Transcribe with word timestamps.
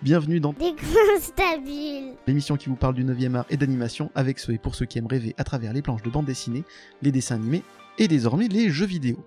Bienvenue 0.00 0.40
dans 0.40 0.54
Des 0.54 0.74
l'émission 2.26 2.56
qui 2.56 2.70
vous 2.70 2.76
parle 2.76 2.94
du 2.94 3.04
9e 3.04 3.34
art 3.34 3.44
et 3.50 3.58
d'animation 3.58 4.10
avec 4.14 4.38
ceux 4.38 4.54
et 4.54 4.58
pour 4.58 4.74
ceux 4.74 4.86
qui 4.86 4.96
aiment 4.96 5.06
rêver 5.06 5.34
à 5.36 5.44
travers 5.44 5.74
les 5.74 5.82
planches 5.82 6.02
de 6.02 6.08
bande 6.08 6.24
dessinée, 6.24 6.64
les 7.02 7.12
dessins 7.12 7.34
animés 7.34 7.62
et 7.98 8.08
désormais 8.08 8.48
les 8.48 8.70
jeux 8.70 8.86
vidéo. 8.86 9.18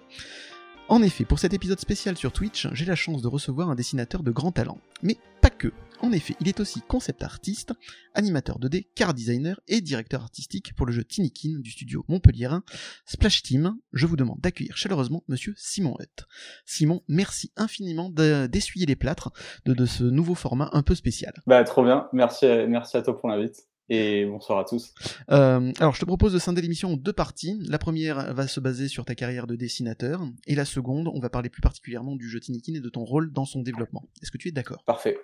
En 0.90 1.04
effet, 1.04 1.24
pour 1.24 1.38
cet 1.38 1.54
épisode 1.54 1.79
spécial 1.79 2.18
sur 2.18 2.32
Twitch, 2.32 2.68
j'ai 2.74 2.86
la 2.86 2.96
chance 2.96 3.21
de 3.21 3.28
recevoir 3.28 3.70
un 3.70 3.75
dessinateur 3.75 4.24
de 4.24 4.32
grand 4.32 4.52
talent. 4.52 4.80
Mais 5.04 5.18
pas 5.39 5.52
que. 5.52 5.71
En 6.02 6.11
effet, 6.11 6.36
il 6.39 6.47
est 6.47 6.60
aussi 6.60 6.82
concept 6.82 7.21
artiste, 7.21 7.74
animateur 8.16 8.57
2D, 8.60 8.88
car 8.96 9.14
designer 9.14 9.60
et 9.68 9.82
directeur 9.82 10.24
artistique 10.24 10.74
pour 10.75 10.88
le 10.88 10.92
jeu 10.92 11.04
Tinikin 11.04 11.60
du 11.60 11.70
studio 11.70 12.04
montpelliérain 12.07 12.64
Splash 13.06 13.44
Team. 13.44 13.75
Je 13.94 14.07
vous 14.07 14.16
demande 14.16 14.39
d'accueillir 14.39 14.78
chaleureusement 14.78 15.24
monsieur 15.28 15.54
Simon 15.57 15.96
Hutt. 16.00 16.25
Simon, 16.66 17.04
merci 17.08 17.52
infiniment 17.56 18.10
de- 18.10 18.47
d'essuyer 18.47 18.88
les 18.88 18.96
plâtres 18.96 19.32
de, 19.66 19.86
ce 19.86 20.04
nouveau 20.04 20.33
format 20.36 20.69
un 20.74 20.82
peu 20.82 20.96
spécial. 20.96 21.33
Bah, 21.46 21.64
trop 21.66 21.83
bien. 21.83 22.08
Merci 22.14 22.46
à 22.47 23.02
toi 23.04 23.16
pour 23.16 23.30
l'invite. 23.30 23.68
Et 23.89 24.25
bonsoir 24.25 24.60
à 24.60 24.66
tous. 24.66 24.93
Euh, 25.32 25.71
alors, 25.79 25.96
je 25.96 26.00
te 26.00 26.06
propose 26.06 26.34
de 26.34 26.39
scinder 26.39 26.61
l'émission 26.61 26.93
en 26.93 26.97
deux 26.97 27.14
parties. 27.14 27.60
La 27.68 27.80
première 27.80 28.34
va 28.34 28.47
se 28.47 28.60
baser 28.60 28.88
sur 28.88 29.04
ta 29.04 29.16
carrière 29.16 29.47
de 29.47 29.56
dessinateur, 29.56 30.21
et 30.46 30.56
la 30.56 30.66
seconde, 30.66 31.10
on 31.14 31.20
va 31.20 31.30
parler 31.30 31.50
plus 31.50 31.61
particulièrement 31.61 32.16
du 32.16 32.30
jeu 32.30 32.39
Tinikin 32.39 32.75
et 32.75 32.81
de 32.81 32.89
ton 32.89 33.03
rôle 33.03 33.31
dans 33.33 33.45
son 33.45 33.61
développement. 33.61 34.08
Est-ce 34.22 34.31
que 34.31 34.38
tu 34.38 34.47
es 34.47 34.52
d'accord? 34.52 34.83
Parfait. 34.86 35.17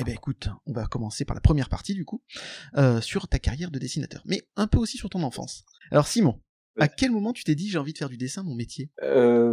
Eh 0.00 0.04
ben 0.04 0.14
écoute, 0.14 0.48
on 0.66 0.72
va 0.72 0.86
commencer 0.86 1.24
par 1.24 1.34
la 1.34 1.40
première 1.40 1.68
partie 1.68 1.92
du 1.92 2.04
coup, 2.04 2.22
euh, 2.76 3.00
sur 3.00 3.26
ta 3.26 3.40
carrière 3.40 3.72
de 3.72 3.80
dessinateur, 3.80 4.22
mais 4.26 4.42
un 4.54 4.68
peu 4.68 4.78
aussi 4.78 4.96
sur 4.96 5.10
ton 5.10 5.24
enfance. 5.24 5.64
Alors 5.90 6.06
Simon, 6.06 6.40
à 6.78 6.86
quel 6.86 7.10
moment 7.10 7.32
tu 7.32 7.42
t'es 7.42 7.56
dit 7.56 7.68
j'ai 7.68 7.78
envie 7.78 7.92
de 7.94 7.98
faire 7.98 8.08
du 8.08 8.16
dessin 8.16 8.44
mon 8.44 8.54
métier? 8.54 8.92
Euh, 9.02 9.52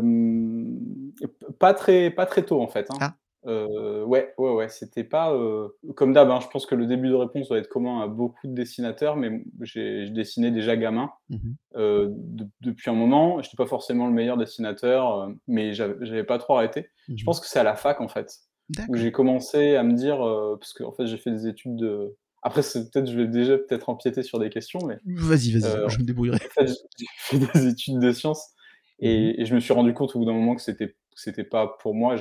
pas 1.59 1.73
très, 1.73 2.11
pas 2.11 2.27
très 2.27 2.45
tôt 2.45 2.61
en 2.61 2.67
fait. 2.67 2.85
hein. 2.91 2.97
Ah. 3.01 3.17
Euh, 3.47 4.03
ouais, 4.03 4.33
ouais, 4.37 4.51
ouais. 4.51 4.69
C'était 4.69 5.03
pas 5.03 5.33
euh, 5.33 5.67
comme 5.95 6.13
d'hab. 6.13 6.29
hein, 6.31 6.39
je 6.41 6.47
pense 6.47 6.65
que 6.65 6.73
le 6.75 6.85
début 6.87 7.09
de 7.09 7.13
réponse 7.13 7.47
doit 7.49 7.59
être 7.59 7.67
commun 7.69 8.01
à 8.01 8.07
beaucoup 8.07 8.47
de 8.47 8.53
dessinateurs, 8.53 9.15
mais 9.15 9.43
j'ai 9.61 10.07
je 10.07 10.11
dessinais 10.11 10.51
déjà 10.51 10.75
gamin 10.77 11.11
Mhm. 11.29 11.55
euh, 11.75 12.07
de- 12.11 12.47
depuis 12.61 12.89
un 12.89 12.93
moment. 12.95 13.41
Je 13.41 13.47
n'étais 13.47 13.57
pas 13.57 13.67
forcément 13.67 14.07
le 14.07 14.13
meilleur 14.13 14.37
dessinateur, 14.37 15.21
euh, 15.21 15.27
mais 15.47 15.73
j'avais 15.73 15.95
j'avais 16.05 16.23
pas 16.23 16.37
trop 16.39 16.55
arrêté. 16.57 16.89
Je 17.15 17.23
pense 17.23 17.39
que 17.39 17.47
c'est 17.47 17.59
à 17.59 17.63
la 17.63 17.75
fac 17.75 18.01
en 18.01 18.07
fait 18.07 18.31
où 18.69 18.73
D'accord. 18.73 18.95
j'ai 18.95 19.11
commencé 19.11 19.75
à 19.75 19.83
me 19.83 19.93
dire 19.93 20.25
euh, 20.25 20.57
parce 20.59 20.73
que 20.73 20.83
en 20.83 20.91
fait 20.91 21.05
j'ai 21.05 21.17
fait 21.17 21.31
des 21.31 21.47
études 21.47 21.75
de. 21.75 22.15
Après, 22.41 22.61
c'est 22.61 22.91
peut-être 22.91 23.09
je 23.09 23.15
vais 23.17 23.27
déjà 23.27 23.57
peut-être 23.57 23.89
empiéter 23.89 24.21
sur 24.23 24.37
des 24.39 24.49
questions, 24.49 24.79
mais 24.87 24.97
Vas-y, 25.05 25.51
vas-y, 25.51 25.65
Euh, 25.65 25.87
je 25.89 25.99
me 25.99 26.03
débrouillerai. 26.03 26.37
en 26.37 26.63
fait, 26.63 26.67
j'ai 26.97 27.05
fait 27.17 27.37
des 27.39 27.67
études 27.67 27.99
de 27.99 28.11
sciences 28.11 28.53
et, 28.99 29.41
et 29.41 29.45
je 29.45 29.53
me 29.55 29.59
suis 29.59 29.73
rendu 29.73 29.93
compte 29.93 30.15
au 30.15 30.19
bout 30.19 30.25
d'un 30.25 30.33
moment 30.33 30.55
que 30.55 30.61
c'était 30.61 30.89
que 30.89 30.95
c'était 31.15 31.43
pas 31.43 31.75
pour 31.81 31.93
moi. 31.95 32.15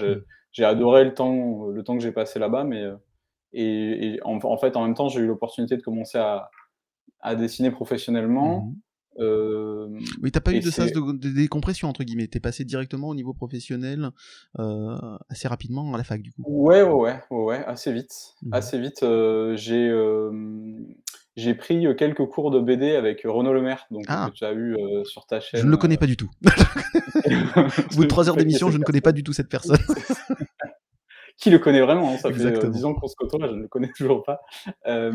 J'ai 0.55 0.65
adoré 0.65 1.05
le 1.05 1.13
temps 1.13 1.67
le 1.67 1.85
temps 1.85 1.97
que 1.99 2.03
j'ai 2.03 2.13
passé 2.13 2.39
là-bas, 2.39 2.65
mais 2.65 2.81
euh, 2.83 2.97
et, 3.53 4.15
et 4.15 4.21
en, 4.25 4.39
en 4.43 4.57
fait 4.57 4.77
en 4.77 4.85
même 4.85 4.95
temps 4.95 5.09
j'ai 5.11 5.21
eu 5.21 5.27
l'opportunité 5.27 5.77
de 5.77 5.83
commencer 5.83 6.17
à, 6.19 6.49
à 7.21 7.35
dessiner 7.37 7.71
professionnellement. 7.71 8.65
Mhm. 8.67 8.75
Euh, 9.21 9.87
Oui, 10.23 10.33
t'as 10.33 10.41
pas 10.41 10.53
eu 10.53 10.59
de 10.59 10.71
sas 10.71 10.91
de, 10.91 11.13
de 11.13 11.31
décompression 11.31 11.89
entre 11.89 12.03
guillemets. 12.03 12.27
T'es 12.27 12.41
passé 12.41 12.65
directement 12.65 13.09
au 13.11 13.15
niveau 13.15 13.33
professionnel 13.33 14.11
euh, 14.59 14.97
assez 15.29 15.47
rapidement 15.47 15.95
à 15.95 15.99
la 15.99 16.03
fac 16.03 16.21
du 16.21 16.33
coup. 16.33 16.43
Ouais, 16.47 16.83
ouais, 16.83 16.91
ouais, 16.91 17.21
ouais, 17.31 17.45
ouais, 17.45 17.65
assez 17.65 17.93
vite. 17.93 18.35
Mhm. 18.43 18.55
Assez 18.55 18.81
vite. 18.81 19.03
euh, 19.05 19.55
j'ai 19.57 19.89
j'ai 21.37 21.55
pris 21.55 21.87
euh, 21.87 21.95
quelques 21.95 22.25
cours 22.27 22.51
de 22.51 22.61
BD 22.61 22.95
avec 22.95 23.23
Renaud 23.25 23.53
Lemaire, 23.53 23.87
donc 23.91 24.05
Ah. 24.09 24.29
que 24.31 24.37
tu 24.37 24.45
as 24.45 24.53
eu 24.53 24.75
euh, 24.77 25.05
sur 25.05 25.27
ta 25.27 25.41
chaîne. 25.41 25.61
Je 25.61 25.67
ne 25.67 25.71
le 25.71 25.77
connais 25.77 25.97
pas 25.97 26.07
du 26.07 26.17
tout. 26.17 26.31
Au 27.57 27.97
bout 27.97 28.03
de 28.05 28.09
trois 28.09 28.29
heures 28.29 28.37
d'émission, 28.37 28.71
je 28.71 28.79
ne 28.79 28.85
connais 28.85 29.01
pas 29.01 29.13
du 29.13 29.23
tout 29.25 29.33
cette 29.33 29.49
personne. 29.49 29.79
Qui 31.37 31.51
le 31.51 31.59
connaît 31.59 31.81
vraiment 31.81 32.11
hein, 32.13 32.17
Ça 32.17 32.29
fait 32.29 32.37
Exactement. 32.37 32.67
euh, 32.67 32.71
10 32.71 32.85
ans 32.85 32.95
qu'on 32.95 33.09
se 33.09 33.17
côtoie, 33.17 33.41
je 33.49 33.55
ne 33.55 33.63
le 33.63 33.69
connais 33.69 33.91
toujours 33.97 34.23
pas. 34.23 34.41
Euh, 34.87 35.11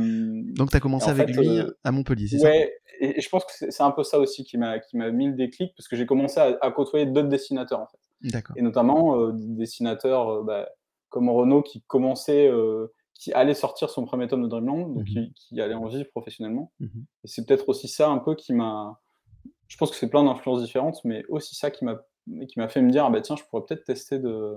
Donc 0.55 0.69
t'as 0.69 0.81
commencé 0.81 1.07
En 1.07 1.11
avec 1.11 1.27
fait, 1.33 1.41
lui 1.41 1.59
euh, 1.59 1.71
à 1.85 1.91
Montpellier, 1.93 2.27
c'est 2.27 2.39
ça? 2.39 2.47
ouais, 2.49 2.73
et, 2.99 3.17
et 3.17 3.21
je 3.21 3.29
pense 3.29 3.45
que 3.45 3.51
c'est 3.71 3.83
un 3.83 3.91
peu 3.91 4.03
ça 4.03 4.19
aussi 4.19 4.43
qui 4.43 4.57
m'a 4.57 4.79
mis 5.11 5.27
le 5.27 5.33
déclic, 5.33 5.73
parce 5.77 5.87
que 5.87 5.95
j'ai 5.95 6.05
commencé 6.05 6.37
à, 6.41 6.57
à 6.61 6.71
côtoyer 6.71 7.05
d'autres 7.05 7.29
dessinateurs, 7.29 7.79
en 7.79 7.87
fait. 7.87 8.41
Et 8.57 8.61
notamment 8.61 9.17
euh, 9.17 9.31
des 9.31 9.45
dessinateurs 9.59 10.29
euh, 10.29 10.43
bah, 10.43 10.67
comme 11.07 11.29
Renaud 11.29 11.61
qui 11.61 11.83
commençait, 11.87 12.47
euh, 12.49 12.91
qui 13.19 13.33
allait 13.33 13.53
sortir 13.53 13.89
son 13.89 14.05
premier 14.05 14.27
tome 14.29 14.41
de 14.43 14.47
Dreamland, 14.47 14.93
donc 14.95 14.99
Mhm. 14.99 15.05
qui, 15.05 15.33
qui 15.35 15.61
allait 15.61 15.75
en 15.75 15.87
vivre 15.87 16.09
professionnellement. 16.09 16.71
Mhm. 16.79 17.05
Et 17.25 17.27
c'est 17.27 17.45
peut-être 17.45 17.67
aussi 17.67 17.89
ça 17.89 18.09
un 18.09 18.17
peu 18.17 18.33
qui 18.33 18.53
m'a. 18.53 18.99
Je 19.67 19.77
pense 19.77 19.91
que 19.91 19.97
c'est 19.97 20.09
plein 20.09 20.23
d'influences 20.23 20.61
différentes, 20.63 21.03
mais 21.03 21.25
aussi 21.27 21.53
ça 21.55 21.69
qui 21.69 21.85
m'a 21.85 22.01
qui 22.47 22.59
m'a 22.59 22.69
fait 22.69 22.81
me 22.81 22.91
dire 22.91 23.05
ah 23.05 23.09
bah 23.09 23.21
tiens, 23.21 23.35
je 23.35 23.43
pourrais 23.43 23.65
peut-être 23.65 23.83
tester 23.83 24.19
de 24.19 24.55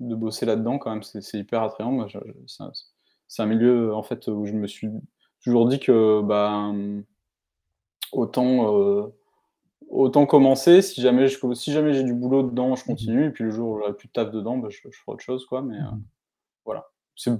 de 0.00 0.14
bosser 0.14 0.46
là-dedans 0.46 0.78
quand 0.78 0.90
même. 0.90 1.02
C'est 1.02 1.38
hyper 1.38 1.62
attrayant. 1.62 1.92
Moi, 1.92 2.06
c'est 3.26 3.42
un, 3.42 3.46
milieu 3.46 3.94
en 3.94 4.02
fait 4.02 4.28
où 4.28 4.46
je 4.46 4.52
me 4.52 4.66
suis 4.66 4.88
toujours 5.42 5.66
dit 5.68 5.78
que 5.80 6.22
bah 6.22 6.72
autant 8.12 8.74
euh, 8.80 9.08
autant 9.90 10.24
commencer. 10.24 10.80
Si 10.82 11.00
jamais 11.02 11.28
je 11.28 11.38
si 11.54 11.72
jamais 11.72 11.92
j'ai 11.92 12.04
du 12.04 12.14
boulot 12.14 12.44
dedans, 12.44 12.76
je 12.76 12.84
continue. 12.84 13.26
Et 13.26 13.30
puis 13.30 13.44
le 13.44 13.50
jour 13.50 13.70
où 13.72 13.78
j'aurai 13.78 13.94
plus 13.94 14.08
de 14.08 14.12
taf 14.12 14.30
dedans, 14.30 14.56
bah, 14.56 14.68
je, 14.70 14.78
je 14.90 14.98
ferai 14.98 15.12
autre 15.12 15.22
chose 15.24 15.44
quoi. 15.46 15.60
Mais 15.62 15.76
euh, 15.76 15.90
Mhm. 15.92 16.02
voilà, 16.64 16.88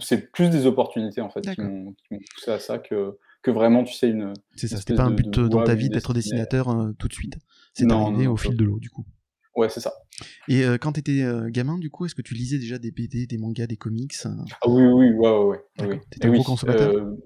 c'est 0.01 0.33
plus 0.33 0.51
des 0.51 0.67
opportunités 0.67 1.21
en 1.21 1.31
fait 1.31 1.43
qui 1.43 1.61
m'ont 1.61 1.95
poussé 2.35 2.51
à 2.51 2.59
ça 2.59 2.79
que 2.79 3.19
que 3.43 3.51
vraiment 3.51 3.85
tu 3.85 3.95
sais 3.95 4.09
une 4.09 4.33
C'est 4.57 4.69
ça, 4.69 4.79
c'était 4.79 4.95
pas 4.95 5.05
un 5.05 5.13
but 5.13 5.31
de 5.31 5.49
dans 5.49 5.63
ta 5.63 5.75
vie 5.75 5.89
d'être 5.89 6.13
dessinateur 6.13 6.69
euh, 6.69 6.93
tout 6.99 7.09
de 7.09 7.13
suite. 7.13 7.37
C'est 7.75 7.91
arrivé 7.91 8.25
non, 8.25 8.33
au 8.33 8.37
fil 8.37 8.57
de 8.57 8.65
l'eau 8.65 8.79
du 8.81 8.91
coup. 8.91 9.05
Ouais, 9.57 9.69
c'est 9.69 9.81
ça. 9.81 9.93
Et 10.49 10.65
euh, 10.65 10.79
quand 10.79 10.93
t'étais 10.93 11.23
euh, 11.23 11.49
gamin 11.49 11.79
du 11.79 11.91
coup, 11.91 12.07
est-ce 12.07 12.15
que 12.15 12.23
tu 12.23 12.35
lisais 12.35 12.59
déjà 12.59 12.79
des 12.79 12.91
BD, 12.91 13.27
des 13.27 13.39
mangas, 13.39 13.67
des 13.67 13.77
comics 13.77 14.15
euh, 14.27 14.31
Ah 14.63 14.69
oui, 14.69 14.83
oui, 14.85 15.11
ouais, 15.13 15.31
ouais, 15.31 15.45
ouais. 15.47 15.61
Oui. 15.89 15.99
T'étais 16.11 16.27
Et 16.27 16.29
un 16.29 16.33
gros 16.33 16.41
oui, 16.41 16.45
consommateur? 16.45 16.93
euh, 16.95 17.17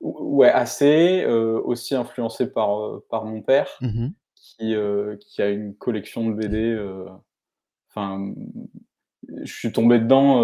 Ouais, 0.00 0.50
assez. 0.50 1.22
euh, 1.24 1.60
aussi 1.64 1.94
influencé 1.94 2.46
par, 2.46 2.78
euh, 2.78 3.04
par 3.10 3.24
mon 3.24 3.40
père, 3.42 3.68
mhm. 3.80 4.12
qui, 4.34 4.74
euh, 4.74 5.16
qui 5.20 5.40
a 5.42 5.48
une 5.48 5.74
collection 5.74 6.28
de 6.28 6.34
BD. 6.34 6.58
euh, 6.58 7.06
Enfin, 7.90 8.34
je 9.42 9.52
suis 9.52 9.72
tombé 9.72 9.98
dedans. 9.98 10.42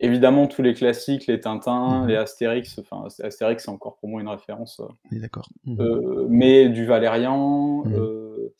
Évidemment, 0.00 0.46
tous 0.46 0.62
les 0.62 0.74
classiques, 0.74 1.26
les 1.26 1.40
Tintins, 1.40 2.02
Mhm. 2.02 2.08
les 2.08 2.16
Astérix. 2.16 2.78
Enfin, 2.78 3.06
Astérix, 3.22 3.64
c'est 3.64 3.70
encore 3.70 3.96
pour 3.96 4.08
moi 4.08 4.20
une 4.20 4.28
référence. 4.28 4.80
euh, 4.80 5.18
d'accord. 5.18 5.48
Mhm. 5.64 5.80
Euh, 5.80 6.26
mais 6.28 6.68
du 6.68 6.84
Valérian, 6.86 7.84
Mhm. 7.84 7.94
euh, 7.94 8.52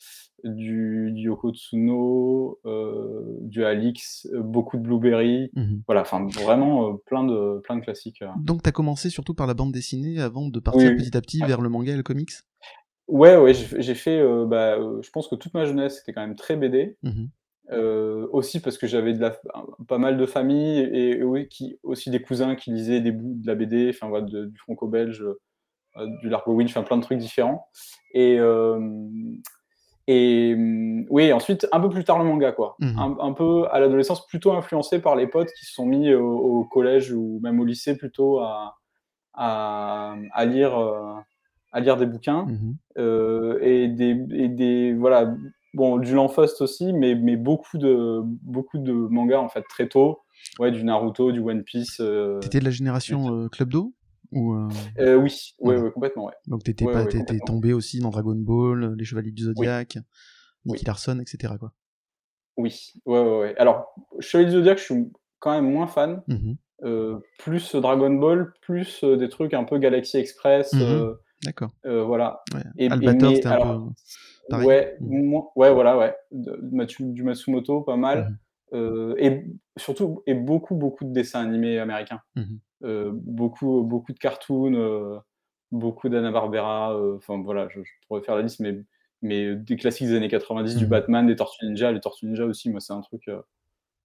du, 0.43 1.11
du 1.13 1.23
Yoko 1.23 1.51
Tsuno, 1.51 2.59
euh, 2.65 3.37
du 3.41 3.63
Alix, 3.65 4.27
beaucoup 4.33 4.77
de 4.77 4.81
Blueberry. 4.83 5.49
Mhm. 5.55 5.81
Voilà, 5.87 6.01
enfin 6.01 6.25
vraiment 6.27 6.95
plein, 7.05 7.23
de, 7.23 7.59
plein 7.63 7.75
de 7.75 7.81
classiques. 7.81 8.23
Donc 8.43 8.61
t'as 8.63 8.71
commencé 8.71 9.09
surtout 9.09 9.33
par 9.33 9.47
la 9.47 9.53
bande 9.53 9.71
dessinée 9.71 10.19
avant 10.21 10.47
de 10.47 10.59
partir 10.59 10.91
Oui, 10.91 10.95
petit 10.97 11.17
à 11.17 11.21
petit 11.21 11.41
Ouais. 11.41 11.47
vers 11.47 11.61
le 11.61 11.69
manga 11.69 11.93
et 11.93 11.97
le 11.97 12.03
comics? 12.03 12.31
Ouais, 13.07 13.37
ouais, 13.37 13.53
j'ai 13.53 13.95
fait, 13.95 14.21
bah, 14.47 14.77
je 15.01 15.09
pense 15.11 15.29
que 15.29 15.35
toute 15.35 15.53
ma 15.53 15.63
jeunesse 15.65 16.01
était 16.01 16.11
quand 16.11 16.19
même 16.21 16.35
très 16.35 16.57
BD. 16.57 16.97
Euh, 17.71 18.27
aussi 18.31 18.61
parce 18.61 18.77
que 18.77 18.87
j'avais 18.87 19.13
pas 19.89 19.97
mal 19.97 20.17
de 20.17 20.25
familles 20.25 20.79
et, 20.93 21.47
qui, 21.49 21.77
aussi 21.83 22.09
des 22.09 22.21
cousins 22.21 22.55
qui 22.55 22.71
lisaient 22.71 23.01
des 23.01 23.11
bouts 23.11 23.33
de 23.35 23.45
la 23.45 23.55
BD, 23.55 23.89
enfin 23.89 24.07
voilà, 24.07 24.25
de- 24.25 24.45
du 24.45 24.57
franco-belge, 24.57 25.21
euh, 25.97 26.07
du 26.21 26.29
Largo 26.29 26.53
Winch, 26.53 26.69
enfin 26.71 26.83
plein 26.83 26.95
de 26.95 27.01
trucs 27.01 27.17
différents. 27.17 27.67
Et, 28.13 28.37
euh, 28.39 28.79
et 30.07 30.53
hum, 30.55 31.05
oui, 31.09 31.33
ensuite, 31.33 31.67
un 31.73 31.79
peu 31.81 31.89
plus 31.89 32.05
tard, 32.05 32.19
le 32.19 32.25
manga, 32.25 32.53
quoi. 32.53 32.75
Mhm. 32.79 32.97
Un, 32.97 33.17
un 33.19 33.33
peu 33.33 33.65
à 33.71 33.79
l'adolescence, 33.81 34.25
plutôt 34.27 34.53
influencé 34.53 34.99
par 35.01 35.15
les 35.17 35.27
potes 35.27 35.51
qui 35.51 35.65
se 35.65 35.73
sont 35.73 35.85
mis 35.85 36.13
au, 36.13 36.25
au 36.37 36.63
collège 36.63 37.11
ou 37.11 37.39
même 37.43 37.59
au 37.59 37.65
lycée 37.65 37.97
plutôt 37.97 38.39
à, 38.39 38.77
à, 39.33 40.15
à 40.31 40.45
lire, 40.45 40.77
à 41.73 41.79
lire 41.81 41.97
des 41.97 42.05
bouquins 42.05 42.45
Mhm. 42.45 42.75
euh, 42.97 43.59
et 43.61 43.89
des, 43.89 44.17
et 44.31 44.47
des 44.47 44.93
voilà 44.93 45.35
bon 45.77 45.97
du 45.97 46.13
Lanfast 46.13 46.61
aussi 46.61 46.91
mais, 46.91 47.15
mais 47.15 47.37
beaucoup 47.37 47.77
de 47.77 48.21
beaucoup 48.23 48.77
de 48.79 48.91
mangas 48.91 49.39
en 49.39 49.49
fait 49.49 49.63
très 49.69 49.87
tôt 49.87 50.19
ouais 50.59 50.71
du 50.71 50.83
Naruto 50.83 51.31
du 51.31 51.39
One 51.39 51.63
Piece 51.63 51.99
euh, 51.99 52.39
T'étais 52.39 52.59
de 52.59 52.65
la 52.65 52.71
génération 52.71 53.33
euh, 53.43 53.47
Club 53.49 53.69
Do 53.69 53.93
ou 54.31 54.55
euh, 54.55 54.67
euh, 54.99 55.15
oui 55.15 55.53
ouais, 55.59 55.75
Ouais. 55.75 55.81
ouais, 55.83 55.91
complètement 55.91 56.25
ouais 56.25 56.33
donc 56.47 56.63
t'étais 56.63 56.85
pas 56.85 57.05
t'étais 57.05 57.39
tombé 57.39 57.73
aussi 57.73 57.99
dans 57.99 58.09
Dragon 58.09 58.35
Ball, 58.35 58.95
les 58.97 59.05
Chevaliers 59.05 59.31
du 59.31 59.43
Zodiaque, 59.43 59.97
Nicky 60.65 60.79
Oui. 60.81 60.85
Larson, 60.85 61.19
etc. 61.19 61.53
quoi. 61.59 61.71
oui 62.57 62.91
ouais 63.05 63.19
ouais, 63.21 63.39
ouais. 63.39 63.55
alors 63.57 63.93
Chevalier 64.19 64.49
du 64.49 64.55
Zodiac 64.57 64.77
je 64.79 64.83
suis 64.83 65.11
quand 65.39 65.51
même 65.51 65.71
moins 65.71 65.87
fan 65.87 66.23
euh, 66.83 67.19
plus 67.39 67.75
Dragon 67.75 68.11
Ball 68.13 68.51
plus 68.61 69.03
euh, 69.03 69.15
des 69.17 69.29
trucs 69.29 69.53
un 69.53 69.63
peu 69.63 69.77
Galaxy 69.77 70.17
Express 70.17 70.71
euh, 70.75 71.13
D'accord. 71.43 71.69
euh, 71.85 72.03
voilà. 72.03 72.41
Et- 72.79 72.85
et 72.85 72.91
Albator, 72.91 73.31
mais- 73.31 73.45
un 73.47 73.51
alors, 73.51 73.85
peu 73.87 73.91
pareil. 74.49 74.67
Ouais, 74.67 74.97
moi- 75.01 75.51
ouais, 75.55 75.71
voilà, 75.73 75.97
ouais. 75.97 76.15
Du 76.31 77.23
Matsumoto, 77.23 77.81
pas 77.81 77.97
mal. 77.97 78.29
Mhm. 78.29 78.37
euh, 78.73 79.15
et 79.17 79.45
surtout 79.77 80.23
et 80.27 80.33
beaucoup, 80.33 80.75
beaucoup 80.75 81.05
de 81.05 81.11
dessins 81.13 81.41
animés 81.41 81.79
américains. 81.79 82.21
Mmh 82.35 82.43
Euh, 82.83 83.11
beaucoup, 83.13 83.81
beaucoup 83.83 84.13
de 84.13 84.19
cartoons, 84.19 84.73
heu, 84.75 85.17
beaucoup 85.71 86.09
d'Hanna-Barbera, 86.09 86.93
heu, 86.95 87.15
enfin 87.17 87.41
voilà, 87.41 87.67
je 87.69 87.81
je 87.83 87.91
pourrais 88.07 88.21
faire 88.21 88.35
la 88.35 88.43
liste, 88.43 88.59
mais 88.59 88.83
mais 89.23 89.55
des 89.55 89.77
classiques 89.77 90.07
des 90.07 90.15
années 90.15 90.27
90, 90.29 90.75
du 90.77 90.85
Mmh 90.85 90.89
Batman, 90.89 91.25
des 91.27 91.35
Tortues 91.35 91.65
Ninja. 91.65 91.91
Les 91.91 92.01
Tortues 92.01 92.27
Ninja 92.27 92.45
aussi, 92.45 92.69
moi, 92.69 92.79
c'est 92.81 92.93
un 92.93 93.01
truc, 93.01 93.29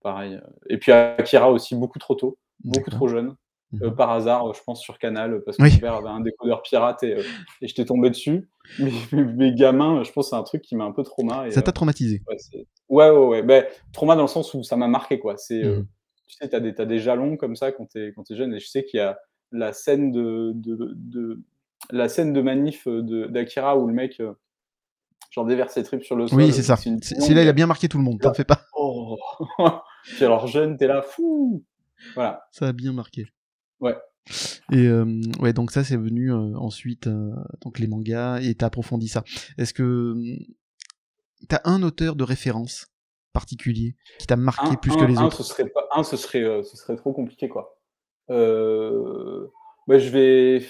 pareil, 0.02 0.40
et 0.68 0.78
puis 0.78 0.92
Akira 0.92 1.50
aussi, 1.50 1.74
beaucoup 1.76 1.98
trop 1.98 2.14
tôt, 2.14 2.38
beaucoup 2.64 2.90
trop 2.90 3.08
jeune, 3.08 3.34
Mmh 3.72 3.84
heu, 3.84 3.94
par 3.94 4.10
hasard, 4.10 4.48
heu, 4.48 4.52
je 4.54 4.62
pense 4.64 4.80
sur 4.82 4.98
Canal, 4.98 5.34
heu, 5.34 5.42
parce 5.44 5.56
que 5.56 5.62
Oui. 5.62 5.70
mon 5.72 5.78
père 5.80 5.94
avait 5.94 6.08
un 6.08 6.20
décodeur 6.20 6.62
pirate 6.62 7.02
et 7.02 7.14
heu 7.14 7.22
et 7.62 7.68
j'étais 7.68 7.84
tombé 7.84 8.10
dessus. 8.10 8.48
Mais 9.12 9.52
gamin, 9.54 10.02
je 10.02 10.12
pense 10.12 10.30
c'est 10.30 10.36
un 10.36 10.42
truc 10.42 10.62
qui 10.62 10.76
m'a 10.76 10.84
un 10.84 10.92
peu 10.92 11.02
trauma 11.02 11.46
et 11.48 11.50
Ça 11.52 11.62
t'a 11.62 11.72
traumatisé? 11.72 12.22
ouais, 12.28 12.36
c'est 12.38 12.66
ouais, 12.88 13.10
ouais, 13.10 13.26
ouais, 13.28 13.42
beh, 13.42 13.66
trauma 13.92 14.14
dans 14.16 14.22
le 14.22 14.28
sens 14.28 14.54
où 14.54 14.62
ça 14.62 14.76
m'a 14.76 14.88
marqué, 14.88 15.18
quoi. 15.18 15.36
C'est, 15.36 15.62
heu, 15.62 15.86
tu 16.26 16.36
sais, 16.36 16.48
tu 16.48 16.56
as 16.56 16.60
des 16.60 16.74
as 16.80 16.86
des 16.86 16.98
jalons 16.98 17.36
comme 17.36 17.56
ça 17.56 17.72
quand 17.72 17.86
tu 17.86 17.98
es 18.08 18.12
quand 18.12 18.24
tu 18.24 18.34
es 18.34 18.36
jeune 18.36 18.54
et 18.54 18.60
je 18.60 18.68
sais 18.68 18.84
qu'il 18.84 18.98
y 18.98 19.00
a 19.02 19.18
la 19.52 19.72
scène 19.72 20.12
de 20.12 20.52
de 20.54 20.92
de 20.96 21.40
la 21.90 22.08
scène 22.08 22.32
de 22.32 22.40
manif, 22.42 22.86
de 22.88 23.26
d'Akira 23.26 23.76
où 23.78 23.86
le 23.86 23.92
mec, 23.94 24.22
genre 25.30 25.46
déverse 25.46 25.74
ses 25.74 25.82
tripes 25.82 26.04
sur 26.04 26.16
le 26.16 26.26
Oui, 26.32 26.46
sol, 26.46 26.52
c'est 26.52 26.60
heu, 26.60 26.62
ça. 26.62 26.76
c'est 26.76 27.20
celui-là, 27.20 27.42
il 27.42 27.48
a 27.48 27.52
bien 27.52 27.66
marqué 27.66 27.88
tout 27.88 27.98
le 27.98 28.04
monde, 28.04 28.20
là 28.20 28.28
t'en 28.28 28.34
fais 28.34 28.44
pas. 28.44 28.66
oh! 28.76 29.18
Puis 30.16 30.24
alors 30.24 30.46
jeune, 30.46 30.76
tu 30.76 30.84
es 30.84 30.86
là: 30.86 31.02
«Fou!» 31.02 31.64
voilà. 32.14 32.42
Ça 32.50 32.68
a 32.68 32.72
bien 32.72 32.92
marqué. 32.92 33.26
Ouais. 33.82 33.94
Et 34.72 34.84
hem, 34.84 35.20
ouais, 35.40 35.52
donc 35.52 35.70
ça, 35.72 35.84
c'est 35.84 35.96
venu, 35.96 36.30
heu, 36.30 36.56
ensuite, 36.56 37.08
heu, 37.08 37.32
donc 37.62 37.78
les 37.80 37.88
mangas 37.88 38.40
et 38.40 38.54
tu 38.54 38.64
as 38.64 38.68
approfondi 38.68 39.08
ça. 39.08 39.24
Est-ce 39.58 39.74
que, 39.74 40.14
mmh, 40.14 40.36
tu 41.50 41.54
as 41.56 41.60
un 41.64 41.82
auteur 41.82 42.16
de 42.16 42.24
référence 42.24 42.86
particulier 43.32 43.96
qui 44.18 44.26
t'a 44.26 44.36
marqué 44.36 44.64
Un 44.64 44.76
plus 44.76 44.96
que 44.96 45.04
les 45.04 45.18
un 45.18 45.26
autres? 45.26 45.42
ce 45.42 45.42
serait 45.42 45.68
pas 45.68 45.86
un 45.94 46.04
ce 46.04 46.16
serait, 46.16 46.62
ce 46.62 46.76
serait 46.76 46.96
trop 46.96 47.12
compliqué, 47.12 47.48
quoi. 47.48 47.76
Bah, 48.28 49.98
je 49.98 50.08
vais 50.10 50.64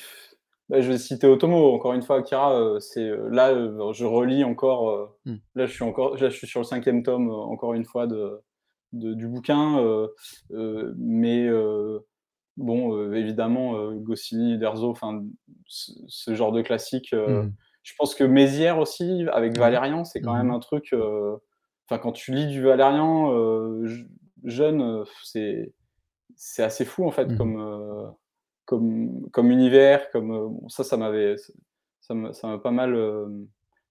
bah, 0.70 0.80
je 0.80 0.88
vais 0.90 0.96
citer 0.98 1.26
Otomo. 1.26 1.72
Encore 1.74 1.92
une 1.92 2.02
fois, 2.02 2.18
Akira, 2.20 2.80
c'est, 2.80 3.10
là, 3.30 3.52
je 3.92 4.04
relis 4.06 4.44
encore, 4.44 4.90
heu, 4.90 5.08
Mmh. 5.26 5.36
là, 5.56 5.66
je 5.66 5.72
suis 5.72 5.84
encore 5.84 6.16
là, 6.16 6.30
je 6.30 6.34
suis 6.36 6.46
sur 6.46 6.60
le 6.60 6.64
5e 6.64 7.02
tome, 7.02 7.30
encore 7.30 7.74
une 7.74 7.84
fois 7.84 8.06
de 8.06 8.40
de 8.94 9.12
du 9.14 9.26
bouquin, 9.28 9.78
mais 10.96 11.48
bon, 12.56 12.94
heu, 12.96 13.16
évidemment, 13.16 13.76
heu, 13.78 13.94
Goscinny, 13.98 14.54
Uderzo, 14.54 14.90
enfin, 14.90 15.24
ce 15.66 16.34
genre 16.34 16.52
de 16.52 16.62
classique, 16.62 17.12
heu, 17.14 17.26
mh. 17.26 17.52
je 17.82 17.94
pense 17.98 18.14
que 18.14 18.24
Mézières 18.24 18.78
aussi, 18.78 19.26
avec. 19.32 19.54
Valérian, 19.56 20.04
c'est 20.04 20.20
quand 20.20 20.34
Mmh 20.34 20.36
même 20.36 20.50
un 20.50 20.60
truc, 20.60 20.94
enfin, 21.88 21.98
quand 22.00 22.12
tu 22.12 22.32
lis 22.34 22.46
du 22.46 22.62
Valérian, 22.62 23.30
jeune, 24.44 25.04
c'est 25.24 25.72
c'est 26.36 26.62
assez 26.64 26.84
fou, 26.86 27.06
en 27.06 27.10
fait, 27.12 27.34
mh. 27.34 27.36
comme, 27.36 28.14
comme 28.66 29.30
comme 29.32 29.50
univers, 29.50 30.10
comme, 30.10 30.28
bon, 30.30 30.68
ça, 30.68 30.84
ça 30.84 30.96
m'avait 30.96 31.36
ça 32.00 32.14
m'a 32.14 32.32
ça 32.32 32.48
m'a 32.48 32.58
pas 32.58 32.70
mal, 32.72 32.94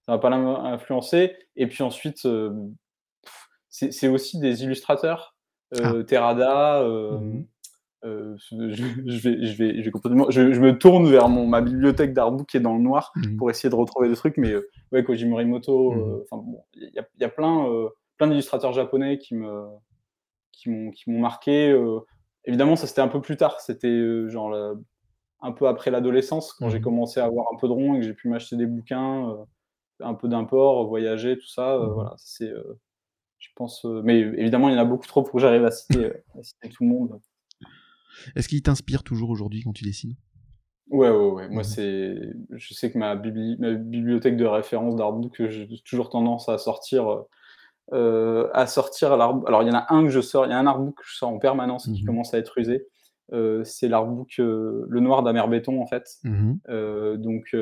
ça 0.02 0.12
m'a 0.12 0.18
pas 0.18 0.30
mal 0.30 0.46
influencé 0.66 1.36
et 1.56 1.66
puis 1.68 1.82
ensuite, 1.82 2.26
c'est 3.68 4.08
aussi 4.08 4.38
des 4.38 4.64
illustrateurs, 4.64 5.36
Ah. 5.82 5.94
heu, 5.94 6.04
Terada, 6.06 6.82
heu, 8.04 8.36
je 8.38 8.56
vais 9.28 9.46
je 9.46 9.56
vais 9.56 9.78
je 9.80 9.84
vais 9.84 9.90
complètement 9.90 10.30
je 10.30 10.52
je 10.52 10.60
me 10.60 10.78
tourne 10.78 11.08
vers 11.10 11.28
mon 11.28 11.46
ma 11.46 11.60
bibliothèque 11.62 12.12
d'artbook 12.14 12.48
qui 12.48 12.56
est 12.58 12.60
dans 12.60 12.74
le 12.76 12.82
noir 12.82 13.12
Mmh 13.14 13.22
mh. 13.36 13.38
pour 13.38 13.50
essayer 13.50 13.70
de 13.70 13.74
retrouver 13.76 14.08
des 14.08 14.16
trucs, 14.16 14.36
mais 14.38 14.50
heu, 14.52 14.70
ouais, 14.92 15.04
Koji 15.04 15.26
Morimoto, 15.26 15.94
mh. 15.94 16.18
heu, 16.20 16.24
enfin 16.30 16.42
bon, 16.42 16.64
il 16.74 16.90
y 16.94 16.98
a 16.98 17.06
y 17.20 17.24
a 17.24 17.28
plein, 17.28 17.66
heu, 17.68 17.90
plein 18.18 18.28
d'illustrateurs 18.28 18.72
japonais 18.72 19.18
qui 19.18 19.34
me 19.36 19.64
qui 20.52 20.70
m'ont 20.70 20.90
qui 20.92 21.10
m'ont 21.10 21.20
marqué, 21.20 21.70
heu, 21.72 22.00
évidemment, 22.44 22.76
ça, 22.76 22.86
c'était 22.88 23.02
un 23.02 23.08
peu 23.08 23.20
plus 23.22 23.36
tard, 23.38 23.60
c'était, 23.60 24.28
genre, 24.30 24.54
un 25.42 25.52
peu 25.52 25.68
après 25.68 25.90
l'adolescence, 25.92 26.52
quand 26.54 26.68
Mmh 26.68 26.70
j'ai 26.70 26.80
mh. 26.80 26.82
commencé 26.82 27.20
à 27.20 27.26
avoir 27.26 27.46
un 27.54 27.56
peu 27.58 27.68
de 27.68 27.72
rond 27.74 27.94
et 27.96 28.00
que 28.00 28.06
j'ai 28.06 28.14
pu 28.14 28.28
m'acheter 28.28 28.56
des 28.56 28.66
bouquins, 28.66 29.36
un 30.00 30.14
peu 30.14 30.28
d'import, 30.28 30.86
voyager, 30.88 31.38
tout 31.38 31.48
ça, 31.48 31.78
Mmh 31.80 31.94
voilà, 31.94 32.14
c'est, 32.18 32.52
je 33.40 33.48
pense, 33.56 33.84
mais 33.86 34.20
évidemment, 34.20 34.68
il 34.70 34.74
y 34.74 34.78
en 34.78 34.80
a 34.82 34.86
beaucoup 34.86 35.06
trop 35.08 35.22
pour 35.24 35.34
que 35.34 35.40
j'arrive 35.40 35.64
à 35.66 35.70
citer, 35.72 36.06
à 36.38 36.42
citer 36.44 36.70
tout 36.70 36.84
le 36.84 36.90
monde. 36.90 37.20
Est-ce 38.36 38.48
qu'il 38.48 38.62
t'inspire 38.62 39.02
toujours 39.02 39.30
aujourd'hui 39.30 39.62
quand 39.62 39.72
tu 39.72 39.84
dessines? 39.84 40.16
Ouais, 40.90 41.08
ouais, 41.10 41.30
ouais, 41.30 41.48
moi, 41.48 41.62
c'est 41.64 42.14
je 42.50 42.74
sais 42.74 42.90
que 42.92 42.98
ma 42.98 43.16
bibli 43.16 43.56
ma 43.58 43.72
bibliothèque 43.72 44.36
de 44.36 44.44
référence 44.44 44.94
d'artbook, 44.96 45.48
j'ai 45.48 45.66
toujours 45.84 46.10
tendance 46.10 46.48
à 46.50 46.58
sortir, 46.58 47.24
heu, 47.94 48.50
à 48.54 48.66
sortir 48.66 49.16
l'art 49.16 49.40
alors 49.46 49.62
il 49.62 49.68
y 49.68 49.70
en 49.72 49.74
a 49.74 49.86
un 49.94 50.04
que 50.04 50.10
je 50.10 50.20
sors 50.20 50.46
il 50.46 50.50
y 50.50 50.52
a 50.54 50.58
un 50.58 50.66
artbook 50.66 50.96
que 50.98 51.04
je 51.06 51.16
sors 51.16 51.30
en 51.30 51.38
permanence 51.38 51.88
Mmh 51.88 51.92
qui 51.94 52.02
mh. 52.02 52.06
commence 52.06 52.34
à 52.34 52.38
être 52.38 52.58
usé, 52.58 52.86
heu, 53.32 53.62
c'est 53.64 53.88
l'artbook, 53.88 54.34
heu, 54.40 54.86
Le 54.88 55.00
Noir 55.00 55.22
d'Amer 55.22 55.48
Béton, 55.48 55.80
en 55.82 55.86
fait, 55.86 56.06
mh. 56.24 56.54
heu, 56.70 57.16
donc 57.18 57.54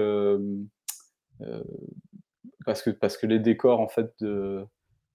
parce 2.65 2.83
que 2.83 2.91
parce 2.91 3.17
que 3.17 3.27
les 3.27 3.39
décors, 3.39 3.81
en 3.81 3.89
fait, 3.89 4.13
de 4.21 4.65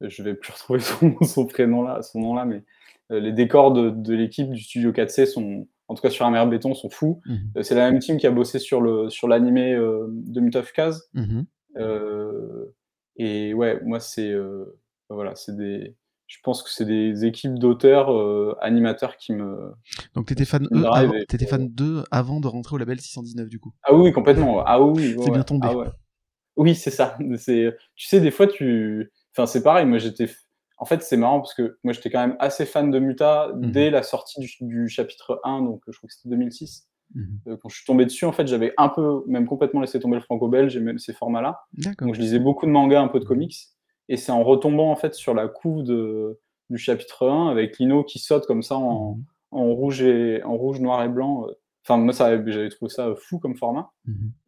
je 0.01 0.23
vais 0.23 0.35
plus 0.35 0.51
retrouver 0.51 0.79
son 0.81 1.15
son 1.23 1.45
prénom 1.45 1.83
là 1.83 2.01
son 2.01 2.19
nom 2.19 2.35
là, 2.35 2.45
mais 2.45 2.63
les 3.09 3.31
décors 3.31 3.71
de 3.73 3.89
de 3.89 4.13
l'équipe 4.13 4.49
du 4.49 4.61
studio 4.61 4.91
4C 4.91 5.25
sont 5.25 5.67
en 5.87 5.93
tout 5.93 6.01
cas 6.01 6.09
sur 6.09 6.25
Amer 6.25 6.47
Béton, 6.47 6.73
sont 6.73 6.89
fous. 6.89 7.21
Mmh 7.25 7.33
mh. 7.33 7.57
Heu, 7.59 7.63
c'est 7.63 7.75
la 7.75 7.89
même 7.91 7.99
team 7.99 8.17
qui 8.17 8.25
a 8.27 8.31
bossé 8.31 8.59
sur 8.59 8.81
le 8.81 9.09
sur 9.09 9.27
l'animé, 9.27 9.73
heu, 9.73 10.07
de 10.09 10.39
Muto 10.41 10.61
Fukaze, 10.63 11.09
Mmh 11.13 11.21
mh. 11.21 11.45
heu 11.79 12.73
et 13.17 13.53
ouais, 13.53 13.79
moi, 13.83 13.99
c'est, 14.01 14.33
voilà, 15.09 15.35
c'est 15.35 15.55
des 15.55 15.95
je 16.27 16.37
pense 16.43 16.63
que 16.63 16.71
c'est 16.71 16.85
des 16.85 17.23
équipes 17.25 17.59
d'auteurs, 17.59 18.09
animateurs 18.63 19.15
qui 19.17 19.31
me 19.33 19.71
Donc 20.15 20.25
tu 20.25 20.33
étais 20.33 20.43
fan, 20.45 20.67
eux, 20.73 20.85
avant 20.91 21.13
étais 21.13 21.45
fan 21.45 21.67
d'eux 21.69 22.03
avant 22.09 22.39
de 22.39 22.47
rentrer 22.47 22.75
au 22.75 22.77
label 22.79 22.99
619 22.99 23.47
du 23.47 23.59
coup? 23.59 23.71
Ah 23.83 23.93
oui, 23.93 24.11
complètement, 24.11 24.63
ah 24.65 24.81
oui, 24.81 25.15
C'est 25.23 25.31
bien 25.31 25.43
tombé. 25.43 25.67
ah 25.67 25.75
ouais. 25.75 25.87
Oui, 26.57 26.73
c'est 26.73 26.91
ça, 26.91 27.17
c'est 27.37 27.75
tu 27.95 28.07
sais, 28.07 28.19
des 28.21 28.31
fois, 28.31 28.47
tu 28.47 29.11
enfin, 29.33 29.45
c'est 29.45 29.61
pareil, 29.61 29.85
moi, 29.85 29.99
j'étais 29.99 30.27
en 30.77 30.85
fait, 30.85 31.01
c'est 31.03 31.17
marrant 31.17 31.39
parce 31.41 31.53
que 31.53 31.77
moi, 31.83 31.93
j'étais 31.93 32.09
quand 32.11 32.19
même 32.25 32.35
assez 32.39 32.65
fan 32.65 32.91
de 32.91 32.99
Muta 32.99 33.49
Mmh 33.55 33.67
mh. 33.67 33.71
dès 33.71 33.89
la 33.91 34.03
sortie 34.03 34.39
du 34.41 34.47
ch 34.47 34.57
du 34.63 34.89
chapitre 34.89 35.39
1, 35.43 35.61
donc 35.61 35.81
je 35.87 35.97
crois 35.97 36.07
que 36.07 36.13
c'était 36.13 36.29
2006. 36.29 36.87
Mmh 37.15 37.21
mh. 37.21 37.49
Heu, 37.51 37.57
quand 37.57 37.69
je 37.69 37.77
suis 37.77 37.85
tombé 37.85 38.05
dessus, 38.05 38.25
en 38.25 38.31
fait, 38.33 38.47
j'avais 38.47 38.73
un 38.77 38.89
peu, 38.89 39.23
même 39.27 39.47
complètement 39.47 39.81
laissé 39.81 39.99
tomber 39.99 40.15
le 40.17 40.21
franco-belge 40.23 40.75
et 40.77 40.79
même 40.81 40.99
ces 40.99 41.13
formats-là, 41.13 41.61
donc 42.01 42.15
je 42.15 42.21
lisais 42.21 42.39
beaucoup 42.39 42.65
de 42.65 42.71
mangas, 42.71 43.01
un 43.01 43.07
peu 43.09 43.19
de 43.19 43.25
comics 43.25 43.55
et 44.09 44.17
c'est 44.17 44.31
en 44.31 44.43
retombant, 44.43 44.91
en 44.91 44.95
fait, 44.95 45.13
sur 45.15 45.33
la 45.33 45.47
couve 45.47 45.83
de 45.83 46.39
du 46.71 46.77
chapitre 46.79 47.27
1 47.29 47.49
avec 47.49 47.77
Lino 47.79 48.03
qui 48.03 48.17
saute 48.19 48.45
comme 48.47 48.63
ça 48.63 48.75
Mmh 48.77 49.15
en 49.51 49.65
rouge 49.73 50.01
et 50.03 50.43
en 50.43 50.57
rouge, 50.57 50.81
noir 50.81 51.03
et 51.03 51.09
blanc, 51.09 51.47
heu, 51.47 51.55
enfin, 51.87 51.97
moi, 51.97 52.11
ça 52.13 52.29
j'avais 52.47 52.69
trouvé 52.69 52.89
ça, 52.89 53.09
heu, 53.09 53.15
fou 53.15 53.39
comme 53.39 53.55
format 53.55 53.91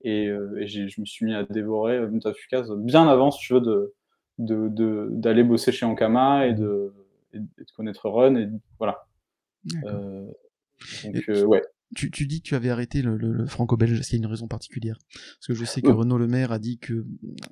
et 0.04 0.28
heu 0.28 0.56
et 0.62 0.68
je 0.68 1.02
me 1.02 1.06
suis 1.06 1.26
mis 1.26 1.34
à 1.36 1.44
dévorer, 1.44 1.98
heu, 1.98 2.08
Muto 2.10 2.34
Fukaze 2.34 2.72
bien 2.78 3.08
avant, 3.08 3.32
si 3.32 3.40
tu 3.48 3.54
veux, 3.54 3.62
de 3.62 3.96
de 4.38 4.68
de 4.70 5.10
d'aller 5.12 5.44
bosser 5.44 5.72
chez 5.72 5.86
Ankama 5.86 6.48
et 6.48 6.54
de 6.54 6.94
et 7.34 7.40
de 7.40 7.72
connaître 7.76 8.10
Run 8.10 8.36
et 8.36 8.48
voilà, 8.80 9.08
heu, 9.86 10.28
donc 11.04 11.30
heu, 11.30 11.46
ouais. 11.46 11.62
tu 11.96 12.12
tu 12.12 12.28
dis 12.28 12.42
que 12.42 12.48
tu 12.48 12.56
avais 12.56 12.70
arrêté 12.70 13.02
le 13.02 13.18
le 13.18 13.32
le 13.32 13.46
franco-belge, 13.46 14.00
est-ce 14.00 14.10
qu'il 14.10 14.20
y 14.20 14.22
a 14.22 14.26
une 14.26 14.32
raison 14.32 14.48
particulière? 14.48 14.98
Parce 15.08 15.48
que 15.48 15.54
je 15.54 15.66
sais 15.66 15.82
que 15.82 15.88
Heu 15.88 15.94
Renaud 15.94 16.18
Lemaire 16.18 16.52
a 16.52 16.60
dit 16.60 16.78
que 16.78 17.06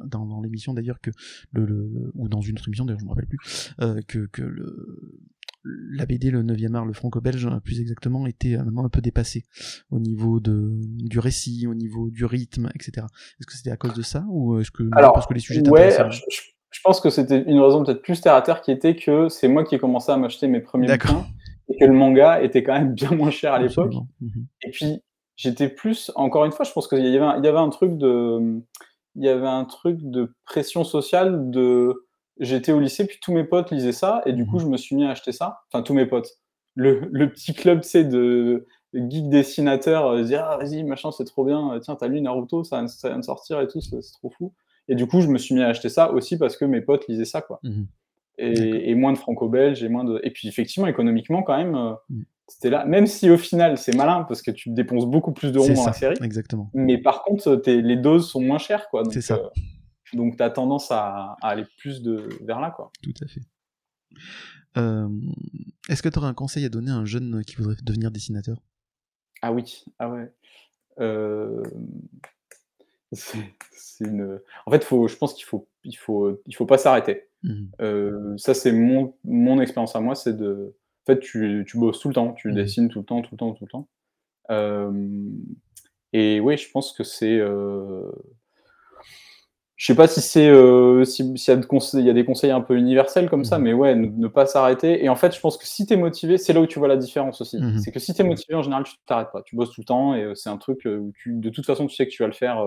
dans 0.03 0.25
dans 0.25 0.41
l'émission 0.41 0.73
d'ailleurs 0.73 1.01
que 1.01 1.11
le 1.51 1.65
le 1.65 2.11
ou 2.15 2.29
dans 2.29 2.41
une 2.41 2.55
autre 2.55 2.67
émission 2.67 2.85
d'ailleurs, 2.85 2.99
je 2.99 3.05
me 3.05 3.09
rappelle 3.09 3.27
plus, 3.27 3.73
heu, 3.81 4.01
que 4.07 4.27
que 4.27 4.41
le 4.43 5.19
la 5.67 6.05
BD, 6.05 6.29
le 6.29 6.43
9e 6.43 6.75
art, 6.75 6.85
le 6.85 6.93
franco-belge, 6.93 7.49
plus 7.63 7.81
exactement, 7.81 8.27
était 8.27 8.55
maintenant 8.55 8.85
un 8.85 8.89
peu 8.89 9.01
dépassé 9.01 9.45
au 9.89 9.99
niveau 9.99 10.39
de 10.39 10.79
du 10.83 11.17
récit, 11.17 11.65
au 11.65 11.73
niveau 11.73 12.11
du 12.11 12.23
rythme, 12.25 12.69
et 12.79 12.83
cetera. 12.83 13.07
Est-ce 13.39 13.47
que 13.47 13.53
c'était 13.53 13.71
à 13.71 13.77
cause 13.77 13.95
de 13.95 14.03
ça 14.03 14.25
ou 14.29 14.59
est-ce 14.59 14.69
que 14.69 14.83
non, 14.83 14.89
parce 14.91 15.25
que 15.25 15.33
Alors 15.33 15.33
les 15.33 15.39
sujets 15.39 15.67
ouais, 15.67 15.95
alors 15.95 16.11
je 16.11 16.21
je 16.29 16.41
je 16.71 16.81
pense 16.83 16.99
que 17.01 17.09
c'était 17.09 17.41
une 17.43 17.59
raison 17.59 17.83
peut-être 17.83 18.01
plus 18.01 18.21
terre 18.21 18.35
à 18.35 18.41
terre 18.41 18.61
qui 18.61 18.71
était 18.71 18.95
que 18.95 19.29
c'est 19.29 19.47
moi 19.47 19.63
qui 19.63 19.75
ai 19.75 19.79
commencé 19.79 20.11
à 20.11 20.17
m'acheter 20.17 20.47
mes 20.47 20.59
1ers 20.61 20.87
D'accord. 20.87 21.15
bouquins 21.15 21.27
et 21.69 21.77
que 21.79 21.85
le 21.85 21.93
manga 21.93 22.41
était 22.41 22.63
quand 22.63 22.73
même 22.73 22.93
bien 22.93 23.11
moins 23.11 23.31
cher 23.31 23.53
à 23.53 23.59
l'époque 23.59 23.87
Absolument. 23.87 24.07
Mmh 24.21 24.27
mh. 24.27 24.45
et 24.63 24.71
puis 24.71 25.01
j'étais 25.37 25.69
plus 25.69 26.11
encore 26.15 26.45
une 26.45 26.51
fois, 26.51 26.65
je 26.65 26.71
pense 26.73 26.87
qu'il 26.87 26.99
y 27.05 27.15
avait 27.17 27.25
un 27.25 27.37
il 27.39 27.45
y 27.45 27.47
avait 27.47 27.57
un 27.59 27.69
truc 27.69 27.97
de, 27.97 28.61
il 29.15 29.23
y 29.25 29.29
avait 29.29 29.47
un 29.47 29.65
truc 29.65 29.97
de 30.01 30.33
pression 30.45 30.83
sociale 30.83 31.49
de 31.51 32.05
j'étais 32.39 32.71
au 32.73 32.79
lycée, 32.81 33.05
puis 33.07 33.19
tous 33.21 33.33
mes 33.33 33.43
potes 33.45 33.71
lisaient 33.71 33.91
ça 33.93 34.21
et 34.25 34.33
du 34.33 34.45
coup, 34.47 34.59
mh. 34.59 34.61
je 34.61 34.67
me 34.67 34.77
suis 34.77 34.95
mis 34.95 35.05
à 35.05 35.11
acheter 35.11 35.31
ça. 35.33 35.61
Enfin, 35.71 35.83
tous 35.83 35.93
mes 35.93 36.05
potes. 36.07 36.29
Le 36.75 37.01
le 37.11 37.31
petit 37.31 37.53
club, 37.53 37.83
sais, 37.83 38.03
de 38.05 38.65
geeks 38.93 39.29
dessinateurs, 39.29 40.11
heu, 40.13 40.21
disaient: 40.23 40.37
«Ah 40.37 40.57
vas-y, 40.59 40.83
machin, 40.83 41.11
c'est 41.11 41.25
trop 41.25 41.45
bien, 41.45 41.79
tiens, 41.81 41.95
tu 41.97 42.03
as 42.05 42.07
lu 42.09 42.21
Naruto? 42.21 42.63
Ça 42.65 42.83
vient 43.05 43.17
de 43.19 43.23
sortir 43.23 43.61
et 43.61 43.67
tout, 43.67 43.81
c'est 43.81 44.01
c'est 44.01 44.13
trop 44.13 44.29
fou» 44.31 44.53
et 44.87 44.95
du 44.95 45.07
coup, 45.07 45.21
je 45.21 45.27
me 45.27 45.37
suis 45.37 45.55
mis 45.55 45.61
à 45.61 45.67
acheter 45.69 45.89
ça 45.89 46.11
aussi 46.11 46.37
parce 46.37 46.57
que 46.57 46.65
mes 46.65 46.81
potes 46.81 47.07
lisaient 47.07 47.25
ça, 47.25 47.41
quoi 47.41 47.59
Mmh 47.63 47.69
mh. 47.69 47.73
D'accord. 48.37 48.75
et 48.75 48.89
et 48.91 48.95
moins 48.95 49.13
de 49.13 49.17
franco-belge 49.17 49.83
et 49.83 49.89
moins 49.89 50.03
de 50.03 50.19
et 50.23 50.31
puis 50.31 50.47
effectivement, 50.49 50.87
économiquement, 50.87 51.41
quand 51.43 51.57
même, 51.57 51.75
heu, 51.75 51.93
Mmh. 52.09 52.21
c'était 52.47 52.69
là 52.69 52.85
même 52.85 53.07
si 53.07 53.29
au 53.29 53.37
final, 53.37 53.77
c'est 53.77 53.95
malin 53.95 54.23
parce 54.27 54.41
que 54.41 54.51
tu 54.51 54.69
dépenses 54.71 55.05
beaucoup 55.07 55.31
plus 55.31 55.51
d'euros 55.51 55.73
dans 55.73 55.85
la 55.85 55.93
série, 55.93 56.17
exactement. 56.21 56.69
mais 56.73 56.97
par 56.97 57.23
contre, 57.23 57.61
les 57.65 57.95
doses 57.95 58.29
sont 58.29 58.41
moins 58.41 58.57
chères, 58.59 58.89
quoi, 58.89 59.03
C'est 59.05 59.13
donc 59.15 59.23
ça. 59.23 59.35
heu, 59.37 59.49
donc 60.17 60.37
tu 60.37 60.43
as 60.43 60.49
tendance 60.49 60.91
à 60.91 61.35
à 61.41 61.47
aller 61.49 61.65
plus 61.77 62.01
de 62.03 62.27
vers 62.43 62.59
là, 62.59 62.71
quoi. 62.71 62.91
Tout 63.01 63.13
à 63.21 63.27
fait. 63.27 63.41
Euh, 64.77 65.07
Est-ce 65.89 66.03
que 66.03 66.09
tu 66.09 66.19
aurais 66.19 66.27
un 66.27 66.33
conseil 66.33 66.65
à 66.65 66.69
donner 66.69 66.91
à 66.91 66.95
un 66.95 67.05
jeune 67.05 67.43
qui 67.45 67.55
voudrait 67.55 67.75
devenir 67.83 68.11
dessinateur? 68.11 68.61
Ah 69.41 69.51
oui, 69.53 69.85
ah 69.99 70.09
ouais. 70.09 70.31
C'est 73.15 73.39
c'est 73.71 74.05
une... 74.05 74.39
En 74.65 74.71
fait, 74.71 74.83
faut, 74.83 75.07
je 75.07 75.15
pense 75.15 75.33
qu'il 75.33 75.45
faut, 75.45 75.67
il 75.83 75.93
faut, 75.95 76.41
il 76.45 76.55
faut 76.55 76.65
pas 76.65 76.77
s'arrêter. 76.77 77.27
Mhm. 77.43 77.69
Euh, 77.81 78.33
ça, 78.37 78.53
c'est 78.53 78.71
mon, 78.73 79.15
mon 79.23 79.59
expérience 79.61 79.95
à 79.95 79.99
moi, 80.01 80.15
c'est 80.15 80.35
de... 80.35 80.75
En 81.07 81.13
fait, 81.13 81.19
tu, 81.19 81.63
tu 81.67 81.77
bosses 81.77 81.99
tout 81.99 82.07
le 82.09 82.13
temps, 82.15 82.33
tu 82.33 82.49
Mhm. 82.49 82.55
dessines 82.55 82.89
tout 82.89 82.99
le 82.99 83.05
temps, 83.05 83.21
tout 83.21 83.29
le 83.33 83.37
temps, 83.37 83.53
tout 83.53 83.63
le 83.65 83.69
temps. 83.69 83.87
Euh, 84.51 84.91
et 86.13 86.39
oui, 86.39 86.57
je 86.57 86.69
pense 86.71 86.91
que 86.93 87.03
c'est... 87.03 87.37
euh, 87.39 88.11
Je 89.77 89.87
sais 89.87 89.95
pas 89.95 90.07
si 90.07 90.21
c'est 90.21 90.47
euh, 90.47 91.03
si- 91.03 91.37
s'il 91.37 91.53
y, 91.53 91.57
a 91.57 91.59
de 91.59 91.65
conseils- 91.65 91.99
il 91.99 92.05
y 92.07 92.09
a 92.09 92.13
des 92.13 92.23
conseils 92.23 92.51
un 92.51 92.61
peu 92.61 92.77
universels 92.77 93.29
comme 93.29 93.43
ça, 93.43 93.57
Mhm. 93.57 93.63
mais 93.65 93.73
ouais, 93.73 93.93
ne, 93.95 94.07
ne 94.07 94.27
pas 94.27 94.45
s'arrêter. 94.45 95.03
Et 95.03 95.09
en 95.09 95.17
fait, 95.17 95.35
je 95.35 95.39
pense 95.41 95.57
que 95.57 95.65
si 95.67 95.85
tu 95.85 95.93
es 95.93 95.97
motivé, 95.97 96.37
c'est 96.37 96.53
là 96.53 96.61
où 96.61 96.65
tu 96.65 96.79
vois 96.79 96.87
la 96.87 96.95
différence 96.97 97.41
aussi. 97.41 97.59
C'est 97.81 97.91
que 97.91 97.99
si 97.99 98.13
tu 98.13 98.21
es 98.21 98.25
motivé, 98.25 98.55
en 98.55 98.61
général, 98.61 98.83
tu 98.85 98.93
t'arrêtes 99.05 99.31
pas. 99.33 99.41
Tu 99.43 99.55
bosses 99.57 99.71
tout 99.71 99.81
le 99.81 99.85
temps 99.85 100.15
et 100.15 100.31
c'est 100.35 100.49
un 100.49 100.57
truc 100.57 100.85
où 100.85 101.11
tu, 101.17 101.33
de 101.33 101.49
toute 101.49 101.65
façon, 101.65 101.87
tu 101.87 101.95
sais 101.95 102.05
que 102.07 102.11
tu 102.11 102.23
vas 102.23 102.27
le 102.27 102.33
faire. 102.33 102.65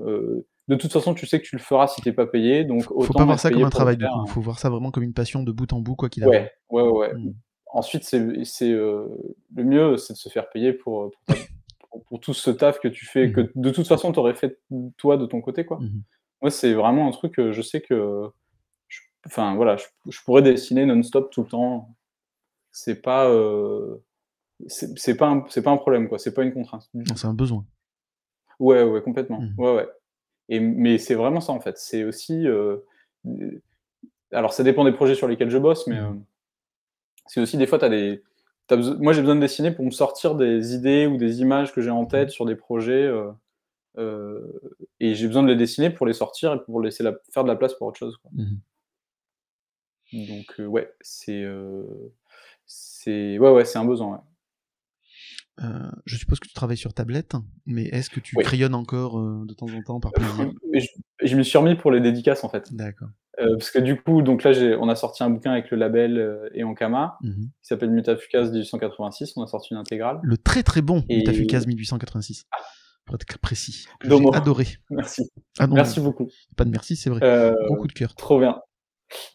Euh, 0.00 0.04
euh, 0.04 0.46
de 0.68 0.76
toute 0.76 0.92
façon, 0.92 1.12
tu 1.14 1.26
sais 1.26 1.40
que 1.40 1.44
tu 1.46 1.56
le 1.56 1.60
feras 1.62 1.88
si 1.88 2.00
t'es 2.02 2.12
pas 2.12 2.26
payé. 2.26 2.64
Donc, 2.64 2.90
autant 2.90 3.02
Faut 3.04 3.12
pas 3.14 3.24
voir 3.24 3.38
ça 3.40 3.50
comme 3.50 3.64
un 3.64 3.70
travail 3.70 3.96
du 3.96 4.04
coup. 4.06 4.10
hein. 4.20 4.26
Faut 4.26 4.40
voir 4.40 4.58
ça 4.58 4.70
vraiment 4.70 4.90
comme 4.90 5.02
une 5.02 5.12
passion 5.14 5.42
de 5.42 5.50
bout 5.52 5.72
en 5.72 5.80
bout, 5.80 5.96
quoi 5.96 6.08
qu'il 6.08 6.22
arrive. 6.24 6.48
Ouais, 6.70 6.82
ouais, 6.82 6.88
ouais. 6.90 7.14
Mhm. 7.14 7.34
Ensuite, 7.74 8.04
c'est, 8.04 8.70
euh, 8.70 9.08
le 9.54 9.64
mieux, 9.64 9.96
c'est 9.96 10.12
de 10.12 10.18
se 10.18 10.28
faire 10.28 10.48
payer 10.50 10.72
pour, 10.72 11.10
pour, 11.26 11.36
pour- 11.90 12.04
pour 12.04 12.20
tout 12.20 12.34
ce 12.34 12.50
taf 12.50 12.78
que 12.80 12.88
tu 12.88 13.06
fais, 13.06 13.32
que 13.32 13.50
de 13.54 13.70
toute 13.70 13.86
façon, 13.88 14.12
tu 14.12 14.18
aurais 14.18 14.34
fait 14.34 14.58
toi 14.98 15.16
de 15.16 15.26
ton 15.26 15.40
côté. 15.40 15.64
Quoi. 15.66 15.78
Mhm. 15.80 16.02
Moi, 16.42 16.50
c'est 16.50 16.74
vraiment 16.74 17.08
un 17.08 17.10
truc 17.10 17.34
que 17.34 17.52
je 17.52 17.62
sais 17.62 17.80
que. 17.80 18.30
je- 18.88 19.00
Enfin, 19.26 19.54
voilà, 19.56 19.76
je, 19.76 19.84
je 20.10 20.18
pourrais 20.24 20.42
dessiner 20.42 20.84
non-stop 20.86 21.30
tout 21.30 21.42
le 21.42 21.48
temps. 21.48 21.94
C'est 22.70 23.00
pas. 23.02 23.28
euh, 23.28 23.96
c'est 24.68 25.16
pas, 25.16 25.28
un- 25.28 25.44
c'est 25.48 25.62
pas 25.62 25.70
un 25.70 25.76
problème, 25.76 26.08
quoi. 26.08 26.18
C'est 26.18 26.34
pas 26.34 26.42
une 26.44 26.52
contrainte. 26.52 26.88
C'est 27.16 27.26
un 27.26 27.34
besoin. 27.34 27.64
Ouais, 28.60 28.82
ouais, 28.82 29.02
complètement. 29.02 29.40
Mhm. 29.40 29.54
Ouais, 29.58 29.74
ouais. 29.76 29.88
Et, 30.48 30.60
mais 30.60 30.98
c'est 30.98 31.14
vraiment 31.14 31.40
ça, 31.40 31.52
en 31.52 31.60
fait. 31.60 31.78
C'est 31.78 32.04
aussi. 32.04 32.46
euh, 32.46 32.78
alors, 34.32 34.52
ça 34.52 34.62
dépend 34.64 34.84
des 34.84 34.92
projets 34.92 35.14
sur 35.14 35.28
lesquels 35.28 35.50
je 35.50 35.58
bosse, 35.58 35.86
mais 35.86 36.00
Mhm. 36.00 36.06
euh, 36.06 36.20
c'est 37.26 37.40
aussi 37.40 37.56
des 37.56 37.66
fois, 37.66 37.78
tu 37.78 37.84
as 37.84 37.88
des. 37.88 38.22
t'as 38.66 38.76
beso- 38.76 38.96
Moi, 38.98 39.12
j'ai 39.12 39.20
besoin 39.20 39.36
de 39.36 39.40
dessiner 39.40 39.70
pour 39.70 39.84
me 39.84 39.90
sortir 39.90 40.34
des 40.34 40.74
idées 40.74 41.06
ou 41.06 41.16
des 41.16 41.40
images 41.40 41.72
que 41.72 41.80
j'ai 41.80 41.90
en 41.90 42.06
tête 42.06 42.30
sur 42.30 42.44
des 42.46 42.56
projets. 42.56 43.10
euh, 43.98 44.40
et 45.00 45.14
j'ai 45.14 45.26
besoin 45.26 45.42
de 45.42 45.48
les 45.48 45.56
dessiner 45.56 45.90
pour 45.90 46.06
les 46.06 46.14
sortir 46.14 46.54
et 46.54 46.62
pour 46.64 46.80
laisser 46.80 47.02
la... 47.02 47.12
faire 47.30 47.44
de 47.44 47.48
la 47.48 47.56
place 47.56 47.74
pour 47.74 47.86
autre 47.88 47.98
chose. 47.98 48.16
quoi. 48.18 48.30
Donc, 50.12 50.54
ouais, 50.58 50.92
c'est. 51.00 51.44
c'est 52.66 53.38
ouais, 53.38 53.50
ouais, 53.50 53.64
c'est 53.64 53.78
un 53.78 53.84
besoin. 53.84 54.12
ouais. 54.12 54.18
Euh, 55.62 55.90
je 56.06 56.16
suppose 56.16 56.40
que 56.40 56.48
tu 56.48 56.54
travailles 56.54 56.76
sur 56.76 56.92
tablette, 56.94 57.34
mais 57.66 57.84
est-ce 57.84 58.10
que 58.10 58.20
tu 58.20 58.36
Oui. 58.36 58.42
crayonnes 58.44 58.74
encore 58.74 59.18
euh, 59.18 59.44
de 59.46 59.54
temps 59.54 59.66
en 59.66 59.82
temps 59.82 60.00
par 60.00 60.12
plaisir? 60.12 60.50
Et 60.72 60.80
je, 61.26 61.36
me 61.36 61.42
suis 61.42 61.56
remis 61.58 61.76
pour 61.76 61.90
les 61.92 62.00
dédicaces, 62.00 62.42
en 62.42 62.48
fait. 62.48 62.72
D'accord. 62.74 63.08
Euh, 63.40 63.56
parce 63.56 63.70
que 63.70 63.78
du 63.78 64.00
coup, 64.00 64.22
donc 64.22 64.42
là, 64.42 64.50
on 64.80 64.88
a 64.88 64.94
sorti 64.94 65.22
un 65.22 65.30
bouquin 65.30 65.52
avec 65.52 65.70
le 65.70 65.76
label 65.78 66.18
euh, 66.18 66.48
et 66.54 66.64
Ankama, 66.64 67.16
Mhm. 67.22 67.44
qui 67.62 67.66
s'appelle 67.66 67.90
Mutafukas 67.90 68.50
1886. 68.50 69.34
On 69.36 69.42
a 69.42 69.46
sorti 69.46 69.68
une 69.72 69.78
intégrale. 69.78 70.18
Le 70.22 70.36
très 70.36 70.62
très 70.62 70.82
bon 70.82 71.04
Et- 71.08 71.18
Mutafukaz 71.18 71.66
1886. 71.66 72.44
Pour 73.06 73.14
être 73.16 73.38
précis. 73.38 73.86
Domo. 74.04 74.30
J'ai 74.32 74.38
adoré. 74.38 74.66
Merci. 74.90 75.22
Ah 75.58 75.66
non, 75.66 75.74
Merci 75.76 76.00
beaucoup. 76.00 76.28
pas 76.56 76.64
de 76.64 76.70
merci, 76.70 76.94
c'est 76.96 77.10
vrai. 77.10 77.20
Euh, 77.22 77.52
Gros 77.66 77.76
coup 77.76 77.86
de 77.88 77.92
cœur. 77.92 78.14
trop 78.14 78.38
bien. 78.38 78.60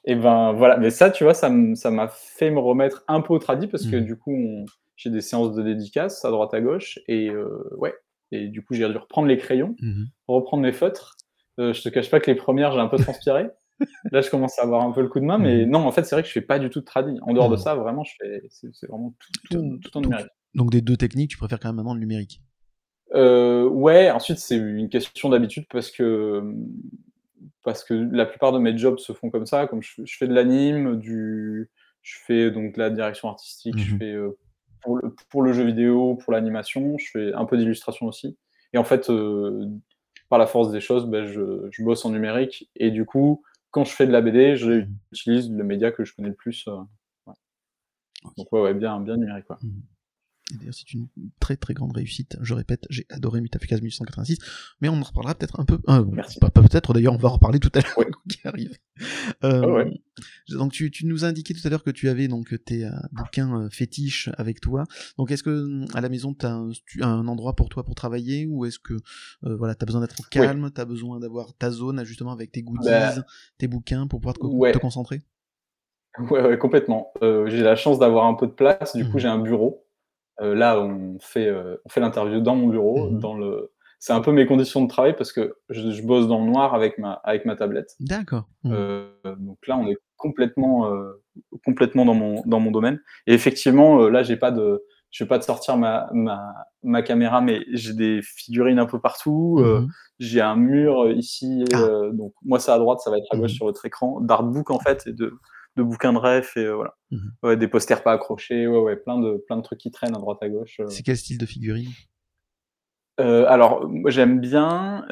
Et 0.06 0.16
ben 0.16 0.54
voilà, 0.54 0.78
mais 0.78 0.90
ça, 0.90 1.10
tu 1.12 1.24
vois, 1.24 1.34
ça 1.34 1.50
m'a 1.50 2.08
fait 2.08 2.50
me 2.50 2.60
remettre 2.60 3.04
un 3.08 3.22
peu 3.22 3.34
au 3.34 3.40
tradit 3.40 3.68
parce 3.68 3.86
que 3.86 3.96
Mhm. 3.98 4.06
du 4.06 4.16
coup, 4.18 4.32
on- 4.34 4.66
j'ai 4.98 5.10
des 5.10 5.22
séances 5.22 5.54
de 5.56 5.64
dédicaces 5.64 6.26
à 6.26 6.32
droite 6.32 6.54
à 6.54 6.60
gauche 6.60 7.00
et 7.08 7.30
euh, 7.30 7.64
ouais. 7.78 7.94
Et 8.32 8.48
du 8.50 8.62
coup, 8.62 8.74
j'ai 8.74 8.86
dû 8.90 8.98
reprendre 8.98 9.30
les 9.30 9.38
crayons, 9.38 9.76
Mhm. 9.82 10.08
reprendre 10.28 10.62
mes 10.64 10.74
feutres. 10.74 11.16
Euh, 11.60 11.72
je 11.72 11.82
te 11.82 11.88
cache 11.90 12.12
pas 12.12 12.20
que 12.20 12.30
les 12.30 12.36
premières, 12.36 12.74
j'ai 12.74 12.80
un 12.80 12.88
peu 12.90 12.98
transpiré. 12.98 13.48
Là, 14.12 14.22
je 14.22 14.30
commence 14.30 14.60
à 14.60 14.64
avoir 14.64 14.82
un 14.84 14.92
peu 14.92 15.02
le 15.02 15.08
coup 15.08 15.20
de 15.22 15.26
main, 15.26 15.38
mais 15.38 15.66
Mhm. 15.66 15.72
non, 15.72 15.80
en 15.86 15.92
fait, 15.92 16.04
c'est 16.04 16.14
vrai 16.16 16.24
que 16.24 16.28
je 16.28 16.34
fais 16.34 16.42
pas 16.42 16.60
du 16.60 16.70
tout 16.70 16.80
de 16.82 16.86
tradit. 16.86 17.18
En 17.22 17.34
dehors 17.34 17.50
de 17.50 17.56
ça, 17.56 17.76
vraiment, 17.76 18.04
je 18.04 18.14
fais, 18.20 18.42
c'est 18.50 18.88
vraiment 18.88 19.16
tout, 19.20 19.32
tout, 19.58 19.78
tout 19.82 19.98
en 19.98 20.02
numérique. 20.02 20.28
Donc 20.56 20.72
des 20.72 20.82
deux 20.82 20.98
techniques, 20.98 21.30
tu 21.32 21.38
préfères 21.38 21.60
quand 21.60 21.70
même 21.70 21.78
maintenant 21.78 21.94
le 21.94 22.00
numérique? 22.00 22.42
Euh, 23.16 23.64
ouais, 23.70 24.12
ensuite 24.12 24.40
c'est 24.40 24.58
une 24.58 24.90
question 24.90 25.30
d'habitude 25.30 25.66
parce 25.72 25.92
que 25.92 26.44
parce 27.64 27.84
que 27.86 27.94
la 27.94 28.26
plupart 28.26 28.52
de 28.52 28.60
mes 28.60 28.78
jobs 28.78 28.98
se 29.00 29.14
font 29.14 29.30
comme 29.30 29.46
ça, 29.46 29.68
comme 29.68 29.82
je, 29.82 30.02
je 30.04 30.18
fais 30.18 30.28
de 30.28 30.34
l'anime, 30.34 30.98
du 31.00 31.70
je 32.02 32.16
fais 32.26 32.52
donc 32.52 32.74
de 32.76 32.80
la 32.80 32.90
direction 32.90 33.30
artistique, 33.30 33.78
je 33.78 33.92
Mhm. 33.94 33.98
fais 34.00 34.12
euh, 34.14 34.38
pour 34.82 34.98
le, 34.98 35.14
pour 35.30 35.44
le 35.44 35.54
jeu 35.54 35.64
vidéo, 35.66 36.16
pour 36.16 36.34
l'animation, 36.34 36.98
je 36.98 37.10
fais 37.12 37.34
un 37.34 37.46
peu 37.46 37.58
d'illustration 37.58 38.06
aussi. 38.08 38.38
Et 38.74 38.78
en 38.78 38.84
fait, 38.84 39.10
euh, 39.10 39.66
par 40.30 40.40
la 40.40 40.48
force 40.48 40.72
des 40.72 40.82
choses, 40.82 41.08
ben, 41.08 41.26
je, 41.26 41.68
je 41.72 41.84
bosse 41.84 42.04
en 42.06 42.10
numérique 42.12 42.70
et 42.76 42.92
du 42.92 43.06
coup, 43.06 43.44
quand 43.72 43.84
je 43.86 43.92
fais 43.92 44.08
de 44.08 44.12
la 44.12 44.22
BD, 44.22 44.54
Mhm. 44.56 44.88
j'utilise 45.12 45.52
le 45.52 45.64
média 45.64 45.92
que 45.92 46.04
je 46.06 46.14
connais 46.16 46.30
le 46.30 46.36
plus. 46.36 46.68
euh, 46.68 46.78
ouais. 47.28 47.34
Donc 48.38 48.52
ouais, 48.52 48.62
ouais, 48.62 48.74
bien, 48.74 49.00
bien 49.00 49.18
numérique. 49.18 49.46
Et 49.64 49.97
d'ailleurs, 50.56 50.74
c'est 50.74 50.94
une 50.94 51.08
très 51.40 51.58
très 51.58 51.74
grande 51.74 51.92
réussite. 51.96 52.38
Je 52.42 52.54
répète, 52.54 52.86
j'ai 52.90 53.06
adoré 53.10 53.42
Mutafukaz 53.42 53.82
1886, 53.82 54.38
mais 54.82 54.90
on 54.90 54.94
en 55.00 55.04
reparlera 55.04 55.36
peut-être 55.36 55.60
un 55.60 55.66
peu. 55.66 55.80
euh, 55.90 56.06
Merci. 56.12 56.40
Pas, 56.40 56.50
pas 56.50 56.62
peut-être, 56.62 56.94
d'ailleurs, 56.94 57.14
on 57.14 57.18
va 57.18 57.30
en 57.30 57.34
reparler 57.34 57.60
tout 57.60 57.72
à 57.76 57.80
l'heure, 57.82 57.98
Ouais. 57.98 58.08
arrive. 58.46 58.78
Euh, 59.44 59.70
ouais. 59.72 60.02
Donc, 60.50 60.72
tu, 60.72 60.90
tu 60.90 61.06
nous 61.06 61.26
as 61.26 61.28
indiqué 61.28 61.54
tout 61.54 61.60
à 61.66 61.70
l'heure 61.70 61.84
que 61.84 61.92
tu 61.92 62.10
avais 62.10 62.28
donc 62.28 62.56
tes 62.66 62.86
euh, 62.86 62.92
bouquins 63.12 63.70
fétiches 63.70 64.30
avec 64.38 64.62
toi. 64.62 64.86
Donc, 65.18 65.32
est-ce 65.32 65.44
que 65.44 65.86
à 65.96 66.02
la 66.02 66.10
maison, 66.10 66.34
tu 66.34 66.46
as 66.46 66.54
un, 66.54 66.72
un 67.02 67.28
endroit 67.28 67.56
pour 67.56 67.70
toi 67.70 67.84
pour 67.84 67.94
travailler, 67.96 68.48
ou 68.48 68.66
est-ce 68.66 68.80
que 68.80 68.94
voilà, 69.42 69.76
tu 69.76 69.84
as 69.84 69.86
besoin 69.86 70.02
d'être 70.02 70.28
calme, 70.30 70.72
tu 70.74 70.80
as 70.82 70.86
besoin 70.86 71.20
d'avoir 71.20 71.54
ta 71.56 71.70
zone 71.72 72.04
justement 72.06 72.32
avec 72.32 72.52
tes 72.52 72.62
goodies, 72.64 72.86
Bah, 72.86 73.14
tes 73.58 73.68
bouquins 73.68 74.08
pour 74.08 74.20
pouvoir 74.22 74.36
te, 74.36 74.40
co- 74.40 74.48
ouais. 74.56 74.72
te 74.72 74.78
concentrer? 74.78 75.22
Ouais, 76.18 76.42
ouais, 76.42 76.58
complètement. 76.58 77.12
J'ai 77.22 77.62
la 77.62 77.76
chance 77.76 78.00
d'avoir 78.00 78.26
un 78.26 78.34
peu 78.34 78.48
de 78.48 78.52
place. 78.54 78.96
Du 78.96 79.04
coup, 79.06 79.14
Mhm. 79.14 79.20
j'ai 79.20 79.28
un 79.28 79.40
bureau. 79.40 79.84
Euh, 80.42 80.56
là, 80.56 80.80
on 80.80 81.18
fait, 81.20 81.48
euh, 81.48 81.78
on 81.86 81.90
fait 81.90 82.00
l'interview 82.00 82.42
dans 82.42 82.56
mon 82.56 82.68
bureau. 82.68 83.10
Mhm. 83.10 83.20
Dans 83.20 83.36
le... 83.36 83.72
C'est 84.00 84.14
un 84.14 84.22
peu 84.22 84.32
mes 84.32 84.46
conditions 84.46 84.84
de 84.84 84.88
travail 84.88 85.16
parce 85.16 85.32
que 85.32 85.58
je, 85.70 85.90
je 85.90 86.04
bosse 86.04 86.28
dans 86.28 86.40
le 86.40 86.52
noir 86.52 86.76
avec 86.76 87.00
ma, 87.00 87.14
avec 87.24 87.46
ma 87.46 87.56
tablette. 87.56 87.96
D'accord. 88.00 88.46
Mhm. 88.64 88.74
Euh, 88.74 89.10
donc 89.40 89.66
là, 89.68 89.78
on 89.78 89.88
est 89.88 89.98
complètement, 90.18 90.92
euh, 90.92 91.14
complètement 91.66 92.06
dans 92.06 92.14
mon, 92.14 92.44
dans 92.46 92.60
mon 92.60 92.72
domaine. 92.72 93.00
Et 93.26 93.34
effectivement, 93.34 94.02
euh, 94.02 94.10
là, 94.10 94.22
j'ai 94.22 94.38
pas 94.38 94.52
de, 94.52 94.84
je 95.10 95.24
vais 95.24 95.28
pas 95.28 95.40
te 95.40 95.46
sortir 95.46 95.78
ma, 95.78 96.10
ma, 96.14 96.54
ma 96.84 97.02
caméra, 97.02 97.42
mais 97.42 97.66
j'ai 97.72 97.94
des 97.94 98.22
figurines 98.22 98.78
un 98.78 98.86
peu 98.86 99.00
partout. 99.00 99.60
Mhm. 99.60 99.88
j'ai 100.20 100.42
un 100.42 100.56
mur 100.56 101.10
ici. 101.12 101.64
Ah. 101.74 101.88
donc 102.14 102.34
moi, 102.46 102.60
c'est 102.60 102.72
à 102.72 102.78
droite, 102.78 103.00
ça 103.00 103.10
va 103.10 103.18
être 103.18 103.28
à 103.32 103.38
gauche 103.38 103.54
sur 103.54 103.66
votre 103.66 103.84
écran. 103.86 104.22
D'artbook 104.22 104.70
en 104.70 104.80
fait 104.80 105.08
et 105.08 105.14
de, 105.14 105.34
de 105.78 105.84
bouquins 105.84 106.12
de 106.14 106.18
ref 106.18 106.58
et 106.58 106.66
euh, 106.66 106.76
voilà. 106.76 106.96
Mhm. 107.12 107.32
Ouais, 107.44 107.56
des 107.58 107.68
posters 107.70 108.04
pas 108.04 108.12
accrochés. 108.14 108.68
Ouais, 108.68 108.80
ouais, 108.80 108.96
plein 108.98 109.18
de, 109.20 109.38
plein 109.48 109.56
de 109.58 109.62
trucs 109.62 109.80
qui 109.80 109.92
traînent 109.92 110.16
à 110.16 110.20
droite 110.20 110.40
à 110.42 110.50
gauche. 110.50 110.80
euh. 110.82 110.88
C'est 110.88 111.04
quel 111.04 111.16
style 111.18 111.38
de 111.38 111.46
figurine? 111.46 111.90
Euh, 113.20 113.46
alors, 113.48 113.88
moi, 113.88 114.12
j'aime 114.12 114.40
bien. 114.40 115.06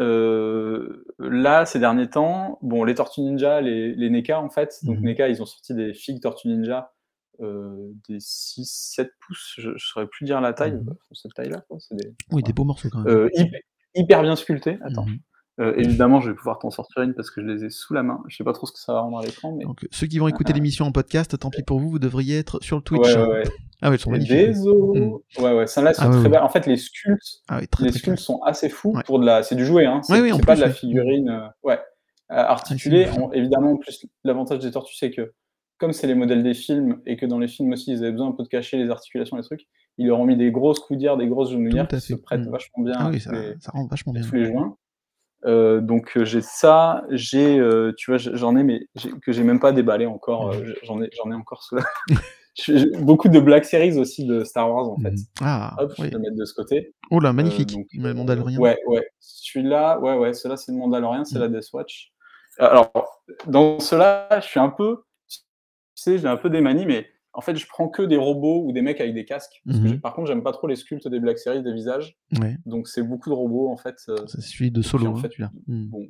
là, 1.19 1.65
ces 1.65 1.79
derniers 1.79 2.10
temps, 2.10 2.60
bon, 2.62 2.84
les 2.84 2.93
Tortues 2.95 3.22
Ninja, 3.22 3.62
les, 3.62 3.95
les 3.95 4.10
NECA, 4.10 4.39
en 4.39 4.50
fait. 4.50 4.79
Donc, 4.84 4.98
Mhm. 5.00 5.05
NECA, 5.05 5.29
ils 5.29 5.41
ont 5.41 5.45
sorti 5.45 5.74
des 5.74 5.93
figues 5.93 6.22
Tortues 6.22 6.48
Ninja 6.50 6.91
euh, 7.41 7.91
des 8.07 8.19
6-7 8.19 9.10
pouces. 9.19 9.55
Je 9.57 9.72
ne 9.72 9.77
saurais 9.77 10.07
plus 10.07 10.24
dire 10.25 10.39
la 10.39 10.53
taille. 10.53 10.74
Mhm. 10.74 10.95
Cette 11.13 11.34
taille-là, 11.34 11.65
des... 11.91 12.13
Oui, 12.31 12.43
des 12.43 12.53
beaux 12.53 12.63
morceaux 12.63 12.89
quand 12.89 13.00
même. 13.00 13.07
euh, 13.13 13.29
hyper, 13.34 13.60
hyper 13.95 14.22
bien 14.22 14.36
sculptés. 14.36 14.77
Attends. 14.81 15.05
Mhm. 15.05 15.17
Euh, 15.62 15.74
évidemment, 15.77 16.19
je 16.19 16.29
vais 16.31 16.35
pouvoir 16.35 16.59
t'en 16.59 16.69
sortir 16.69 17.01
une 17.03 17.13
parce 17.13 17.31
que 17.31 17.41
je 17.41 17.47
les 17.47 17.63
ai 17.63 17.69
sous 17.69 17.93
la 17.93 18.03
main. 18.03 18.21
Je 18.27 18.35
sais 18.35 18.43
pas 18.43 18.51
trop 18.51 18.65
ce 18.67 18.74
que 18.74 18.79
ça 18.79 18.91
va 18.93 19.00
rendre 19.00 19.19
à 19.19 19.24
l'écran, 19.24 19.55
mais. 19.57 19.63
Donc, 19.63 19.88
ceux 19.89 20.05
qui 20.07 20.19
vont 20.19 20.27
écouter 20.27 20.51
Ah. 20.53 20.57
l'émission 20.57 20.85
en 20.85 20.91
podcast, 20.91 21.38
tant 21.39 21.50
pis 21.50 21.63
pour 21.63 21.79
vous, 21.79 21.89
vous 21.89 22.00
devriez 22.00 22.38
être 22.39 22.62
sur 22.62 22.75
le 22.75 22.81
Twitch. 22.83 23.01
Ouais, 23.15 23.15
ouais, 23.21 23.27
ouais. 23.29 23.43
Ah 23.81 23.89
ouais, 23.89 23.97
ils 23.97 24.00
sont 24.00 24.09
magnifiques. 24.12 24.35
des 24.35 24.67
os. 24.67 24.97
Ouais, 25.39 25.53
ouais. 25.53 25.67
Celles-là, 25.67 25.89
elles 25.91 25.95
sont 25.95 26.03
Ah 26.12 26.19
très 26.19 26.29
belles. 26.29 26.41
En 26.41 26.50
fait, 26.50 26.65
les 26.65 26.77
sculptes, 26.77 27.41
Ah 27.47 27.59
très 27.67 27.85
les 27.85 27.91
sculptes 27.91 28.19
sont 28.19 28.41
assez 28.43 28.69
fous 28.69 28.97
pour 29.05 29.19
de 29.19 29.25
la. 29.25 29.43
C'est 29.43 29.55
du 29.55 29.65
jouet, 29.65 29.85
hein. 29.85 30.01
C'est 30.03 30.13
pas 30.13 30.53
plus, 30.53 30.55
de 30.55 30.62
la 30.62 30.69
figurine. 30.71 31.29
euh, 31.29 31.47
Ouais. 31.63 31.79
Euh, 32.31 32.35
articulée. 32.35 33.07
On- 33.19 33.31
évidemment, 33.33 33.74
en 33.74 33.77
plus, 33.77 34.05
l'avantage 34.24 34.59
des 34.59 34.71
tortues, 34.71 34.95
c'est 34.95 35.12
que 35.12 35.33
comme 35.77 35.91
c'est 35.93 36.07
les 36.07 36.15
modèles 36.15 36.41
des 36.41 36.53
films 36.53 37.01
et 37.05 37.17
que 37.17 37.25
dans 37.25 37.38
les 37.38 37.47
films 37.50 37.74
aussi, 37.74 37.91
ils 37.91 38.00
avaient 38.00 38.12
besoin 38.13 38.29
un 38.29 38.31
peu 38.31 38.43
de 38.43 38.47
cacher 38.47 38.77
les 38.77 38.89
articulations, 38.89 39.35
les 39.38 39.43
trucs, 39.43 39.67
ils 39.97 40.07
leur 40.07 40.19
ont 40.19 40.25
mis 40.25 40.38
des 40.38 40.50
grosses 40.51 40.79
coudières, 40.79 41.17
des 41.17 41.27
grosses 41.27 41.51
genouillères 41.51 41.88
qui 41.88 42.00
se 42.00 42.13
prêtent 42.15 42.45
Mm. 42.47 42.50
vachement 42.51 42.83
bien 42.83 42.93
Ah 42.97 43.12
ça, 43.59 43.71
rend 43.74 43.85
vachement 43.88 44.13
bien. 44.13 44.21
tous 44.24 44.35
les 44.35 44.45
joints. 44.45 44.75
Euh, 45.46 45.80
donc 45.80 46.18
euh, 46.18 46.25
j'ai 46.25 46.42
ça, 46.42 47.04
j'ai, 47.12 47.60
euh, 47.60 47.92
tu 47.98 48.10
vois, 48.12 48.18
j'en 48.18 48.56
ai, 48.56 48.64
mais 48.64 48.88
que 49.22 49.32
j'ai 49.32 49.44
même 49.44 49.60
pas 49.60 49.72
déballé 49.72 50.06
encore. 50.08 50.52
euh, 50.52 50.74
j'en 50.84 51.02
ai, 51.02 51.10
j'en 51.14 51.32
ai 51.32 51.36
encore 51.36 51.62
sous 51.64 51.75
la. 51.75 51.84
Beaucoup 53.02 53.28
de 53.28 53.40
Black 53.40 53.66
Series 53.66 53.98
aussi 54.00 54.25
de 54.25 54.44
Star 54.46 54.72
Wars 54.74 54.90
en 54.90 54.98
fait. 54.98 55.12
Mhm. 55.12 55.18
Ah, 55.42 55.75
Hop, 55.78 55.92
je 55.98 56.04
vais 56.04 56.10
le 56.10 56.20
mettre 56.20 56.36
de 56.38 56.46
ce 56.46 56.54
côté. 56.54 56.94
Oh 57.12 57.20
là, 57.20 57.34
magnifique. 57.34 57.74
donc, 57.74 57.88
le 57.94 58.14
Mandalorian. 58.14 58.60
Ouais, 58.62 58.78
ouais. 58.88 59.06
Celui-là, 59.20 60.00
ouais, 60.00 60.16
ouais. 60.18 60.34
Celui-là, 60.34 60.56
c'est 60.58 60.72
le 60.72 60.78
Mandalorian, 60.78 61.25
c'est 61.25 61.38
Mm. 61.38 61.42
la 61.42 61.48
Death 61.50 61.74
Watch. 61.74 62.12
Alors, 62.58 62.92
dans 63.48 63.80
cela, 63.80 64.30
je 64.40 64.46
suis 64.48 64.60
un 64.60 64.70
peu. 64.70 65.04
sais, 65.96 66.18
j'ai 66.18 66.28
un 66.28 66.38
peu 66.38 66.50
des 66.50 66.62
manies, 66.62 66.86
mais 66.86 67.06
en 67.36 67.42
fait, 67.42 67.56
je 67.56 67.68
prends 67.68 67.88
que 67.89 68.01
des 68.01 68.18
robots 68.18 68.63
ou 68.65 68.72
des 68.72 68.82
mecs 68.82 69.00
avec 69.01 69.13
des 69.13 69.25
casques. 69.25 69.62
Parce 69.65 69.80
que 69.80 69.84
Mhm. 69.88 70.01
par 70.01 70.13
contre, 70.13 70.27
j'aime 70.27 70.42
pas 70.44 70.51
trop 70.54 70.68
les 70.68 70.75
sculptes 70.75 71.08
des 71.08 71.20
Black 71.20 71.38
Series, 71.38 71.62
des 71.63 71.74
visages. 71.74 72.18
Ouais. 72.39 72.58
Donc, 72.65 72.88
c'est 72.88 73.04
beaucoup 73.04 73.30
de 73.30 73.36
robots, 73.36 73.70
en 73.70 73.77
fait. 73.77 73.98
euh, 74.10 74.15
C'est 74.27 74.42
celui 74.42 74.72
de 74.72 74.80
puis, 74.82 74.89
Solo, 74.89 75.08
en 75.08 75.15
hein, 75.18 75.22
fait, 75.22 75.30
celui-là. 75.32 75.51
Hmm. 75.68 75.86
Bon. 75.89 76.08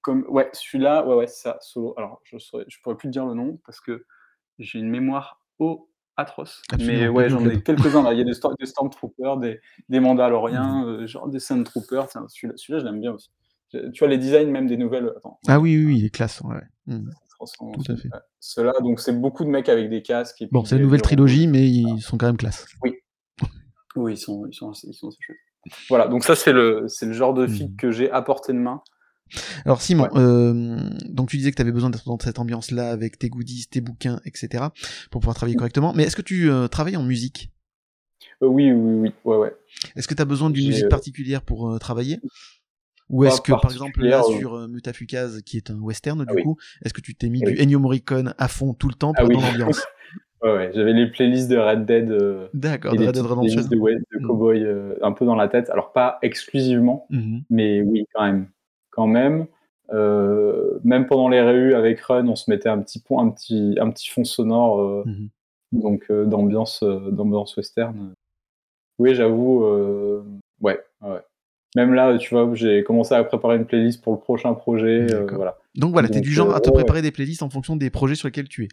Comme, 0.00 0.24
ouais, 0.28 0.48
celui-là, 0.52 1.06
ouais, 1.06 1.14
ouais, 1.14 1.26
c'est 1.28 1.42
ça, 1.42 1.58
solo. 1.60 1.94
Alors, 1.96 2.20
je 2.24 2.36
saurais, 2.38 2.64
je 2.68 2.78
pourrais 2.82 2.96
plus 2.96 3.08
te 3.08 3.12
dire 3.12 3.24
le 3.26 3.34
nom 3.34 3.60
parce 3.64 3.80
que 3.80 4.04
j'ai 4.58 4.80
une 4.80 4.90
mémoire 4.90 5.40
au 5.60 5.88
atroce. 6.16 6.62
Absolument, 6.72 6.98
Mais 7.02 7.08
ouais, 7.08 7.28
j'en 7.30 7.48
ai 7.48 7.62
quelques-uns 7.62 8.02
là. 8.02 8.12
Il 8.12 8.18
y 8.18 8.20
a 8.20 8.24
des, 8.24 8.34
Storm- 8.34 8.56
des 8.58 8.66
Stormtroopers, 8.66 9.36
des, 9.38 9.60
des 9.88 10.00
Mandaloriens, 10.00 10.86
euh, 10.86 11.06
genre 11.06 11.28
des 11.28 11.38
Sandtroopers. 11.38 12.08
Celui-là, 12.28 12.54
celui-là, 12.56 12.78
je 12.80 12.84
l'aime 12.84 13.00
bien 13.00 13.12
aussi. 13.12 13.30
Tu 13.70 13.80
vois, 14.00 14.08
les 14.08 14.18
designs 14.18 14.50
même 14.50 14.66
des 14.66 14.76
nouvelles. 14.76 15.10
Attends. 15.16 15.38
Ah 15.48 15.58
oui, 15.60 15.76
oui, 15.78 15.86
oui, 15.86 15.98
il 16.00 16.04
est 16.04 16.10
classe. 16.10 16.40
Ouais. 16.42 16.60
Hmm. 17.60 17.72
Tout 17.72 17.92
à 17.92 17.96
fait. 17.96 18.08
Ceux-là, 18.40 18.72
donc 18.82 19.00
c'est 19.00 19.12
beaucoup 19.18 19.44
de 19.44 19.50
mecs 19.50 19.68
avec 19.68 19.88
des 19.90 20.02
casques. 20.02 20.42
Et 20.42 20.48
Bon, 20.50 20.64
c'est 20.64 20.76
la 20.76 20.82
nouvelle 20.82 21.02
trilogie, 21.02 21.46
mais 21.46 21.68
ils 21.68 22.00
sont 22.00 22.18
quand 22.18 22.26
même 22.26 22.36
classe. 22.36 22.66
Oui, 23.94 24.12
ils 24.14 24.16
sont, 24.16 24.46
ils 24.46 24.54
sont, 24.54 24.70
assez, 24.70 24.88
ils 24.88 24.94
sont 24.94 25.08
assez 25.08 25.18
chouettes. 25.20 25.36
Voilà, 25.88 26.08
donc 26.08 26.24
ça, 26.24 26.34
c'est 26.34 26.52
le, 26.52 26.84
c'est 26.88 27.06
le 27.06 27.12
genre 27.12 27.34
de 27.34 27.46
Mhm. 27.46 27.52
fig 27.54 27.76
que 27.76 27.90
j'ai 27.92 28.10
à 28.10 28.22
portée 28.22 28.52
de 28.52 28.58
main. 28.58 28.82
Alors 29.64 29.80
Simon, 29.80 30.04
Ouais. 30.04 30.20
euh, 30.20 30.76
donc 31.08 31.30
tu 31.30 31.36
disais 31.36 31.50
que 31.50 31.56
tu 31.56 31.62
avais 31.62 31.72
besoin 31.72 31.88
d'être 31.90 32.04
dans 32.04 32.18
cette 32.18 32.38
ambiance-là 32.38 32.90
avec 32.90 33.18
tes 33.18 33.28
goodies, 33.28 33.66
tes 33.70 33.80
bouquins, 33.80 34.20
etc. 34.26 34.64
pour 35.10 35.20
pouvoir 35.20 35.36
travailler 35.36 35.56
correctement. 35.56 35.92
Mais 35.94 36.02
est-ce 36.04 36.16
que 36.16 36.22
tu 36.22 36.50
euh, 36.50 36.68
travailles 36.68 36.96
en 36.96 37.02
musique? 37.02 37.50
Euh, 38.42 38.46
oui, 38.46 38.70
oui, 38.72 38.94
oui, 38.94 39.12
ouais, 39.24 39.36
ouais. 39.36 39.56
Est-ce 39.96 40.06
que 40.08 40.14
tu 40.14 40.22
as 40.22 40.26
besoin 40.26 40.50
d'une 40.50 40.66
musique 40.66 40.88
particulière 40.88 41.42
pour 41.42 41.70
euh, 41.70 41.78
travailler? 41.78 42.20
Ou 43.12 43.24
est-ce 43.26 43.40
que 43.40 43.52
par 43.52 43.70
exemple 43.70 44.02
là 44.04 44.20
euh. 44.20 44.38
sur 44.38 44.54
euh, 44.54 44.66
Mutafukaz, 44.68 45.42
qui 45.42 45.56
est 45.58 45.70
un 45.70 45.78
western 45.78 46.24
du 46.24 46.34
oui. 46.34 46.42
coup, 46.42 46.56
est-ce 46.84 46.92
que 46.94 47.00
tu 47.00 47.14
t'es 47.14 47.28
mis 47.28 47.42
Ah 47.44 47.50
du 47.50 47.56
oui. 47.56 47.62
Ennio 47.62 47.78
Morricone 47.78 48.34
à 48.38 48.48
fond 48.48 48.74
tout 48.74 48.88
le 48.88 48.94
temps 48.94 49.12
pour 49.12 49.24
Ah 49.24 49.28
oui. 49.28 49.36
l'ambiance? 49.36 49.84
Ouais, 50.42 50.52
ouais. 50.56 50.70
J'avais 50.74 50.92
les 50.92 51.06
playlists 51.08 51.48
de 51.48 51.56
Red 51.56 51.86
Dead 51.86 52.10
euh, 52.10 52.48
D'accord, 52.52 52.94
de 52.94 52.98
des 52.98 53.06
Red 53.06 53.14
Dead 53.14 53.24
Redemption. 53.24 53.60
de, 53.62 53.68
de 53.76 54.18
Mhm. 54.18 54.26
Cowboy 54.26 54.64
euh, 54.64 54.96
un 55.00 55.12
peu 55.12 55.24
dans 55.24 55.36
la 55.36 55.46
tête. 55.46 55.70
Alors, 55.70 55.92
pas 55.92 56.18
exclusivement, 56.22 57.06
Mhm. 57.10 57.42
mais 57.48 57.80
oui, 57.82 58.06
quand 58.12 58.24
même. 58.24 58.48
Quand 58.90 59.06
même. 59.06 59.46
Euh, 59.92 60.80
même 60.82 61.06
pendant 61.06 61.28
les 61.28 61.40
réus 61.40 61.74
avec 61.76 62.00
Run, 62.00 62.26
on 62.26 62.34
se 62.34 62.50
mettait 62.50 62.68
un 62.68 62.80
petit, 62.82 62.98
pont, 63.00 63.20
un 63.20 63.30
petit, 63.30 63.76
un 63.80 63.88
petit 63.90 64.08
fond 64.08 64.24
sonore 64.24 65.04
Mhm. 65.06 65.28
donc 65.70 66.10
d'ambiance 66.10 66.82
d'ambiance 66.82 67.56
western. 67.56 68.12
Oui, 68.98 69.14
j'avoue, 69.14 69.64
ouais, 70.60 70.80
ouais. 71.02 71.20
Même 71.76 71.94
là, 71.94 72.16
tu 72.18 72.34
vois, 72.34 72.50
j'ai 72.54 72.82
commencé 72.84 73.14
à 73.14 73.24
préparer 73.24 73.56
une 73.56 73.64
playlist 73.64 74.02
pour 74.02 74.12
le 74.12 74.18
prochain 74.18 74.52
projet. 74.54 75.06
euh, 75.10 75.26
voilà. 75.32 75.56
Donc 75.74 75.92
voilà, 75.92 76.08
t'es 76.08 76.14
Donc, 76.16 76.24
du 76.24 76.30
genre 76.32 76.50
euh, 76.50 76.54
à 76.56 76.60
te 76.60 76.68
ouais, 76.68 76.74
préparer 76.74 77.00
des 77.02 77.10
playlists 77.12 77.42
en 77.42 77.48
fonction 77.50 77.76
des 77.76 77.88
projets 77.90 78.14
sur 78.14 78.28
lesquels 78.28 78.48
tu 78.48 78.64
es. 78.64 78.68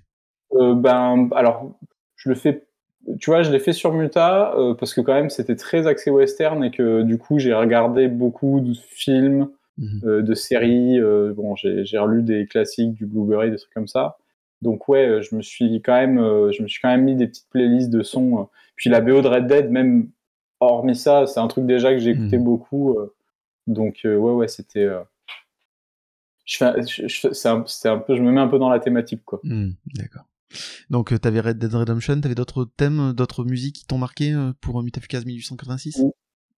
Euh, 0.53 0.73
ben, 0.75 1.29
alors, 1.33 1.71
je 2.17 2.29
le 2.29 2.35
fais. 2.35 2.65
Tu 3.19 3.29
vois, 3.29 3.43
je 3.43 3.51
l'ai 3.51 3.59
fait 3.59 3.71
sur 3.71 3.93
Muta 3.93 4.53
euh, 4.57 4.73
parce 4.73 4.93
que 4.93 4.99
quand 4.99 5.13
même 5.13 5.29
c'était 5.29 5.55
très 5.55 5.87
axé 5.87 6.11
western 6.11 6.61
et 6.65 6.71
que 6.71 7.01
du 7.03 7.17
coup 7.17 7.39
j'ai 7.39 7.53
regardé 7.53 8.07
beaucoup 8.09 8.59
de 8.59 8.73
films, 8.73 9.49
Mhm. 9.77 10.01
euh, 10.03 10.21
de 10.21 10.33
séries. 10.33 10.99
euh, 10.99 11.33
bon, 11.33 11.55
j'ai 11.55 11.97
relu 11.97 12.21
des 12.21 12.45
classiques 12.47 12.91
du 12.93 13.05
Blueberry, 13.05 13.49
des 13.49 13.55
trucs 13.55 13.73
comme 13.73 13.87
ça. 13.87 14.17
Donc 14.61 14.89
ouais, 14.89 15.07
euh, 15.07 15.21
je 15.21 15.33
me 15.37 15.41
suis 15.41 15.81
quand 15.81 15.95
même, 15.95 16.19
euh, 16.19 16.51
je 16.51 16.61
me 16.61 16.67
suis 16.67 16.81
quand 16.81 16.89
même 16.89 17.05
mis 17.05 17.15
des 17.15 17.27
petites 17.27 17.47
playlists 17.49 17.89
de 17.89 18.03
sons. 18.03 18.39
euh. 18.41 18.43
Puis 18.75 18.89
la 18.89 18.99
BO 18.99 19.21
de 19.21 19.27
Red 19.29 19.47
Dead, 19.47 19.71
même 19.71 20.09
hormis 20.59 20.95
ça, 20.95 21.25
c'est 21.27 21.39
un 21.39 21.47
truc 21.47 21.65
déjà 21.65 21.91
que 21.93 21.99
j'ai 21.99 22.11
écouté 22.11 22.37
Mhm. 22.37 22.43
beaucoup. 22.43 22.97
euh. 22.97 23.13
donc 23.67 23.99
euh, 24.05 24.15
ouais, 24.17 24.33
ouais, 24.33 24.47
c'était. 24.47 24.83
euh, 24.85 25.01
c'est 26.45 26.65
un, 26.65 27.99
peu, 27.99 28.15
je 28.15 28.21
me 28.23 28.31
mets 28.31 28.41
un 28.41 28.47
peu 28.47 28.57
dans 28.57 28.69
la 28.69 28.79
thématique 28.79 29.21
quoi. 29.23 29.39
Hmm, 29.43 29.71
D'accord. 29.95 30.23
Donc, 30.89 31.13
t'avais 31.21 31.41
Red 31.41 31.59
Dead 31.59 31.71
Redemption, 31.75 32.19
t'avais 32.21 32.33
d'autres 32.33 32.65
thèmes, 32.75 33.13
d'autres 33.13 33.43
musiques 33.43 33.75
qui 33.75 33.85
t'ont 33.85 33.99
marqué 33.99 34.33
pour 34.61 34.81
Mutafukaz 34.81 35.23
1886 35.25 36.01
Oui. 36.03 36.11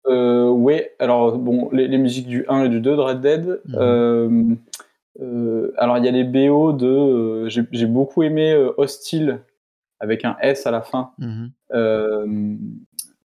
Euh, 0.07 0.81
alors 1.01 1.37
bon, 1.39 1.69
les, 1.73 1.89
les 1.89 1.99
musiques 1.99 2.29
du 2.29 2.45
1 2.49 2.65
et 2.65 2.69
du 2.69 2.81
2 2.81 2.93
de 2.97 3.01
Red 3.01 3.21
Dead. 3.21 3.61
Euh, 3.75 4.55
euh, 5.21 5.73
alors 5.77 5.99
il 5.99 6.05
y 6.05 6.09
a 6.09 6.13
les 6.13 6.23
BO 6.25 6.73
de. 6.73 7.49
j'ai 7.49 7.87
beaucoup 7.87 8.23
aimé 8.23 8.55
Hostile 8.77 9.41
avec 9.99 10.25
un 10.25 10.37
S 10.41 10.67
à 10.69 10.71
la 10.71 10.83
fin. 10.83 11.11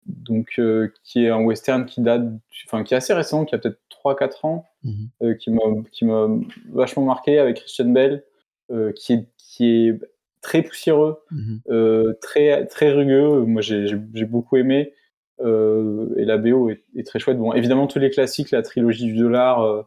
Donc 0.07 0.55
euh, 0.59 0.93
qui 1.03 1.25
est 1.25 1.31
un 1.31 1.40
western 1.43 1.87
qui 1.87 2.01
date, 2.01 2.23
enfin 2.67 2.85
qui 2.85 2.95
est 2.95 2.97
assez 2.97 3.14
récent, 3.14 3.45
qui 3.45 3.55
a 3.55 3.59
peut-être 3.59 3.81
3-4 3.90 4.45
ans, 4.45 4.67
Mhm. 4.85 5.09
euh, 5.23 5.35
qui 5.35 5.51
m'a 5.51 5.61
qui 5.93 6.05
m'a 6.05 6.29
vachement 6.73 7.05
marqué 7.05 7.38
avec 7.38 7.57
Christian 7.57 7.87
Bell, 7.90 8.23
euh, 8.71 8.93
qui 8.93 9.12
est 9.14 9.27
qui 9.38 9.67
est 9.88 10.01
très 10.43 10.62
poussiéreux, 10.62 11.19
Mhm. 11.31 12.14
très 12.21 12.67
très 12.67 12.93
rugueux. 12.93 13.40
Moi, 13.47 13.62
j'ai 13.62 14.25
beaucoup 14.27 14.57
aimé. 14.57 14.93
Et 15.40 16.25
la 16.25 16.37
BO 16.38 16.71
est, 16.71 16.83
est 16.97 17.07
très 17.07 17.19
chouette. 17.19 17.38
Bon, 17.38 17.53
évidemment 17.55 17.87
tous 17.87 17.99
les 17.99 18.11
classiques, 18.11 18.51
la 18.51 18.62
trilogie 18.62 19.07
du 19.07 19.17
dollar, 19.17 19.87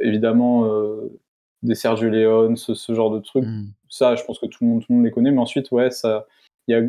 évidemment 0.00 0.66
des 1.62 1.74
Sergio 1.74 2.08
Leone, 2.08 2.56
ce, 2.56 2.72
ce 2.74 2.94
genre 2.94 3.10
de 3.10 3.20
trucs. 3.20 3.44
Mhm. 3.44 3.66
Ça, 3.88 4.14
je 4.14 4.24
pense 4.24 4.38
que 4.38 4.46
tout 4.46 4.64
le 4.64 4.70
monde 4.70 4.80
tout 4.80 4.86
le 4.90 4.96
monde 4.96 5.04
les 5.04 5.10
connaît. 5.10 5.30
Mais 5.30 5.40
ensuite, 5.40 5.70
ouais, 5.72 5.90
ça, 5.90 6.26
il 6.68 6.72
y 6.72 6.74
a 6.78 6.82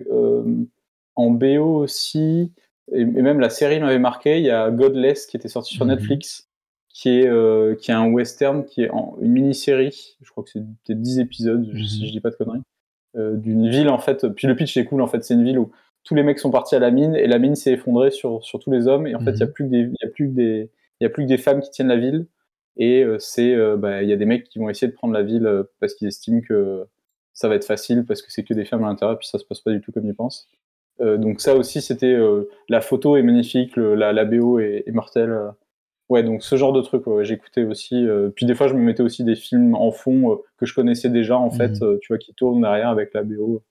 en 1.16 1.30
BO 1.32 1.78
aussi, 1.78 2.52
et, 2.94 3.06
même 3.06 3.40
la 3.40 3.50
série 3.50 3.80
m'avait 3.80 4.00
marqué. 4.00 4.38
Il 4.38 4.44
y 4.46 4.50
a 4.52 4.70
Godless 4.72 5.26
qui 5.28 5.38
était 5.38 5.48
sorti 5.50 5.74
sur 5.74 5.86
Mhm. 5.86 5.92
Netflix, 5.92 6.50
qui 6.90 7.10
est 7.20 7.28
euh, 7.28 7.76
qui 7.76 7.92
est 7.92 7.94
un 7.94 8.10
western, 8.12 8.66
qui 8.66 8.84
est 8.84 8.90
en, 8.92 9.16
une 9.22 9.32
mini-série. 9.32 10.18
Je 10.22 10.30
crois 10.32 10.44
que 10.44 10.50
c'est 10.52 10.60
peut-être 10.86 11.02
10 11.02 11.20
épisodes, 11.20 11.68
Mhm. 11.68 11.86
si 11.86 12.08
je 12.08 12.12
dis 12.12 12.20
pas 12.22 12.30
de 12.32 12.36
conneries. 12.36 12.62
euh, 13.18 13.36
d'une 13.36 13.70
ville 13.70 13.90
en 13.90 14.00
fait. 14.00 14.26
Puis 14.30 14.48
le 14.48 14.56
pitch 14.56 14.78
est 14.78 14.86
cool 14.86 15.02
en 15.02 15.08
fait. 15.08 15.22
C'est 15.26 15.34
une 15.34 15.44
ville 15.44 15.60
où 15.60 15.70
tous 16.06 16.16
les 16.16 16.24
mecs 16.24 16.40
sont 16.40 16.50
partis 16.50 16.76
à 16.76 16.80
la 16.80 16.92
mine 16.92 17.14
et 17.14 17.28
la 17.28 17.40
mine 17.40 17.56
s'est 17.56 17.74
effondrée 17.74 18.10
sur, 18.10 18.42
sur 18.44 18.58
tous 18.60 18.72
les 18.72 18.88
hommes 18.88 19.06
et 19.06 19.16
en 19.16 19.20
fait 19.20 19.32
il 19.34 19.40
y 19.40 19.44
a 19.44 19.48
Mhm. 19.48 19.52
plus 19.52 19.66
que 19.66 19.70
des 19.70 19.80
il 19.82 19.96
y 20.02 20.06
a 20.06 20.10
plus 20.10 20.28
que 20.30 20.34
des 20.34 20.70
y 21.02 21.06
a 21.06 21.10
plus 21.10 21.24
que 21.24 21.28
des 21.28 21.38
femmes 21.38 21.60
qui 21.62 21.70
tiennent 21.72 21.90
la 21.90 21.98
ville 21.98 22.26
et 22.78 23.04
euh, 23.04 23.18
c'est 23.20 23.54
bah, 23.78 24.02
il 24.02 24.08
y 24.10 24.14
a 24.14 24.16
des 24.16 24.26
mecs 24.26 24.46
qui 24.46 24.60
vont 24.60 24.70
essayer 24.70 24.88
de 24.90 24.96
prendre 24.96 25.14
la 25.14 25.24
ville 25.24 25.64
parce 25.82 25.94
qu'ils 25.94 26.08
estiment 26.08 26.40
que 26.40 26.86
ça 27.34 27.50
va 27.50 27.56
être 27.56 27.66
facile 27.66 28.06
parce 28.06 28.22
que 28.22 28.32
c'est 28.32 28.44
que 28.46 28.54
des 28.54 28.64
femmes 28.64 28.86
à 28.86 28.88
l'intérieur 28.88 29.20
puis 29.20 29.28
ça 29.28 29.38
se 29.40 29.44
passe 29.44 29.60
pas 29.60 29.72
du 29.72 29.82
tout 29.82 29.92
comme 29.92 30.06
ils 30.06 30.16
pensent. 30.16 30.48
Euh, 31.02 31.18
donc 31.18 31.42
ça 31.42 31.56
aussi 31.56 31.82
c'était 31.82 32.06
euh, 32.14 32.50
la 32.70 32.80
photo 32.82 33.18
est 33.18 33.24
magnifique, 33.24 33.76
le- 33.76 33.96
la, 33.96 34.14
la 34.14 34.24
BO 34.26 34.60
est, 34.60 34.84
est 34.86 34.92
mortelle. 34.92 35.32
euh. 35.32 35.50
Ouais, 36.10 36.24
donc 36.24 36.44
ce 36.44 36.56
genre 36.58 36.74
de 36.74 36.82
truc, 36.82 37.08
ouais, 37.08 37.24
j'écoutais 37.24 37.64
aussi. 37.64 38.06
puis 38.36 38.46
des 38.46 38.54
fois, 38.54 38.68
je 38.68 38.74
me 38.74 38.82
mettais 38.82 39.02
aussi 39.02 39.24
des 39.24 39.36
films 39.36 39.76
en 39.76 39.92
fond 39.94 40.42
que 40.58 40.66
je 40.66 40.74
connaissais 40.76 41.10
déjà, 41.10 41.38
en 41.38 41.50
fait, 41.52 41.82
euh, 41.84 41.98
tu 42.02 42.10
vois, 42.10 42.18
qui 42.18 42.34
tournent 42.34 42.62
derrière 42.62 42.90
avec 42.90 43.14
la 43.14 43.24
BO. 43.24 43.64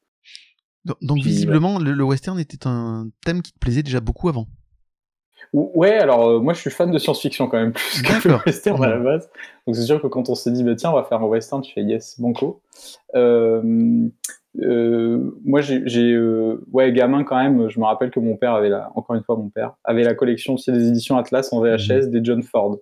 Donc, 0.87 0.97
donc, 1.03 1.17
Puis, 1.21 1.29
visiblement, 1.29 1.79
le, 1.79 1.93
le 1.93 2.05
western 2.05 2.39
était 2.41 2.67
un 2.67 3.09
thème 3.27 3.43
qui 3.43 3.53
te 3.53 3.59
plaisait 3.59 3.83
déjà 3.83 4.01
beaucoup 4.01 4.31
avant. 4.31 4.47
Ou- 5.53 5.71
Ouais, 5.75 5.99
alors 5.99 6.27
euh, 6.29 6.41
moi 6.41 6.55
je 6.55 6.61
suis 6.61 6.71
fan 6.71 6.91
de 6.91 6.99
science-fiction 6.99 7.49
quand 7.49 7.59
même 7.59 7.73
plus 7.75 8.03
que 8.03 8.29
le 8.29 8.37
western 8.47 8.83
à 8.85 8.89
la 8.89 8.99
base. 8.99 9.29
Donc 9.67 9.77
c'est 9.77 9.83
sûr 9.83 10.01
que 10.01 10.07
quand 10.07 10.31
on 10.31 10.35
s'est 10.35 10.51
dit 10.53 10.65
bah 10.65 10.75
tiens 10.77 10.91
on 10.93 10.95
va 10.95 11.05
faire 11.05 11.21
un 11.21 11.27
western, 11.27 11.61
tu 11.61 11.73
fais 11.75 11.83
yes 11.83 12.19
banco. 12.21 12.63
Euh, 13.15 14.09
euh, 14.59 15.31
moi 15.45 15.61
j'ai 15.61 16.13
euh, 16.13 16.65
ouais 16.73 16.93
gamin 16.93 17.23
quand 17.23 17.37
même, 17.41 17.69
je 17.69 17.79
me 17.79 17.85
rappelle 17.85 18.11
que 18.11 18.19
mon 18.19 18.37
père 18.37 18.55
avait 18.55 18.69
la 18.69 18.91
encore 18.97 19.15
une 19.15 19.23
fois 19.23 19.37
mon 19.37 19.49
père 19.49 19.75
avait 19.85 20.03
la 20.03 20.15
collection 20.15 20.57
sais, 20.57 20.73
des 20.73 20.89
éditions 20.89 21.17
Atlas 21.17 21.53
en 21.53 21.61
VHS 21.61 22.09
des 22.11 22.21
John 22.25 22.43
Ford. 22.43 22.71
Donc 22.71 22.81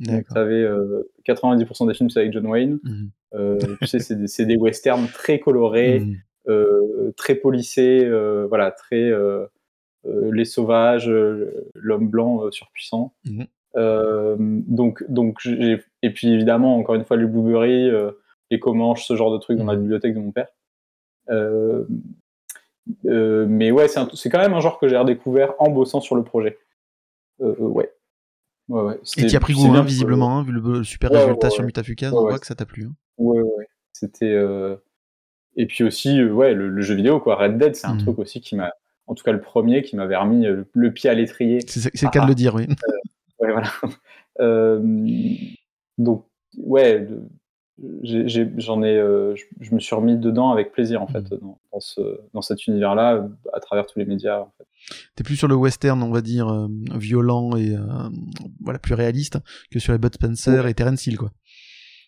D'accord. 0.00 0.34
t'avais 0.34 0.62
euh, 0.62 1.08
90% 1.26 1.86
des 1.86 1.94
films 1.94 2.10
c'est 2.10 2.18
avec 2.20 2.32
John 2.32 2.46
Wayne. 2.46 2.80
Mhm. 2.82 3.58
Tu 3.80 3.86
sais 3.86 4.00
c'est 4.00 4.16
des, 4.16 4.26
c'est 4.26 4.44
des 4.46 4.56
westerns 4.56 5.06
très 5.06 5.38
colorés 5.38 6.00
Mhm. 6.00 7.12
très 7.16 7.40
euh, 8.08 8.46
voilà, 8.48 8.70
très 8.72 9.10
les 10.32 10.44
sauvages, 10.44 11.10
l'homme 11.74 12.08
blanc 12.08 12.50
surpuissant. 12.50 13.14
Mhm. 13.24 14.64
Donc, 14.68 15.04
donc 15.08 15.46
et 15.46 16.10
puis 16.10 16.32
évidemment 16.32 16.76
encore 16.76 16.96
une 16.96 17.04
fois 17.04 17.16
les 17.16 17.26
Blueberry, 17.26 17.90
les 18.50 18.58
Comanches, 18.60 19.06
ce 19.06 19.14
genre 19.16 19.32
de 19.32 19.38
trucs 19.38 19.58
dans 19.58 19.64
la 19.66 19.74
Mhm. 19.74 19.80
bibliothèque 19.82 20.14
de 20.14 20.20
mon 20.20 20.32
père. 20.32 20.48
Euh, 21.30 21.84
euh, 23.06 23.46
mais 23.48 23.70
ouais, 23.70 23.86
c'est 23.88 24.30
quand 24.30 24.38
même 24.40 24.52
un 24.54 24.60
genre 24.60 24.78
que 24.78 24.88
j'ai 24.88 24.96
redécouvert 24.96 25.54
en 25.58 25.70
bossant 25.70 26.00
sur 26.00 26.16
le 26.16 26.22
projet. 26.24 26.58
Euh, 27.40 27.54
ouais. 27.58 27.90
Ouais, 28.68 28.82
ouais. 28.82 29.00
Et 29.18 29.26
tu 29.26 29.36
as 29.36 29.40
pris 29.40 29.52
goût, 29.54 29.66
hein, 29.74 29.82
visiblement, 29.82 30.38
hein, 30.38 30.42
vu 30.42 30.52
le 30.52 30.84
super 30.84 31.10
Ouais, 31.12 31.18
résultat 31.18 31.50
sur. 31.50 31.64
Mutafukaz, 31.64 32.12
on 32.12 32.22
voit 32.22 32.38
que 32.38 32.46
ça 32.46 32.54
t'a 32.54 32.64
plu. 32.66 32.84
hein. 32.86 32.94
Ouais, 33.18 33.40
ouais. 33.40 33.68
C'était. 33.92 34.32
euh, 34.32 34.76
Et 35.56 35.66
puis 35.66 35.84
aussi, 35.84 36.18
euh, 36.20 36.30
ouais, 36.32 36.52
le, 36.54 36.68
le 36.68 36.82
jeu 36.82 36.94
vidéo, 36.94 37.20
quoi. 37.20 37.36
Red 37.36 37.58
Dead, 37.58 37.74
c'est 37.76 37.86
un 37.86 37.94
Mhm. 37.94 38.00
truc 38.02 38.18
aussi 38.18 38.40
qui 38.40 38.56
m'a. 38.56 38.72
En 39.06 39.14
tout 39.14 39.22
cas, 39.22 39.32
le 39.32 39.40
premier 39.40 39.82
qui 39.82 39.96
m'avait 39.96 40.16
remis 40.16 40.44
le, 40.46 40.66
le 40.72 40.92
pied 40.92 41.10
à 41.10 41.14
l'étrier. 41.14 41.60
C'est 41.66 41.80
c'est 41.94 42.06
le 42.06 42.10
cas 42.10 42.20
de 42.20 42.24
Ah. 42.24 42.28
le 42.28 42.34
dire, 42.34 42.54
oui. 42.54 42.66
Ouais, 43.38 43.52
voilà. 43.52 43.70
Donc, 45.98 46.26
ouais, 46.58 47.06
j'en 48.02 48.82
ai. 48.82 48.96
euh, 48.96 49.34
je, 49.36 49.44
je 49.60 49.74
me 49.74 49.80
suis 49.80 49.94
remis 49.94 50.16
dedans 50.16 50.50
avec 50.50 50.72
plaisir, 50.72 51.02
en 51.02 51.06
fait, 51.06 51.30
Mhm. 51.30 51.38
dans, 51.40 51.58
dans 51.72 51.80
ce, 51.80 52.00
dans 52.32 52.42
cet 52.42 52.66
univers-là, 52.66 53.14
euh, 53.16 53.28
à 53.52 53.60
travers 53.60 53.86
tous 53.86 53.98
les 53.98 54.04
médias. 54.04 54.40
En 54.40 54.52
fait. 54.58 54.66
T'es 55.16 55.24
plus 55.24 55.36
sur 55.36 55.48
le 55.48 55.54
western, 55.56 56.02
on 56.02 56.10
va 56.10 56.20
dire, 56.20 56.48
euh, 56.48 56.68
violent 56.94 57.56
et 57.56 57.74
euh, 57.76 57.82
voilà 58.62 58.78
plus 58.78 58.94
réaliste 58.94 59.38
que 59.70 59.78
sur 59.78 59.92
les 59.92 59.98
Bud 59.98 60.14
Spencer 60.14 60.62
Ouais. 60.64 60.70
et 60.70 60.74
Terence 60.74 61.06
Hill, 61.06 61.16
quoi. 61.18 61.30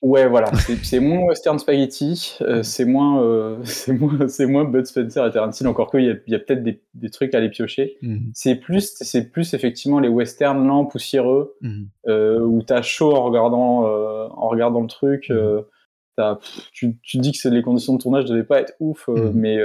Ouais, 0.03 0.29
voilà, 0.29 0.51
c'est 0.83 1.01
moins 1.01 1.21
western 1.25 1.59
spaghetti, 1.59 2.37
euh, 2.43 2.63
c'est 2.63 2.85
moins, 2.85 3.23
euh, 3.23 3.59
c'est 4.29 4.47
moins 4.47 4.65
Bud 4.65 4.85
Spencer 4.87 5.27
et 5.27 5.31
Tarantino, 5.31 5.71
encore 5.71 5.91
qu'il 5.91 6.05
y 6.05 6.11
a, 6.11 6.15
il 6.27 6.33
y 6.33 6.37
a 6.37 6.39
peut-être 6.39 6.63
des, 6.63 6.83
des 6.95 7.09
trucs 7.11 7.35
à 7.35 7.39
aller 7.39 7.49
piocher. 7.49 7.97
Mhm. 8.03 8.31
C'est 8.35 8.57
plus, 8.57 8.95
c'est 9.01 9.31
plus 9.31 9.55
effectivement 9.55 9.99
les 9.99 10.09
westerns 10.09 10.67
lents, 10.67 10.85
poussiéreux, 10.85 11.57
Mhm. 11.63 11.89
euh, 12.09 12.41
où 12.41 12.63
t'as 12.63 12.83
chaud 12.83 13.15
en 13.15 13.23
regardant, 13.25 13.87
euh, 13.87 14.29
en 14.33 14.49
regardant 14.49 14.81
le 14.83 14.87
truc. 14.89 15.31
Mhm. 15.31 15.37
euh, 15.37 16.35
pff, 16.35 16.71
tu, 16.73 16.99
dis 17.19 17.33
que 17.33 17.49
les 17.49 17.63
conditions 17.63 17.95
de 17.95 18.03
tournage 18.03 18.27
devaient 18.27 18.45
pas 18.45 18.61
être 18.61 18.75
ouf, 18.81 19.09
Mhm. 19.09 19.33
mais 19.35 19.59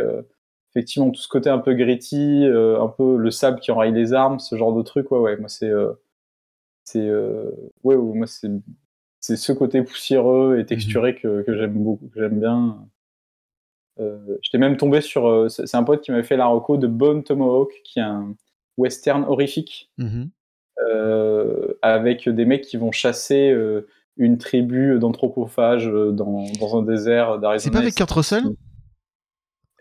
effectivement 0.74 1.10
tout 1.12 1.22
ce 1.22 1.28
côté 1.28 1.50
un 1.50 1.60
peu 1.60 1.74
gritty, 1.74 2.46
un 2.46 2.88
peu 2.88 3.18
le 3.18 3.32
sable 3.32 3.60
qui 3.60 3.72
enraye 3.72 3.92
les 3.92 4.14
armes, 4.14 4.40
ce 4.40 4.56
genre 4.56 4.74
de 4.74 4.82
truc, 4.82 5.12
ouais, 5.12 5.20
ouais, 5.20 5.38
moi 5.38 5.50
c'est, 5.50 5.72
c'est, 6.86 7.10
ouais, 7.10 7.96
ouais, 7.96 8.18
moi 8.18 8.28
c'est, 8.28 8.50
c'est 9.22 9.38
ce 9.38 9.54
côté 9.54 9.82
poussiéreux 9.84 10.58
et 10.60 10.66
texturé 10.66 11.16
que, 11.16 11.44
que 11.44 11.56
j'aime 11.56 11.74
beaucoup, 11.74 12.08
que 12.14 12.20
j'aime 12.20 12.40
bien. 12.40 12.80
Euh, 14.00 14.38
J'étais 14.42 14.58
même 14.58 14.78
tombé 14.78 15.00
sur, 15.02 15.28
euh, 15.28 15.48
c'est 15.48 15.76
un 15.76 15.84
pote 15.84 16.02
qui 16.02 16.12
m'avait 16.12 16.24
fait 16.24 16.38
la 16.38 16.48
reco 16.48 16.78
de 16.78 16.88
Bone 16.88 17.24
Tomahawk, 17.24 17.72
qui 17.84 18.00
est 18.00 18.04
un 18.04 18.36
western 18.78 19.24
horrifique 19.26 19.92
Mhm. 19.98 20.30
euh, 20.90 21.74
avec 21.82 22.28
des 22.28 22.46
mecs 22.46 22.64
qui 22.64 22.78
vont 22.78 22.92
chasser 22.92 23.56
une 24.18 24.38
tribu 24.38 24.98
d'anthropophages 25.00 25.88
dans, 25.88 26.46
dans 26.60 26.80
un 26.80 26.84
désert 26.84 27.38
d'Arizona. 27.40 27.60
C'est 27.60 27.72
pas 27.72 27.80
avec 27.80 27.96
Kurt 27.96 28.12
Russell? 28.12 28.44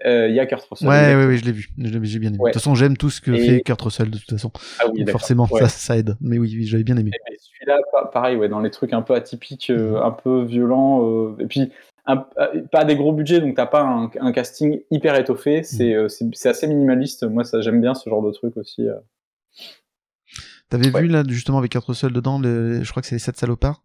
Euh, 0.06 0.28
Il 0.28 0.34
y 0.34 0.40
a 0.40 0.46
Kurt 0.46 0.64
Russell. 0.70 0.88
Ouais, 0.88 1.14
ouais, 1.14 1.26
ouais, 1.26 1.36
je 1.36 1.44
l'ai 1.44 1.52
vu. 1.52 1.68
J'ai 1.78 2.18
bien 2.18 2.30
aimé. 2.30 2.38
Ouais. 2.40 2.50
De 2.50 2.54
toute 2.54 2.62
façon, 2.62 2.74
j'aime 2.74 2.96
tout 2.96 3.10
ce 3.10 3.20
que 3.20 3.30
Et- 3.32 3.46
fait 3.46 3.60
Kurt 3.60 3.80
Russell, 3.82 4.10
de 4.10 4.18
toute 4.18 4.30
façon. 4.30 4.50
Ah 4.78 4.84
oui, 4.92 5.04
forcément, 5.10 5.46
Ouais. 5.50 5.60
ça, 5.60 5.68
ça 5.68 5.96
aide. 5.98 6.16
Mais 6.20 6.38
oui, 6.38 6.54
oui, 6.56 6.64
j'avais 6.66 6.84
bien 6.84 6.96
aimé. 6.96 7.10
Mais 7.28 7.36
celui-là, 7.38 7.78
pa- 7.92 8.06
pareil, 8.12 8.36
ouais, 8.36 8.48
dans 8.48 8.60
les 8.60 8.70
trucs 8.70 8.92
un 8.94 9.02
peu 9.02 9.14
atypiques, 9.14 9.68
euh, 9.70 9.90
Mhm. 9.90 9.96
un 10.02 10.10
peu 10.12 10.44
violents, 10.44 11.06
euh, 11.06 11.36
et 11.38 11.46
puis 11.46 11.70
un- 12.06 12.24
euh, 12.38 12.62
pas 12.72 12.84
des 12.84 12.96
gros 12.96 13.12
budgets, 13.12 13.40
donc 13.40 13.56
t'as 13.56 13.66
pas 13.66 13.82
un, 13.82 14.10
un 14.20 14.32
casting 14.32 14.80
hyper 14.90 15.14
étoffé. 15.16 15.62
C'est 15.62 15.92
Mhm. 15.94 16.06
euh, 16.06 16.08
c'est 16.32 16.48
assez 16.48 16.66
minimaliste. 16.66 17.24
Moi, 17.24 17.44
ça 17.44 17.60
j'aime 17.60 17.80
bien 17.82 17.92
ce 17.94 18.08
genre 18.08 18.22
de 18.22 18.32
truc 18.32 18.56
aussi. 18.56 18.86
T'avais 20.68 20.90
vu 21.00 21.08
là 21.08 21.24
justement 21.28 21.58
avec 21.58 21.72
Kurt 21.72 21.84
Russell 21.84 22.12
dedans, 22.12 22.38
le, 22.38 22.82
je 22.84 22.90
crois 22.90 23.02
que 23.02 23.08
c'est 23.08 23.16
les 23.16 23.20
7 23.20 23.36
salopards. 23.36 23.82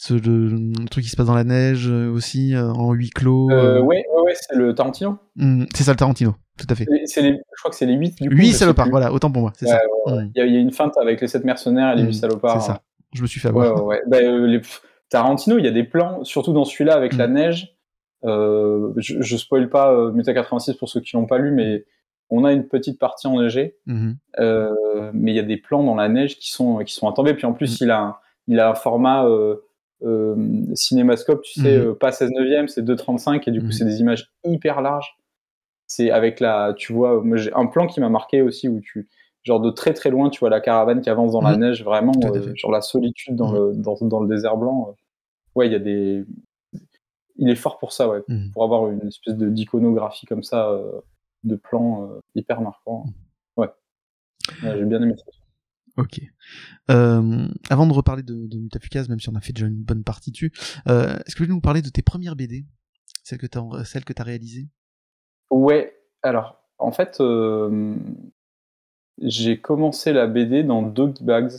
Ce, 0.00 0.14
le, 0.14 0.48
le 0.48 0.88
truc 0.88 1.02
qui 1.02 1.10
se 1.10 1.16
passe 1.16 1.26
dans 1.26 1.34
la 1.34 1.42
neige 1.42 1.88
euh, 1.90 2.08
aussi, 2.08 2.54
euh, 2.54 2.68
en 2.70 2.92
huis 2.92 3.10
clos. 3.10 3.50
Euh, 3.50 3.78
euh, 3.78 3.80
ouais, 3.82 4.04
ouais, 4.14 4.22
ouais, 4.22 4.34
c'est 4.34 4.54
le 4.56 4.72
Tarantino. 4.72 5.18
hmm, 5.34 5.64
c'est 5.74 5.82
ça 5.82 5.90
le 5.90 5.96
Tarantino, 5.96 6.36
tout 6.56 6.66
à 6.70 6.74
fait. 6.76 6.84
C'est- 6.88 7.06
c'est 7.06 7.22
les- 7.22 7.32
je 7.36 7.58
crois 7.60 7.70
que 7.72 7.76
c'est 7.76 7.84
les 7.86 7.94
8 7.94 8.14
du 8.22 8.28
coup. 8.28 8.34
8 8.36 8.46
je 8.46 8.52
sais 8.52 8.58
salopards, 8.58 8.84
plus. 8.84 8.90
voilà, 8.92 9.12
autant 9.12 9.30
pour 9.32 9.42
moi, 9.42 9.52
c'est 9.56 9.66
Ouais, 9.66 9.72
ça. 9.72 9.80
ouais, 10.14 10.22
Hmm, 10.24 10.30
Il 10.36 10.46
y, 10.46 10.52
y 10.52 10.56
a 10.56 10.60
une 10.60 10.70
feinte 10.72 10.96
avec 10.98 11.20
les 11.20 11.26
7 11.26 11.44
mercenaires 11.44 11.92
et 11.92 11.96
les 11.96 12.04
hmm, 12.04 12.08
8 12.08 12.14
salopards. 12.14 12.62
C'est 12.62 12.68
ça. 12.68 12.80
Je 13.12 13.22
me 13.22 13.26
suis 13.26 13.40
fait 13.40 13.48
avoir. 13.48 13.74
ouais, 13.74 13.96
ouais. 13.96 14.02
Bah, 14.06 14.18
euh, 14.22 14.46
les... 14.46 14.60
Tarantino, 15.10 15.58
il 15.58 15.64
y 15.64 15.68
a 15.68 15.72
des 15.72 15.84
plans, 15.84 16.22
surtout 16.22 16.52
dans 16.52 16.64
celui-là 16.64 16.94
avec 16.94 17.14
la 17.16 17.26
neige. 17.26 17.74
Euh, 18.24 18.92
je, 18.98 19.20
je 19.20 19.36
spoil 19.36 19.68
pas 19.70 19.92
euh, 19.92 20.12
Meta 20.12 20.32
86 20.34 20.74
pour 20.74 20.88
ceux 20.88 21.00
qui 21.00 21.16
l'ont 21.16 21.26
pas 21.26 21.38
lu, 21.38 21.50
mais 21.50 21.86
on 22.30 22.44
a 22.44 22.52
une 22.52 22.68
petite 22.68 22.98
partie 23.00 23.26
enneigée. 23.26 23.76
Euh, 24.38 25.10
mais 25.14 25.32
il 25.32 25.34
y 25.36 25.40
a 25.40 25.42
des 25.44 25.56
plans 25.56 25.82
dans 25.82 25.94
la 25.94 26.08
neige 26.08 26.38
qui 26.38 26.50
sont 26.52 26.78
qui 26.84 26.94
sont 26.94 27.08
attendus. 27.08 27.34
Puis 27.34 27.46
en 27.46 27.52
plus, 27.52 27.80
il 27.80 27.90
a 27.90 28.00
un, 28.00 28.16
il 28.46 28.60
a 28.60 28.70
un 28.70 28.74
format 28.74 29.24
euh, 29.26 29.56
cinémascope, 30.74 31.42
tu 31.42 31.54
sais, 31.60 31.76
Mhm. 31.78 31.86
euh, 31.88 31.94
pas 31.94 32.12
16 32.12 32.30
neuvième, 32.30 32.68
c'est 32.68 32.82
2,35 32.82 33.48
et 33.48 33.50
du 33.50 33.60
coup, 33.60 33.66
Mhm. 33.66 33.72
c'est 33.72 33.84
des 33.84 34.00
images 34.00 34.30
hyper 34.44 34.80
larges. 34.80 35.16
C'est 35.86 36.10
avec 36.10 36.40
la, 36.40 36.74
tu 36.76 36.92
vois, 36.92 37.22
moi 37.22 37.36
j'ai 37.38 37.52
un 37.54 37.66
plan 37.66 37.86
qui 37.86 38.00
m'a 38.00 38.08
marqué 38.10 38.42
aussi 38.42 38.68
où 38.68 38.80
tu, 38.80 39.08
genre 39.42 39.60
de 39.60 39.70
très 39.70 39.94
très 39.94 40.10
loin, 40.10 40.28
tu 40.30 40.40
vois 40.40 40.50
la 40.50 40.60
caravane 40.60 41.00
qui 41.00 41.08
avance 41.10 41.32
dans 41.32 41.40
la 41.40 41.52
Mhm. 41.54 41.60
neige, 41.60 41.84
vraiment, 41.84 42.12
euh, 42.34 42.52
genre 42.56 42.70
la 42.70 42.80
solitude 42.82 43.36
dans 43.36 43.52
le 43.52 43.74
dans, 43.74 43.96
dans 44.02 44.20
le 44.20 44.28
désert 44.28 44.56
blanc. 44.56 44.88
euh. 44.90 44.92
Ouais, 45.54 45.66
il 45.66 45.72
y 45.72 45.76
a 45.76 45.78
des, 45.78 46.24
il 47.36 47.48
est 47.48 47.54
fort 47.56 47.78
pour 47.78 47.92
ça, 47.92 48.08
ouais, 48.08 48.20
pour 48.52 48.64
avoir 48.64 48.88
une 48.90 49.06
espèce 49.08 49.34
de 49.36 49.48
d'iconographie 49.48 50.26
comme 50.26 50.42
ça, 50.42 50.68
euh, 50.70 51.00
de 51.44 51.56
plans 51.56 52.04
euh, 52.10 52.20
hyper 52.34 52.60
marquants. 52.60 53.04
Ouais, 53.56 53.68
Ouais, 54.62 54.76
j'ai 54.78 54.84
bien 54.84 55.00
aimé 55.02 55.14
ça. 55.16 55.24
Ok. 55.98 56.20
Euh, 56.90 57.48
avant 57.70 57.86
de 57.86 57.92
reparler 57.92 58.22
de, 58.22 58.46
de 58.46 58.58
Mutafukaz, 58.58 59.08
même 59.08 59.18
si 59.18 59.28
on 59.28 59.34
a 59.34 59.40
fait 59.40 59.52
déjà 59.52 59.66
une 59.66 59.82
bonne 59.82 60.04
partie 60.04 60.30
dessus, 60.30 60.52
euh, 60.86 61.16
est-ce 61.26 61.34
que 61.34 61.42
tu 61.42 61.48
peux 61.48 61.52
nous 61.52 61.60
parler 61.60 61.82
de 61.82 61.88
tes 61.88 62.02
premières 62.02 62.36
BD 62.36 62.64
Celles 63.24 63.38
que 63.38 63.48
tu 63.48 63.58
as, 63.58 63.84
celles 63.84 64.04
que 64.04 64.12
as 64.16 64.22
réalisées? 64.22 64.68
Ouais, 65.50 65.92
alors, 66.22 66.62
en 66.78 66.92
fait, 66.92 67.20
euh, 67.20 67.96
j'ai 69.20 69.60
commencé 69.60 70.12
la 70.12 70.28
BD 70.28 70.62
dans 70.62 70.82
Doggy 70.82 71.24
Bags. 71.24 71.52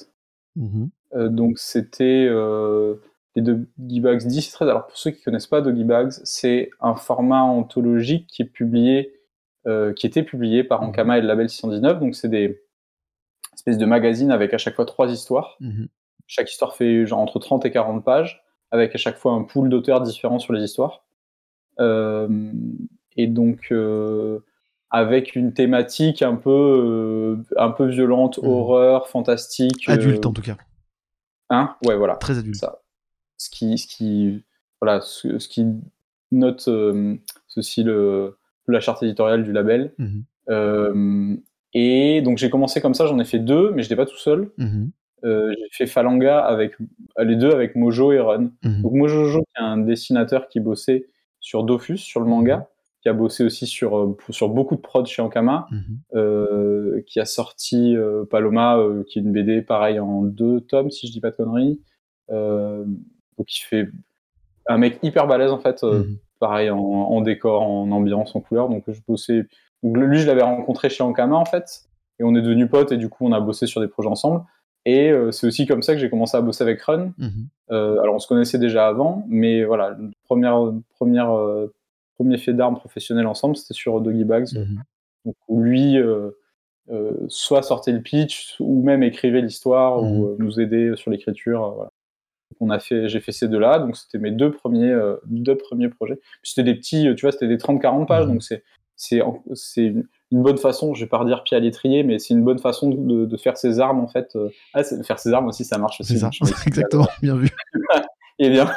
Mhm. 0.55 0.89
Euh, 1.15 1.27
donc, 1.27 1.59
c'était 1.59 2.29
les 3.35 3.41
Doggy 3.41 3.99
Bags 3.99 4.25
10 4.25 4.47
et 4.47 4.51
13. 4.51 4.69
Alors, 4.69 4.87
pour 4.87 4.97
ceux 4.97 5.11
qui 5.11 5.21
connaissent 5.21 5.47
pas 5.47 5.59
Doggy 5.59 5.83
Bags, 5.83 6.13
c'est 6.23 6.69
un 6.79 6.95
format 6.95 7.41
anthologique 7.41 8.27
qui 8.27 8.43
est 8.43 8.49
publié, 8.49 9.19
qui 9.97 10.07
était 10.07 10.23
publié 10.23 10.63
par 10.63 10.81
Ankama 10.81 11.17
et 11.17 11.21
le 11.21 11.27
label 11.27 11.49
619. 11.49 11.99
Donc, 11.99 12.15
c'est 12.15 12.29
des 12.29 12.63
espèces 13.59 13.77
de 13.77 13.85
magazines 13.85 14.31
avec 14.31 14.53
à 14.53 14.57
chaque 14.57 14.75
fois 14.75 14.85
trois 14.85 15.09
histoires. 15.11 15.57
Mhm. 15.59 15.87
Chaque 16.27 16.51
histoire 16.51 16.75
fait 16.75 17.05
genre 17.05 17.19
entre 17.19 17.39
30 17.39 17.65
et 17.65 17.71
40 17.71 18.03
pages, 18.05 18.43
avec 18.71 18.93
à 18.95 18.97
chaque 18.97 19.17
fois 19.17 19.33
un 19.33 19.43
pool 19.43 19.69
d'auteurs 19.69 20.01
différents 20.01 20.39
sur 20.39 20.53
les 20.53 20.63
histoires. 20.63 21.03
Euh, 21.79 22.51
et 23.17 23.27
donc, 23.27 23.67
euh, 23.71 24.39
avec 24.91 25.35
une 25.35 25.53
thématique 25.53 26.21
un 26.21 26.35
peu, 26.35 26.49
euh, 26.49 27.43
un 27.57 27.71
peu 27.71 27.85
violente, 27.87 28.37
Mhm. 28.41 28.49
horreur, 28.49 29.07
fantastique. 29.09 29.87
Adulte 29.89 30.25
en 30.25 30.33
tout 30.33 30.41
cas. 30.41 30.57
Hein? 31.49 31.75
Ouais, 31.85 31.95
voilà. 31.97 32.15
Très 32.15 32.37
adulte. 32.37 32.55
Ça. 32.57 32.81
Ce 33.37 33.49
qui, 33.49 33.77
ce 33.77 33.87
qui, 33.87 34.43
voilà, 34.81 35.01
ce, 35.01 35.39
ce 35.39 35.47
qui 35.49 35.65
note 36.31 36.69
ceci 37.47 37.83
le, 37.83 38.37
la 38.67 38.79
charte 38.79 39.01
éditoriale 39.03 39.43
du 39.43 39.51
label. 39.51 39.93
Mhm. 39.97 41.41
Et 41.73 42.21
donc 42.21 42.37
j'ai 42.37 42.49
commencé 42.49 42.81
comme 42.81 42.93
ça, 42.95 43.05
j'en 43.05 43.19
ai 43.19 43.25
fait 43.25 43.39
deux, 43.39 43.71
mais 43.71 43.83
je 43.83 43.87
n'étais 43.87 43.95
pas 43.95 44.05
tout 44.05 44.17
seul. 44.17 44.51
Mhm. 44.57 44.91
Euh, 45.25 45.51
j'ai 45.57 45.67
fait 45.71 45.85
Falanga 45.85 46.39
avec 46.39 46.73
les 47.21 47.35
deux 47.35 47.51
avec 47.51 47.75
Mojo 47.75 48.11
et 48.13 48.19
Run. 48.19 48.51
Mhm. 48.63 48.81
Donc 48.81 48.93
Mojojo, 48.93 49.39
qui 49.41 49.61
est 49.61 49.65
un 49.65 49.77
dessinateur 49.77 50.47
qui 50.47 50.59
bossait 50.61 51.07
sur 51.41 51.63
Dofus, 51.63 51.97
sur 51.97 52.21
le 52.21 52.25
manga, 52.25 52.67
qui 53.01 53.09
a 53.09 53.13
bossé 53.13 53.43
aussi 53.43 53.65
sur, 53.67 53.97
euh, 53.97 54.17
sur 54.29 54.49
beaucoup 54.49 54.75
de 54.75 54.81
prod 54.81 55.05
chez 55.05 55.21
Ankama, 55.21 55.67
Mhm. 55.71 55.81
euh, 56.15 57.01
qui 57.05 57.19
a 57.19 57.25
sorti 57.25 57.95
euh, 57.95 58.25
Paloma, 58.25 58.77
qui 59.07 59.19
est 59.19 59.21
une 59.21 59.31
BD 59.31 59.61
pareil 59.61 59.99
en 59.99 60.21
deux 60.23 60.61
tomes, 60.61 60.89
si 60.91 61.07
je 61.07 61.11
dis 61.11 61.21
pas 61.21 61.31
de 61.31 61.35
conneries. 61.35 61.79
Donc 62.29 63.55
il 63.57 63.61
fait 63.63 63.89
un 64.67 64.77
mec 64.77 64.99
hyper 65.03 65.27
balèze 65.27 65.51
en 65.51 65.59
fait, 65.59 65.81
Mhm. 65.83 66.17
pareil 66.39 66.69
en, 66.69 66.77
en 66.79 67.21
décor, 67.21 67.61
en 67.61 67.91
ambiance, 67.91 68.35
en 68.35 68.39
couleur. 68.41 68.69
Donc 68.69 68.83
je 68.87 68.99
bossais. 69.07 69.43
Donc 69.83 69.97
lui, 69.97 70.19
je 70.19 70.27
l'avais 70.27 70.41
rencontré 70.43 70.89
chez 70.89 71.03
Ankama 71.03 71.35
en 71.35 71.45
fait, 71.45 71.83
et 72.19 72.23
on 72.23 72.35
est 72.35 72.41
devenus 72.41 72.69
potes 72.69 72.91
et 72.91 72.97
du 72.97 73.09
coup 73.09 73.25
on 73.25 73.31
a 73.31 73.39
bossé 73.39 73.65
sur 73.67 73.81
des 73.81 73.87
projets 73.87 74.09
ensemble. 74.09 74.43
Et 74.85 75.09
euh, 75.11 75.31
c'est 75.31 75.45
aussi 75.47 75.65
comme 75.65 75.81
ça 75.83 75.93
que 75.93 75.99
j'ai 75.99 76.09
commencé 76.09 76.35
à 76.37 76.41
bosser 76.41 76.63
avec 76.63 76.81
Run. 76.81 77.11
Mhm. 77.17 77.47
Euh, 77.71 77.99
alors 78.01 78.15
on 78.15 78.19
se 78.19 78.27
connaissait 78.27 78.57
déjà 78.57 78.87
avant, 78.87 79.25
mais 79.27 79.63
voilà, 79.65 79.91
le 79.91 80.11
première, 80.23 80.57
première, 80.95 81.31
euh, 81.35 81.73
premier 82.15 82.37
fait 82.37 82.53
d'armes 82.53 82.75
professionnel 82.77 83.27
ensemble, 83.27 83.55
c'était 83.55 83.73
sur 83.73 83.99
Doggy 84.01 84.23
Bags, 84.25 84.47
Mhm. 84.53 84.83
donc, 85.25 85.35
où 85.47 85.61
lui 85.61 85.97
soit 87.27 87.61
sortait 87.61 87.91
le 87.91 88.01
pitch, 88.01 88.55
ou 88.59 88.81
même 88.83 89.03
écrivait 89.03 89.41
l'histoire, 89.41 90.01
Mhm. 90.01 90.11
ou 90.19 90.25
euh, 90.29 90.35
nous 90.39 90.59
aidait 90.59 90.95
sur 90.95 91.11
l'écriture. 91.11 91.71
voilà. 91.75 91.91
On 92.59 92.71
a 92.71 92.79
fait, 92.79 93.07
j'ai 93.09 93.19
fait 93.19 93.31
ces 93.31 93.47
deux-là, 93.47 93.77
donc 93.77 93.95
c'était 93.95 94.17
mes 94.17 94.31
deux 94.31 94.51
premiers, 94.51 94.91
deux 95.27 95.55
premiers 95.55 95.87
projets. 95.89 96.19
C'était 96.41 96.63
des 96.63 96.73
petits, 96.75 97.13
tu 97.15 97.21
vois, 97.21 97.31
c'était 97.31 97.47
des 97.47 97.57
30-40 97.59 98.07
pages, 98.07 98.25
Mhm. 98.25 98.31
donc 98.33 98.43
c'est, 98.43 98.63
c'est, 99.01 99.21
une 100.31 100.43
bonne 100.43 100.57
façon, 100.57 100.93
je 100.93 101.05
vais 101.05 101.09
pas 101.09 101.17
redire 101.19 101.43
pied 101.43 101.55
à 101.55 101.59
l'étrier, 101.61 102.03
mais 102.03 102.19
c'est 102.19 102.33
une 102.33 102.43
bonne 102.43 102.59
façon 102.59 102.89
de, 102.89 103.25
de 103.25 103.37
faire 103.37 103.55
ses 103.57 103.79
armes 103.79 103.99
en 104.01 104.07
fait. 104.07 104.35
euh. 104.35 104.49
Ah, 104.73 104.83
faire 104.83 105.19
ses 105.19 105.31
armes 105.33 105.47
aussi, 105.47 105.63
ça 105.63 105.77
marche 105.77 106.01
aussi. 106.01 106.21
M'excuse. 106.21 106.53
exactement, 106.67 107.07
bien 107.21 107.35
vu. 107.37 107.49
Eh 108.41 108.49
bien, 108.49 108.69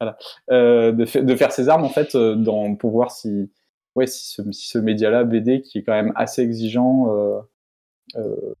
voilà. 0.00 0.18
Euh, 0.50 0.92
de, 0.92 1.04
fa- 1.06 1.22
de 1.22 1.34
faire 1.36 1.50
ses 1.52 1.68
armes 1.70 1.84
en 1.84 1.88
fait 1.88 2.14
euh, 2.14 2.34
dans, 2.34 2.74
pour 2.74 2.90
voir 2.90 3.10
si, 3.10 3.50
ouais, 3.94 4.06
si 4.06 4.28
ce, 4.28 4.52
si 4.52 4.68
ce 4.68 4.78
média-là, 4.78 5.24
BD, 5.24 5.62
qui 5.62 5.78
est 5.78 5.82
quand 5.82 5.92
même 5.94 6.12
assez 6.16 6.42
exigeant, 6.42 7.14
euh, 7.16 7.40
euh, 8.16 8.54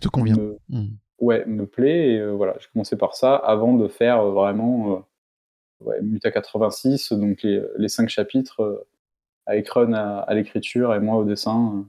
te 0.00 0.08
convient. 0.08 0.36
me, 0.36 0.58
Mhm. 0.68 0.90
ouais, 1.20 1.44
me 1.46 1.64
plaît. 1.66 2.08
Et 2.16 2.26
voilà, 2.26 2.54
j'ai 2.58 2.66
commencé 2.72 2.96
par 2.96 3.14
ça 3.14 3.34
avant 3.36 3.74
de 3.76 3.88
faire 3.88 4.22
vraiment 4.26 5.06
ouais, 5.80 6.00
Muta 6.02 6.30
86, 6.30 7.12
donc 7.14 7.42
les, 7.42 7.62
les 7.78 7.88
cinq 7.88 8.08
chapitres 8.10 8.86
avec 9.48 9.68
Run 9.70 9.92
à, 9.94 10.20
à 10.20 10.34
l'écriture 10.34 10.94
et 10.94 11.00
moi 11.00 11.16
au 11.16 11.24
dessin. 11.24 11.84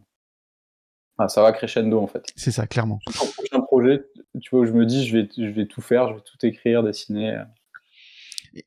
Enfin, 1.17 1.27
ça 1.27 1.41
va 1.41 1.51
crescendo 1.51 1.99
en 1.99 2.07
fait. 2.07 2.23
C'est 2.35 2.51
ça, 2.51 2.65
clairement. 2.65 2.99
Tout 3.05 3.13
un 3.23 3.27
prochain 3.27 3.61
projet, 3.61 4.05
tu 4.41 4.49
vois, 4.51 4.61
où 4.61 4.65
je 4.65 4.71
me 4.71 4.85
dis, 4.85 5.05
je 5.05 5.17
vais, 5.17 5.29
je 5.37 5.51
vais 5.51 5.65
tout 5.67 5.81
faire, 5.81 6.07
je 6.09 6.13
vais 6.15 6.21
tout 6.21 6.45
écrire, 6.45 6.81
dessiner. 6.81 7.41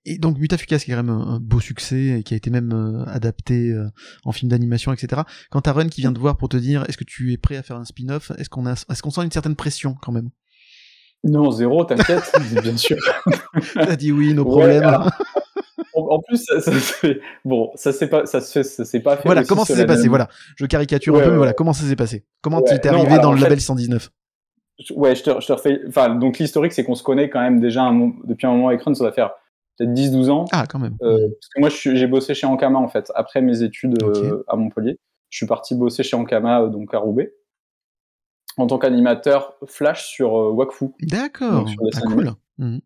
Et- 0.04 0.18
donc 0.18 0.38
Mutafukaz, 0.38 0.84
qui 0.84 0.92
est 0.92 0.94
quand 0.94 1.02
même 1.02 1.14
un, 1.14 1.40
beau 1.40 1.58
succès, 1.58 2.18
et 2.20 2.22
qui 2.22 2.34
a 2.34 2.36
été 2.36 2.50
même 2.50 2.72
euh, 2.72 3.04
adapté 3.06 3.70
euh, 3.72 3.88
en 4.24 4.32
film 4.32 4.50
d'animation, 4.50 4.92
etc. 4.92 5.22
Quand 5.50 5.62
t'as 5.62 5.72
Run 5.72 5.88
qui 5.88 6.02
vient 6.02 6.12
te 6.12 6.20
voir 6.20 6.36
pour 6.36 6.48
te 6.48 6.56
dire 6.56 6.84
est-ce 6.88 6.96
que 6.98 7.04
tu 7.04 7.32
es 7.32 7.36
prêt 7.38 7.56
à 7.56 7.62
faire 7.62 7.76
un 7.76 7.84
spin-off, 7.84 8.30
est-ce 8.38 8.48
qu'on 8.50 8.62
qu'on 8.64 9.10
sent 9.10 9.24
une 9.24 9.32
certaine 9.32 9.56
pression 9.56 9.96
quand 10.00 10.12
même? 10.12 10.30
Non, 11.24 11.50
zéro, 11.50 11.84
t'inquiète, 11.84 12.30
bien 12.62 12.76
sûr. 12.76 12.96
T'as 13.74 13.96
dit 13.96 14.12
oui, 14.12 14.34
nos 14.34 14.44
Ouais, 14.44 14.50
problèmes. 14.50 14.82
alors, 14.84 15.10
en, 16.14 16.20
plus, 16.20 16.44
ça, 16.44 16.60
ça 16.60 17.08
bon, 17.44 17.70
ça 17.74 17.92
s'est 17.92 18.08
pas, 18.08 18.26
ça 18.26 18.40
se 18.40 18.52
fait, 18.52 18.62
ça 18.62 18.84
s'est 18.84 19.00
pas 19.00 19.16
fait. 19.16 19.22
Voilà, 19.24 19.44
comment 19.44 19.64
ça 19.64 19.74
s'est 19.74 19.86
passé. 19.86 20.08
Voilà, 20.08 20.28
je 20.56 20.66
caricature 20.66 21.14
un 21.14 21.18
Ouais, 21.18 21.24
peu, 21.24 21.30
mais 21.30 21.36
voilà, 21.36 21.52
comment 21.52 21.72
ça 21.72 21.84
s'est 21.84 21.96
passé? 21.96 22.24
Comment 22.40 22.58
Ouais, 22.58 22.74
tu 22.74 22.80
t'es 22.80 22.90
non, 22.90 22.98
arrivé 22.98 23.12
alors, 23.12 23.24
dans 23.24 23.32
le 23.32 23.40
label 23.40 23.60
119 23.60 24.10
Ouais, 24.96 25.14
je 25.14 25.22
te, 25.22 25.40
je 25.40 25.46
te 25.46 25.52
refais. 25.52 25.80
Enfin, 25.86 26.14
donc 26.14 26.38
l'historique, 26.38 26.72
c'est 26.72 26.84
qu'on 26.84 26.94
se 26.94 27.02
connaît 27.02 27.28
quand 27.30 27.40
même 27.40 27.60
déjà 27.60 27.82
un 27.82 28.12
depuis 28.24 28.46
un 28.46 28.50
moment 28.52 28.68
avec 28.68 28.82
Ron, 28.82 28.94
ça 28.94 29.04
va 29.04 29.12
faire 29.12 29.32
peut-être 29.76 29.92
10-12 29.92 30.30
ans. 30.30 30.44
Ah, 30.52 30.66
quand 30.68 30.78
même. 30.78 30.96
Euh, 31.02 31.28
parce 31.28 31.48
que 31.48 31.60
moi, 31.60 31.96
j'ai 31.96 32.06
bossé 32.06 32.34
chez 32.34 32.46
Ankama 32.46 32.78
en 32.78 32.88
fait, 32.88 33.12
après 33.14 33.42
mes 33.42 33.62
études 33.62 34.02
euh, 34.02 34.42
à 34.48 34.56
Montpellier. 34.56 34.98
Je 35.30 35.38
suis 35.38 35.46
parti 35.46 35.74
bosser 35.74 36.02
chez 36.02 36.16
Ankama, 36.16 36.62
euh, 36.62 36.68
donc 36.68 36.92
à 36.94 36.98
Roubaix, 36.98 37.34
en 38.58 38.66
tant 38.66 38.78
qu'animateur 38.78 39.56
flash 39.66 40.06
sur 40.06 40.32
Wakfu. 40.32 40.90
D'accord. 41.00 41.60
donc 41.60 41.70
sur 41.70 41.82
les 41.84 41.90
Ah, 41.96 42.00
cool. 42.02 42.32
Mhm. 42.58 42.80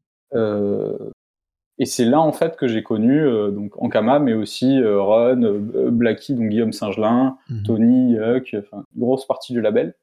Et 1.78 1.84
c'est 1.86 2.04
là 2.06 2.20
en 2.20 2.32
fait 2.32 2.56
que 2.56 2.66
j'ai 2.68 2.82
connu 2.82 3.20
euh, 3.20 3.50
donc 3.50 3.72
Ankama, 3.82 4.18
mais 4.18 4.32
aussi 4.32 4.80
euh, 4.80 5.00
Ron, 5.00 5.42
euh, 5.42 5.90
Blacky, 5.90 6.34
donc 6.34 6.48
Guillaume 6.48 6.72
Singelin, 6.72 7.36
Mhm. 7.50 7.62
Tony, 7.64 8.16
Huck, 8.18 8.56
enfin 8.58 8.84
grosse 8.96 9.26
partie 9.26 9.52
du 9.52 9.60
label. 9.60 9.94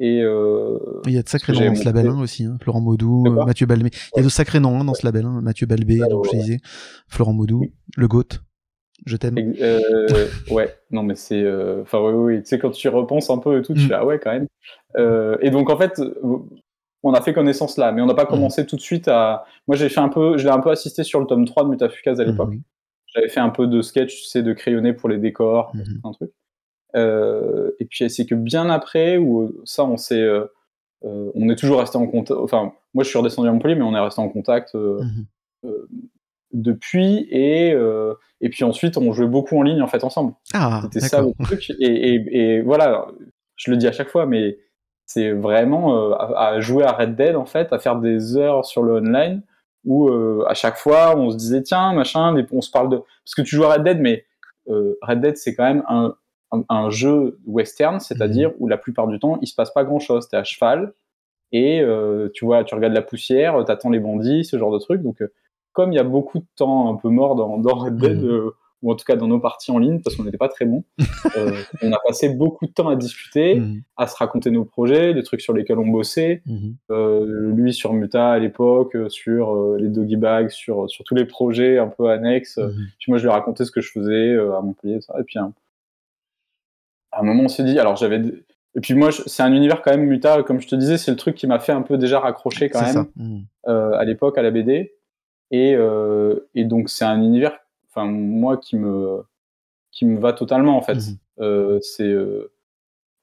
Et 0.00 0.18
Il 0.18 1.12
y 1.12 1.18
a 1.18 1.22
de 1.22 1.28
sacrés 1.28 1.52
noms 1.52 1.58
que 1.60 1.66
dans 1.68 1.74
ce 1.74 1.84
label 1.84 2.06
hein, 2.08 2.20
aussi. 2.20 2.44
hein. 2.44 2.56
Florent 2.62 2.80
Maudou, 2.80 3.24
Mathieu 3.46 3.66
Balbé. 3.66 3.90
Il 4.14 4.18
y 4.18 4.20
a 4.20 4.22
de 4.24 4.28
sacrés 4.28 4.60
noms 4.60 4.78
hein, 4.80 4.84
dans 4.84 4.94
ce 4.94 5.04
label. 5.04 5.24
hein. 5.24 5.40
Mathieu 5.42 5.66
Balbé, 5.66 6.00
Ouais, 6.00 6.08
donc 6.08 6.24
je 6.26 6.30
ouais, 6.30 6.36
disais. 6.38 6.58
Florent 7.08 7.32
Maudou, 7.32 7.62
le 7.96 8.06
GOAT. 8.06 8.28
Je 9.06 9.16
t'aime. 9.16 9.36
Euh, 9.38 10.26
ouais, 10.50 10.74
non 10.90 11.02
mais 11.04 11.14
c'est, 11.16 11.44
enfin 11.82 12.00
oui, 12.00 12.12
oui, 12.36 12.42
tu 12.42 12.48
sais 12.48 12.58
quand 12.58 12.70
tu 12.70 12.86
y 12.86 12.90
repenses 12.90 13.30
un 13.30 13.38
peu 13.38 13.58
et 13.58 13.62
tout, 13.62 13.72
tu 13.74 13.84
Mm. 13.84 13.88
fais 13.88 13.94
ah 13.94 14.04
ouais 14.06 14.18
quand 14.18 14.32
même. 14.32 14.46
Euh, 14.96 15.36
et 15.40 15.50
donc 15.50 15.70
en 15.70 15.76
fait, 15.78 16.00
on 17.02 17.12
a 17.14 17.20
fait 17.20 17.32
connaissance 17.32 17.76
là, 17.78 17.92
mais 17.92 18.02
on 18.02 18.06
n'a 18.06 18.14
pas 18.14 18.26
commencé 18.26 18.66
tout 18.66 18.76
de 18.76 18.80
suite 18.80 19.08
à. 19.08 19.44
Moi 19.66 19.76
j'ai 19.76 19.88
fait 19.88 20.00
un 20.00 20.08
peu, 20.08 20.36
je 20.38 20.44
l'ai 20.44 20.50
un 20.52 20.60
peu 20.60 20.70
assisté 20.70 21.04
sur 21.04 21.20
le 21.20 21.26
tome 21.26 21.44
3 21.44 21.64
de 21.64 21.68
Mutafukaz 21.70 22.20
à 22.20 22.24
l'époque. 22.24 22.50
Mhm. 22.50 22.62
J'avais 23.14 23.28
fait 23.28 23.40
un 23.40 23.50
peu 23.50 23.66
de 23.66 23.80
sketch, 23.82 24.16
tu 24.22 24.24
sais, 24.24 24.42
de 24.42 24.52
crayonné 24.52 24.92
pour 24.92 25.08
les 25.08 25.18
décors, 25.18 25.70
Mhm. 25.74 26.00
un 26.04 26.12
truc. 26.12 26.30
Euh, 26.96 27.70
et 27.80 27.84
puis 27.84 28.08
c'est 28.10 28.26
que 28.26 28.34
bien 28.34 28.68
après, 28.70 29.16
où 29.18 29.42
euh, 29.42 29.62
ça 29.64 29.84
on 29.84 29.96
s'est, 29.96 30.20
euh, 30.22 30.46
on 31.02 31.48
est 31.48 31.56
toujours 31.56 31.78
resté 31.80 31.96
en 31.98 32.06
contact. 32.06 32.38
Enfin, 32.40 32.72
moi 32.94 33.04
je 33.04 33.08
suis 33.10 33.18
redescendu 33.18 33.48
à 33.48 33.52
Montpellier, 33.52 33.74
mais 33.76 33.82
on 33.82 33.94
est 33.94 34.00
resté 34.00 34.20
en 34.20 34.28
contact. 34.28 34.74
euh, 34.74 35.00
Mhm. 35.02 35.86
depuis 36.52 37.26
et 37.30 37.74
et 38.40 38.48
puis 38.48 38.64
ensuite 38.64 38.96
on 38.96 39.12
jouait 39.12 39.26
beaucoup 39.26 39.58
en 39.58 39.62
ligne 39.62 39.82
en 39.82 39.86
fait 39.86 40.02
ensemble 40.04 40.32
Ah, 40.54 40.80
c'était 40.84 41.00
ça 41.06 41.20
le 41.20 41.32
truc 41.44 41.70
et, 41.80 41.84
et, 42.14 42.36
et 42.38 42.60
voilà 42.62 43.06
je 43.56 43.70
le 43.70 43.76
dis 43.76 43.86
à 43.86 43.92
chaque 43.92 44.08
fois 44.08 44.24
mais 44.24 44.56
c'est 45.08 45.32
vraiment 45.32 45.96
euh, 45.96 46.12
à, 46.12 46.48
à 46.50 46.60
jouer 46.60 46.84
à 46.84 46.92
Red 46.92 47.16
Dead 47.16 47.34
en 47.34 47.46
fait 47.46 47.72
à 47.72 47.78
faire 47.80 47.96
des 47.96 48.36
heures 48.36 48.64
sur 48.64 48.82
le 48.82 48.98
online 48.98 49.42
où 49.84 50.08
euh, 50.08 50.44
à 50.48 50.54
chaque 50.54 50.76
fois 50.76 51.16
on 51.16 51.30
se 51.30 51.36
disait 51.36 51.62
tiens 51.62 51.92
machin 51.94 52.34
on 52.52 52.60
se 52.60 52.70
parle 52.70 52.90
de 52.90 52.98
parce 53.24 53.34
que 53.34 53.42
tu 53.42 53.56
joues 53.56 53.64
à 53.64 53.72
Red 53.74 53.84
Dead 53.84 53.98
mais 54.00 54.24
euh, 54.68 54.96
Red 55.02 55.20
Dead 55.22 55.36
c'est 55.36 55.54
quand 55.54 55.64
même 55.64 55.82
un, 55.88 56.14
un, 56.52 56.62
un 56.68 56.90
jeu 56.90 57.38
western 57.46 57.98
c'est-à-dire 58.00 58.52
où 58.58 58.68
la 58.68 58.76
plupart 58.76 59.08
du 59.08 59.18
temps 59.18 59.38
il 59.40 59.46
se 59.46 59.54
passe 59.54 59.70
pas 59.72 59.82
grand 59.84 59.98
chose 59.98 60.28
t'es 60.28 60.36
à 60.36 60.44
cheval 60.44 60.92
et 61.52 61.80
euh, 61.80 62.28
tu 62.34 62.44
vois 62.44 62.62
tu 62.64 62.74
regardes 62.74 62.92
la 62.94 63.02
poussière 63.02 63.64
t'attends 63.64 63.90
les 63.90 64.00
bandits 64.00 64.44
ce 64.44 64.58
genre 64.58 64.70
de 64.72 64.78
trucs. 64.78 65.02
Donc 65.02 65.22
euh, 65.22 65.32
comme 65.72 65.92
il 65.92 65.96
y 65.96 66.00
a 66.00 66.04
beaucoup 66.04 66.40
de 66.40 66.46
temps 66.56 66.92
un 66.92 66.96
peu 66.96 67.08
mort 67.08 67.36
dans, 67.36 67.56
dans 67.56 67.74
Red 67.76 67.96
Dead, 67.96 68.18
Mhm. 68.22 68.28
euh, 68.28 68.50
ou 68.82 68.92
en 68.92 68.94
tout 68.94 69.04
cas 69.04 69.16
dans 69.16 69.26
nos 69.26 69.40
parties 69.40 69.70
en 69.72 69.78
ligne, 69.78 70.00
parce 70.00 70.14
qu'on 70.16 70.22
n'était 70.24 70.38
pas 70.38 70.48
très 70.48 70.64
bons, 70.64 70.84
euh, 71.36 71.52
on 71.82 71.92
a 71.92 71.98
passé 72.06 72.28
beaucoup 72.28 72.66
de 72.66 72.72
temps 72.72 72.88
à 72.88 72.96
discuter, 72.96 73.56
Mhm. 73.56 73.82
à 73.96 74.06
se 74.06 74.16
raconter 74.16 74.50
nos 74.50 74.64
projets, 74.64 75.12
les 75.12 75.22
trucs 75.24 75.40
sur 75.40 75.52
lesquels 75.52 75.78
on 75.78 75.86
bossait. 75.88 76.42
Mhm. 76.46 76.76
Euh, 76.92 77.52
lui 77.54 77.74
sur 77.74 77.92
Muta 77.92 78.30
à 78.30 78.38
l'époque, 78.38 78.94
euh, 78.94 79.08
sur 79.08 79.54
euh, 79.54 79.76
les 79.80 79.88
doggy 79.88 80.16
bags, 80.16 80.50
sur, 80.50 80.88
sur 80.88 81.04
tous 81.04 81.14
les 81.16 81.24
projets 81.24 81.78
un 81.78 81.88
peu 81.88 82.08
annexes. 82.08 82.58
Mhm. 82.58 82.86
Puis 82.98 83.10
moi, 83.10 83.18
je 83.18 83.24
lui 83.24 83.30
ai 83.30 83.32
raconté 83.32 83.64
ce 83.64 83.70
que 83.72 83.80
je 83.80 83.90
faisais 83.90 84.36
à 84.36 84.60
Montpellier. 84.60 85.00
Ça. 85.00 85.14
Et 85.18 85.24
puis, 85.24 85.38
un- 85.38 85.52
à 87.12 87.20
un 87.20 87.22
moment, 87.24 87.44
on 87.44 87.48
s'est 87.48 87.64
dit, 87.64 87.78
alors 87.78 87.96
j'avais. 87.96 88.20
Et 88.74 88.80
puis 88.80 88.94
moi, 88.94 89.10
je- 89.10 89.22
c'est 89.26 89.42
un 89.42 89.52
univers 89.52 89.82
quand 89.82 89.90
même 89.90 90.04
Muta, 90.06 90.42
comme 90.44 90.60
je 90.60 90.68
te 90.68 90.76
disais, 90.76 90.98
c'est 90.98 91.10
le 91.10 91.16
truc 91.16 91.34
qui 91.34 91.46
m'a 91.46 91.58
fait 91.58 91.72
un 91.72 91.82
peu 91.82 91.96
déjà 91.98 92.20
raccrocher 92.20 92.68
quand 92.68 92.82
même 92.82 93.44
à 93.66 94.04
l'époque 94.04 94.38
à 94.38 94.42
la 94.42 94.50
BD. 94.50 94.92
Et, 95.50 95.74
et 96.54 96.64
donc 96.64 96.90
c'est 96.90 97.06
un 97.06 97.20
univers, 97.22 97.58
enfin 97.98 98.06
moi 98.10 98.56
qui 98.56 98.76
me 98.76 99.22
qui 99.90 100.04
me 100.06 100.18
va 100.18 100.32
totalement 100.32 100.76
en 100.76 100.82
fait. 100.82 100.94
Mhm. 100.96 101.16
Euh, 101.40 101.78
c'est 101.82 102.04
euh, 102.08 102.52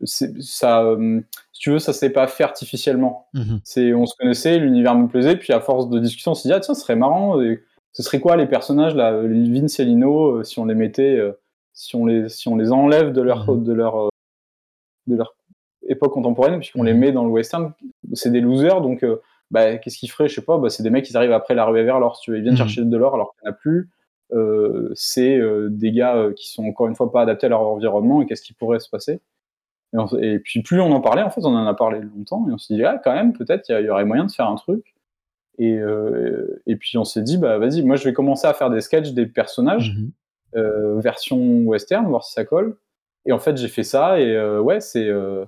c'est- 0.03 0.41
ça, 0.41 0.83
euh, 0.83 1.21
si 1.53 1.61
tu 1.61 1.71
veux, 1.71 1.79
ça 1.79 1.93
s'est 1.93 2.09
pas 2.09 2.27
fait 2.27 2.43
artificiellement. 2.43 3.27
Mhm. 3.33 3.59
C'est 3.63 3.93
on 3.93 4.05
se 4.05 4.15
connaissait, 4.17 4.57
l'univers 4.59 4.95
me 4.95 5.07
plaisait, 5.07 5.37
puis 5.37 5.53
à 5.53 5.61
force 5.61 5.89
de 5.89 5.99
discussion, 5.99 6.31
on 6.31 6.35
s'est 6.35 6.49
dit 6.49 6.53
ah 6.53 6.59
tiens, 6.59 6.73
ce 6.73 6.81
serait 6.81 6.95
marrant. 6.97 7.41
et 7.41 7.63
ce 7.93 8.03
serait 8.03 8.19
quoi 8.19 8.35
les 8.35 8.45
personnages 8.47 8.93
là, 8.95 9.13
Vince 9.21 9.79
et 9.79 9.85
Lino, 9.85 10.43
si 10.43 10.59
on 10.59 10.65
les 10.65 10.75
mettait, 10.75 11.17
si 11.73 11.95
on 11.95 12.05
les 12.05 12.27
si 12.29 12.47
on 12.49 12.57
les 12.57 12.71
enlève 12.73 13.13
de 13.13 13.21
leur 13.21 13.49
Mhm. 13.49 13.63
de 13.63 13.73
leur 13.73 14.09
de 15.07 15.15
leur 15.15 15.33
époque 15.87 16.13
contemporaine, 16.13 16.57
puisqu'on 16.59 16.83
les 16.83 16.93
met 16.93 17.11
dans 17.11 17.23
le 17.23 17.29
western, 17.29 17.71
c'est 18.13 18.31
des 18.31 18.41
losers, 18.41 18.81
donc 18.81 19.05
bah, 19.51 19.77
qu'est-ce 19.77 19.97
qu'ils 19.99 20.09
feraient 20.09 20.27
Je 20.27 20.35
sais 20.35 20.41
pas, 20.41 20.57
bah, 20.57 20.69
c'est 20.69 20.81
des 20.83 20.89
mecs 20.89 21.05
qui 21.05 21.15
arrivent 21.15 21.31
après 21.31 21.53
la 21.55 21.63
ruée 21.65 21.83
vers 21.83 21.99
l'or, 21.99 22.15
si 22.17 22.23
tu 22.23 22.31
veux. 22.31 22.37
Ils 22.37 22.41
viennent 22.43 22.57
chercher 22.57 22.83
de 22.83 22.97
l'or 22.97 23.13
alors 23.13 23.33
qu'il 23.35 23.43
n'y 23.43 23.49
en 23.49 23.51
a 23.51 23.55
plus. 23.55 23.89
Euh, 24.33 24.89
c'est 24.95 25.37
euh, 25.37 25.69
des 25.69 25.91
gars 25.91 26.15
euh, 26.17 26.33
qui 26.33 26.51
sont 26.51 26.65
encore 26.65 26.87
une 26.87 26.95
fois 26.95 27.11
pas 27.11 27.21
adaptés 27.21 27.45
à 27.45 27.49
leur 27.49 27.61
environnement 27.61 28.21
et 28.21 28.25
qu'est-ce 28.25 28.41
qui 28.41 28.53
pourrait 28.53 28.79
se 28.79 28.89
passer 28.89 29.21
et, 29.93 29.97
on- 29.97 30.07
et 30.19 30.39
puis 30.39 30.63
plus 30.63 30.81
on 30.81 30.91
en 30.91 30.99
parlait, 31.01 31.21
en 31.21 31.29
fait, 31.29 31.41
on 31.45 31.55
en 31.55 31.65
a 31.67 31.73
parlé 31.75 32.01
longtemps 32.01 32.45
et 32.49 32.51
on 32.53 32.57
s'est 32.57 32.73
dit, 32.75 32.83
ah, 32.83 32.99
quand 33.03 33.13
même, 33.13 33.33
peut-être 33.33 33.69
il 33.69 33.79
y, 33.79 33.83
y 33.83 33.89
aurait 33.89 34.03
moyen 34.05 34.25
de 34.25 34.31
faire 34.31 34.49
un 34.49 34.55
truc. 34.55 34.95
Et, 35.57 35.79
et 36.67 36.75
puis 36.75 36.97
on 36.97 37.05
s'est 37.05 37.21
dit, 37.21 37.37
bah 37.37 37.57
vas-y, 37.59 37.81
moi 37.83 37.95
je 37.95 38.03
vais 38.03 38.11
commencer 38.13 38.45
à 38.47 38.53
faire 38.53 38.69
des 38.69 38.81
sketchs 38.81 39.11
des 39.13 39.25
personnages, 39.25 39.93
euh, 40.57 40.99
version 40.99 41.37
western, 41.63 42.05
voir 42.07 42.23
si 42.25 42.33
ça 42.33 42.43
colle. 42.43 42.75
Et 43.27 43.31
en 43.31 43.39
fait, 43.39 43.57
j'ai 43.57 43.67
fait 43.67 43.83
ça 43.83 44.19
et 44.19 44.35
euh, 44.35 44.59
ouais, 44.61 44.79
c'est. 44.79 45.07
euh, 45.07 45.45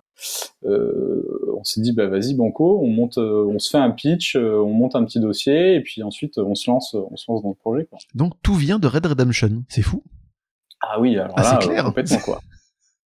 euh, 0.66 1.22
on 1.56 1.64
s'est 1.64 1.82
dit, 1.82 1.94
bah 1.94 2.08
vas-y, 2.08 2.34
banco, 2.34 2.80
on 2.82 2.88
monte, 2.88 3.18
on 3.20 3.60
se 3.60 3.70
fait 3.70 3.78
un 3.78 3.92
pitch, 3.92 4.36
on 4.36 4.70
monte 4.74 4.96
un 4.96 5.06
petit 5.06 5.20
dossier 5.20 5.76
et 5.76 5.82
puis 5.82 6.02
ensuite 6.04 6.38
on 6.40 6.56
se 6.56 6.70
lance, 6.72 6.96
on 6.96 7.16
se 7.16 7.32
lance 7.32 7.44
dans 7.44 7.50
le 7.50 7.56
projet. 7.56 7.86
Quoi. 7.86 8.00
Donc 8.16 8.34
tout 8.42 8.56
vient 8.56 8.80
de 8.80 8.88
Red 8.88 9.06
Redemption. 9.06 9.64
C'est 9.70 9.84
fou. 9.84 10.04
Ah 10.82 11.00
oui, 11.00 11.18
alors 11.20 11.36
Ah, 11.38 11.44
là, 11.44 11.60
c'est 11.62 11.68
clair. 11.70 11.84
complètement 11.84 12.18
quoi. 12.20 12.40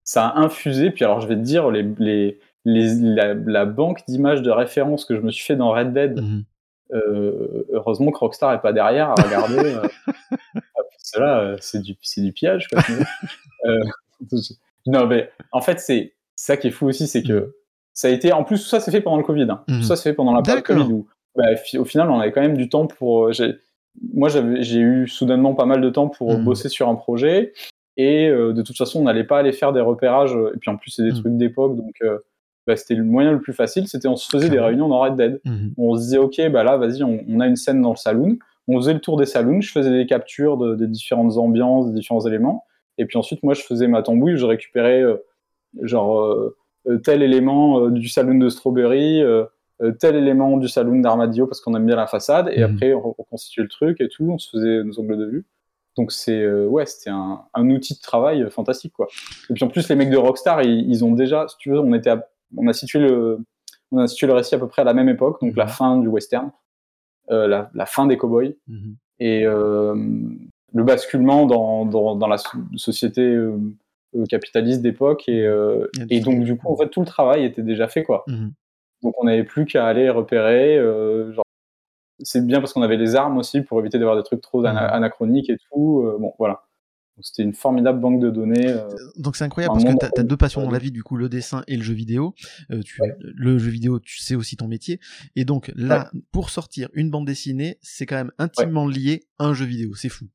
Ça 0.03 0.27
a 0.27 0.39
infusé. 0.39 0.91
Puis 0.91 1.03
alors, 1.05 1.19
je 1.21 1.27
vais 1.27 1.36
te 1.36 1.41
dire, 1.41 1.69
les, 1.69 1.84
les, 1.99 2.39
les- 2.65 2.95
la, 2.95 3.34
la 3.34 3.65
banque 3.65 3.99
d'images 4.07 4.41
de 4.41 4.51
référence 4.51 5.03
que 5.05 5.15
je 5.15 5.21
me 5.21 5.31
suis 5.31 5.45
fait 5.45 5.55
dans 5.55 5.71
Red 5.71 5.93
Dead. 5.93 6.19
Mhm. 6.21 6.43
heureusement 7.73 8.12
que 8.12 8.17
Rockstar 8.19 8.53
est 8.53 8.62
pas 8.62 8.73
derrière 8.73 9.10
à 9.10 9.15
regarder. 9.15 9.75
c'est 11.60 11.81
du, 11.81 11.95
du 12.17 12.31
pillage. 12.34 12.67
Quoi. 12.69 12.81
Euh, 13.65 13.79
non, 14.88 15.07
mais 15.07 15.29
en 15.51 15.62
fait, 15.62 15.79
c'est 15.79 16.13
ça 16.36 16.57
qui 16.57 16.67
est 16.67 16.71
fou 16.71 16.88
aussi, 16.88 17.07
c'est 17.07 17.23
que 17.23 17.55
ça 17.93 18.07
a 18.07 18.12
été. 18.12 18.31
En 18.34 18.43
plus, 18.43 18.62
tout 18.63 18.69
ça 18.69 18.79
s'est 18.79 18.91
fait 18.91 19.01
pendant 19.01 19.17
le 19.17 19.23
Covid. 19.23 19.43
hein. 19.49 19.63
Tout 19.67 19.81
ça 19.84 19.95
s'est 19.95 20.10
fait 20.10 20.15
pendant 20.15 20.34
la 20.34 20.41
période. 20.41 20.63
Covid 20.63 20.93
où, 20.93 21.07
bah, 21.36 21.43
au 21.79 21.86
final, 21.86 22.10
on 22.10 22.19
avait 22.19 22.31
quand 22.31 22.41
même 22.41 22.57
du 22.57 22.69
temps 22.69 22.88
pour. 22.88 23.27
euh, 23.27 23.31
moi, 24.13 24.29
j'ai 24.29 24.79
eu 24.79 25.07
soudainement 25.07 25.53
pas 25.53 25.65
mal 25.65 25.81
de 25.81 25.89
temps 25.89 26.07
pour 26.07 26.38
Mhm. 26.38 26.45
bosser 26.45 26.69
sur 26.69 26.88
un 26.88 26.95
projet. 26.95 27.53
Et 27.97 28.27
euh, 28.29 28.53
de 28.53 28.62
toute 28.62 28.77
façon, 28.77 29.01
on 29.01 29.03
n'allait 29.03 29.25
pas 29.25 29.39
aller 29.39 29.51
faire 29.51 29.73
des 29.73 29.81
repérages. 29.81 30.34
Et 30.55 30.57
puis 30.57 30.71
en 30.71 30.77
plus, 30.77 30.91
c'est 30.91 31.03
des 31.03 31.10
Mhm. 31.12 31.19
trucs 31.19 31.38
d'époque, 31.38 31.75
donc 31.75 31.93
euh, 32.03 32.19
bah, 32.65 32.75
c'était 32.77 32.95
le 32.95 33.03
moyen 33.03 33.31
le 33.34 33.41
plus 33.41 33.53
facile. 33.53 33.88
C'était 33.89 34.07
on 34.07 34.15
se 34.15 34.29
faisait 34.29 34.49
des 34.49 34.60
réunions 34.60 34.88
dans 34.88 35.01
Red 35.01 35.17
Dead. 35.17 35.41
On 35.77 35.95
se 35.95 36.01
disait, 36.03 36.17
ok, 36.17 36.41
bah 36.51 36.63
là, 36.63 36.77
vas-y, 36.77 37.03
on, 37.03 37.19
on 37.27 37.39
a 37.41 37.47
une 37.47 37.57
scène 37.57 37.81
dans 37.81 37.89
le 37.91 37.97
saloon. 37.97 38.38
On 38.67 38.77
faisait 38.77 38.93
le 38.93 39.01
tour 39.01 39.17
des 39.17 39.25
saloons, 39.25 39.60
je 39.60 39.71
faisais 39.71 39.91
des 39.91 40.05
captures 40.05 40.55
de- 40.55 40.75
des 40.75 40.88
différentes 40.88 41.36
ambiances, 41.38 41.88
des 41.88 41.93
différents 41.99 42.25
éléments. 42.25 42.63
Et 42.97 43.06
puis 43.06 43.17
ensuite, 43.17 43.41
moi, 43.43 43.54
je 43.54 43.62
faisais 43.62 43.88
ma 43.88 44.01
tambouille, 44.04 44.38
je 44.38 44.45
récupérais 44.45 45.01
euh, 45.01 45.17
genre 45.82 46.21
euh, 46.21 46.56
euh, 46.88 46.97
tel 46.97 47.21
élément 47.23 47.89
du 47.89 48.08
saloon 48.10 48.38
de 48.38 48.49
Strawberry, 48.49 49.21
tel 49.99 50.15
élément 50.15 50.58
du 50.58 50.67
saloon 50.67 50.99
d'Armadillo 50.99 51.47
parce 51.47 51.60
qu'on 51.62 51.75
aime 51.75 51.86
bien 51.88 51.95
la 51.95 52.06
façade. 52.08 52.49
Et 52.54 52.60
Mhm. 52.63 52.73
après, 52.75 52.93
on 52.93 53.12
reconstituait 53.17 53.63
le 53.63 53.69
truc 53.69 53.99
et 54.01 54.08
tout, 54.10 54.25
on 54.30 54.38
se 54.38 54.49
faisait 54.51 54.84
nos 54.84 54.99
angles 54.99 55.17
de 55.17 55.25
vue. 55.25 55.45
Donc 55.97 56.12
c'est 56.12 56.39
euh, 56.41 56.67
ouais, 56.67 56.86
c'était 56.86 57.10
un, 57.10 57.41
un 57.54 57.69
outil 57.69 57.95
de 57.95 57.99
travail 57.99 58.49
fantastique 58.49 58.93
quoi. 58.93 59.08
Et 59.49 59.54
puis 59.54 59.63
en 59.63 59.67
plus 59.67 59.89
les 59.89 59.95
mecs 59.95 60.10
de 60.10 60.15
Rockstar, 60.17 60.62
ils, 60.62 60.89
ils 60.89 61.04
ont 61.04 61.12
déjà, 61.13 61.47
si 61.49 61.58
tu 61.58 61.69
veux, 61.71 61.80
on 61.80 61.93
était, 61.93 62.12
à- 62.12 62.27
on 62.56 62.67
a 62.67 62.73
situé 62.73 62.99
le, 62.99 63.39
on 63.91 63.97
a 63.97 64.08
situé 64.08 64.27
le 64.27 64.34
récit 64.34 64.56
à 64.56 64.60
peu 64.60 64.67
près 64.67 64.84
à 64.84 64.86
la 64.86 64.93
même 64.93 65.10
époque, 65.10 65.41
donc 65.41 65.51
Mhm. 65.51 65.58
la 65.58 65.67
fin 65.67 65.97
du 65.97 66.08
western, 66.08 66.51
euh, 67.32 67.47
la, 67.47 67.69
la 67.73 67.86
fin 67.86 68.06
des 68.06 68.17
cowboys 68.17 68.56
Mhm. 68.67 68.95
et 69.19 69.45
euh, 69.45 69.95
le 70.73 70.84
basculement 70.84 71.45
dans, 71.45 71.86
dans, 71.86 72.15
dans 72.15 72.27
la 72.27 72.38
so- 72.38 72.57
société 72.77 73.21
euh, 73.21 73.57
euh, 74.15 74.25
capitaliste 74.25 74.81
d'époque 74.81 75.27
et, 75.27 75.45
euh, 75.45 75.88
Et 76.10 76.19
donc 76.21 76.43
du 76.43 76.57
coup 76.57 76.67
en 76.71 76.75
fait 76.77 76.89
tout 76.89 76.99
le 77.01 77.05
travail 77.05 77.43
était 77.45 77.63
déjà 77.63 77.88
fait 77.88 78.03
quoi. 78.03 78.23
Mhm. 78.27 78.51
Donc 79.03 79.13
on 79.19 79.25
n'avait 79.25 79.43
plus 79.43 79.65
qu'à 79.65 79.86
aller 79.88 80.10
repérer. 80.10 80.77
genre, 81.34 81.43
c'est 82.23 82.45
bien 82.45 82.60
parce 82.60 82.73
qu'on 82.73 82.84
avait 82.84 82.97
les 82.97 83.15
armes 83.15 83.38
aussi 83.38 83.62
pour 83.62 83.79
éviter 83.79 83.97
d'avoir 83.97 84.15
des 84.17 84.23
trucs 84.23 84.41
trop 84.41 84.63
ana- 84.65 84.88
Mhm. 84.88 84.93
anachroniques 84.93 85.49
et 85.49 85.57
tout. 85.71 86.03
euh, 86.05 86.17
bon, 86.19 86.34
voilà. 86.38 86.63
C'était 87.19 87.43
une 87.43 87.53
formidable 87.53 87.99
banque 87.99 88.19
de 88.19 88.29
données. 88.31 88.67
euh, 88.69 88.88
Donc 89.17 89.36
c'est 89.36 89.43
incroyable 89.43 89.73
parce 89.73 89.84
que 89.84 90.19
as 90.19 90.23
deux 90.23 90.38
passions 90.38 90.63
dans 90.63 90.71
la 90.71 90.79
vie, 90.79 90.91
du 90.91 91.03
coup, 91.03 91.17
le 91.17 91.29
dessin 91.29 91.62
et 91.67 91.75
le 91.77 91.84
jeu 91.84 91.93
vidéo. 91.93 92.34
Euh, 92.71 92.81
tu, 92.81 92.99
Ouais. 93.01 93.15
Le 93.21 93.57
jeu 93.60 93.69
vidéo, 93.69 93.99
tu 93.99 94.19
sais 94.19 94.34
aussi 94.36 94.55
ton 94.55 94.67
métier. 94.67 94.99
Et 95.36 95.45
donc 95.45 95.71
là, 95.75 96.10
pour 96.31 96.49
sortir 96.49 96.89
une 96.93 97.10
bande 97.12 97.25
dessinée, 97.27 97.77
c'est 97.81 98.05
quand 98.05 98.15
même 98.15 98.31
intimement 98.39 98.88
lié 98.88 99.23
à 99.39 99.45
un 99.45 99.53
jeu 99.53 99.65
vidéo. 99.65 99.93
C'est 99.93 100.10
fou. 100.10 100.25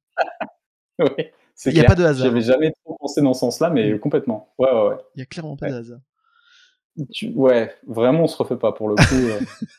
ouais, 0.98 1.32
Il 1.66 1.72
y 1.74 1.80
a 1.80 1.82
clair. 1.82 1.86
pas 1.86 1.94
de 1.94 2.04
hasard. 2.04 2.26
J'avais 2.26 2.40
jamais 2.42 2.72
trop 2.84 2.96
pensé 2.98 3.20
dans 3.22 3.34
ce 3.34 3.40
sens-là, 3.40 3.70
mais 3.70 3.92
Mm. 3.94 3.98
complètement. 4.00 4.52
Ouais, 4.58 4.70
ouais, 4.72 4.88
ouais. 4.88 4.96
Il 5.14 5.20
y 5.20 5.22
a 5.22 5.26
clairement 5.26 5.56
pas 5.56 5.66
Ouais. 5.66 5.72
de 5.72 5.76
hasard. 5.78 6.00
Tu- 7.12 7.30
ouais, 7.34 7.74
vraiment, 7.86 8.24
on 8.24 8.26
se 8.26 8.36
refait 8.36 8.56
pas 8.56 8.72
pour 8.72 8.88
le 8.88 8.94
coup. 8.96 9.02
euh. 9.14 9.38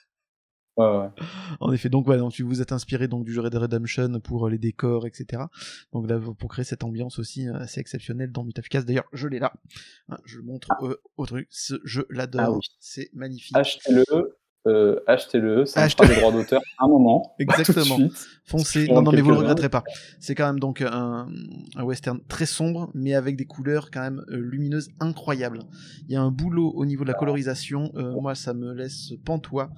ouais, 0.77 0.97
ouais. 0.99 1.09
En 1.59 1.71
effet, 1.73 1.89
donc 1.89 2.07
donc 2.07 2.31
tu 2.31 2.43
vous 2.43 2.61
êtes 2.61 2.71
inspiré 2.71 3.07
donc 3.07 3.25
du 3.25 3.33
jeu 3.33 3.41
Red 3.41 3.55
Redemption 3.55 4.19
pour 4.19 4.45
euh, 4.45 4.51
les 4.51 4.59
décors, 4.59 5.07
etc. 5.07 5.43
Donc 5.93 6.07
là, 6.07 6.19
pour 6.37 6.49
créer 6.49 6.63
cette 6.65 6.83
ambiance 6.83 7.17
aussi 7.17 7.47
euh, 7.47 7.55
assez 7.55 7.79
exceptionnelle 7.79 8.31
dans 8.31 8.43
Mutafukaz. 8.43 8.85
D'ailleurs, 8.85 9.07
je 9.13 9.27
l'ai 9.27 9.39
là. 9.39 9.53
Hein, 10.09 10.17
je 10.25 10.37
le 10.37 10.43
montre 10.43 10.67
euh, 10.83 10.95
au 11.17 11.25
truc. 11.25 11.47
Ce 11.49 11.75
jeu 11.83 12.05
l'adore. 12.11 12.41
Ah 12.43 12.51
oui. 12.51 12.59
C'est 12.79 13.09
magnifique. 13.13 13.57
Achetez-le, 13.57 14.36
euh, 14.67 14.99
achetez-le, 15.07 15.65
ça 15.65 15.81
me 15.81 15.85
Achetez- 15.85 16.03
fera 16.03 16.07
des 16.07 16.19
droits 16.21 16.31
d'auteur 16.31 16.61
un 16.79 16.87
moment. 16.87 17.35
Exactement. 17.39 17.97
Foncez. 18.45 18.87
Non, 18.87 19.01
non, 19.01 19.11
mais 19.11 19.21
vous 19.21 19.31
le 19.31 19.37
regretterez 19.37 19.69
pas. 19.69 19.83
C'est 20.19 20.35
quand 20.35 20.45
même 20.47 20.59
donc 20.59 20.81
un, 20.81 21.27
un 21.75 21.83
western 21.83 22.19
très 22.27 22.45
sombre, 22.45 22.89
mais 22.93 23.13
avec 23.13 23.35
des 23.35 23.45
couleurs 23.45 23.91
quand 23.91 24.01
même 24.01 24.23
euh, 24.29 24.37
lumineuses 24.37 24.89
incroyables. 24.99 25.59
Il 26.07 26.13
y 26.13 26.15
a 26.15 26.21
un 26.21 26.31
boulot 26.31 26.71
au 26.75 26.85
niveau 26.85 27.03
de 27.03 27.09
la 27.09 27.13
colorisation. 27.15 27.91
euh, 27.95 28.13
moi, 28.21 28.35
ça 28.35 28.53
me 28.53 28.73
laisse 28.73 29.13
pantois. 29.25 29.69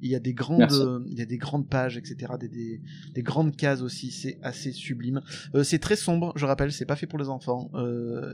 Il 0.00 0.10
y 0.10 0.14
a 0.14 0.20
des 0.20 0.34
grandes, 0.34 0.72
euh, 0.72 1.00
il 1.06 1.18
y 1.18 1.22
a 1.22 1.26
des 1.26 1.38
grandes 1.38 1.68
pages, 1.68 1.96
etc. 1.96 2.32
Des, 2.40 2.48
des, 2.48 2.80
des 3.14 3.22
grandes 3.22 3.56
cases 3.56 3.82
aussi. 3.82 4.10
C'est 4.10 4.38
assez 4.42 4.72
sublime. 4.72 5.20
C'est 5.62 5.78
très 5.78 5.96
sombre. 5.96 6.32
Je 6.36 6.46
rappelle, 6.46 6.72
c'est 6.72 6.84
pas 6.86 6.96
fait 6.96 7.06
pour 7.06 7.18
les 7.18 7.28
enfants. 7.28 7.70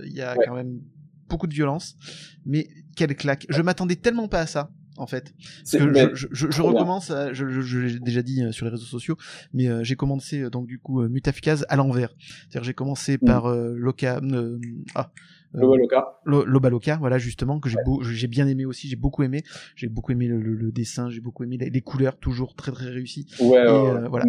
Il 0.05 0.12
y 0.12 0.20
a 0.22 0.37
Ouais. 0.37 0.44
quand 0.46 0.55
même 0.55 0.81
beaucoup 1.29 1.46
de 1.46 1.55
violence, 1.55 1.96
mais 2.44 2.68
quelle 2.96 3.14
claque. 3.16 3.46
Je 3.48 3.62
m'attendais 3.62 3.96
tellement 3.96 4.29
pas 4.29 4.40
à 4.40 4.46
ça. 4.46 4.70
En 4.99 5.07
fait, 5.07 5.33
que 5.79 5.93
je, 6.15 6.63
recommence, 6.63 7.11
à- 7.11 7.33
je, 7.33 7.45
l'ai 7.79 7.99
déjà 7.99 8.23
dit 8.23 8.43
euh, 8.43 8.53
sur 8.53 8.67
les 8.67 8.71
réseaux 8.73 8.85
sociaux, 8.85 9.17
mais 9.55 9.69
euh, 9.69 9.83
j'ai 9.83 9.97
commencé 9.97 10.41
euh, 10.43 10.51
donc 10.51 10.67
du 10.67 10.79
coup 10.79 11.03
Mutafukaz 11.09 11.65
à 11.69 11.77
l'envers. 11.77 12.15
C'est-à-dire 12.19 12.65
j'ai 12.65 12.75
commencé 12.75 13.15
Mm. 13.17 13.27
par 13.27 13.47
euh, 13.47 13.75
euh, 14.35 14.59
ah, 14.95 15.11
Lobaloka, 16.25 16.97
voilà 16.97 17.19
justement 17.19 17.61
que 17.61 17.69
j'ai 17.69 18.27
bien 18.27 18.47
aimé 18.47 18.65
aussi, 18.65 18.89
j'ai 18.89 18.97
beaucoup 18.97 19.23
aimé, 19.23 19.43
j'ai 19.77 19.89
beaucoup 19.89 20.13
aimé 20.13 20.27
le, 20.27 20.41
le- 20.41 20.55
le 20.55 20.73
dessin, 20.73 21.11
j'ai 21.11 21.21
beaucoup 21.21 21.45
aimé 21.45 21.57
les, 21.59 21.71
les 21.71 21.81
couleurs, 21.81 22.19
toujours 22.19 22.55
très 22.55 22.73
très 22.73 22.87
réussi. 22.91 23.27
Ouais, 23.41 23.47
Et 23.63 23.71
ouais, 23.71 23.93
ouais. 23.93 24.09
voilà, 24.09 24.27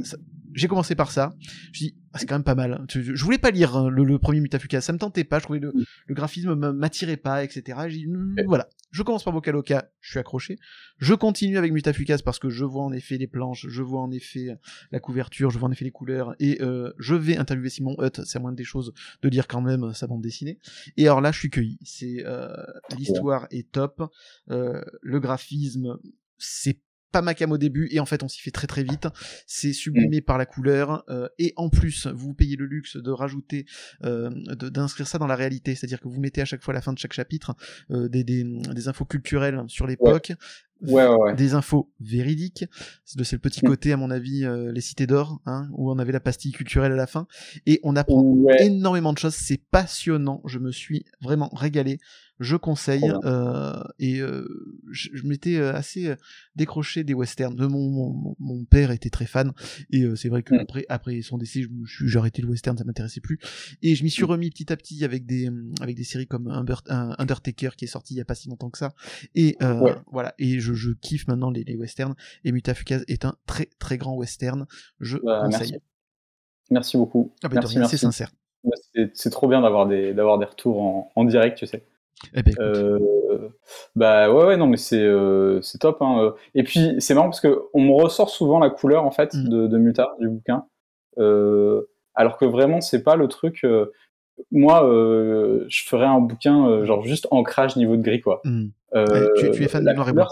j'ai 0.54 0.68
commencé 0.68 0.96
par 0.96 1.12
ça. 1.12 1.34
Je 1.40 1.48
me 1.70 1.74
suis 1.74 1.86
dit, 1.88 1.96
ah, 2.14 2.20
c'est 2.20 2.26
quand 2.26 2.36
même 2.36 2.44
pas 2.44 2.56
mal. 2.56 2.86
Je, 2.90 3.02
je 3.16 3.24
voulais 3.24 3.38
pas 3.38 3.52
lire 3.52 3.76
hein, 3.76 3.90
le, 3.90 4.04
le 4.04 4.20
premier 4.20 4.40
Mutafukaz, 4.42 4.82
ça 4.84 4.94
me 4.94 4.98
tentait 4.98 5.24
pas, 5.24 5.40
je 5.40 5.44
trouvais 5.44 5.60
le, 5.60 5.70
Mm. 5.74 5.84
le 6.08 6.16
graphisme 6.16 6.56
me- 6.56 6.72
m'attirait 6.74 7.18
pas, 7.18 7.44
etc. 7.44 7.80
J'ai 7.88 8.06
voilà, 8.46 8.68
je 8.94 9.02
commence 9.02 9.24
par 9.24 9.34
Vocaloka, 9.34 9.92
je 10.02 10.12
suis 10.12 10.20
accroché. 10.20 10.60
Je 11.00 11.16
continue 11.16 11.58
avec 11.58 11.74
Mutafukaz 11.74 12.22
parce 12.22 12.38
que 12.38 12.50
je 12.50 12.64
vois 12.64 12.84
en 12.84 12.94
effet 12.94 13.18
les 13.18 13.26
planches, 13.28 13.66
je 13.68 13.82
vois 13.82 14.02
en 14.02 14.12
effet 14.12 14.56
la 14.92 15.00
couverture, 15.00 15.50
je 15.50 15.58
vois 15.58 15.68
en 15.68 15.72
effet 15.72 15.84
les 15.84 15.92
couleurs, 15.92 16.36
et 16.40 16.62
euh, 16.62 16.94
je 17.00 17.16
vais 17.16 17.36
interviewer 17.36 17.70
Simon 17.70 17.96
Hutt, 18.00 18.24
c'est 18.24 18.40
moindre 18.40 18.56
des 18.56 18.64
choses 18.64 18.94
de 19.24 19.30
lire 19.30 19.48
quand 19.48 19.62
même 19.62 19.94
sa 19.96 20.06
bande 20.06 20.22
dessinée. 20.22 20.60
Et 20.96 21.08
alors 21.08 21.22
là, 21.22 21.32
je 21.32 21.40
suis 21.40 21.50
cueilli. 21.50 21.80
C'est 21.82 22.24
euh, 22.26 22.56
l'histoire 22.96 23.48
est 23.50 23.72
top, 23.72 24.04
euh, 24.52 24.84
le 25.02 25.20
graphisme, 25.20 25.98
c'est 26.38 26.80
pas 27.14 27.22
ma 27.22 27.34
cam 27.36 27.52
au 27.52 27.58
début 27.58 27.88
et 27.92 28.00
en 28.02 28.06
fait 28.06 28.24
on 28.24 28.28
s'y 28.28 28.42
fait 28.42 28.52
très 28.52 28.68
très 28.68 28.84
vite 28.84 29.08
c'est 29.48 29.72
sublimé 29.72 30.20
par 30.20 30.38
la 30.38 30.46
couleur 30.46 31.04
euh, 31.10 31.30
et 31.38 31.54
en 31.56 31.70
plus 31.70 32.08
vous 32.08 32.34
payez 32.34 32.56
le 32.58 32.66
luxe 32.66 32.98
de 32.98 33.12
rajouter 33.12 33.66
euh, 34.04 34.30
d'inscrire 34.56 35.08
ça 35.08 35.20
dans 35.20 35.28
la 35.28 35.36
réalité 35.36 35.76
c'est 35.76 35.86
à 35.86 35.88
dire 35.88 36.02
que 36.02 36.08
vous 36.10 36.20
mettez 36.20 36.42
à 36.42 36.46
chaque 36.46 36.64
fois 36.64 36.74
à 36.74 36.76
la 36.76 36.82
fin 36.82 36.92
de 36.92 36.98
chaque 36.98 37.14
chapitre 37.14 37.56
euh, 37.92 38.10
des, 38.10 38.24
des, 38.24 38.44
des 38.44 38.88
infos 38.88 39.06
culturelles 39.06 39.62
sur 39.68 39.88
l'époque 39.88 40.34
Ouais, 40.82 41.08
ouais, 41.08 41.16
ouais. 41.16 41.36
des 41.36 41.54
infos 41.54 41.90
véridiques. 42.02 42.66
C'est 43.06 43.32
le 43.32 43.40
petit 43.40 43.62
Mm. 43.64 43.70
côté, 43.70 43.94
à 43.94 43.98
mon 43.98 44.12
avis, 44.12 44.46
les 44.74 44.82
cités 44.82 45.08
d'or, 45.08 45.40
hein, 45.46 45.70
où 45.72 45.90
on 45.90 45.98
avait 45.98 46.12
la 46.12 46.20
pastille 46.20 46.52
culturelle 46.52 46.92
à 46.92 46.98
la 46.98 47.08
fin. 47.08 47.26
Et 47.66 47.80
on 47.84 47.96
apprend 47.96 48.36
énormément 48.60 49.14
de 49.14 49.18
choses. 49.18 49.34
C'est 49.36 49.62
passionnant. 49.72 50.42
Je 50.46 50.60
me 50.60 50.74
suis 50.74 51.06
vraiment 51.22 51.48
régalé. 51.54 52.00
Je 52.44 52.56
conseille. 52.56 53.12
Euh, 53.24 53.74
et 54.00 54.20
euh, 54.20 54.46
je, 54.92 55.10
je 55.14 55.26
m'étais 55.26 55.56
euh, 55.58 55.74
assez 55.74 56.14
décroché 56.56 57.04
des 57.04 57.14
westerns. 57.14 57.56
Mon, 57.68 57.90
mon, 57.90 58.36
mon 58.40 58.66
père 58.66 58.92
était 58.92 59.10
très 59.10 59.26
fan. 59.26 59.52
Et 59.92 60.04
euh, 60.04 60.16
c'est 60.16 60.30
vrai 60.30 60.44
que 60.44 60.54
après, 60.56 60.86
après 60.90 61.22
son 61.22 61.38
décès, 61.38 61.62
j'ai 62.06 62.20
arrêté 62.20 62.42
le 62.42 62.50
western, 62.50 62.78
ça 62.78 62.84
m'intéressait 62.84 63.22
plus. 63.22 63.40
Et 63.82 63.96
je 63.96 64.04
m'y 64.04 64.10
suis 64.10 64.24
Mm. 64.24 64.28
remis 64.28 64.50
petit 64.52 64.72
à 64.72 64.78
petit 64.78 65.04
avec 65.04 65.26
des, 65.26 65.50
avec 65.82 65.96
des 65.96 66.04
séries 66.04 66.28
comme 66.28 66.48
Undertaker 66.88 67.70
qui 67.78 67.86
est 67.86 67.88
sorti 67.88 68.14
il 68.14 68.18
y 68.18 68.22
a 68.22 68.26
pas 68.26 68.36
si 68.36 68.50
longtemps 68.50 68.70
que 68.70 68.78
ça. 68.78 68.94
Et 69.36 69.58
Ouais. 69.62 69.96
voilà. 70.12 70.34
Et 70.38 70.60
je, 70.60 70.74
je 70.74 70.92
kiffe 70.92 71.28
maintenant 71.28 71.50
les, 71.52 71.64
les 71.64 71.76
westerns. 71.76 72.16
Et 72.44 72.52
Mutafukaz 72.52 73.04
est 73.08 73.26
un 73.26 73.36
très 73.48 73.68
très 73.80 73.98
grand 73.98 74.16
western. 74.16 74.66
Je 75.00 75.18
Bah, 75.18 75.42
conseille. 75.46 75.72
merci. 75.72 75.84
Merci 76.72 76.98
beaucoup. 76.98 77.34
Ah 77.44 77.50
bah, 77.50 77.62
merci, 77.62 77.80
c'est 77.90 77.98
sincère. 77.98 78.32
C'est 78.94 79.12
c'est 79.14 79.30
trop 79.30 79.48
bien 79.50 79.62
d'avoir 79.62 79.88
des, 79.88 80.14
d'avoir 80.14 80.40
des 80.40 80.46
retours 80.46 80.82
en, 80.82 81.12
en 81.16 81.26
direct, 81.26 81.58
tu 81.58 81.68
sais. 81.68 81.84
Eh 82.34 82.44
ben. 82.44 82.54
Euh, 82.60 83.00
bah 83.96 84.32
ouais, 84.32 84.46
ouais, 84.46 84.58
non, 84.58 84.68
mais 84.68 84.78
c'est 84.78 85.02
euh, 85.02 85.62
c'est 85.62 85.78
top. 85.80 85.98
Hein. 86.02 86.34
Et 86.56 86.64
puis 86.64 86.96
c'est 87.00 87.14
marrant 87.14 87.28
parce 87.30 87.42
que 87.42 87.64
on 87.74 87.82
me 87.82 87.92
ressort 87.92 88.30
souvent 88.30 88.60
la 88.60 88.70
couleur 88.70 89.04
en 89.06 89.12
fait 89.12 89.34
Mhm. 89.34 89.50
de, 89.50 89.68
de 89.68 89.78
Muta 89.78 90.16
du 90.20 90.30
bouquin, 90.30 90.66
euh, 91.18 91.82
alors 92.16 92.38
que 92.38 92.46
vraiment 92.46 92.82
c'est 92.82 93.04
pas 93.04 93.16
le 93.16 93.28
truc. 93.28 93.66
moi, 94.52 94.82
je 95.68 95.84
ferais 95.86 96.06
un 96.06 96.20
bouquin 96.20 96.84
genre 96.86 97.04
juste 97.04 97.28
ancrage 97.32 97.76
niveau 97.76 97.96
de 97.98 98.02
gris 98.02 98.22
quoi. 98.22 98.42
Ouais, 98.46 99.06
tu- 99.38 99.52
tu 99.52 99.64
es 99.64 99.68
fan 99.68 99.84
du 99.86 99.94
noir 99.94 100.10
et 100.10 100.14
blanc. 100.14 100.28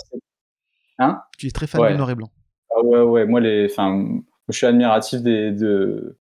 Hein? 0.99 1.21
Tu 1.37 1.47
es 1.47 1.51
très 1.51 1.67
fan 1.67 1.81
ouais. 1.81 1.91
du 1.91 1.97
noir 1.97 2.09
et 2.11 2.15
blanc. 2.15 2.29
Ah 2.75 2.81
ouais, 2.83 3.01
ouais, 3.01 3.25
moi 3.25 3.39
les, 3.39 3.65
enfin, 3.69 4.05
je 4.49 4.57
suis 4.57 4.67
admiratif 4.67 5.21
des, 5.21 5.51
de. 5.51 6.17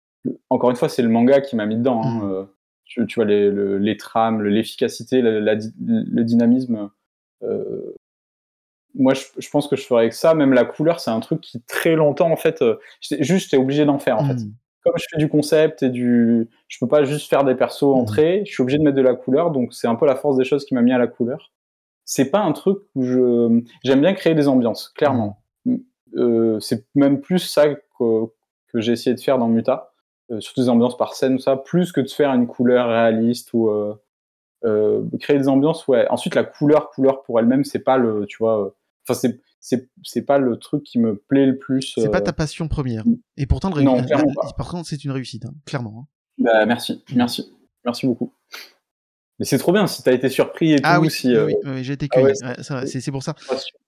Encore 0.50 0.70
une 0.70 0.76
fois, 0.76 0.88
c'est 0.88 1.02
le 1.02 1.08
manga 1.08 1.40
qui 1.40 1.56
m'a 1.56 1.66
mis 1.66 1.76
dedans. 1.76 2.02
Hein. 2.04 2.20
Mhm. 2.22 2.46
Tu, 2.88 3.06
tu 3.06 3.14
vois 3.16 3.26
les, 3.26 3.50
le- 3.50 3.78
les 3.78 3.96
trames, 3.96 4.40
le- 4.42 4.48
l'efficacité, 4.50 5.20
la- 5.22 5.40
la 5.40 5.56
di- 5.56 5.72
le 5.78 6.24
dynamisme. 6.24 6.90
euh, 7.44 7.94
moi, 8.94 9.14
je, 9.14 9.24
je 9.38 9.48
pense 9.50 9.68
que 9.68 9.76
je 9.76 9.82
ferais 9.84 10.08
que 10.08 10.14
ça. 10.14 10.34
Même 10.34 10.52
la 10.54 10.64
couleur, 10.64 10.98
c'est 10.98 11.10
un 11.10 11.20
truc 11.20 11.40
qui 11.40 11.60
très 11.62 11.94
longtemps 11.94 12.30
en 12.32 12.36
fait. 12.36 12.62
euh, 12.62 12.76
j'étais- 13.00 13.22
juste, 13.22 13.44
j'étais 13.50 13.62
obligé 13.62 13.84
d'en 13.84 13.98
faire 13.98 14.18
en 14.18 14.24
fait. 14.26 14.34
Hmm. 14.42 14.52
Comme 14.82 14.94
je 14.96 15.04
fais 15.10 15.18
du 15.18 15.28
concept 15.28 15.82
et 15.82 15.90
du, 15.90 16.48
je 16.68 16.78
peux 16.80 16.88
pas 16.88 17.04
juste 17.04 17.28
faire 17.28 17.44
des 17.44 17.54
persos 17.54 17.82
Mhm. 17.82 17.88
entrés. 18.00 18.42
Je 18.46 18.52
suis 18.52 18.62
obligé 18.62 18.78
de 18.78 18.82
mettre 18.84 18.96
de 18.96 19.02
la 19.02 19.14
couleur, 19.14 19.50
donc 19.50 19.74
c'est 19.74 19.86
un 19.88 19.94
peu 19.96 20.06
la 20.06 20.16
force 20.16 20.36
des 20.38 20.44
choses 20.44 20.64
qui 20.64 20.74
m'a 20.74 20.82
mis 20.82 20.92
à 20.92 20.98
la 20.98 21.06
couleur. 21.08 21.52
C'est 22.04 22.30
pas 22.30 22.40
un 22.40 22.52
truc 22.52 22.78
où 22.94 23.02
je, 23.04 23.60
j'aime 23.84 24.00
bien 24.00 24.14
créer 24.14 24.34
des 24.34 24.48
ambiances, 24.48 24.88
clairement. 24.88 25.42
Euh, 26.16 26.58
c'est 26.60 26.86
même 26.94 27.20
plus 27.20 27.38
ça 27.40 27.68
que, 27.74 28.24
que 28.68 28.80
j'ai 28.80 28.92
essayé 28.92 29.14
de 29.14 29.20
faire 29.20 29.38
dans 29.38 29.48
Muta, 29.48 29.87
surtout 30.40 30.62
des 30.62 30.68
ambiances 30.68 30.96
par 30.96 31.14
scène 31.14 31.34
ou 31.34 31.38
ça, 31.38 31.56
plus 31.56 31.92
que 31.92 32.00
de 32.00 32.08
faire 32.08 32.32
une 32.32 32.46
couleur 32.46 32.88
réaliste 32.88 33.50
ou 33.52 33.70
euh, 33.70 33.94
euh, 34.64 35.02
créer 35.20 35.38
des 35.38 35.48
ambiances. 35.48 35.86
Ouais. 35.88 36.06
Ensuite, 36.10 36.34
la 36.34 36.44
couleur, 36.44 36.90
couleur 36.90 37.22
pour 37.22 37.38
elle-même, 37.38 37.64
c'est 37.64 37.78
pas 37.78 37.96
le, 37.96 38.26
tu 38.26 38.38
vois, 38.38 38.64
euh, 38.64 38.70
enfin 39.04 39.18
c'est 39.18 39.40
c'est 39.60 39.88
c'est 40.02 40.22
pas 40.22 40.38
le 40.38 40.56
truc 40.56 40.84
qui 40.84 40.98
me 40.98 41.16
plaît 41.16 41.46
le 41.46 41.58
plus. 41.58 41.92
C'est 41.94 42.10
pas 42.10 42.18
euh, 42.18 42.22
ta 42.22 42.32
passion 42.32 42.68
première. 42.68 43.04
Et 43.36 43.46
pourtant, 43.46 43.70
le 43.74 43.82
Non, 43.82 44.02
clairement 44.02 44.32
pas. 44.34 44.52
par 44.56 44.70
contre, 44.70 44.88
c'est 44.88 45.04
une 45.04 45.10
réussite, 45.10 45.44
hein, 45.46 45.54
clairement. 45.66 45.94
hein. 46.00 46.06
Bah, 46.38 46.66
merci, 46.66 47.02
merci, 47.14 47.52
merci 47.84 48.06
beaucoup. 48.06 48.32
Mais 49.38 49.44
c'est 49.44 49.58
trop 49.58 49.72
bien 49.72 49.86
si 49.86 50.02
t'as 50.02 50.12
été 50.12 50.28
surpris 50.28 50.72
et 50.72 50.76
tout. 50.76 50.82
Ah 50.84 51.00
oui, 51.00 51.10
si, 51.10 51.28
oui, 51.28 51.34
euh, 51.34 51.46
oui, 51.46 51.54
oui, 51.64 51.84
j'ai 51.84 51.92
été 51.92 52.08
ah 52.12 52.22
ouais, 52.22 52.32
cueilli. 52.32 52.54
Ouais, 52.70 52.86
c'est 52.86 53.10
pour 53.12 53.22
ça. 53.22 53.34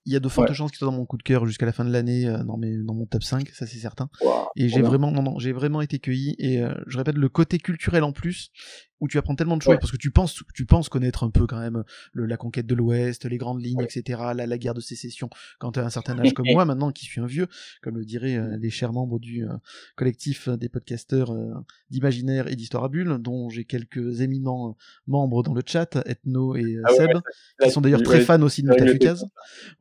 Il 0.07 0.13
y 0.13 0.17
a 0.17 0.21
de 0.21 0.29
fortes 0.29 0.49
Ouais. 0.49 0.55
chances 0.55 0.71
qu'il 0.71 0.79
soit 0.79 0.87
dans 0.89 0.97
mon 0.97 1.05
coup 1.05 1.19
de 1.19 1.23
cœur 1.23 1.45
jusqu'à 1.47 1.67
la 1.67 1.73
fin 1.73 1.85
de 1.85 1.91
l'année, 1.93 2.27
euh, 2.27 2.43
dans, 2.43 2.57
mes, 2.57 2.77
dans 2.79 2.95
mon 2.95 3.05
top 3.07 3.23
5, 3.23 3.49
ça 3.51 3.67
c'est 3.67 3.79
certain. 3.79 4.09
Et 4.57 4.69
j'ai 4.69 4.81
vraiment, 4.83 5.11
non, 5.13 5.23
non, 5.23 5.39
j'ai 5.39 5.53
vraiment 5.53 5.81
été 5.83 5.99
cueilli. 5.99 6.35
Et 6.39 6.63
euh, 6.63 6.73
je 6.87 6.97
répète, 6.99 7.17
le 7.17 7.29
côté 7.29 7.59
culturel 7.59 8.03
en 8.03 8.13
plus, 8.13 8.51
où 9.01 9.09
tu 9.09 9.17
apprends 9.19 9.35
tellement 9.35 9.57
de 9.57 9.63
choses, 9.63 9.73
Ouais. 9.75 9.79
parce 9.79 9.93
que 9.93 9.97
tu 9.97 10.11
penses, 10.11 10.43
tu 10.55 10.67
penses 10.67 10.89
connaître 10.91 11.25
un 11.25 11.31
peu 11.31 11.47
quand 11.47 11.59
même 11.59 11.85
le, 12.13 12.27
la 12.27 12.37
conquête 12.37 12.67
de 12.67 12.75
l'Ouest, 12.75 13.25
les 13.27 13.39
grandes 13.39 13.63
lignes, 13.63 13.79
Ouais. 13.79 13.85
etc., 13.85 14.21
la, 14.35 14.47
la 14.47 14.59
guerre 14.59 14.75
de 14.75 14.81
sécession, 14.81 15.29
quand 15.59 15.73
tu 15.73 15.81
as 15.81 15.85
un 15.85 15.91
certain 15.91 16.19
âge 16.21 16.35
comme 16.35 16.47
moi 16.51 16.65
maintenant, 16.65 16.91
qui 16.93 17.05
suis 17.07 17.21
un 17.21 17.27
vieux, 17.27 17.47
comme 17.83 17.97
le 17.99 18.05
diraient 18.05 18.37
euh, 18.37 18.57
les 18.59 18.71
chers 18.71 18.93
membres 18.93 19.19
du 19.19 19.45
euh, 19.49 19.53
collectif 19.97 20.49
des 20.49 20.69
podcasteurs 20.69 21.31
euh, 21.33 21.53
d'imaginaire 21.91 22.49
et 22.49 22.57
d'histoire 22.57 22.85
à 22.85 22.89
bulles, 22.89 23.19
dont 23.21 23.49
j'ai 23.51 23.65
quelques 23.65 24.21
éminents 24.23 24.77
membres 25.07 25.43
dans 25.43 25.55
le 25.55 25.63
chat, 25.65 25.97
Ethno 26.07 26.57
et 26.57 26.63
euh, 26.77 26.83
Ah 26.87 26.93
Seb, 26.95 27.11
qui 27.63 27.71
sont 27.71 27.81
d'ailleurs 27.81 28.03
très 28.03 28.21
fans 28.21 28.43
aussi 28.43 28.63
de 28.63 28.69
Mutafukaz. 28.69 29.25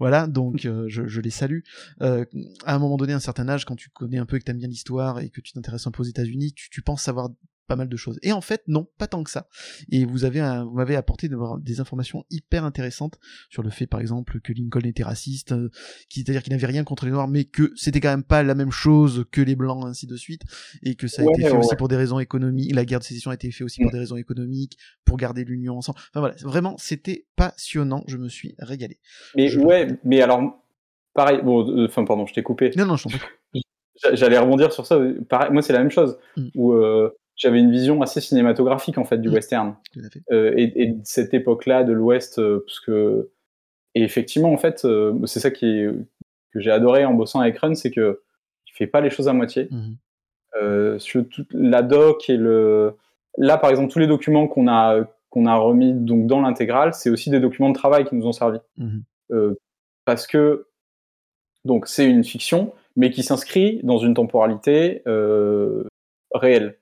Voilà, 0.09 0.25
donc 0.25 0.65
euh, 0.65 0.85
je, 0.87 1.21
les 1.21 1.29
salue. 1.29 1.59
Euh, 2.01 2.25
à 2.65 2.73
un 2.73 2.79
moment 2.79 2.97
donné, 2.97 3.13
à 3.13 3.17
un 3.17 3.19
certain 3.19 3.47
âge, 3.47 3.63
quand 3.63 3.75
tu 3.75 3.91
connais 3.91 4.17
un 4.17 4.25
peu 4.25 4.37
et 4.37 4.39
que 4.39 4.43
t'aimes 4.43 4.57
bien 4.57 4.67
l'histoire 4.67 5.19
et 5.19 5.29
que 5.29 5.39
tu 5.39 5.53
t'intéresses 5.53 5.85
un 5.85 5.91
peu 5.91 6.01
aux 6.01 6.07
États-Unis, 6.07 6.51
tu, 6.53 6.71
tu 6.71 6.81
penses 6.81 7.03
savoir 7.03 7.29
pas 7.69 7.77
mal 7.77 7.87
de 7.87 7.95
choses. 7.95 8.19
Et 8.23 8.33
en 8.33 8.41
fait, 8.41 8.63
non, 8.67 8.87
pas 8.97 9.07
tant 9.07 9.23
que 9.23 9.29
ça. 9.29 9.47
Et 9.91 10.03
vous 10.03 10.25
avez, 10.25 10.41
un, 10.41 10.65
vous 10.65 10.73
m'avez 10.73 10.95
apporté 10.95 11.29
des 11.61 11.79
informations 11.79 12.25
hyper 12.29 12.65
intéressantes 12.65 13.19
sur 13.49 13.63
le 13.63 13.69
fait, 13.69 13.87
par 13.87 14.01
exemple, 14.01 14.41
que 14.41 14.51
Lincoln 14.51 14.85
était 14.85 15.03
raciste, 15.03 15.53
euh, 15.53 15.69
c'est-à-dire 16.09 16.43
qu'il 16.43 16.51
n'avait 16.51 16.67
rien 16.67 16.83
contre 16.83 17.05
les 17.05 17.11
noirs, 17.11 17.27
mais 17.27 17.45
que 17.45 17.71
c'était 17.75 18.01
quand 18.01 18.09
même 18.09 18.23
pas 18.23 18.43
la 18.43 18.55
même 18.55 18.71
chose 18.71 19.25
que 19.31 19.39
les 19.39 19.55
blancs, 19.55 19.85
ainsi 19.85 20.07
de 20.07 20.17
suite, 20.17 20.41
et 20.83 20.95
que 20.95 21.07
ça 21.07 21.21
a 21.21 21.25
été 21.25 21.43
fait 21.43 21.55
aussi 21.55 21.75
pour 21.77 21.87
des 21.87 21.95
raisons 21.95 22.19
économiques. 22.19 22.73
La 22.73 22.85
guerre 22.85 22.99
de 22.99 23.05
sécession 23.05 23.31
a 23.31 23.35
été 23.35 23.51
fait 23.51 23.63
aussi 23.63 23.81
pour 23.81 23.91
mm. 23.91 23.93
des 23.93 23.99
raisons 23.99 24.17
économiques, 24.17 24.77
pour 25.05 25.17
garder 25.17 25.45
l'union 25.45 25.77
ensemble. 25.77 25.99
Enfin 26.11 26.19
voilà, 26.19 26.35
vraiment, 26.43 26.75
c'était 26.77 27.27
passionnant. 27.35 28.03
Je 28.07 28.17
me 28.17 28.27
suis 28.27 28.55
régalé. 28.57 28.99
Mais 29.35 29.55
ouais, 29.55 29.99
mais 30.03 30.21
alors, 30.21 30.65
pareil. 31.13 31.39
Bon, 31.43 31.69
euh, 31.69 31.85
enfin, 31.85 32.03
pardon, 32.03 32.25
je 32.25 32.33
t'ai 32.33 32.43
coupé. 32.43 32.71
Non, 32.75 32.85
non, 32.85 32.95
je 32.95 33.03
t'en 33.03 33.09
prie. 33.09 33.63
J'allais 34.13 34.37
rebondir 34.37 34.71
sur 34.71 34.85
ça. 34.85 34.99
Pareil, 35.29 35.51
moi, 35.51 35.61
c'est 35.61 35.73
la 35.73 35.79
même 35.79 35.91
chose. 35.91 36.17
Mm. 36.37 36.47
Où 36.55 36.73
euh, 36.73 37.09
j'avais 37.39 37.59
une 37.59 37.71
vision 37.71 38.01
assez 38.01 38.21
cinématographique 38.21 38.97
en 38.97 39.05
fait 39.05 39.17
du 39.17 39.29
mm. 39.29 39.33
western 39.33 39.75
euh, 40.31 40.53
et, 40.55 40.83
et, 40.83 40.87
de 40.87 41.01
cette 41.03 41.33
époque-là 41.33 41.83
de 41.83 41.93
l'Ouest, 41.93 42.37
euh, 42.37 42.63
parce 42.65 42.79
que 42.81 43.31
et 43.95 44.03
effectivement 44.03 44.53
en 44.53 44.57
fait, 44.57 44.85
euh, 44.85 45.17
c'est 45.25 45.39
ça 45.39 45.49
qui 45.49 45.65
est, 45.65 45.89
que 46.51 46.59
j'ai 46.59 46.69
adoré 46.69 47.05
en 47.05 47.13
bossant 47.13 47.39
avec 47.39 47.57
Run, 47.57 47.73
c'est 47.73 47.91
que 47.91 48.21
il 48.67 48.73
fait 48.73 48.87
pas 48.87 49.01
les 49.01 49.09
choses 49.09 49.27
à 49.27 49.33
moitié. 49.33 49.69
Mm-hmm. 49.71 50.99
Sur 50.99 51.27
toute 51.29 51.47
la 51.53 51.81
doc 51.81 52.29
et 52.29 52.35
le 52.35 52.95
là 53.37 53.57
par 53.57 53.69
exemple 53.69 53.91
tous 53.91 53.99
les 53.99 54.07
documents 54.07 54.47
qu'on 54.47 54.67
a 54.67 55.05
qu'on 55.29 55.45
a 55.45 55.55
remis 55.55 55.93
donc 55.93 56.27
dans 56.27 56.41
l'intégrale, 56.41 56.93
c'est 56.93 57.09
aussi 57.09 57.29
des 57.29 57.39
documents 57.39 57.69
de 57.69 57.75
travail 57.75 58.03
qui 58.03 58.15
nous 58.15 58.25
ont 58.25 58.33
servi 58.33 58.59
mm-hmm. 58.79 59.55
parce 60.05 60.27
que 60.27 60.67
donc 61.65 61.87
c'est 61.87 62.09
une 62.09 62.23
fiction, 62.23 62.73
mais 62.95 63.11
qui 63.11 63.23
s'inscrit 63.23 63.79
dans 63.83 63.99
une 63.99 64.15
temporalité 64.15 65.03
réelle 66.33 66.78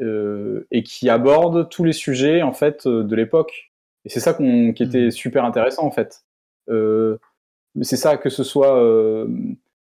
euh, 0.00 0.66
et 0.70 0.82
qui 0.82 1.08
aborde 1.08 1.68
tous 1.70 1.84
les 1.84 1.92
sujets 1.92 2.42
en 2.42 2.52
fait 2.52 2.86
euh, 2.86 3.02
de 3.02 3.16
l'époque. 3.16 3.72
Et 4.04 4.08
c'est 4.08 4.20
ça 4.20 4.34
qui 4.34 4.82
était 4.82 5.06
mmh. 5.06 5.10
super 5.10 5.44
intéressant 5.44 5.84
en 5.84 5.90
fait. 5.90 6.22
Euh, 6.68 7.16
c'est 7.82 7.96
ça 7.96 8.16
que 8.16 8.28
ce 8.28 8.44
soit 8.44 8.78
euh, 8.78 9.26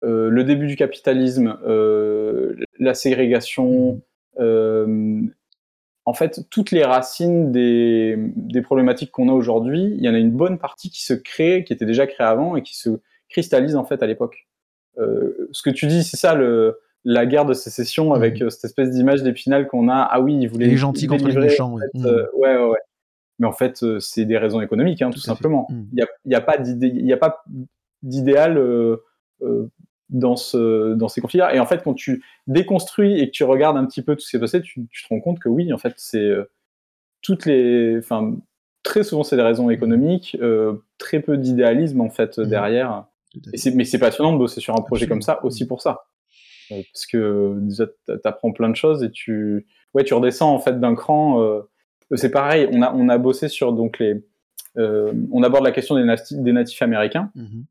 le 0.03 0.45
début 0.45 0.67
du 0.67 0.77
capitalisme, 0.77 1.59
la 2.79 2.95
ségrégation, 2.95 4.01
mmh. 4.39 5.29
en 6.05 6.13
fait 6.13 6.49
toutes 6.51 6.71
les 6.71 6.85
racines 6.85 7.53
des, 7.53 8.17
des 8.37 8.63
problématiques 8.63 9.11
qu'on 9.11 9.29
a 9.29 9.33
aujourd'hui, 9.33 9.95
il 9.97 10.03
y 10.03 10.09
en 10.09 10.15
a 10.15 10.19
une 10.19 10.33
bonne 10.33 10.59
partie 10.59 10.91
qui 10.91 11.05
se 11.05 11.15
crée, 11.15 11.65
qui 11.65 11.73
était 11.73 11.87
déjà 11.87 12.07
créée 12.07 12.27
avant 12.27 12.57
et 12.57 12.63
qui 12.63 12.77
se 12.77 13.01
cristallise 13.29 13.77
en 13.77 13.85
fait 13.85 14.03
à 14.03 14.07
l'époque. 14.07 14.49
Ce 14.97 15.63
que 15.63 15.71
tu 15.71 15.87
dis, 15.87 16.03
c'est 16.03 16.17
ça 16.17 16.35
le, 16.35 16.81
la 17.05 17.27
guerre 17.27 17.47
de 17.47 17.55
sécession 17.55 18.13
avec 18.13 18.41
mhm. 18.41 18.47
euh, 18.47 18.51
cette 18.51 18.65
espèce 18.65 18.91
d'image 18.91 19.23
d'épinal 19.23 19.67
qu'on 19.67 19.89
a. 19.89 20.09
Ah 20.11 20.21
oui, 20.21 20.39
ils 20.41 20.49
voulaient 20.49 20.67
les 20.67 20.77
gentils 20.77 21.07
contre 21.07 21.29
les 21.29 21.37
méchants. 21.37 21.77
Mhm. 21.95 22.07
Euh, 22.07 22.27
ouais. 22.35 22.57
ouais, 22.57 22.67
ouais, 22.67 22.79
Mais 23.39 23.47
en 23.47 23.53
fait, 23.53 23.85
c'est 24.01 24.25
des 24.25 24.39
raisons 24.39 24.61
économiques, 24.61 25.03
hein, 25.03 25.11
tout, 25.11 25.21
simplement. 25.21 25.67
Mhm. 25.71 25.89
Il 25.93 26.07
n'y 26.27 26.35
a, 26.35 26.39
a, 26.39 27.17
pas 27.17 27.45
d'idéal 28.03 28.61
dans, 30.11 30.37
ce, 30.37 30.95
dans 30.95 31.09
ces 31.09 31.21
conflits-là. 31.21 31.55
Et 31.55 31.61
en 31.61 31.67
fait, 31.67 31.83
quand 31.83 31.95
tu 31.95 32.25
déconstruis 32.47 33.21
et 33.21 33.27
que 33.27 33.33
tu 33.33 33.45
regardes 33.45 33.77
un 33.77 33.87
petit 33.87 34.03
peu 34.03 34.15
tout 34.15 34.21
ce 34.21 34.27
qui 34.27 34.31
s'est 34.33 34.41
passé, 34.41 34.61
tu, 34.61 34.87
tu, 34.91 35.05
te 35.05 35.09
rends 35.09 35.21
compte 35.21 35.39
que 35.39 35.49
oui, 35.49 35.73
en 35.73 35.79
fait, 35.79 35.95
c'est 35.97 36.31
toutes 37.23 37.47
les, 37.47 37.99
enfin, 37.99 38.37
très 38.83 39.03
souvent 39.03 39.25
c'est 39.25 39.37
des 39.37 39.43
raisons 39.43 39.71
économiques, 39.71 40.37
très 40.99 41.21
peu 41.21 41.37
d'idéalisme 41.37 42.01
en 42.01 42.11
fait 42.11 42.41
derrière 42.41 43.07
mais 43.75 43.85
c'est 43.85 43.99
passionnant 43.99 44.33
de 44.33 44.39
bosser 44.39 44.61
sur 44.61 44.75
un 44.75 44.83
projet 44.83 45.07
comme 45.07 45.23
ça 45.23 45.45
aussi 45.45 45.67
pour 45.67 45.83
ça. 45.83 46.08
Euh, 46.73 46.83
parce 46.93 47.07
que 47.07 47.55
déjà, 47.61 47.87
t'apprends 48.23 48.53
plein 48.53 48.69
de 48.69 48.77
choses 48.77 49.03
et 49.03 49.11
tu, 49.11 49.67
ouais, 49.95 50.05
tu 50.05 50.15
redescends 50.15 50.53
en 50.55 50.59
fait 50.59 50.81
d'un 50.81 50.95
cran. 50.95 51.43
Euh, 51.43 51.63
c'est 52.15 52.31
pareil, 52.31 52.69
on 52.73 52.83
a, 52.83 52.93
on 52.95 53.09
a 53.09 53.19
bossé 53.19 53.49
sur 53.49 53.73
donc 53.73 53.99
les, 53.99 54.25
euh, 54.79 55.13
on 55.33 55.43
aborde 55.43 55.65
la 55.65 55.73
question 55.73 55.95
des, 55.97 56.15
des 56.31 56.53
natifs 56.53 56.83
américains. 56.83 57.31
Mm-hmm. 57.37 57.65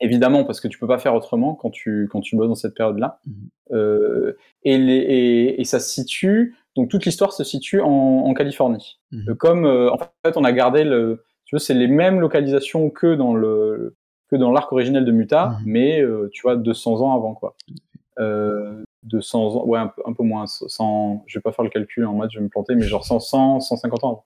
Évidemment, 0.00 0.44
parce 0.44 0.60
que 0.60 0.68
tu 0.68 0.78
peux 0.78 0.86
pas 0.86 0.98
faire 0.98 1.14
autrement 1.14 1.54
quand 1.54 1.70
tu, 1.70 2.08
quand 2.10 2.20
tu 2.20 2.36
bosses 2.36 2.48
dans 2.48 2.54
cette 2.54 2.74
période-là. 2.74 3.20
Mm-hmm. 3.26 4.34
et, 4.64 4.78
les, 4.78 5.54
et, 5.58 5.64
ça 5.64 5.80
se 5.80 5.90
situe, 5.90 6.56
donc 6.76 6.88
toute 6.88 7.04
l'histoire 7.04 7.32
se 7.32 7.44
situe 7.44 7.80
en, 7.80 7.88
en 7.88 8.34
Californie. 8.34 9.00
Mm-hmm. 9.12 9.34
Comme, 9.36 9.66
en 9.66 9.98
fait, 9.98 10.36
on 10.36 10.44
a 10.44 10.52
gardé 10.52 10.84
le, 10.84 11.24
tu 11.44 11.56
vois, 11.56 11.60
c'est 11.60 11.74
les 11.74 11.88
mêmes 11.88 12.20
localisations 12.20 12.90
que 12.90 13.14
dans 13.14 13.34
le, 13.34 13.96
que 14.28 14.36
dans 14.36 14.52
l'arc 14.52 14.70
originel 14.72 15.04
de 15.04 15.12
Muta, 15.12 15.58
mais 15.64 16.00
euh, 16.00 16.28
tu 16.30 16.42
vois 16.42 16.56
200 16.56 17.00
ans 17.00 17.14
avant 17.14 17.34
quoi. 17.34 17.56
Euh, 18.18 18.82
200 19.04 19.56
ans, 19.56 19.64
ouais 19.66 19.78
un 19.78 19.86
peu, 19.86 20.02
un 20.06 20.12
peu 20.12 20.24
moins, 20.24 20.46
100, 20.46 21.24
je 21.26 21.38
vais 21.38 21.42
pas 21.42 21.52
faire 21.52 21.64
le 21.64 21.70
calcul 21.70 22.04
en 22.04 22.14
maths, 22.14 22.32
je 22.32 22.38
vais 22.38 22.44
me 22.44 22.48
planter, 22.48 22.74
mais 22.74 22.82
genre 22.82 23.04
100, 23.04 23.20
100 23.20 23.60
150 23.60 24.04
ans. 24.04 24.24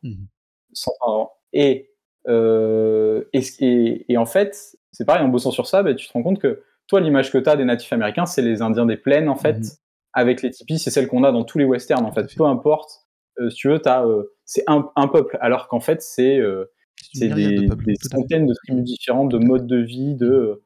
100 0.73 0.91
mhm. 0.91 1.11
ans. 1.11 1.33
Et, 1.53 1.91
euh, 2.29 3.25
et, 3.35 4.05
et, 4.09 4.17
en 4.17 4.25
fait, 4.25 4.77
c'est 4.93 5.05
pareil, 5.05 5.23
en 5.23 5.29
bossant 5.29 5.51
sur 5.51 5.67
ça, 5.67 5.83
bah, 5.83 5.95
tu 5.95 6.09
te 6.09 6.13
rends 6.13 6.23
compte 6.23 6.39
que 6.39 6.63
toi, 6.87 7.01
l'image 7.01 7.31
que 7.31 7.39
tu 7.39 7.49
as 7.49 7.57
des 7.57 7.65
natifs 7.65 7.93
américains, 7.93 8.27
c'est 8.27 8.43
les 8.43 8.63
Indiens 8.63 8.87
des 8.87 8.97
plaines, 8.97 9.29
en 9.29 9.37
fait, 9.37 9.59
mhm. 9.59 9.71
avec 10.15 10.43
les 10.43 10.51
tipis, 10.51 10.79
c'est 10.79 10.91
celle 10.91 11.07
qu'on 11.07 11.25
a 11.25 11.33
dans 11.33 11.45
tous 11.45 11.59
les 11.59 11.65
westerns, 11.65 12.07
en 12.07 12.13
fait. 12.13 12.35
Peu 12.35 12.45
importe, 12.45 13.03
euh, 13.41 13.51
si 13.51 13.57
tu 13.57 13.69
veux, 13.69 13.81
euh, 13.87 14.23
c'est 14.45 14.65
un, 14.67 14.91
un, 14.97 15.09
peuple, 15.09 15.39
alors 15.41 15.69
qu'en 15.69 15.81
fait, 15.81 16.03
c'est 16.03 16.39
euh, 16.39 16.67
c'est 17.13 17.29
des, 17.29 17.69
centaines 18.01 18.47
de 18.47 18.55
tribus 18.55 18.85
différentes, 18.85 19.31
de 19.31 19.39
modes 19.39 19.67
de 19.67 19.79
vie, 19.79 20.15
de 20.15 20.63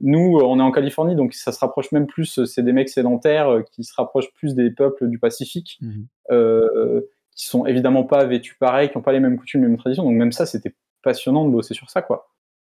nous, 0.00 0.38
on 0.38 0.58
est 0.58 0.62
en 0.62 0.72
Californie, 0.72 1.14
donc 1.14 1.34
ça 1.34 1.52
se 1.52 1.58
rapproche 1.60 1.92
même 1.92 2.06
plus. 2.06 2.44
C'est 2.44 2.62
des 2.62 2.72
mecs 2.72 2.88
sédentaires 2.88 3.48
euh, 3.48 3.62
qui 3.62 3.84
se 3.84 3.94
rapprochent 3.94 4.32
plus 4.34 4.54
des 4.54 4.70
peuples 4.70 5.08
du 5.08 5.18
Pacifique, 5.18 5.78
mmh 5.80 6.02
euh, 6.30 7.00
qui 7.34 7.46
sont 7.46 7.64
évidemment 7.66 8.04
pas 8.04 8.24
vêtus 8.24 8.56
pareil, 8.58 8.90
qui 8.90 8.98
n'ont 8.98 9.02
pas 9.02 9.12
les 9.12 9.20
mêmes 9.20 9.38
coutumes, 9.38 9.62
les 9.62 9.68
mêmes 9.68 9.78
traditions. 9.78 10.04
Donc 10.04 10.14
même 10.14 10.32
ça, 10.32 10.46
c'était 10.46 10.74
passionnant 11.02 11.44
de 11.44 11.50
bosser 11.50 11.74
sur 11.74 11.90
ça, 11.90 12.02
quoi, 12.02 12.28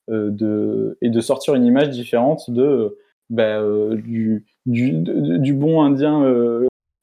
de 0.07 0.97
et 1.01 1.09
de 1.09 1.21
sortir 1.21 1.55
une 1.55 1.65
image 1.65 1.89
différente 1.89 2.49
de 2.49 2.97
bah, 3.29 3.61
du, 3.95 4.45
du, 4.65 4.91
du, 4.93 5.53
bon 5.53 5.81
Indien 5.81 6.23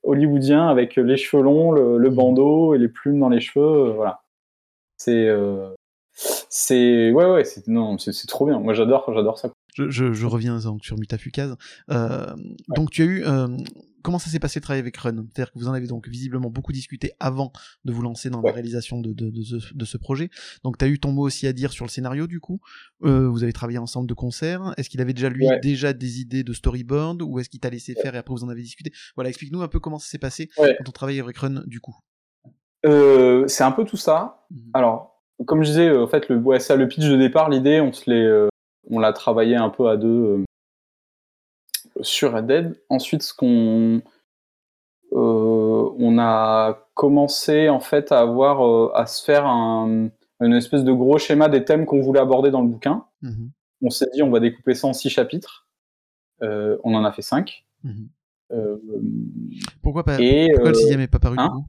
hollywoodien 0.05 0.69
avec 0.69 0.97
les 0.97 1.17
cheveux 1.17 1.43
longs, 1.43 1.73
le, 1.73 1.99
le, 1.99 2.11
mmh 2.11 2.15
bandeau 2.15 2.75
et 2.75 2.79
les 2.79 2.89
plumes 2.89 3.19
dans 3.19 3.29
les 3.29 3.41
cheveux, 3.41 3.91
voilà. 3.91 4.23
C'est 4.97 5.29
c'est 6.13 7.11
ouais 7.11 7.31
ouais 7.31 7.45
c'est 7.45 7.67
non 7.69 7.99
c'est 7.99 8.27
trop 8.27 8.47
bien 8.47 8.59
moi 8.59 8.73
j'adore 8.73 9.13
j'adore 9.13 9.39
ça 9.39 9.51
je, 9.77 9.91
je, 9.91 10.13
je, 10.13 10.27
reviens 10.27 10.59
donc 10.59 10.85
sur 10.85 10.99
Mutafukaz 10.99 11.57
euh, 11.91 12.35
donc 12.75 12.91
tu 12.91 13.03
as 13.03 13.05
eu 13.05 13.25
euh, 13.25 13.49
comment 14.07 14.21
ça 14.21 14.31
s'est 14.31 14.39
passé 14.39 14.61
de 14.61 14.63
travailler 14.63 14.83
avec 14.83 14.97
Run? 14.97 15.27
C'est-à-dire 15.35 15.53
que 15.53 15.59
vous 15.59 15.67
en 15.67 15.73
avez 15.73 15.89
donc 15.89 16.07
visiblement 16.07 16.49
beaucoup 16.49 16.71
discuté 16.73 17.11
avant 17.19 17.51
de 17.85 17.93
vous 17.93 18.03
lancer 18.03 18.31
dans 18.31 18.41
la 18.41 18.53
réalisation 18.53 19.01
de, 19.01 19.13
de, 19.13 19.31
de, 19.31 19.43
ce, 19.43 19.75
de 19.75 19.85
ce 19.85 19.97
projet. 19.97 20.31
Donc 20.63 20.79
tu 20.79 20.85
as 20.85 20.89
eu 20.89 21.01
ton 21.01 21.11
mot 21.11 21.23
aussi 21.23 21.49
à 21.49 21.53
dire 21.53 21.73
sur 21.73 21.85
le 21.85 21.91
scénario 21.91 22.29
du 22.29 22.39
coup. 22.39 22.61
Euh, 23.03 23.29
vous 23.29 23.43
avez 23.43 23.53
travaillé 23.53 23.79
ensemble 23.79 24.09
de 24.09 24.15
concert. 24.15 24.75
Est-ce 24.77 24.91
qu'il 24.91 25.01
avait 25.01 25.13
déjà 25.13 25.29
lui 25.29 25.49
déjà 25.61 25.93
des 25.93 26.21
idées 26.21 26.45
de 26.45 26.53
storyboard 26.53 27.21
ou 27.21 27.41
est-ce 27.41 27.49
qu'il 27.49 27.59
t'a 27.59 27.69
laissé 27.69 27.95
faire 27.95 28.15
et 28.15 28.19
après 28.19 28.33
vous 28.33 28.45
en 28.45 28.49
avez 28.49 28.63
discuté? 28.63 28.93
Voilà 29.17 29.29
explique-nous 29.29 29.63
un 29.63 29.69
peu 29.69 29.81
comment 29.81 29.99
ça 29.99 30.09
s'est 30.09 30.19
passé 30.19 30.51
quand 30.57 30.89
on 30.89 30.93
travaillait 30.93 31.21
avec 31.21 31.37
Run 31.39 31.65
du 31.67 31.81
coup. 31.81 31.97
Euh, 32.87 33.49
c'est 33.49 33.65
un 33.65 33.73
peu 33.73 33.85
tout 33.85 33.97
ça. 33.97 34.47
Mmh 34.53 34.71
alors 34.75 35.17
comme 35.45 35.63
je 35.63 35.69
disais, 35.69 35.95
en 35.95 36.07
fait, 36.07 36.31
le, 36.31 36.39
ouais, 36.39 36.61
ça, 36.61 36.77
le 36.77 36.89
pitch 36.89 37.05
de 37.05 37.17
départ, 37.17 37.51
l'idée, 37.51 37.79
on 37.83 37.93
se 37.93 38.09
l'est, 38.09 38.25
euh, 38.25 38.49
on 38.91 38.99
l'a 38.99 39.13
travaillé 39.13 39.57
un 39.57 39.69
peu 39.69 39.89
à 39.89 39.97
deux 39.97 40.09
euh, 40.09 40.45
sur 42.03 42.33
Red 42.35 42.47
Dead. 42.47 42.83
Ensuite, 42.89 43.23
ce 43.23 43.35
qu'on, 43.35 44.03
on 45.13 46.19
a 46.19 46.79
commencé 46.95 47.69
en 47.69 47.81
fait 47.81 48.13
à 48.13 48.21
avoir, 48.21 48.95
à 48.97 49.07
se 49.07 49.25
faire 49.25 49.47
un, 49.47 50.09
une 50.41 50.55
espèce 50.55 50.85
de 50.85 50.93
gros 50.93 51.19
schéma 51.19 51.49
des 51.49 51.65
thèmes 51.65 51.87
qu'on 51.87 52.01
voulait 52.01 52.21
aborder 52.21 52.51
dans 52.51 52.63
le 52.63 52.69
bouquin. 52.69 53.05
Mmh 53.23 53.49
on 53.83 53.91
s'est 53.91 54.07
dit, 54.15 54.23
on 54.23 54.31
va 54.31 54.41
découper 54.41 54.75
ça 54.75 54.87
en 54.87 54.95
six 54.95 55.11
chapitres. 55.11 55.69
on 56.41 56.95
en 56.95 57.05
a 57.05 57.13
fait 57.13 57.23
cinq. 57.23 57.67
Mmh 57.85 58.07
pourquoi 59.83 60.05
pas? 60.05 60.19
et, 60.21 60.51
Pourquoi 60.55 60.71
le 60.71 60.75
sixième 60.77 61.01
n'est 61.01 61.09
pas 61.09 61.19
paru 61.19 61.37
hein 61.39 61.65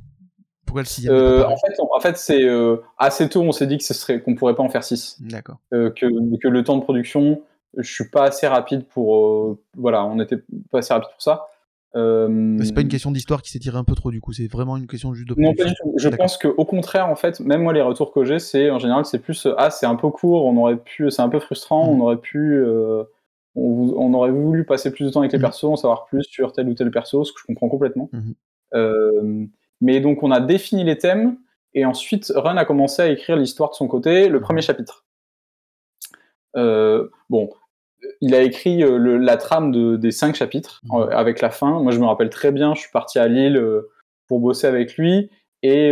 pourquoi 0.67 0.81
le 0.81 0.87
sixième 0.87 1.13
euh, 1.13 1.45
En 1.45 1.57
fait, 1.57 1.73
en 1.79 1.99
fait 1.99 2.17
c'est 2.17 2.43
euh, 2.43 2.77
assez 2.97 3.27
tôt, 3.29 3.41
on 3.41 3.51
s'est 3.51 3.65
dit 3.65 3.77
que 3.77 3.83
ce 3.83 3.93
serait 3.93 4.21
qu'on 4.21 4.35
pourrait 4.35 4.53
pas 4.53 4.63
en 4.63 4.69
faire 4.69 4.83
six. 4.83 5.17
D'accord. 5.21 5.57
Euh, 5.73 5.89
que, 5.89 6.05
que, 6.37 6.47
le 6.47 6.63
temps 6.63 6.77
de 6.77 6.83
production, 6.83 7.41
je 7.75 7.91
suis 7.91 8.09
pas 8.09 8.25
assez 8.25 8.47
rapide 8.47 8.85
pour. 8.85 9.57
voilà, 9.75 10.05
on 10.05 10.19
était 10.19 10.43
pas 10.69 10.79
assez 10.79 10.93
rapide 10.93 11.09
pour 11.11 11.21
ça. 11.21 11.47
c'est 11.93 12.75
pas 12.75 12.81
une 12.81 12.89
question 12.89 13.11
d'histoire 13.11 13.41
qui 13.41 13.49
s'est 13.49 13.59
tirée 13.59 13.77
un 13.77 13.85
peu 13.85 13.95
trop 13.95 14.11
du 14.11 14.19
coup, 14.19 14.33
c'est 14.33 14.47
vraiment 14.47 14.77
une 14.77 14.87
question 14.87 15.13
juste 15.13 15.29
de. 15.29 15.35
Non, 15.37 15.55
pas 15.55 15.63
du 15.63 15.73
tout. 15.73 15.93
Je 15.95 16.09
pense 16.09 16.37
qu'au 16.37 16.65
contraire, 16.65 17.07
en 17.07 17.15
fait, 17.15 17.39
même 17.39 17.61
moi, 17.63 17.71
les 17.71 17.81
retours 17.81 18.11
que 18.11 18.25
j'ai, 18.25 18.39
c'est 18.39 18.69
en 18.69 18.77
général, 18.77 19.05
c'est 19.05 19.19
plus 19.19 19.47
ah, 19.57 19.71
c'est 19.71 19.85
un 19.85 19.95
peu 19.95 20.09
court, 20.09 20.45
on 20.45 20.57
aurait 20.57 20.77
pu, 20.77 21.09
c'est 21.09 21.21
un 21.21 21.29
peu 21.29 21.39
frustrant, 21.39 21.85
mmh. 21.85 21.89
on 21.89 22.03
aurait 22.03 22.17
pu. 22.17 22.63
On, 23.59 23.95
on, 23.95 24.13
aurait 24.13 24.29
voulu 24.29 24.65
passer 24.65 24.91
plus 24.91 25.05
de 25.05 25.09
temps 25.09 25.21
avec 25.21 25.31
les 25.31 25.39
mmh. 25.39 25.41
persos, 25.41 25.63
en 25.63 25.75
savoir 25.77 26.05
plus 26.05 26.23
sur 26.25 26.51
tel 26.51 26.69
ou 26.69 26.75
tel 26.75 26.91
perso, 26.91 27.23
ce 27.23 27.33
que 27.33 27.39
je 27.39 27.45
comprends 27.47 27.69
complètement. 27.69 28.09
Mmh. 28.11 29.45
Mais 29.81 29.99
donc 29.99 30.23
on 30.23 30.31
a 30.31 30.39
défini 30.39 30.83
les 30.83 30.97
thèmes 30.97 31.37
et 31.73 31.85
ensuite 31.85 32.31
Run 32.35 32.57
a 32.57 32.65
commencé 32.65 33.01
à 33.01 33.07
écrire 33.07 33.35
l'histoire 33.35 33.69
de 33.69 33.75
son 33.75 33.87
côté, 33.87 34.29
le 34.29 34.41
premier 34.41 34.61
chapitre. 34.61 35.05
Euh, 36.55 37.09
bon, 37.29 37.49
il 38.21 38.33
a 38.33 38.41
écrit 38.41 38.83
euh, 38.83 38.97
le, 38.97 39.17
la 39.17 39.37
trame 39.37 39.71
de, 39.71 39.95
des 39.95 40.11
cinq 40.11 40.35
chapitres 40.35 40.81
mmh. 40.85 40.95
euh, 40.95 41.09
avec 41.11 41.41
la 41.41 41.51
fin. 41.51 41.81
Moi 41.81 41.91
je 41.91 41.99
me 41.99 42.05
rappelle 42.05 42.29
très 42.29 42.51
bien, 42.51 42.73
je 42.73 42.81
suis 42.81 42.91
parti 42.91 43.19
à 43.19 43.27
Lille 43.27 43.61
pour 44.27 44.39
bosser 44.39 44.67
avec 44.67 44.97
lui. 44.97 45.29
Et 45.63 45.91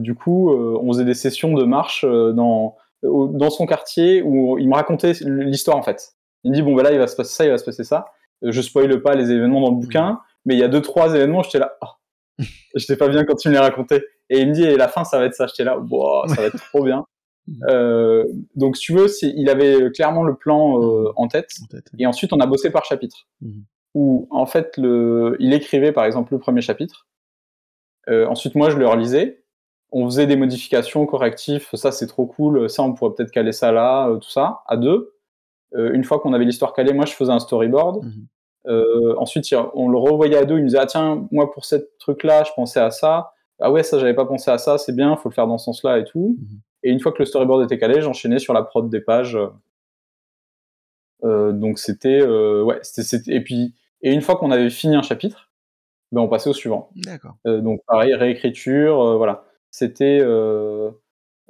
du 0.00 0.14
coup, 0.16 0.50
on 0.52 0.92
faisait 0.92 1.04
des 1.04 1.14
sessions 1.14 1.54
de 1.54 1.62
marche 1.64 2.04
dans, 2.04 2.76
dans 3.02 3.50
son 3.50 3.64
quartier 3.64 4.22
où 4.22 4.58
il 4.58 4.68
me 4.68 4.74
racontait 4.74 5.12
l'histoire 5.22 5.76
en 5.76 5.82
fait. 5.82 6.14
Il 6.42 6.50
me 6.50 6.56
dit 6.56 6.62
bon 6.62 6.74
bah 6.74 6.82
là 6.82 6.92
il 6.92 6.98
va 6.98 7.06
se 7.06 7.14
passer 7.14 7.32
ça, 7.32 7.44
il 7.44 7.50
va 7.50 7.56
se 7.56 7.64
passer 7.64 7.84
ça. 7.84 8.06
Je 8.42 8.60
spoile 8.60 9.00
pas 9.02 9.14
les 9.14 9.30
événements 9.30 9.60
dans 9.60 9.70
le 9.70 9.76
bouquin, 9.76 10.20
mais 10.44 10.54
il 10.54 10.60
y 10.60 10.64
a 10.64 10.68
deux 10.68 10.82
trois 10.82 11.14
événements, 11.14 11.42
j'étais 11.42 11.60
là, 11.60 11.76
oh. 11.82 11.86
J'étais 12.74 12.96
pas 12.96 13.08
bien 13.08 13.24
quand 13.24 13.36
tu 13.36 13.48
me 13.48 13.54
les 13.54 13.60
racontais. 13.60 14.04
Et 14.30 14.40
il 14.40 14.48
me 14.48 14.52
dit 14.52 14.64
et 14.64 14.76
la 14.76 14.88
fin 14.88 15.04
ça 15.04 15.18
va 15.18 15.26
être 15.26 15.34
ça, 15.34 15.46
j'étais 15.46 15.64
là, 15.64 15.78
wow, 15.78 16.26
ça 16.28 16.40
va 16.40 16.46
être 16.46 16.62
trop 16.70 16.84
bien. 16.84 17.04
Euh, 17.68 18.24
donc, 18.54 18.76
si 18.76 18.84
tu 18.84 18.94
veux, 18.94 19.06
il 19.22 19.48
avait 19.48 19.90
clairement 19.92 20.22
le 20.22 20.34
plan 20.34 20.82
euh, 20.82 21.12
en, 21.16 21.28
tête, 21.28 21.50
Et 21.98 22.06
ensuite, 22.06 22.32
on 22.32 22.40
a 22.40 22.46
bossé 22.46 22.70
par 22.70 22.84
chapitre. 22.84 23.28
Mmh. 23.40 23.60
Où, 23.94 24.26
en 24.30 24.46
fait, 24.46 24.76
le, 24.76 25.36
il 25.40 25.52
écrivait, 25.52 25.92
par 25.92 26.04
exemple, 26.04 26.32
le 26.32 26.38
premier 26.38 26.60
chapitre. 26.60 27.06
Euh, 28.08 28.26
ensuite, 28.26 28.54
moi, 28.54 28.70
je 28.70 28.76
le 28.76 28.86
relisais. 28.86 29.44
On 29.92 30.06
faisait 30.06 30.26
des 30.26 30.36
modifications, 30.36 31.06
correctifs. 31.06 31.74
Ça, 31.74 31.92
c'est 31.92 32.06
trop 32.06 32.26
cool. 32.26 32.68
Ça, 32.68 32.82
on 32.82 32.94
pourrait 32.94 33.14
peut-être 33.14 33.30
caler 33.30 33.52
ça 33.52 33.70
là, 33.70 34.12
tout 34.20 34.30
ça, 34.30 34.62
à 34.66 34.76
deux. 34.76 35.14
une 35.72 36.02
fois 36.02 36.18
qu'on 36.18 36.32
avait 36.32 36.44
l'histoire 36.44 36.72
calée, 36.72 36.92
moi, 36.92 37.04
je 37.04 37.12
faisais 37.12 37.30
un 37.30 37.38
storyboard. 37.38 38.04
Mmh. 38.66 39.18
ensuite, 39.18 39.46
on 39.74 39.88
le 39.88 39.98
revoyait 39.98 40.36
à 40.36 40.44
deux. 40.44 40.56
Il 40.56 40.62
me 40.62 40.68
disait, 40.68 40.78
ah 40.80 40.86
tiens, 40.86 41.26
moi, 41.30 41.50
pour 41.52 41.64
ce 41.64 41.76
truc-là, 41.98 42.44
je 42.44 42.52
pensais 42.54 42.80
à 42.80 42.90
ça. 42.90 43.32
Ah 43.60 43.70
ouais, 43.70 43.82
ça, 43.82 43.98
j'avais 43.98 44.14
pas 44.14 44.26
pensé 44.26 44.50
à 44.50 44.58
ça. 44.58 44.78
C'est 44.78 44.94
bien, 44.94 45.16
faut 45.16 45.28
le 45.28 45.34
faire 45.34 45.46
dans 45.46 45.58
ce 45.58 45.66
sens-là 45.66 45.98
et 45.98 46.04
tout. 46.04 46.36
Mmh. 46.38 46.56
Et 46.84 46.90
une 46.90 47.00
fois 47.00 47.12
que 47.12 47.18
le 47.18 47.24
storyboard 47.24 47.64
était 47.64 47.78
calé, 47.78 48.00
j'enchaînais 48.00 48.38
sur 48.38 48.52
la 48.52 48.62
prod 48.62 48.88
des 48.88 49.00
pages. 49.00 49.38
Euh, 51.24 51.52
donc 51.52 51.78
c'était 51.78 52.20
euh, 52.20 52.62
ouais, 52.62 52.78
c'était 52.82 53.34
et 53.34 53.40
puis 53.40 53.74
et 54.02 54.12
une 54.12 54.20
fois 54.20 54.36
qu'on 54.36 54.50
avait 54.50 54.68
fini 54.70 54.94
un 54.94 55.02
chapitre, 55.02 55.50
ben 56.12 56.20
on 56.20 56.28
passait 56.28 56.50
au 56.50 56.54
suivant. 56.54 56.90
D'accord. 56.96 57.36
Euh, 57.46 57.60
donc 57.60 57.80
pareil, 57.86 58.14
réécriture, 58.14 59.16
voilà. 59.16 59.44
C'était 59.70 60.22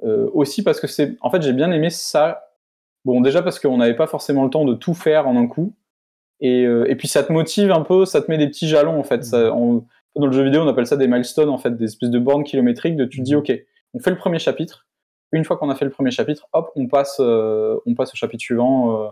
aussi 0.01 0.63
parce 0.63 0.79
que 0.79 0.87
c'est 0.87 1.17
en 1.21 1.29
fait 1.29 1.41
j'ai 1.41 1.53
bien 1.53 1.71
aimé 1.71 1.89
ça. 1.89 2.41
Bon 3.03 3.21
déjà 3.21 3.43
parce 3.43 3.59
qu'on 3.59 3.77
n'avait 3.77 3.95
pas 3.95 4.07
forcément 4.07 4.43
le 4.43 4.49
temps 4.49 4.65
de 4.65 4.73
tout 4.73 4.93
faire 4.93 5.27
en 5.27 5.35
un 5.35 5.47
coup. 5.47 5.75
Et, 6.41 6.63
et, 6.63 6.95
puis 6.95 7.07
ça 7.07 7.23
te 7.23 7.31
motive 7.31 7.71
un 7.71 7.81
peu, 7.81 8.05
ça 8.05 8.21
te 8.21 8.29
met 8.29 8.37
des 8.37 8.47
petits 8.47 8.67
jalons 8.67 8.99
en 8.99 9.03
fait. 9.03 9.23
Ça, 9.23 9.51
mmh. 9.51 9.81
dans 10.17 10.25
le 10.25 10.31
jeu 10.33 10.43
vidéo, 10.43 10.61
on 10.61 10.67
appelle 10.67 10.85
ça 10.85 10.97
des 10.97 11.07
milestones 11.07 11.49
en 11.49 11.57
fait, 11.57 11.71
des 11.71 11.85
espèces 11.85 12.09
de 12.09 12.19
bornes 12.19 12.43
kilométriques. 12.43 12.97
De 12.97 13.05
tu 13.05 13.19
te 13.19 13.23
dis 13.23 13.35
mmh. 13.35 13.39
ok, 13.39 13.53
on 13.93 13.99
fait 13.99 14.11
le 14.11 14.17
premier 14.17 14.39
chapitre, 14.39 14.85
une 15.31 15.43
fois 15.43 15.57
qu'on 15.57 15.69
a 15.69 15.75
fait 15.75 15.85
le 15.85 15.91
premier 15.91 16.11
chapitre, 16.11 16.47
hop, 16.53 16.71
on 16.75 16.87
passe, 16.87 17.17
euh, 17.19 17.77
on 17.85 17.95
passe 17.95 18.13
au 18.13 18.15
chapitre 18.15 18.41
suivant. 18.41 19.05
Euh, 19.05 19.09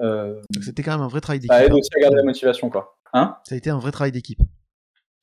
euh. 0.00 0.42
C'était 0.60 0.82
quand 0.82 0.92
même 0.92 1.00
un 1.00 1.08
vrai 1.08 1.20
travail 1.20 1.40
d'équipe. 1.40 1.52
Ça 1.52 1.64
aide 1.64 1.72
aussi 1.72 1.90
à 1.96 2.00
garder 2.00 2.16
la 2.16 2.24
motivation, 2.24 2.70
quoi. 2.70 2.98
Hein? 3.12 3.36
Ça 3.44 3.54
a 3.54 3.58
été 3.58 3.70
un 3.70 3.78
vrai 3.78 3.90
travail 3.90 4.12
d'équipe. 4.12 4.40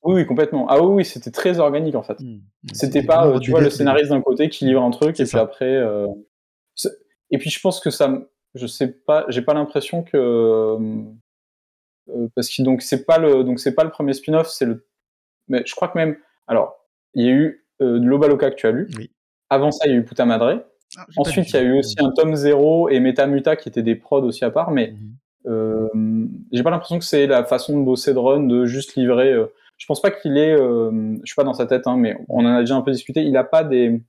Oui, 0.04 0.16
oui, 0.16 0.26
complètement. 0.26 0.68
Ah 0.70 0.82
oui, 0.82 0.96
oui 0.96 1.06
c'était 1.06 1.32
très 1.32 1.60
organique 1.60 1.96
en 1.96 2.04
fait. 2.04 2.20
Hmm. 2.20 2.42
C'était 2.74 3.04
pas, 3.04 3.40
tu 3.40 3.52
vois, 3.52 3.62
le 3.62 3.72
scénariste 3.72 4.10
d'un 4.10 4.22
côté 4.22 4.50
qui 4.50 4.66
livre 4.66 4.84
un 4.84 4.92
truc 4.92 5.20
et 5.20 5.26
puis 5.26 5.38
après. 5.38 5.82
Et 7.32 7.38
puis 7.40 7.50
je 7.50 7.60
pense 7.60 7.80
que 7.80 7.90
ça, 7.90 8.14
je 8.56 8.68
sais 8.68 8.88
pas, 8.88 9.26
j'ai 9.30 9.42
pas 9.42 9.54
l'impression 9.54 10.04
que 10.04 10.78
parce 12.36 12.50
que 12.50 12.62
donc 12.64 12.82
c'est 12.82 13.06
pas 13.06 13.18
le 13.18 13.44
donc 13.44 13.60
c'est 13.60 13.76
pas 13.76 13.84
le 13.84 13.90
premier 13.90 14.14
spin-off, 14.14 14.48
c'est 14.50 14.66
le. 14.66 14.88
Mais 15.48 15.64
je 15.66 15.76
crois 15.76 15.90
que 15.90 15.98
même, 15.98 16.18
alors 16.48 16.76
il 17.14 17.26
y 17.26 17.30
a 17.30 17.32
eu 17.32 17.66
Lobaloka 17.80 18.50
que 18.52 18.56
tu 18.56 18.68
as 18.68 18.72
lu. 18.72 18.90
Oui. 18.98 19.12
Avant 19.50 19.72
ça, 19.72 19.86
il 19.88 19.92
y 19.92 19.96
a 19.96 19.98
eu 19.98 20.04
Puta 20.04 20.26
Madre. 20.26 20.66
Ah, 20.98 21.06
Ensuite, 21.18 21.50
il 21.50 21.56
y 21.56 21.60
a 21.60 21.62
eu 21.62 21.80
aussi 21.80 21.96
un 22.00 22.12
tome 22.12 22.36
0 22.36 22.90
et 22.90 23.00
Metamuta 23.00 23.56
qui 23.56 23.70
étaient 23.70 23.84
des 23.84 23.96
prods 23.96 24.24
aussi 24.24 24.46
à 24.46 24.52
part, 24.52 24.72
mais 24.72 24.92
mhm. 24.92 25.16
euh, 25.48 26.28
j'ai 26.52 26.64
pas 26.64 26.70
l'impression 26.70 27.00
que 27.00 27.06
c'est 27.06 27.28
la 27.28 27.44
façon 27.44 27.80
de 27.80 27.84
bosser 27.84 28.14
de 28.14 28.20
Run 28.20 28.44
de 28.44 28.66
juste 28.66 28.96
livrer. 28.96 29.34
Euh, 29.34 29.48
je 29.78 29.86
pense 29.88 30.02
pas 30.02 30.12
qu'il 30.12 30.38
est, 30.38 30.54
euh, 30.54 31.16
je 31.24 31.26
suis 31.26 31.36
pas 31.36 31.44
dans 31.44 31.54
sa 31.54 31.66
tête, 31.66 31.86
hein, 31.86 31.98
mais 31.98 32.18
on 32.30 32.46
en 32.46 32.56
a 32.56 32.60
déjà 32.62 32.76
un 32.76 32.82
peu 32.82 32.92
discuté. 32.92 33.24
Il 33.24 33.36
a 33.36 33.44
pas 33.44 33.64
des, 33.64 34.02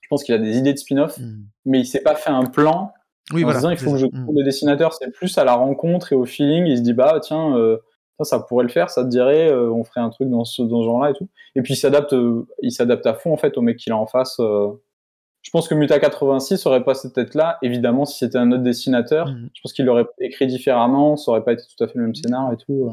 je 0.00 0.08
pense 0.08 0.22
qu'il 0.22 0.34
a 0.34 0.38
des 0.38 0.58
idées 0.58 0.72
de 0.72 0.78
spin-off, 0.78 1.18
mhm. 1.18 1.46
mais 1.64 1.80
il 1.80 1.86
s'est 1.86 2.02
pas 2.02 2.14
fait 2.14 2.30
un 2.30 2.44
plan 2.44 2.92
oui, 3.32 3.44
en 3.44 3.52
disant 3.52 3.70
il 3.70 3.76
faut 3.76 3.92
que 3.92 3.98
je 3.98 4.06
trouve 4.06 4.34
des 4.34 4.44
dessinateurs. 4.44 4.94
C'est 4.94 5.10
plus 5.10 5.36
à 5.38 5.44
la 5.44 5.54
rencontre 5.54 6.12
et 6.12 6.16
au 6.16 6.24
feeling. 6.24 6.66
Il 6.66 6.78
se 6.78 6.82
dit 6.82 6.92
bah 6.92 7.18
tiens, 7.20 7.56
euh, 7.56 7.78
ça, 8.18 8.24
ça 8.24 8.40
pourrait 8.40 8.64
le 8.64 8.70
faire, 8.70 8.88
ça 8.90 9.02
te 9.04 9.08
dirait, 9.08 9.50
euh, 9.50 9.70
on 9.70 9.84
ferait 9.84 10.00
un 10.00 10.10
truc 10.10 10.30
dans 10.30 10.44
ce, 10.44 10.62
dans 10.62 10.80
ce 10.80 10.84
genre-là 10.86 11.10
et 11.10 11.14
tout. 11.14 11.28
Et 11.54 11.62
puis 11.62 11.74
il 11.74 11.76
s'adapte, 11.76 12.12
euh, 12.12 12.46
il 12.62 12.70
s'adapte 12.70 13.04
à 13.06 13.14
fond 13.14 13.32
en 13.32 13.36
fait 13.36 13.58
au 13.58 13.62
mec 13.62 13.78
qu'il 13.78 13.92
a 13.92 13.96
en 13.96 14.06
face. 14.06 14.36
Je 14.38 15.50
pense 15.52 15.68
que 15.68 15.74
Muta 15.74 16.00
86 16.00 16.66
aurait 16.66 16.82
pas 16.82 16.94
cette 16.94 17.12
tête-là. 17.12 17.58
Évidemment, 17.62 18.04
si 18.04 18.18
c'était 18.18 18.38
un 18.38 18.50
autre 18.50 18.64
dessinateur, 18.64 19.28
mmh. 19.28 19.50
je 19.54 19.60
pense 19.60 19.72
qu'il 19.72 19.84
l'aurait 19.84 20.06
écrit 20.20 20.46
différemment, 20.48 21.16
ça 21.16 21.30
aurait 21.30 21.44
pas 21.44 21.52
été 21.52 21.62
tout 21.62 21.84
à 21.84 21.86
fait 21.86 21.98
le 21.98 22.02
même 22.02 22.14
scénar 22.14 22.52
et 22.52 22.56
tout. 22.56 22.92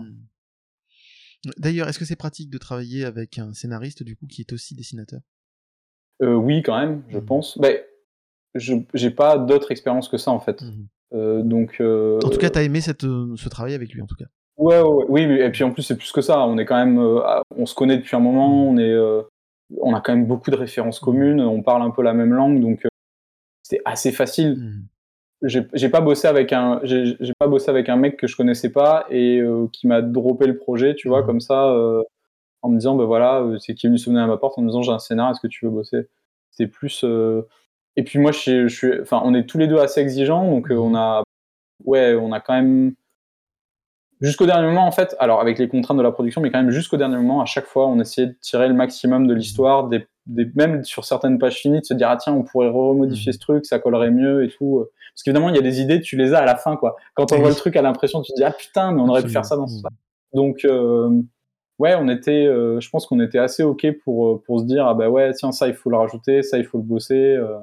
D'ailleurs, 1.57 1.89
est-ce 1.89 1.97
que 1.99 2.05
c'est 2.05 2.15
pratique 2.15 2.51
de 2.51 2.57
travailler 2.57 3.05
avec 3.05 3.39
un 3.39 3.53
scénariste 3.53 4.03
du 4.03 4.15
coup 4.15 4.27
qui 4.27 4.41
est 4.41 4.53
aussi 4.53 4.75
dessinateur? 4.75 5.21
Oui, 6.21 6.61
quand 6.61 6.79
même, 6.79 7.03
je 7.09 7.17
mmh. 7.17 7.25
pense. 7.25 7.57
Ben, 7.57 7.79
j'ai 8.55 9.11
pas 9.11 9.37
d'autres 9.37 9.71
expériences 9.71 10.09
que 10.09 10.17
ça 10.17 10.31
en 10.31 10.39
fait. 10.39 10.63
donc. 11.11 11.81
En 11.81 12.29
tout 12.29 12.37
cas, 12.39 12.49
t'as 12.49 12.63
aimé 12.63 12.81
cette, 12.81 13.01
ce 13.01 13.49
travail 13.49 13.73
avec 13.73 13.93
lui 13.93 14.01
en 14.01 14.07
tout 14.07 14.15
cas. 14.15 14.25
Ouais, 14.57 14.79
ouais, 14.81 15.05
oui, 15.09 15.21
et 15.23 15.49
puis 15.49 15.63
en 15.63 15.71
plus 15.71 15.81
c'est 15.83 15.97
plus 15.97 16.11
que 16.11 16.21
ça. 16.21 16.45
On 16.45 16.57
est 16.57 16.65
quand 16.65 16.77
même, 16.77 16.99
euh, 16.99 17.21
on 17.55 17.65
se 17.65 17.73
connaît 17.73 17.97
depuis 17.97 18.15
un 18.15 18.19
moment. 18.19 18.49
Mm. 18.49 18.67
On 18.67 18.77
est, 18.77 18.91
euh, 18.91 19.21
on 19.81 19.93
a 19.95 20.01
quand 20.01 20.15
même 20.15 20.27
beaucoup 20.27 20.51
de 20.51 20.55
références 20.55 21.01
mm. 21.01 21.05
communes. 21.05 21.41
On 21.41 21.63
parle 21.63 21.81
un 21.81 21.89
peu 21.89 22.03
la 22.03 22.13
même 22.13 22.33
langue, 22.33 22.59
donc 22.61 22.85
euh, 22.85 22.89
c'est 23.63 23.81
assez 23.85 24.11
facile. 24.11 24.83
J'ai 25.41 25.89
pas 25.89 25.99
bossé 25.99 26.27
avec 26.27 26.53
un, 26.53 26.79
j'ai 26.83 27.33
pas 27.37 27.47
bossé 27.47 27.69
avec 27.69 27.89
un 27.89 27.97
mec 27.97 28.15
que 28.15 28.27
je 28.27 28.37
connaissais 28.37 28.71
pas 28.71 29.05
et 29.09 29.41
qui 29.73 29.87
m'a 29.87 30.01
droppé 30.01 30.47
le 30.47 30.55
projet, 30.55 30.95
tu 30.95 31.09
vois, 31.09 31.23
comme 31.23 31.41
ça, 31.41 31.75
en 32.61 32.69
me 32.69 32.77
disant, 32.77 32.95
ben 32.95 33.03
voilà, 33.03 33.45
c'est 33.59 33.73
qui 33.73 33.87
est 33.87 33.89
venu 33.89 33.97
sonner 33.97 34.21
à 34.21 34.27
ma 34.27 34.37
porte 34.37 34.57
en 34.57 34.61
me 34.61 34.67
disant, 34.67 34.83
j'ai 34.83 34.93
un 34.93 34.99
scénario, 34.99 35.33
est-ce 35.33 35.41
que 35.41 35.47
tu 35.47 35.65
veux 35.65 35.71
bosser? 35.71 36.07
C'est 36.51 36.67
plus. 36.67 37.03
Et 37.95 38.03
puis 38.03 38.19
moi, 38.19 38.31
je, 38.31 38.67
je 38.67 38.75
suis, 38.75 39.01
enfin, 39.01 39.21
on 39.23 39.33
est 39.33 39.45
tous 39.45 39.57
les 39.57 39.67
deux 39.67 39.77
assez 39.77 40.01
exigeants, 40.01 40.49
donc 40.49 40.67
on 40.71 40.95
a, 40.95 41.23
ouais, 41.85 42.15
on 42.15 42.31
a 42.31 42.39
quand 42.39 42.53
même 42.53 42.93
jusqu'au 44.21 44.45
dernier 44.45 44.67
moment, 44.67 44.87
en 44.87 44.91
fait, 44.91 45.15
alors 45.19 45.41
avec 45.41 45.59
les 45.59 45.67
contraintes 45.67 45.97
de 45.97 46.03
la 46.03 46.11
production, 46.11 46.41
mais 46.41 46.49
quand 46.49 46.59
même 46.59 46.71
jusqu'au 46.71 46.97
dernier 46.97 47.17
moment, 47.17 47.41
à 47.41 47.45
chaque 47.45 47.65
fois, 47.65 47.87
on 47.87 47.99
essayait 47.99 48.27
de 48.27 48.35
tirer 48.41 48.67
le 48.67 48.73
maximum 48.73 49.27
de 49.27 49.33
l'histoire, 49.33 49.89
des, 49.89 50.07
même 50.55 50.83
sur 50.83 51.05
certaines 51.05 51.37
pages 51.37 51.57
finies, 51.57 51.81
de 51.81 51.85
se 51.85 51.93
dire, 51.93 52.09
ah 52.09 52.17
tiens, 52.17 52.33
on 52.33 52.43
pourrait 52.43 52.69
remodifier 52.69 53.31
mmh. 53.31 53.33
ce 53.33 53.39
truc, 53.39 53.65
ça 53.65 53.79
collerait 53.79 54.11
mieux 54.11 54.43
et 54.43 54.47
tout. 54.47 54.85
Parce 55.13 55.23
qu'évidemment, 55.23 55.49
il 55.49 55.55
y 55.55 55.59
a 55.59 55.61
des 55.61 55.81
idées, 55.81 56.01
tu 56.01 56.17
les 56.17 56.33
as 56.33 56.39
à 56.39 56.45
la 56.45 56.55
fin, 56.55 56.77
quoi. 56.77 56.95
Quand 57.13 57.31
on 57.33 57.39
voit 57.39 57.49
le 57.49 57.55
truc 57.55 57.75
à 57.75 57.81
l'impression, 57.81 58.21
tu 58.21 58.31
te 58.31 58.37
dis, 58.37 58.43
ah 58.43 58.51
putain, 58.51 58.91
mais 58.91 59.01
on 59.01 59.09
aurait 59.09 59.23
pu 59.23 59.29
faire 59.29 59.45
ça 59.45 59.57
dans 59.57 59.67
ce 59.67 59.81
Donc, 60.33 60.65
euh, 60.65 61.21
ouais, 61.79 61.95
on 61.95 62.07
était, 62.07 62.45
euh, 62.47 62.79
je 62.79 62.89
pense 62.89 63.05
qu'on 63.05 63.19
était 63.19 63.39
assez 63.39 63.63
OK 63.63 63.85
pour, 64.03 64.27
euh, 64.27 64.43
pour 64.45 64.61
se 64.61 64.65
dire, 64.65 64.87
ah 64.87 64.93
bah 64.93 65.09
ouais, 65.09 65.33
tiens, 65.33 65.51
ça, 65.51 65.67
il 65.67 65.73
faut 65.73 65.89
le 65.89 65.97
rajouter, 65.97 66.41
ça, 66.41 66.57
il 66.57 66.65
faut 66.65 66.77
le 66.77 66.83
bosser. 66.83 67.35
Euh, 67.35 67.57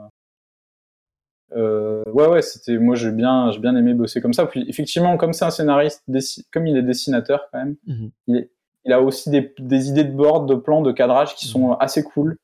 ouais, 1.54 2.28
ouais, 2.28 2.42
c'était 2.42 2.78
moi 2.78 2.94
j'ai 2.94 3.10
bien, 3.10 3.50
j'ai 3.52 3.58
bien 3.58 3.74
aimé 3.76 3.94
bosser 3.94 4.20
comme 4.20 4.32
ça. 4.32 4.46
Puis 4.46 4.64
effectivement, 4.68 5.16
comme 5.16 5.32
c'est 5.32 5.44
un 5.44 5.50
scénariste, 5.50 6.04
comme 6.52 6.66
il 6.66 6.76
est 6.76 6.82
dessinateur 6.82 7.48
quand 7.50 7.58
même, 7.58 7.76
mhm. 7.86 8.10
il, 8.28 8.48
il, 8.84 8.92
a 8.92 9.00
aussi 9.00 9.30
des, 9.30 9.54
des, 9.58 9.88
idées 9.88 10.04
de 10.04 10.12
board, 10.12 10.48
de 10.48 10.54
plans, 10.54 10.82
de 10.82 10.92
cadrage 10.92 11.34
qui 11.34 11.46
sont 11.46 11.70
mhm. 11.70 11.76
assez 11.80 12.02
cool, 12.02 12.36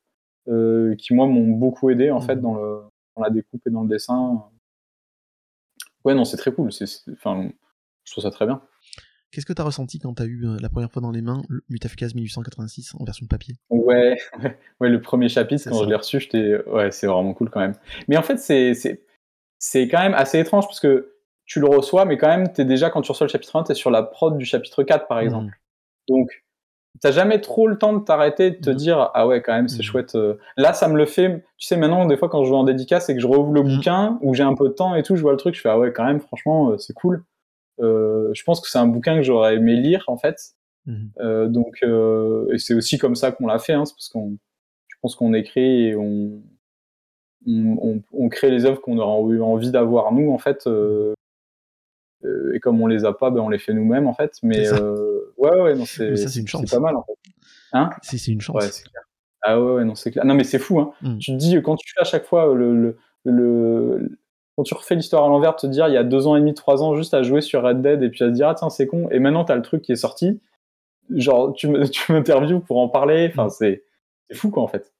euh, 0.47 0.95
qui 0.95 1.13
moi 1.13 1.27
m'ont 1.27 1.47
beaucoup 1.47 1.89
aidé 1.89 2.11
en 2.11 2.21
fait 2.21 2.35
mhm. 2.35 2.41
dans, 2.41 2.55
le, 2.55 2.81
dans 3.15 3.23
la 3.23 3.29
découpe 3.29 3.65
et 3.65 3.69
dans 3.69 3.83
le 3.83 3.89
dessin. 3.89 4.43
Ouais, 6.03 6.13
non, 6.13 6.25
c'est 6.25 6.37
très 6.37 6.51
cool. 6.51 6.71
C'est, 6.71 6.85
enfin, 7.11 7.49
je 8.03 8.11
trouve 8.11 8.23
ça 8.23 8.31
très 8.31 8.45
bien. 8.45 8.61
Qu'est-ce 9.31 9.45
que 9.45 9.53
tu 9.53 9.61
as 9.61 9.65
ressenti 9.65 9.99
quand 9.99 10.13
tu 10.13 10.23
as 10.23 10.25
eu 10.25 10.45
euh, 10.45 10.57
la 10.61 10.69
première 10.69 10.91
fois 10.91 11.01
dans 11.01 11.11
les 11.11 11.21
mains 11.21 11.41
le 11.49 11.61
Mutafkaz 11.69 12.15
1886 12.15 12.95
en 12.99 13.03
version 13.03 13.27
papier? 13.27 13.55
Ouais, 13.69 14.17
ouais, 14.79 14.89
le 14.89 15.01
premier 15.01 15.29
chapitre, 15.29 15.69
quand 15.69 15.83
je 15.83 15.89
l'ai 15.89 15.95
reçu, 15.95 16.19
j'étais. 16.19 16.57
Ouais, 16.67 16.91
c'est 16.91 17.07
vraiment 17.07 17.33
cool 17.33 17.49
quand 17.49 17.59
même. 17.59 17.75
Mais 18.07 18.17
en 18.17 18.21
fait, 18.21 18.37
c'est, 18.37 18.73
c'est, 19.59 19.87
quand 19.87 19.99
même 19.99 20.13
assez 20.13 20.39
étrange 20.39 20.65
parce 20.65 20.79
que 20.79 21.13
tu 21.45 21.59
le 21.59 21.67
reçois, 21.67 22.05
mais 22.05 22.17
quand 22.17 22.27
même, 22.27 22.47
es 22.57 22.65
déjà, 22.65 22.89
quand 22.89 23.01
tu 23.01 23.11
reçois 23.11 23.27
le 23.27 23.31
chapitre 23.31 23.55
1, 23.55 23.63
tu 23.63 23.71
es 23.71 23.75
sur 23.75 23.91
la 23.91 24.03
prod 24.03 24.37
du 24.37 24.45
chapitre 24.45 24.83
4, 24.83 25.07
par 25.07 25.19
exemple. 25.19 25.51
Mmh. 26.09 26.13
Donc, 26.13 26.29
t'as 27.01 27.11
jamais 27.11 27.41
trop 27.41 27.67
le 27.67 27.77
temps 27.77 27.93
de 27.93 28.03
t'arrêter, 28.03 28.51
de 28.51 28.57
te 28.57 28.69
mmh. 28.69 28.75
dire 28.75 29.11
ah 29.13 29.27
ouais 29.27 29.41
quand 29.41 29.53
même 29.53 29.67
c'est 29.67 29.79
mmh. 29.79 29.83
chouette. 29.83 30.15
Euh. 30.15 30.35
Là 30.55 30.73
ça 30.73 30.87
me 30.87 30.97
le 30.97 31.05
fait. 31.05 31.43
Tu 31.57 31.67
sais 31.67 31.77
maintenant 31.77 32.05
des 32.05 32.17
fois 32.17 32.29
quand 32.29 32.43
je 32.43 32.49
vais 32.49 32.55
en 32.55 32.63
dédicace 32.63 33.09
et 33.09 33.15
que 33.15 33.21
je 33.21 33.27
rouvre 33.27 33.51
le 33.51 33.61
bouquin 33.61 34.17
où 34.21 34.33
j'ai 34.33 34.43
un 34.43 34.55
peu 34.55 34.69
de 34.69 34.73
temps 34.73 34.95
et 34.95 35.03
tout, 35.03 35.15
je 35.15 35.21
vois 35.21 35.31
le 35.31 35.37
truc, 35.37 35.55
je 35.55 35.61
fais 35.61 35.69
ah 35.69 35.77
ouais 35.77 35.93
quand 35.93 36.05
même 36.05 36.19
franchement 36.19 36.71
euh, 36.71 36.77
c'est 36.77 36.93
cool. 36.93 37.23
Euh, 37.79 38.31
je 38.33 38.43
pense 38.43 38.61
que 38.61 38.69
c'est 38.69 38.77
un 38.77 38.87
bouquin 38.87 39.17
que 39.17 39.23
j'aurais 39.23 39.55
aimé 39.55 39.75
lire 39.75 40.03
en 40.07 40.17
fait. 40.17 40.53
Mhm. 40.85 41.11
Euh, 41.19 41.47
donc, 41.47 41.79
euh, 41.83 42.51
et 42.53 42.57
c'est 42.57 42.73
aussi 42.73 42.97
comme 42.97 43.15
ça 43.15 43.31
qu'on 43.31 43.47
l'a 43.47 43.59
fait, 43.59 43.73
hein, 43.73 43.85
c'est 43.85 43.93
parce 43.93 44.09
qu'on, 44.09 44.37
je 44.87 44.95
pense 45.01 45.15
qu'on 45.15 45.33
écrit 45.33 45.87
et 45.87 45.95
on, 45.95 46.41
on, 47.45 48.01
on, 48.13 48.29
crée 48.29 48.51
les 48.51 48.65
œuvres 48.65 48.81
qu'on 48.81 48.97
aura 48.97 49.33
eu 49.33 49.41
envie 49.41 49.71
d'avoir 49.71 50.11
nous 50.13 50.31
en 50.31 50.37
fait. 50.37 50.67
et 52.53 52.59
comme 52.59 52.81
on 52.81 52.87
les 52.87 53.05
a 53.05 53.13
pas, 53.13 53.29
ben 53.29 53.41
on 53.41 53.49
les 53.49 53.59
fait 53.59 53.73
nous-mêmes 53.73 54.07
en 54.07 54.13
fait. 54.13 54.37
Mais 54.43 54.69
ouais, 54.71 55.61
ouais, 55.61 55.75
non, 55.75 55.85
c'est, 55.85 56.15
c'est 56.15 56.43
pas 56.69 56.79
mal 56.79 56.95
en 56.95 57.03
fait. 57.03 57.13
Hein? 57.73 57.89
C'est, 58.01 58.17
c'est 58.17 58.31
une 58.31 58.41
chance. 58.41 58.55
Ouais, 58.55 58.69
c'est 58.71 58.83
clair. 58.89 59.03
Ah 59.41 59.61
ouais, 59.61 59.85
non, 59.85 59.95
c'est 59.95 60.11
clair. 60.11 60.25
Non, 60.25 60.33
mais 60.33 60.43
c'est 60.43 60.59
fou. 60.59 60.79
Hein. 60.79 60.91
Mm. 61.01 61.17
Tu 61.19 61.31
te 61.31 61.37
dis, 61.37 61.61
quand 61.61 61.75
tu 61.75 61.91
fais 61.93 62.01
à 62.01 62.05
chaque 62.05 62.25
fois 62.25 62.53
le, 62.53 62.75
le, 62.75 62.97
le, 63.23 64.19
quand 64.57 64.63
tu 64.63 64.73
refais 64.73 64.95
l'histoire 64.95 65.23
à 65.23 65.27
l'envers, 65.29 65.55
te 65.55 65.67
dire 65.67 65.87
il 65.87 65.93
y 65.93 65.97
a 65.97 66.03
deux 66.03 66.25
ans 66.25 66.35
et 66.35 66.39
demi, 66.39 66.55
trois 66.55 66.81
ans, 66.83 66.95
juste 66.95 67.13
à 67.13 67.21
jouer 67.21 67.41
sur 67.41 67.63
Red 67.63 67.81
Dead 67.81 68.01
et 68.01 68.09
puis 68.09 68.23
à 68.23 68.27
te 68.27 68.33
dire 68.33 68.49
ah 68.49 68.55
tiens 68.55 68.69
c'est 68.69 68.87
con, 68.87 69.07
et 69.11 69.19
maintenant 69.19 69.45
t'as 69.45 69.55
le 69.55 69.61
truc 69.61 69.83
qui 69.83 69.91
est 69.91 69.95
sorti. 69.95 70.41
genre, 71.11 71.53
tu 71.53 71.67
m'interviews 72.09 72.59
pour 72.59 72.79
en 72.79 72.89
parler. 72.89 73.29
Enfin, 73.31 73.49
c'est 73.49 73.83
fou, 74.33 74.49
quoi, 74.49 74.63
en 74.63 74.67
fait. 74.67 74.91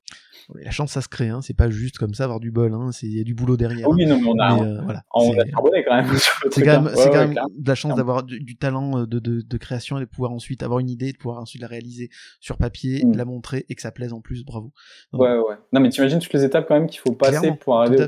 La 0.55 0.71
chance, 0.71 0.91
ça 0.93 1.01
se 1.01 1.09
crée, 1.09 1.27
hein. 1.27 1.41
c'est 1.41 1.53
pas 1.55 1.69
juste 1.69 1.97
comme 1.97 2.13
ça 2.13 2.23
avoir 2.23 2.39
du 2.39 2.51
bol, 2.51 2.73
hein. 2.73 2.89
il 3.03 3.17
y 3.17 3.19
a 3.19 3.23
du 3.25 3.35
boulot 3.35 3.57
derrière. 3.57 3.89
Oui, 3.89 4.05
non, 4.05 4.17
mais 4.21 4.27
on 4.29 4.39
a, 4.39 4.55
Mais, 4.55 4.61
euh, 4.61 4.81
voilà, 4.81 5.03
on 5.13 5.33
c'est- 5.33 5.39
a 5.41 5.45
charbonné 5.45 5.83
quand 5.85 5.95
même. 5.95 6.05
c'est 6.51 6.61
quand 6.63 6.81
même, 6.83 6.91
c'est 6.95 6.99
Ouais, 7.01 7.05
quand 7.09 7.11
ouais, 7.19 7.27
même 7.27 7.43
de 7.57 7.67
la 7.67 7.75
chance 7.75 7.95
d'avoir 7.95 8.23
du, 8.23 8.39
du 8.39 8.55
talent 8.55 8.99
euh, 9.01 9.05
de, 9.05 9.19
de, 9.19 9.41
de 9.41 9.57
création 9.57 9.97
et 9.97 10.01
de 10.01 10.05
pouvoir 10.05 10.31
ensuite 10.31 10.63
avoir 10.63 10.79
une 10.79 10.89
idée, 10.89 11.11
de 11.11 11.17
pouvoir 11.17 11.41
ensuite 11.41 11.61
la 11.61 11.67
réaliser 11.67 12.09
sur 12.39 12.57
papier, 12.57 13.03
Mm. 13.05 13.17
la 13.17 13.25
montrer 13.25 13.65
et 13.67 13.75
que 13.75 13.81
ça 13.81 13.91
plaise 13.91 14.13
en 14.13 14.21
plus, 14.21 14.45
bravo. 14.45 14.71
Ouais, 15.11 15.35
ouais. 15.37 15.55
Non, 15.73 15.81
mais 15.81 15.89
t'imagines 15.89 16.19
toutes 16.19 16.31
les 16.33 16.45
étapes 16.45 16.65
quand 16.67 16.75
même 16.75 16.87
qu'il 16.87 17.01
faut 17.01 17.11
passer 17.11 17.51
pour 17.59 17.79
arriver 17.81 18.01
à. 18.03 18.07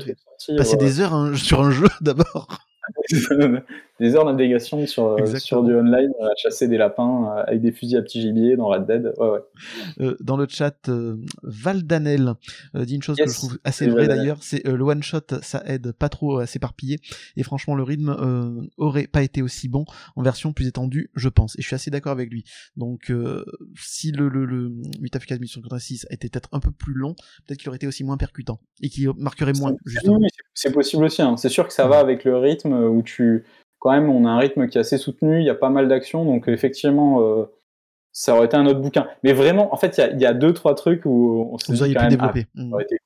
Passer 0.56 0.72
ouais. 0.72 0.76
des 0.78 1.00
heures 1.00 1.12
hein, 1.14 1.32
sur 1.36 1.60
un 1.60 1.70
jeu 1.70 1.88
d'abord. 2.00 2.48
des 4.00 4.16
heures 4.16 4.24
de 4.24 4.32
navigation 4.32 4.84
sur, 4.86 5.04
euh, 5.06 5.16
Exactement. 5.18 5.40
sur 5.40 5.62
du 5.62 5.74
online, 5.74 6.10
euh, 6.20 6.26
à 6.26 6.34
chasser 6.36 6.66
des 6.66 6.78
lapins 6.78 7.26
euh, 7.36 7.42
avec 7.46 7.60
des 7.60 7.70
fusils 7.70 7.96
à 7.96 8.02
petit 8.02 8.20
gibier 8.20 8.56
dans 8.56 8.66
Red 8.68 8.86
Dead. 8.86 9.12
Ouais, 9.18 9.28
ouais. 9.30 9.38
Euh, 10.00 10.16
dans 10.20 10.36
le 10.36 10.46
chat, 10.48 10.88
euh, 10.88 11.16
Valdanel 11.42 12.32
euh, 12.74 12.84
dit 12.84 12.94
une 12.96 13.02
chose 13.02 13.16
que 13.18 13.28
je 13.28 13.34
trouve 13.34 13.58
assez 13.64 13.86
vraie 13.88 14.08
d'ailleurs, 14.08 14.38
c'est 14.42 14.66
le 14.66 14.82
one 14.82 15.02
shot, 15.02 15.20
ça 15.42 15.62
aide 15.66 15.92
pas 15.92 16.08
trop 16.08 16.38
à 16.38 16.46
s'éparpiller 16.46 16.98
et 17.36 17.42
franchement 17.42 17.74
le 17.74 17.82
rythme 17.82 18.16
aurait 18.78 19.06
pas 19.06 19.22
été 19.22 19.42
aussi 19.42 19.68
bon 19.68 19.84
en 20.16 20.22
version 20.22 20.52
plus 20.52 20.66
étendue, 20.66 21.10
je 21.14 21.28
pense. 21.28 21.56
Et 21.58 21.62
je 21.62 21.66
suis 21.66 21.74
assez 21.76 21.90
d'accord 21.90 22.12
avec 22.12 22.30
lui. 22.30 22.44
Donc 22.76 23.12
si 23.76 24.12
le 24.12 24.28
le, 24.28 24.44
le 24.46 24.72
8 25.00 25.16
Africa 25.16 25.38
Mission 25.38 25.60
6 25.78 26.06
était 26.10 26.28
peut-être 26.28 26.48
un 26.52 26.60
peu 26.60 26.70
plus 26.70 26.94
long, 26.94 27.14
peut-être 27.46 27.58
qu'il 27.58 27.68
aurait 27.68 27.76
été 27.76 27.86
aussi 27.86 28.04
moins 28.04 28.16
percutant 28.16 28.60
et 28.80 28.88
qu'il 28.88 29.10
marquerait 29.16 29.52
moins 29.58 29.74
c'est- 30.54 30.72
possible 30.72 31.04
aussi. 31.04 31.22
hein. 31.22 31.36
C'est 31.36 31.48
sûr 31.48 31.66
que 31.66 31.72
ça 31.72 31.86
va 31.86 31.98
avec 31.98 32.24
le 32.24 32.36
rythme 32.36 32.72
où 32.72 33.02
tu. 33.02 33.44
Quand 33.80 33.90
même, 33.92 34.08
on 34.08 34.24
a 34.26 34.30
un 34.30 34.38
rythme 34.38 34.68
qui 34.68 34.78
est 34.78 34.80
assez 34.82 34.98
soutenu, 34.98 35.40
il 35.40 35.44
y 35.46 35.50
a 35.50 35.54
pas 35.54 35.70
mal 35.70 35.88
d'actions, 35.88 36.24
donc 36.24 36.48
euh, 36.48 36.52
effectivement, 36.52 37.20
euh, 37.22 37.46
ça 38.12 38.34
aurait 38.36 38.46
été 38.46 38.56
un 38.56 38.66
autre 38.66 38.80
bouquin. 38.80 39.08
Mais 39.24 39.32
vraiment, 39.32 39.72
en 39.74 39.76
fait, 39.76 39.96
il 39.98 40.00
y 40.00 40.04
a, 40.04 40.10
il 40.12 40.20
y 40.20 40.26
a 40.26 40.34
deux, 40.34 40.52
trois 40.54 40.74
trucs 40.74 41.04
où 41.06 41.48
on 41.52 41.58
s'est 41.58 41.72
Vous 41.72 41.76
dit 41.76 41.80
auriez 41.82 41.94
pu 41.94 42.00
même, 42.00 42.10
développer. 42.10 42.46
ah, 42.56 42.60
ça 42.60 42.68
aurait 42.72 42.84
été- 42.84 42.98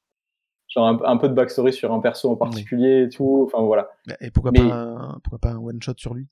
Genre 0.69 0.89
un, 0.89 0.99
un 1.05 1.17
peu 1.17 1.29
de 1.29 1.35
backstory 1.35 1.73
sur 1.73 1.93
un 1.93 2.01
perso 2.01 2.29
en 2.31 2.37
particulier 2.37 3.05
et 3.05 3.09
tout. 3.09 3.45
Enfin 3.47 3.63
voilà. 3.65 3.91
Et 4.21 4.31
pourquoi 4.33 4.51
Mais- 4.51 4.59
pas 4.69 4.75
un, 4.75 5.21
pourquoi 5.23 5.39
pas 5.39 5.51
un 5.51 5.59
one 5.59 5.81
shot 5.81 5.93
sur 5.97 6.15
lui? 6.15 6.27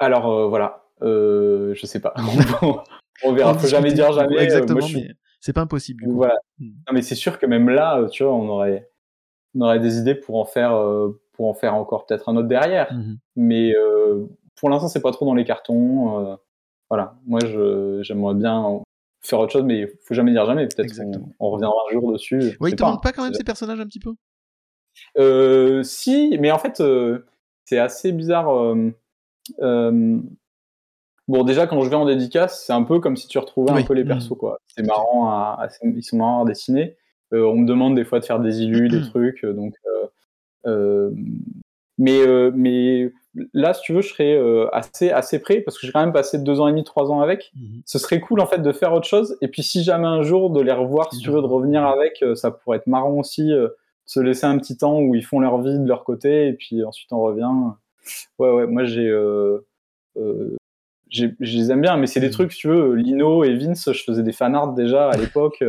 Alors 0.00 0.28
euh, 0.32 0.48
voilà. 0.48 0.84
Euh, 1.02 1.72
je 1.74 1.86
sais 1.86 2.00
pas. 2.00 2.14
on, 3.24 3.32
verra. 3.32 3.54
Faut 3.54 3.68
jamais 3.68 3.92
dire 3.92 4.10
jamais. 4.12 4.36
Exactement, 4.38 4.80
suis- 4.80 5.02
mais 5.02 5.14
c'est 5.38 5.52
pas 5.52 5.60
impossible. 5.60 6.04
Voilà. 6.08 6.34
Mm. 6.58 6.66
Non, 6.66 6.92
mais 6.94 7.02
c'est 7.02 7.14
sûr 7.14 7.38
que 7.38 7.46
même 7.46 7.68
là, 7.68 8.04
tu 8.10 8.24
vois, 8.24 8.32
on 8.34 8.48
aurait, 8.48 8.90
on 9.54 9.60
aurait 9.60 9.78
des 9.78 9.98
idées 9.98 10.16
pour 10.16 10.40
en 10.40 10.44
faire, 10.44 10.74
euh, 10.74 11.20
pour 11.38 11.48
en 11.48 11.54
faire 11.54 11.74
encore 11.76 12.04
peut-être 12.04 12.28
un 12.28 12.36
autre 12.36 12.48
derrière. 12.48 12.92
Mhm. 12.92 13.16
Mais 13.36 13.74
euh, 13.76 14.26
pour 14.56 14.68
l'instant, 14.70 14.88
c'est 14.88 15.00
pas 15.00 15.12
trop 15.12 15.24
dans 15.24 15.34
les 15.34 15.44
cartons. 15.44 16.26
euh, 16.26 16.36
voilà. 16.90 17.14
Moi, 17.26 17.38
j'aimerais 18.02 18.34
bien 18.34 18.80
faire 19.20 19.38
autre 19.38 19.52
chose, 19.52 19.62
mais 19.62 19.80
il 19.82 19.88
faut 20.04 20.14
jamais 20.14 20.32
dire 20.32 20.44
jamais. 20.46 20.66
Peut-être 20.66 20.94
qu'on 20.96 21.30
on 21.38 21.50
reviendra 21.50 21.76
un 21.88 21.92
jour 21.92 22.12
dessus. 22.12 22.40
je 22.40 22.48
Ouais, 22.58 22.68
il 22.68 22.70
sais 22.70 22.76
te 22.76 22.82
manque 22.82 23.02
pas 23.02 23.12
quand 23.12 23.22
même 23.24 23.34
ces 23.34 23.44
personnages 23.44 23.78
un 23.80 23.86
petit 23.86 24.00
peu? 24.00 24.12
Euh, 25.16 25.82
si, 25.84 26.36
mais 26.40 26.50
en 26.50 26.58
fait, 26.58 26.82
c'est 27.66 27.78
assez 27.78 28.10
bizarre. 28.12 28.74
Bon, 31.28 31.44
déjà, 31.44 31.66
quand 31.66 31.82
je 31.82 31.90
vais 31.90 31.96
en 31.96 32.06
dédicace, 32.06 32.64
c'est 32.66 32.72
un 32.72 32.82
peu 32.84 33.00
comme 33.00 33.16
si 33.16 33.28
tu 33.28 33.38
retrouvais 33.38 33.72
Oui. 33.72 33.82
un 33.82 33.84
peu 33.84 33.92
les 33.94 34.02
Mhm. 34.02 34.08
persos, 34.08 34.34
quoi. 34.38 34.58
C'est 34.66 34.84
marrant, 34.86 35.28
à, 35.28 35.58
à- 35.60 35.68
ils 35.84 36.02
sont 36.02 36.16
marrants 36.16 36.42
à 36.44 36.46
dessiner. 36.48 36.96
On 37.32 37.54
me 37.56 37.66
demande 37.66 37.94
des 37.94 38.04
fois 38.04 38.18
de 38.18 38.24
faire 38.24 38.40
des 38.40 38.62
illus, 38.62 38.88
des 38.88 39.00
trucs, 39.12 39.44
donc. 39.44 39.74
Euh, 40.68 41.10
mais, 41.98 42.20
euh, 42.24 42.52
mais 42.54 43.10
là, 43.52 43.74
si 43.74 43.82
tu 43.82 43.92
veux, 43.92 44.02
je 44.02 44.08
serais 44.10 44.36
euh, 44.36 44.68
assez, 44.72 45.10
assez 45.10 45.40
prêt 45.40 45.60
parce 45.62 45.76
que 45.78 45.86
j'ai 45.86 45.92
quand 45.92 46.00
même 46.00 46.12
passé 46.12 46.38
deux 46.38 46.60
ans 46.60 46.68
et 46.68 46.70
demi, 46.70 46.84
trois 46.84 47.10
ans 47.10 47.20
avec. 47.20 47.50
Mhm. 47.56 47.82
Ce 47.86 47.98
serait 47.98 48.20
cool 48.20 48.40
en 48.40 48.46
fait 48.46 48.58
de 48.62 48.72
faire 48.72 48.92
autre 48.92 49.06
chose. 49.08 49.36
Et 49.40 49.48
puis, 49.48 49.62
si 49.64 49.82
jamais 49.82 50.06
un 50.06 50.22
jour 50.22 50.50
de 50.50 50.60
les 50.60 50.70
revoir, 50.72 51.12
si 51.12 51.20
tu 51.20 51.30
veux, 51.30 51.40
de 51.42 51.46
revenir 51.46 51.84
avec, 51.84 52.22
euh, 52.22 52.34
ça 52.36 52.50
pourrait 52.52 52.76
être 52.78 52.86
marrant 52.86 53.14
aussi. 53.18 53.52
euh, 53.52 53.68
de 53.68 54.10
se 54.10 54.20
laisser 54.20 54.46
un 54.46 54.56
petit 54.58 54.76
temps 54.78 55.00
où 55.00 55.14
ils 55.14 55.24
font 55.24 55.38
leur 55.40 55.60
vie 55.60 55.78
de 55.78 55.86
leur 55.86 56.02
côté 56.04 56.46
et 56.48 56.54
puis 56.54 56.82
ensuite 56.82 57.12
on 57.12 57.20
revient. 57.20 57.50
Ouais, 58.38 58.50
ouais, 58.50 58.66
moi 58.66 58.84
j'ai. 58.84 59.06
Je 61.10 61.26
les 61.40 61.70
aime 61.70 61.80
bien, 61.80 61.96
mais 61.96 62.06
c'est 62.06 62.20
des 62.20 62.26
Mhm. 62.28 62.32
trucs, 62.32 62.52
si 62.52 62.60
tu 62.60 62.68
veux, 62.68 62.94
Lino 62.94 63.44
et 63.44 63.54
Vince, 63.56 63.90
je 63.92 64.02
faisais 64.04 64.22
des 64.22 64.32
fanarts 64.32 64.72
déjà 64.74 65.08
à 65.10 65.16
l'époque. 65.16 65.62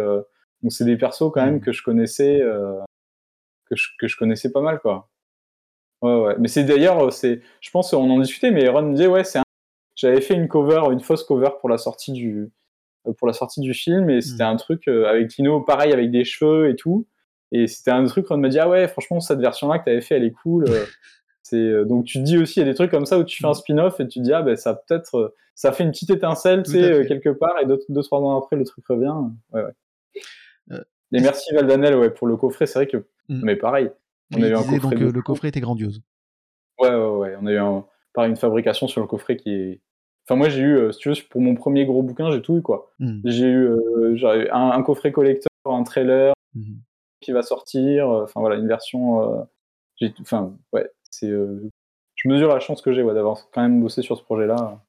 donc 0.62 0.74
c'est 0.74 0.84
des 0.86 0.98
persos 0.98 1.32
quand 1.34 1.44
même 1.46 1.56
Mhm. 1.56 1.62
que 1.62 1.72
je 1.72 1.82
connaissais, 1.84 2.42
euh, 2.42 2.80
que, 3.70 3.76
je, 3.76 3.88
que 4.00 4.08
je 4.08 4.18
connaissais 4.18 4.52
pas 4.52 4.62
mal, 4.62 4.80
quoi. 4.80 5.10
Ouais, 6.02 6.16
ouais. 6.22 6.36
Mais 6.40 6.48
c'est 6.48 6.64
d'ailleurs, 6.64 7.00
euh, 7.08 7.12
c'est, 7.12 7.42
je 7.62 7.70
pense, 7.72 7.94
on 7.94 8.10
en 8.10 8.20
discutait, 8.20 8.52
mais 8.52 8.68
Ron 8.70 8.84
me 8.84 8.92
disait, 8.94 9.08
ouais, 9.08 9.24
c'est 9.24 9.40
un- 9.40 9.44
j'avais 9.96 10.22
fait 10.22 10.34
une 10.34 10.48
cover, 10.48 10.82
une 10.92 11.02
fausse 11.02 11.24
cover 11.24 11.50
pour 11.60 11.70
la 11.70 11.78
sortie 11.78 12.14
du, 12.14 12.50
euh, 13.08 13.14
pour 13.14 13.28
la 13.28 13.34
sortie 13.34 13.60
du 13.60 13.74
film, 13.74 14.10
et 14.10 14.22
c'était 14.22 14.44
Mhm. 14.46 14.50
un 14.52 14.56
truc 14.56 14.88
euh, 14.88 15.08
avec 15.08 15.36
Lino, 15.36 15.62
pareil, 15.62 15.92
avec 15.92 16.10
des 16.12 16.24
cheveux 16.24 16.70
et 16.70 16.76
tout. 16.76 17.06
Et 17.52 17.68
c'était 17.68 17.92
un 17.92 18.06
truc, 18.06 18.28
Ron 18.28 18.38
me 18.38 18.48
dit, 18.50 18.60
ah 18.60 18.70
ouais, 18.70 18.88
franchement, 18.88 19.20
cette 19.20 19.40
version-là 19.40 19.80
que 19.80 19.86
t'avais 19.86 20.02
fait, 20.02 20.16
elle 20.16 20.24
est 20.24 20.32
cool. 20.32 20.66
c'est, 21.44 21.86
donc 21.86 22.06
tu 22.06 22.20
te 22.20 22.24
dis 22.24 22.38
aussi, 22.38 22.60
il 22.60 22.64
y 22.64 22.66
a 22.68 22.70
des 22.72 22.76
trucs 22.76 22.92
comme 22.92 23.06
ça 23.06 23.18
où 23.20 23.24
tu 23.24 23.38
fais 23.42 23.48
un 23.48 23.50
Mhm. 23.50 23.56
spin-off 23.56 24.00
et 24.00 24.08
tu 24.08 24.20
te 24.20 24.24
dis, 24.24 24.32
ah 24.34 24.42
ben 24.44 24.56
ça 24.56 24.76
peut-être, 24.76 25.34
ça 25.56 25.72
fait 25.74 25.84
une 25.84 25.92
petite 25.92 26.12
étincelle, 26.12 26.64
tu 26.64 26.72
sais, 26.72 27.06
quelque 27.08 27.30
part, 27.30 27.56
et 27.62 27.66
deux, 27.66 27.80
deux, 27.90 28.04
trois 28.04 28.20
ans 28.22 28.38
après, 28.38 28.56
le 28.56 28.64
truc 28.66 28.86
revient. 28.88 29.12
Ouais, 29.52 29.64
ouais. 29.64 29.72
Euh, 30.72 30.84
et 31.12 31.22
merci 31.22 31.54
Valdanel, 31.54 31.96
ouais, 31.96 32.10
pour 32.10 32.28
le 32.28 32.38
coffret, 32.38 32.66
c'est 32.68 32.80
vrai 32.80 32.88
que, 32.88 32.98
Mhm. 33.30 33.42
mais 33.44 33.56
pareil. 33.56 33.90
On 34.36 34.42
a 34.44 34.48
eu 34.48 34.54
un 34.54 34.62
disait 34.62 34.78
coffret 34.80 34.96
donc 34.96 35.02
euh, 35.10 35.12
le 35.12 35.22
coffret 35.22 35.48
était 35.50 35.60
grandiose. 35.62 36.02
Ouais, 36.80 36.90
ouais, 36.90 37.18
ouais. 37.18 37.36
On 37.42 37.46
a 37.48 37.52
eu 37.52 37.58
un, 37.58 37.86
pareil, 38.14 38.30
une 38.30 38.38
fabrication 38.38 38.88
sur 38.88 39.02
le 39.02 39.08
coffret 39.08 39.36
qui 39.38 39.52
est. 39.52 39.82
Enfin, 40.26 40.36
moi, 40.36 40.50
j'ai 40.50 40.62
eu, 40.62 40.76
euh, 40.78 40.92
si 40.92 41.00
tu 41.00 41.10
veux, 41.10 41.16
pour 41.30 41.42
mon 41.42 41.56
premier 41.56 41.86
gros 41.86 42.04
bouquin, 42.04 42.32
j'ai 42.32 42.42
tout 42.42 42.58
eu, 42.58 42.62
quoi. 42.62 42.92
Mhm. 43.00 43.22
J'ai 43.26 43.48
eu, 43.48 43.66
euh, 43.66 44.48
un, 44.52 44.70
un 44.72 44.84
coffret 44.84 45.12
collector, 45.12 45.50
un 45.66 45.84
trailer 45.84 46.34
Mhm. 46.56 46.78
qui 47.22 47.32
va 47.32 47.42
sortir, 47.42 48.08
enfin 48.10 48.40
voilà, 48.40 48.56
une 48.58 48.68
version. 48.68 49.48
Enfin, 50.22 50.56
ouais, 50.74 50.90
c'est. 51.10 51.30
je 51.30 52.28
mesure 52.30 52.48
la 52.50 52.60
chance 52.60 52.82
que 52.82 52.94
j'ai 52.94 53.02
ouais, 53.04 53.14
d'avoir 53.14 53.50
quand 53.52 53.62
même 53.62 53.82
bossé 53.82 54.02
sur 54.02 54.18
ce 54.18 54.24
projet-là. 54.24 54.82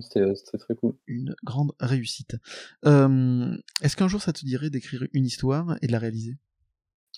C'était 0.00 0.20
euh, 0.20 0.34
c'était 0.36 0.58
très 0.58 0.74
cool. 0.74 0.94
Une 1.06 1.34
grande 1.44 1.72
réussite. 1.80 2.36
Euh, 2.86 3.52
Est-ce 3.82 3.96
qu'un 3.96 4.08
jour 4.08 4.22
ça 4.22 4.32
te 4.32 4.44
dirait 4.44 4.70
d'écrire 4.70 5.04
une 5.12 5.24
histoire 5.24 5.76
et 5.82 5.86
de 5.88 5.92
la 5.92 5.98
réaliser? 5.98 6.36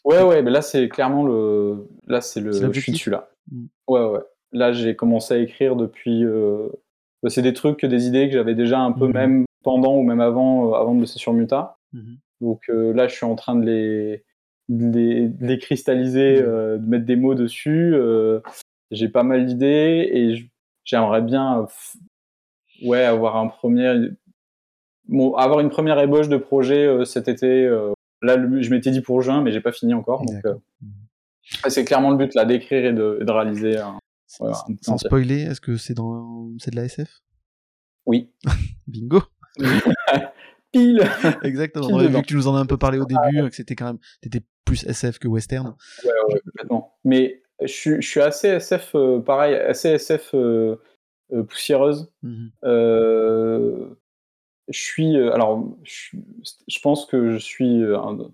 Ouais, 0.05 0.23
ouais, 0.23 0.43
mais 0.43 0.51
là, 0.51 0.63
c'est 0.63 0.89
clairement 0.89 1.25
le. 1.25 1.87
Là, 2.07 2.21
c'est 2.21 2.41
le. 2.41 2.53
Je 2.53 2.81
suis 2.81 2.93
dessus, 2.93 3.11
là. 3.11 3.29
Mm. 3.51 3.67
Ouais, 3.89 4.05
ouais. 4.05 4.21
Là, 4.53 4.73
j'ai 4.73 4.97
commencé 4.97 5.35
à 5.35 5.39
écrire 5.39 5.77
depuis. 5.77 6.25
euh, 6.25 6.69
c'est 7.29 7.43
des 7.43 7.53
trucs, 7.53 7.85
des 7.85 8.07
idées 8.09 8.27
que 8.29 8.33
j'avais 8.35 8.55
déjà 8.55 8.81
un 8.81 8.93
peu 8.93 9.07
Mhm. 9.07 9.13
même 9.13 9.45
pendant 9.63 9.97
ou 9.97 10.03
même 10.03 10.21
avant, 10.21 10.71
euh, 10.71 10.75
avant 10.75 10.95
de 10.95 11.01
bosser 11.01 11.19
sur 11.19 11.33
Muta. 11.33 11.77
Mhm. 11.93 12.17
Donc 12.41 12.63
là, 12.69 13.07
je 13.07 13.15
suis 13.15 13.25
en 13.25 13.37
train 13.37 13.55
de 13.55 13.65
les, 13.65 14.25
de 14.69 14.97
les, 14.99 15.29
de 15.29 15.47
les 15.47 15.59
cristalliser, 15.59 16.39
euh, 16.43 16.79
de 16.79 16.87
mettre 16.89 17.05
des 17.05 17.15
mots 17.15 17.37
dessus. 17.37 17.95
j'ai 18.91 19.09
pas 19.09 19.23
mal 19.23 19.47
d'idées 19.47 20.11
et 20.13 20.51
j'aimerais 20.85 21.23
bien, 21.23 21.67
ouais, 22.85 23.03
avoir 23.05 23.37
un 23.37 23.49
premier, 23.49 24.09
bon, 25.09 25.35
avoir 25.35 25.61
une 25.61 25.71
première 25.71 25.99
ébauche 25.99 26.29
de 26.29 26.37
projet 26.37 26.87
euh, 26.87 27.05
cet 27.05 27.29
été. 27.29 27.65
euh. 27.67 27.93
là, 28.23 28.37
je 28.61 28.71
m'étais 28.71 28.91
dit 28.91 29.01
pour 29.01 29.21
juin, 29.23 29.43
mais 29.43 29.53
j'ai 29.53 29.61
pas 29.61 29.73
fini 29.73 29.95
encore. 29.95 30.25
Donc, 30.25 30.45
euh, 30.47 30.55
c'est 31.69 31.85
clairement 31.85 32.11
le 32.11 32.17
but 32.17 32.35
là, 32.35 32.45
d'écrire 32.45 32.85
et 32.85 32.93
de, 32.93 33.25
réaliser. 33.31 33.79
un- 33.79 33.99
Sans, 34.27 34.45
Ouais, 34.47 34.51
un 34.53 34.77
sans 34.81 34.93
entier. 34.95 35.09
spoiler, 35.09 35.43
est-ce 35.43 35.61
que 35.61 35.77
c'est 35.77 35.93
dans 35.95 36.49
c'est 36.59 36.71
de 36.71 36.77
la 36.77 36.85
SF 36.85 37.21
Oui. 38.07 38.31
Bingo 38.87 39.23
Pile. 40.73 41.03
Exactement. 41.43 41.87
Pile 41.89 41.97
Ouais, 41.97 42.09
vu 42.09 42.23
que 42.23 42.27
tu 42.27 42.35
nous 42.37 42.49
en 42.49 42.57
as 42.57 42.61
un 42.61 42.67
peu 42.67 42.79
parlé 42.79 42.99
au 42.99 43.05
début, 43.05 43.49
que 43.51 43.55
c'était 43.55 43.77
quand 43.77 43.85
même 43.87 43.99
t'étais 44.23 44.41
plus 44.65 44.85
SF 44.87 45.19
que 45.19 45.29
western. 45.29 45.75
Ouais, 46.05 46.11
ouais, 46.33 46.41
complètement. 46.41 46.95
Mais 47.05 47.43
je 47.61 47.67
suis, 47.67 48.03
je 48.03 48.09
suis 48.09 48.21
assez 48.21 48.49
SF, 48.49 48.93
euh, 48.95 49.21
pareil, 49.21 49.55
assez 49.55 49.91
SF 49.91 50.31
euh, 50.35 50.77
poussiéreuse. 51.43 52.11
Mhm. 52.23 52.51
Euh, 52.65 53.89
je 54.69 54.79
suis, 54.81 55.17
euh, 55.17 55.33
alors, 55.33 55.65
je, 55.83 56.79
pense 56.83 57.07
que 57.07 57.31
je 57.33 57.39
suis, 57.39 57.83
euh, 57.83 57.99
un- 57.99 58.31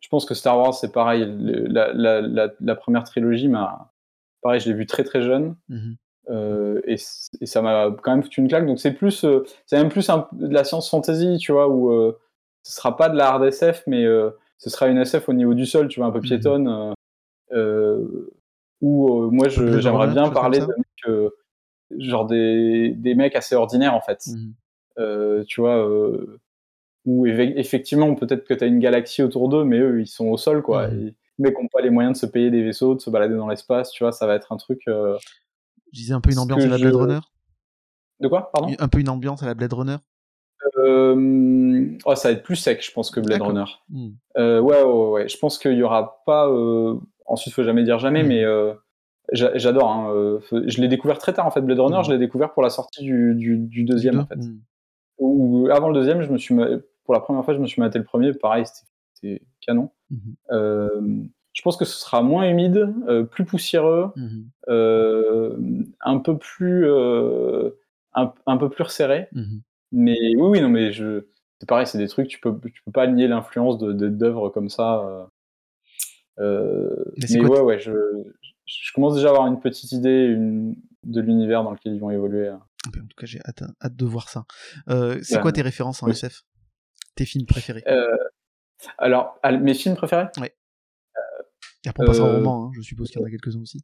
je 0.00 0.08
pense 0.08 0.24
que 0.24 0.34
Star 0.34 0.58
Wars 0.58 0.74
c'est 0.74 0.92
pareil. 0.92 1.26
La, 1.38 1.92
la, 1.92 2.20
la, 2.20 2.50
la 2.60 2.74
première 2.76 3.04
trilogie 3.04 3.48
m'a, 3.48 3.92
pareil, 4.42 4.60
je 4.60 4.68
l'ai 4.68 4.74
vu 4.74 4.86
très 4.86 5.04
très 5.04 5.22
jeune. 5.22 5.56
Mhm. 5.68 5.96
Euh, 6.30 6.80
et, 6.84 6.96
ça 6.98 7.62
m'a 7.62 7.90
quand 8.02 8.10
même 8.10 8.22
foutu 8.22 8.40
une 8.40 8.48
claque. 8.48 8.66
Donc 8.66 8.78
c'est 8.78 8.92
plus, 8.92 9.24
euh, 9.24 9.44
c'est 9.66 9.78
même 9.78 9.88
plus 9.88 10.08
un- 10.10 10.28
de 10.32 10.52
la 10.52 10.64
science 10.64 10.90
fantasy, 10.90 11.38
tu 11.38 11.52
vois, 11.52 11.68
où 11.68 11.90
euh, 11.90 12.18
ce 12.62 12.72
sera 12.74 12.96
pas 12.96 13.08
de 13.08 13.16
la 13.16 13.28
hard 13.30 13.44
SF, 13.44 13.82
mais 13.86 14.04
euh, 14.04 14.30
ce 14.58 14.68
sera 14.70 14.88
une 14.88 14.98
SF 14.98 15.28
au 15.28 15.32
niveau 15.32 15.54
du 15.54 15.64
sol, 15.66 15.88
tu 15.88 16.00
vois, 16.00 16.08
un 16.08 16.12
peu 16.12 16.18
Mhm. 16.18 16.24
piétonne. 16.24 16.68
euh, 16.68 16.92
euh, 17.52 18.30
où 18.82 19.24
euh, 19.24 19.30
moi 19.30 19.48
j'aimerais 19.48 20.08
bien 20.08 20.28
parler 20.30 20.60
de 20.60 20.66
mecs, 20.66 21.08
euh, 21.08 21.30
genre 21.98 22.26
des, 22.26 22.90
des 22.96 23.14
mecs 23.14 23.36
assez 23.36 23.54
ordinaires 23.54 23.94
en 23.94 24.00
fait. 24.00 24.26
Mhm. 24.26 24.54
Euh, 24.98 25.44
tu 25.46 25.60
vois, 25.60 25.76
euh, 25.88 26.40
où 27.04 27.24
effectivement 27.26 28.14
peut-être 28.14 28.44
que 28.44 28.52
tu 28.54 28.64
as 28.64 28.66
une 28.66 28.80
galaxie 28.80 29.22
autour 29.22 29.48
d'eux, 29.48 29.64
mais 29.64 29.78
eux 29.78 30.00
ils 30.00 30.06
sont 30.06 30.26
au 30.28 30.36
sol 30.36 30.62
quoi. 30.62 30.88
Et 30.88 30.94
les 30.96 31.14
mecs 31.38 31.54
n'ont 31.58 31.68
pas 31.68 31.80
les 31.80 31.90
moyens 31.90 32.14
de 32.20 32.26
se 32.26 32.30
payer 32.30 32.50
des 32.50 32.62
vaisseaux, 32.62 32.94
de 32.94 33.00
se 33.00 33.08
balader 33.10 33.36
dans 33.36 33.48
l'espace, 33.48 33.90
tu 33.90 34.02
vois, 34.04 34.12
ça 34.12 34.26
va 34.26 34.34
être 34.34 34.52
un 34.52 34.56
truc. 34.56 34.80
euh, 34.88 35.16
Je 35.92 36.00
disais 36.00 36.12
un 36.14 36.20
peu 36.20 36.30
une 36.30 36.36
Ce 36.36 36.40
ambiance 36.40 36.62
à 36.64 36.66
la 36.68 36.76
Blade 36.78 36.92
je- 36.92 36.98
Runner. 36.98 37.20
De 38.20 38.26
quoi, 38.28 38.50
pardon? 38.52 38.74
Un 38.78 38.88
peu 38.88 38.98
une 38.98 39.08
ambiance 39.08 39.42
à 39.42 39.46
la 39.46 39.54
Blade 39.54 39.72
Runner 39.72 39.96
euh, 40.78 41.96
oh, 42.04 42.14
ça 42.16 42.28
va 42.28 42.32
être 42.34 42.42
plus 42.42 42.56
sec, 42.56 42.84
je 42.84 42.90
pense, 42.92 43.10
que 43.10 43.20
Blade. 43.20 43.40
Runner. 43.40 43.64
Hmm. 43.88 44.10
Ouais, 44.36 44.58
ouais, 44.82 45.08
ouais. 45.10 45.28
Je 45.28 45.38
pense 45.38 45.58
qu'il 45.58 45.74
y 45.74 45.82
aura 45.82 46.22
pas. 46.26 46.50
Ensuite, 47.26 47.54
faut 47.54 47.62
jamais 47.62 47.84
dire 47.84 47.98
jamais, 48.00 48.22
Mm. 48.24 48.26
mais 48.26 48.44
j'adore. 49.32 49.90
hein, 49.90 50.12
euh, 50.14 50.40
Je 50.66 50.80
l'ai 50.80 50.88
découvert 50.88 51.18
très 51.18 51.32
tard 51.32 51.46
en 51.46 51.50
fait. 51.50 51.60
Blade 51.60 51.78
Runner, 51.80 51.98
Mm. 52.00 52.04
je 52.04 52.10
l'ai 52.12 52.18
découvert 52.18 52.52
pour 52.52 52.62
la 52.62 52.70
sortie 52.70 53.02
du, 53.04 53.34
du, 53.34 53.56
du 53.58 53.84
deuxième 53.84 54.14
Deux 54.14 54.20
en 54.20 54.26
fait. 54.26 54.36
Hmm. 54.36 54.58
Ou 55.18 55.68
avant 55.72 55.88
le 55.88 55.94
deuxième, 55.94 56.22
je 56.22 56.30
me 56.30 56.38
suis 56.38 56.54
pour 57.04 57.14
la 57.14 57.20
première 57.20 57.44
fois, 57.44 57.54
je 57.54 57.58
me 57.58 57.66
suis 57.66 57.80
maté 57.80 57.98
le 57.98 58.04
premier. 58.04 58.32
Pareil, 58.34 58.64
c'était- 58.66 59.42
canon. 59.60 59.90
Mhm. 60.10 60.34
Euh, 60.52 61.00
je 61.52 61.62
pense 61.62 61.76
que 61.76 61.84
ce 61.84 61.96
sera 61.98 62.22
moins 62.22 62.48
humide, 62.48 62.94
euh, 63.08 63.24
plus 63.24 63.44
poussiéreux, 63.44 64.12
Mhm. 64.14 64.44
euh, 64.68 65.56
un 66.00 66.18
peu 66.18 66.38
plus, 66.38 66.86
un, 68.14 68.32
un 68.46 68.56
peu 68.58 68.68
plus 68.70 68.84
resserré. 68.84 69.26
Mhm. 69.32 69.60
Mais 69.92 70.18
oui, 70.36 70.48
oui, 70.50 70.60
non, 70.60 70.68
mais 70.68 70.92
je, 70.92 71.24
c'est 71.58 71.68
pareil, 71.68 71.86
c'est 71.86 71.98
des 71.98 72.06
trucs, 72.08 72.28
tu 72.28 72.38
peux, 72.40 72.54
tu 72.72 72.80
peux 72.84 72.92
pas 72.92 73.06
nier 73.08 73.26
l'influence 73.26 73.78
de, 73.78 73.92
d'œuvres 74.08 74.50
comme 74.50 74.68
ça. 74.68 75.28
Mais 76.38 77.40
ouais, 77.44 77.60
ouais, 77.60 77.78
je, 77.78 77.90
je 77.90 78.50
commence 78.94 79.14
déjà 79.14 79.28
à 79.28 79.30
avoir 79.30 79.46
une 79.46 79.60
petite 79.60 79.92
idée 79.92 80.24
une, 80.26 80.74
de 81.04 81.20
l'univers 81.20 81.62
dans 81.64 81.72
lequel 81.72 81.94
ils 81.94 82.00
vont 82.00 82.10
évoluer. 82.10 82.48
hein. 82.48 82.60
Ben, 82.92 83.02
En 83.02 83.06
tout 83.06 83.16
cas, 83.16 83.26
j'ai 83.26 83.40
hâte, 83.46 83.62
hâte 83.82 83.96
de 83.96 84.04
voir 84.04 84.28
ça. 84.28 84.44
Euh, 84.88 85.18
c'est 85.22 85.36
Ouais. 85.36 85.42
quoi 85.42 85.52
tes 85.52 85.62
références 85.62 86.02
en 86.02 86.06
Oui. 86.06 86.12
SF 86.12 86.42
Tes 87.14 87.24
films 87.24 87.46
préférés? 87.46 87.82
Euh, 87.88 88.16
alors, 88.98 89.38
ah, 89.42 89.52
mes 89.52 89.74
films 89.74 89.96
préférés? 89.96 90.26
Et 91.84 91.88
après, 91.88 92.04
on 92.08 92.12
euh, 92.12 92.34
roman, 92.36 92.66
hein, 92.66 92.70
je 92.74 92.80
suppose 92.82 93.08
qu'il 93.10 93.20
y 93.20 93.24
en 93.24 93.26
a 93.26 93.30
quelques-uns 93.30 93.60
aussi. 93.60 93.80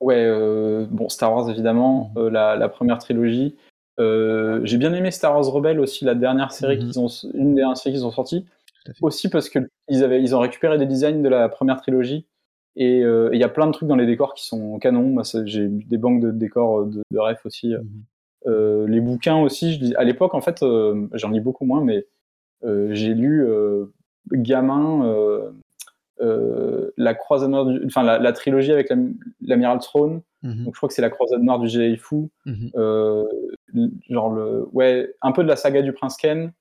Ouais, 0.00 0.22
euh, 0.24 0.86
bon, 0.90 1.08
Star 1.08 1.34
Wars 1.34 1.48
évidemment, 1.50 2.12
euh, 2.16 2.30
la, 2.30 2.56
la 2.56 2.68
première 2.68 2.98
trilogie. 2.98 3.56
Euh, 3.98 4.60
j'ai 4.64 4.76
bien 4.76 4.92
aimé 4.92 5.10
Star 5.10 5.34
Wars 5.34 5.46
Rebelle 5.46 5.80
aussi, 5.80 6.04
la 6.04 6.14
dernière 6.14 6.52
série 6.52 6.76
Mhm. 6.76 6.84
qu'ils 6.84 7.00
ont, 7.00 7.08
une 7.34 7.54
des 7.54 7.62
séries 7.74 7.94
qu'ils 7.94 8.04
ont 8.04 8.10
sorties. 8.10 8.44
Aussi 9.00 9.28
parce 9.30 9.48
que 9.48 9.58
ils 9.88 10.04
avaient, 10.04 10.22
ils 10.22 10.36
ont 10.36 10.38
récupéré 10.38 10.78
des 10.78 10.86
designs 10.86 11.22
de 11.22 11.28
la 11.28 11.48
première 11.48 11.80
trilogie 11.80 12.26
et 12.76 13.02
euh, 13.02 13.30
et 13.32 13.36
il 13.36 13.40
y 13.40 13.44
a 13.44 13.48
plein 13.48 13.66
de 13.66 13.72
trucs 13.72 13.88
dans 13.88 13.96
les 13.96 14.06
décors 14.06 14.34
qui 14.34 14.46
sont 14.46 14.78
canons. 14.78 15.08
Moi, 15.08 15.22
j'ai 15.44 15.66
des 15.68 15.98
banques 15.98 16.20
de 16.20 16.30
décors 16.30 16.80
euh, 16.80 16.86
de, 16.86 17.02
de 17.10 17.18
ref 17.18 17.44
aussi. 17.46 17.68
Mhm. 17.74 17.86
Euh, 18.46 18.86
les 18.86 19.00
bouquins 19.00 19.38
aussi. 19.40 19.74
Je 19.74 19.94
à 19.96 20.04
l'époque, 20.04 20.34
en 20.34 20.40
fait, 20.40 20.64
j'en 21.14 21.30
lis 21.30 21.40
beaucoup 21.40 21.64
moins, 21.64 21.82
mais 21.82 22.06
j'ai 22.62 23.14
lu 23.14 23.46
gamin 24.32 25.04
euh, 26.20 26.90
la 26.96 27.14
croisade 27.14 27.50
noire, 27.50 27.66
du- 27.66 27.84
enfin 27.84 28.02
la, 28.02 28.18
la 28.18 28.32
trilogie 28.32 28.72
avec 28.72 28.88
l'am- 28.88 29.14
l'amiral 29.42 29.78
Throne. 29.80 30.22
Mhm. 30.42 30.64
Donc 30.64 30.74
je 30.74 30.78
crois 30.78 30.88
que 30.88 30.94
c'est 30.94 31.02
la 31.02 31.10
croisade 31.10 31.42
noire 31.42 31.58
du 31.58 31.68
Jedi 31.68 31.96
Fou. 31.96 32.30
Mhm. 32.46 32.70
Euh, 32.76 33.24
genre 34.08 34.32
le, 34.32 34.66
ouais, 34.72 35.12
un 35.22 35.32
peu 35.32 35.42
de 35.42 35.48
la 35.48 35.56
saga 35.56 35.82
du 35.82 35.92
Prince 35.92 36.16
Ken. 36.16 36.52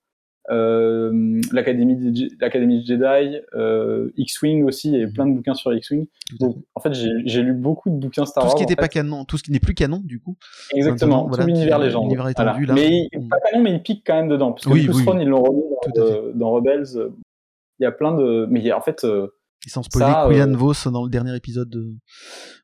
Euh, 0.51 1.41
l'académie 1.51 2.29
l'académie 2.39 2.81
de 2.81 2.85
Jedi, 2.85 3.37
euh, 3.55 4.11
X-wing 4.17 4.63
aussi, 4.63 4.89
il 4.91 4.99
y 4.99 5.03
a 5.03 5.07
Mhm. 5.07 5.13
plein 5.13 5.25
de 5.27 5.33
bouquins 5.35 5.53
sur 5.55 5.73
X-wing. 5.73 6.05
Donc 6.39 6.57
en 6.75 6.79
fait, 6.81 6.93
j'ai 6.93 7.41
lu 7.41 7.53
beaucoup 7.53 7.89
de 7.89 7.95
bouquins 7.95 8.25
Star 8.25 8.43
Tout 8.43 8.49
ce 8.49 8.53
Wars. 8.53 8.57
qui 8.59 8.63
n'était 8.63 8.75
pas 8.79 8.87
canon, 8.87 9.25
tout 9.25 9.37
ce 9.37 9.43
qui 9.43 9.51
n'est 9.51 9.59
plus 9.59 9.73
canon, 9.73 10.01
du 10.03 10.19
coup. 10.19 10.35
Exactement, 10.73 11.27
tout 11.29 11.41
l'univers 11.45 11.79
légende. 11.79 12.09
Mais 12.73 13.09
Mm. 13.13 13.27
pas 13.27 13.37
canon, 13.51 13.63
mais 13.63 13.71
il 13.73 13.81
pique 13.81 14.03
quand 14.05 14.15
même 14.15 14.27
dedans. 14.29 14.51
Parce 14.51 14.65
que. 14.65 15.01
Throne, 15.03 15.19
ils 15.21 15.27
l'ont 15.27 15.41
remis 15.43 15.63
dans, 15.95 16.01
euh, 16.03 16.31
dans 16.35 16.51
Rebels. 16.51 16.85
Il 17.79 17.83
y 17.83 17.85
a 17.87 17.91
plein 17.91 18.15
de. 18.15 18.45
Mais 18.49 18.71
en 18.71 18.81
fait, 18.81 19.05
Et 19.65 19.69
sans 19.69 19.81
spoiler, 19.83 20.11
Ça, 20.11 20.27
Quillan 20.29 20.53
euh, 20.53 20.57
Vos 20.57 20.73
dans 20.91 21.03
le 21.03 21.09
dernier 21.09 21.35
épisode 21.35 21.69
de, 21.69 21.95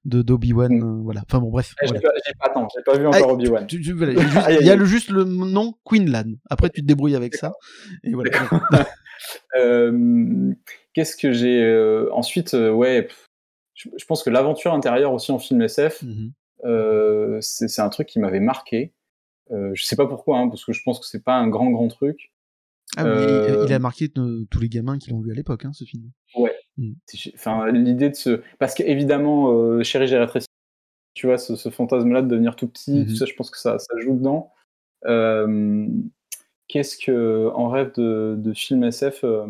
de 0.06 0.22
d'Obi-Wan, 0.22 0.72
Mm. 0.72 0.84
euh, 0.84 1.02
voilà. 1.04 1.22
Enfin 1.28 1.40
bon, 1.40 1.50
bref. 1.50 1.74
j'ai 1.82 1.88
voilà. 1.88 2.02
pas, 2.02 2.10
j'ai 2.26 2.34
pas, 2.40 2.46
attends, 2.48 2.68
j'ai 2.76 2.84
pas 2.84 2.98
vu 2.98 3.06
Ah, 3.06 3.18
encore 3.18 3.32
Obi-Wan. 3.32 3.66
Tu- 3.68 3.82
tu- 3.82 3.94
voilà, 3.94 4.14
il 4.14 4.18
y 4.18 4.22
a 4.22 4.28
juste, 4.28 4.60
il 4.62 4.66
y 4.68 4.70
a 4.70 4.76
le, 4.76 4.86
juste 4.86 5.10
le 5.10 5.24
nom 5.24 5.74
Quinlan. 5.84 6.34
Après, 6.50 6.70
tu 6.70 6.82
te 6.82 6.86
débrouilles 6.86 7.16
avec 7.16 7.36
ça. 7.36 7.54
Et 8.04 8.14
voilà. 8.14 8.32
Euh, 9.58 10.52
Qu'est-ce 10.94 11.16
que 11.16 11.32
j'ai 11.32 11.62
euh, 11.64 12.10
ensuite 12.12 12.54
Ouais, 12.54 13.04
pff, 13.04 13.28
je, 13.76 13.90
je 13.98 14.06
pense 14.06 14.24
que 14.24 14.30
l'aventure 14.30 14.74
intérieure 14.74 15.14
aussi 15.14 15.32
en 15.32 15.40
film 15.40 15.62
SF, 15.62 16.02
Mhm. 16.04 16.32
euh, 16.66 17.38
c'est 17.42 17.68
c'est 17.68 17.82
un 17.82 17.90
truc 17.90 18.08
qui 18.08 18.20
m'avait 18.20 18.40
marqué. 18.40 18.94
Je 19.52 19.84
sais 19.84 19.96
pas 19.98 20.08
pourquoi, 20.08 20.40
hein, 20.40 20.48
parce 20.50 20.64
que 20.66 20.72
je 20.74 20.82
pense 20.84 21.00
que 21.00 21.06
c'est 21.06 21.24
pas 21.24 21.36
un 21.36 21.50
grand 21.50 21.70
grand 21.72 21.88
truc. 21.90 22.32
Ah, 22.98 23.06
Euh, 23.06 23.66
il, 23.68 23.74
a 23.74 23.80
marqué 23.80 24.10
tous 24.10 24.60
les 24.60 24.70
gamins 24.70 24.98
qui 24.98 25.12
l'ont 25.12 25.20
vu 25.22 25.32
à 25.32 25.36
l'époque, 25.36 25.66
hein, 25.66 25.72
ce 25.74 25.84
film. 25.84 26.10
Enfin, 27.36 27.72
l'idée 27.72 28.10
de 28.10 28.16
ce, 28.16 28.42
parce 28.60 28.74
qu'évidemment, 28.74 29.52
euh, 29.54 29.84
Chérie, 29.84 30.08
j'ai 30.08 30.18
rétréci. 30.18 30.48
Tu 31.16 31.28
vois, 31.28 31.38
ce, 31.38 31.56
ce 31.58 31.70
fantasme-là 31.70 32.22
de 32.22 32.28
devenir 32.28 32.56
tout 32.56 32.68
petit, 32.68 33.02
Mhm. 33.02 33.08
tout 33.08 33.16
ça, 33.16 33.26
je 33.26 33.34
pense 33.36 33.52
que 33.52 33.58
ça, 33.60 33.80
ça 33.80 33.94
joue 34.00 34.16
dedans. 34.16 34.54
Euh, 35.06 35.88
Qu'est-ce 36.70 36.98
que, 36.98 37.50
en 37.54 37.68
rêve 37.70 37.92
de, 37.98 38.36
de 38.38 38.54
film 38.54 38.84
SF, 38.86 39.24
euh, 39.26 39.46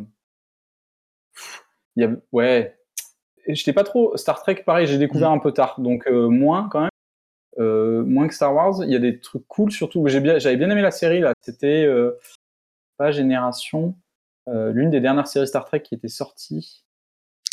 il 1.96 2.04
y 2.04 2.06
a, 2.06 2.12
ouais, 2.32 2.78
j'étais 3.48 3.74
pas 3.74 3.84
trop 3.84 4.16
Star 4.18 4.42
Trek, 4.42 4.64
pareil, 4.66 4.88
j'ai 4.88 4.98
découvert 4.98 5.30
Mhm. 5.30 5.38
un 5.38 5.40
peu 5.40 5.52
tard, 5.52 5.80
donc 5.80 6.08
euh, 6.08 6.28
moins 6.30 6.68
quand 6.70 6.82
même, 6.82 6.90
Euh, 7.60 8.04
moins 8.06 8.28
que 8.30 8.34
Star 8.34 8.56
Wars. 8.56 8.84
Il 8.84 8.92
y 8.92 8.96
a 8.96 9.00
des 9.00 9.20
trucs 9.20 9.46
cool, 9.48 9.72
surtout. 9.72 10.02
Bien, 10.04 10.40
j'avais 10.40 10.58
bien 10.58 10.70
aimé 10.70 10.82
la 10.82 10.92
série 10.92 11.20
là. 11.22 11.34
C'était 11.42 11.86
euh, 11.86 12.12
pas 12.98 13.12
Génération, 13.12 13.96
euh, 14.50 14.72
l'une 14.74 14.90
des 14.92 15.02
dernières 15.02 15.28
séries 15.28 15.48
Star 15.48 15.66
Trek 15.66 15.82
qui 15.82 15.96
était 15.96 16.08
sortie 16.10 16.84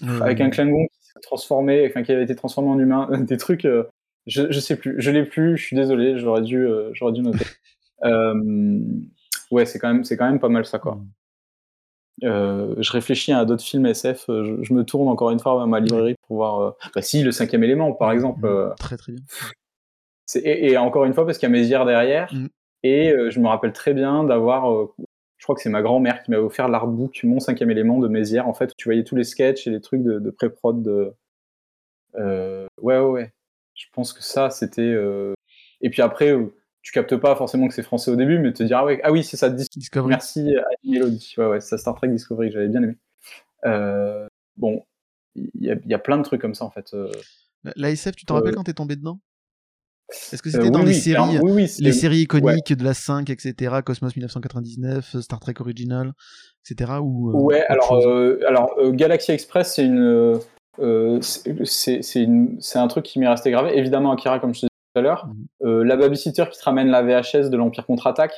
Euh, 0.05 0.21
avec 0.21 0.41
un 0.41 0.51
Klingon 0.51 0.87
qui 0.87 1.09
s'est 1.09 1.21
transformé, 1.21 1.87
enfin 1.89 2.03
qui 2.03 2.13
avait 2.13 2.25
été 2.25 2.35
transformé 2.35 2.71
en 2.71 2.79
humain, 2.79 3.09
des 3.21 3.37
trucs, 3.37 3.65
euh, 3.65 3.85
je, 4.27 4.51
je 4.51 4.61
sais 4.61 4.77
plus, 4.77 4.95
je 4.99 5.11
l'ai 5.11 5.25
plus, 5.25 5.57
je 5.57 5.65
suis 5.65 5.77
désolé, 5.77 6.19
j'aurais 6.19 6.43
dû, 6.43 6.59
euh, 6.59 6.91
j'aurais 6.95 7.13
dû 7.13 7.23
noter. 7.23 7.45
Ouais, 9.51 9.65
c'est 9.65 9.79
quand 9.79 9.89
même, 9.89 10.05
c'est 10.05 10.19
quand 10.19 10.27
même 10.27 10.41
pas 10.41 10.51
mal 10.51 10.67
ça 10.67 10.79
quoi. 10.79 10.97
Mm. 12.21 12.83
Je 12.83 12.93
réfléchis 12.93 13.33
à 13.33 13.47
d'autres 13.47 13.63
films 13.63 13.87
SF, 13.87 14.25
je, 14.29 14.59
je 14.63 14.75
me 14.75 14.85
tourne 14.85 15.09
encore 15.09 15.31
une 15.31 15.39
fois 15.39 15.63
à 15.63 15.65
ma 15.65 15.81
librairie 15.81 16.17
pour 16.27 16.37
voir. 16.37 16.77
Bah 16.95 17.01
si, 17.01 17.23
le 17.23 17.33
cinquième 17.33 17.65
élément 17.65 17.93
par 17.95 18.13
exemple. 18.13 18.47
Mm. 18.47 18.75
Très 18.79 18.99
très 18.99 19.13
bien. 19.13 19.23
et, 20.35 20.73
et 20.73 20.77
encore 20.77 21.07
une 21.07 21.15
fois 21.15 21.25
parce 21.25 21.39
qu'il 21.39 21.49
y 21.49 21.51
a 21.51 21.53
Mézières 21.53 21.87
derrière. 21.87 22.31
Mm. 22.35 22.49
Et 22.83 23.11
euh, 23.11 23.31
je 23.31 23.41
me 23.41 23.49
rappelle 23.49 23.73
très 23.73 23.93
bien 23.93 24.25
d'avoir, 24.25 24.73
euh, 24.73 24.95
crois 25.49 25.55
que 25.57 25.63
c'est 25.63 25.71
ma 25.71 25.81
grand-mère 25.83 26.23
qui 26.23 26.31
m'avait 26.31 26.43
offert 26.43 26.69
l'artbook 26.69 27.21
Mon 27.25 27.41
cinquième 27.41 27.71
élément 27.71 27.99
de 27.99 28.09
Mézières. 28.09 28.47
En 28.49 28.53
fait, 28.55 28.67
où 28.71 28.75
tu 28.77 28.89
voyais 28.89 29.03
tous 29.05 29.17
les 29.17 29.25
sketchs 29.25 29.67
et 29.67 29.71
les 29.71 29.81
trucs 29.81 30.03
de, 30.03 30.19
de 30.19 30.31
pré-prod. 30.31 30.83
De... 30.83 31.15
Euh, 32.17 32.67
ouais, 32.81 32.99
ouais, 32.99 33.11
ouais. 33.11 33.33
Je 33.75 33.87
pense 33.93 34.13
que 34.13 34.23
ça, 34.23 34.51
c'était. 34.51 34.83
euh, 34.83 35.33
Et 35.81 35.91
puis 35.91 36.03
après, 36.03 36.33
euh, 36.33 36.53
tu 36.83 36.93
captes 36.93 37.17
pas 37.17 37.35
forcément 37.37 37.69
que 37.69 37.75
c'est 37.75 37.83
français 37.83 38.11
au 38.11 38.17
début, 38.17 38.39
mais 38.39 38.53
te 38.53 38.63
dire 38.63 38.79
ah, 38.79 38.85
ouais, 38.85 39.01
ah 39.05 39.13
oui, 39.13 39.23
c'est 39.25 39.37
ça. 39.37 39.49
Dis- 39.51 39.69
Discovery. 39.77 40.11
Merci 40.11 40.55
à 40.57 40.65
Mélodie. 40.85 41.35
Ouais, 41.39 41.47
ouais, 41.47 41.61
c'est 41.61 41.71
ça 41.71 41.79
Star 41.79 41.95
Trek 41.95 42.09
Discovery, 42.09 42.51
j'avais 42.51 42.69
bien 42.69 42.83
aimé. 42.83 42.97
Euh, 43.67 44.27
bon, 44.57 44.85
il 45.35 45.51
y, 45.55 45.67
y 45.89 45.95
a 45.95 45.99
plein 45.99 46.19
de 46.19 46.23
trucs 46.23 46.41
comme 46.41 46.55
ça 46.55 46.65
en 46.65 46.71
fait. 46.71 46.93
euh. 46.95 47.11
La- 47.65 47.73
La 47.77 47.91
SF, 47.91 48.17
tu 48.17 48.25
te 48.25 48.33
Euh, 48.33 48.37
rappelles 48.37 48.55
quand 48.55 48.65
t'es 48.65 48.75
tombé 48.75 48.97
dedans? 48.97 49.21
Est-ce 50.33 50.43
que 50.43 50.49
Euh, 50.49 50.53
c'était 50.53 50.71
dans 50.71 50.81
oui, 50.81 50.87
les 50.87 50.93
séries 50.95 51.39
oui, 51.43 51.67
les 51.81 51.93
séries 51.93 52.21
iconiques 52.21 52.73
de 52.73 52.85
la 52.85 52.95
5, 52.95 53.29
etc., 53.31 53.77
Cosmos 53.85 54.17
1999, 54.17 55.17
Star 55.21 55.39
Trek 55.41 55.55
Original, 55.61 56.13
etc. 56.65 56.93
Ou, 57.03 57.31
euh, 57.31 57.33
Ouais, 57.35 57.65
alors, 57.69 57.93
euh, 57.93 58.39
euh, 58.79 58.91
Galaxy 58.93 59.33
Express, 59.33 59.75
c'est 59.75 59.85
une, 59.85 60.41
euh, 60.81 61.21
un 62.75 62.89
truc 62.89 63.05
qui 63.05 63.19
m'est 63.19 63.29
resté 63.29 63.51
gravé. 63.51 63.77
Évidemment, 63.77 64.13
Akira, 64.13 64.39
comme 64.39 64.55
je 64.55 64.61
te 64.61 64.67
disais 64.67 64.71
tout 64.95 64.99
à 65.01 65.03
l'heure. 65.03 65.27
Mhm. 65.27 65.47
Euh, 65.69 65.85
la 65.85 65.97
babysitter 65.97 66.45
qui 66.51 66.59
te 66.59 66.65
ramène 66.65 66.89
la 66.89 67.03
VHS 67.03 67.51
de 67.51 67.57
l'Empire 67.57 67.87
contre-attaque. 67.87 68.35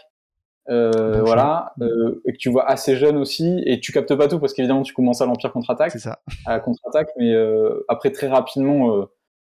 Euh, 0.69 1.23
voilà, 1.23 1.73
euh, 1.81 2.21
et 2.27 2.33
que 2.33 2.37
tu 2.37 2.49
vois 2.49 2.69
assez 2.69 2.95
jeune 2.95 3.17
aussi, 3.17 3.61
et 3.67 3.81
tu 3.81 3.91
captes 3.91 4.15
pas 4.15 4.29
tout 4.29 4.39
parce 4.39 4.53
qu'évidemment 4.53 4.83
tu 4.83 4.93
commences 4.95 5.21
à 5.21 5.27
l'Empire 5.27 5.53
contre-attaque, 5.53 5.91
C'est 5.91 5.99
ça. 5.99 6.21
à 6.47 6.61
contre-attaque, 6.61 7.09
mais 7.19 7.33
euh, 7.33 7.85
après 7.89 8.13
très 8.13 8.29
rapidement 8.29 8.95
euh, 8.97 9.07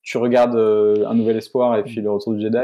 tu 0.04 0.18
regardes 0.18 0.54
euh, 0.54 1.06
Un 1.08 1.14
Nouvel 1.14 1.36
Espoir 1.38 1.76
et 1.76 1.82
puis 1.82 2.00
Le 2.00 2.10
Retour 2.10 2.34
du 2.34 2.40
Jedi. 2.42 2.58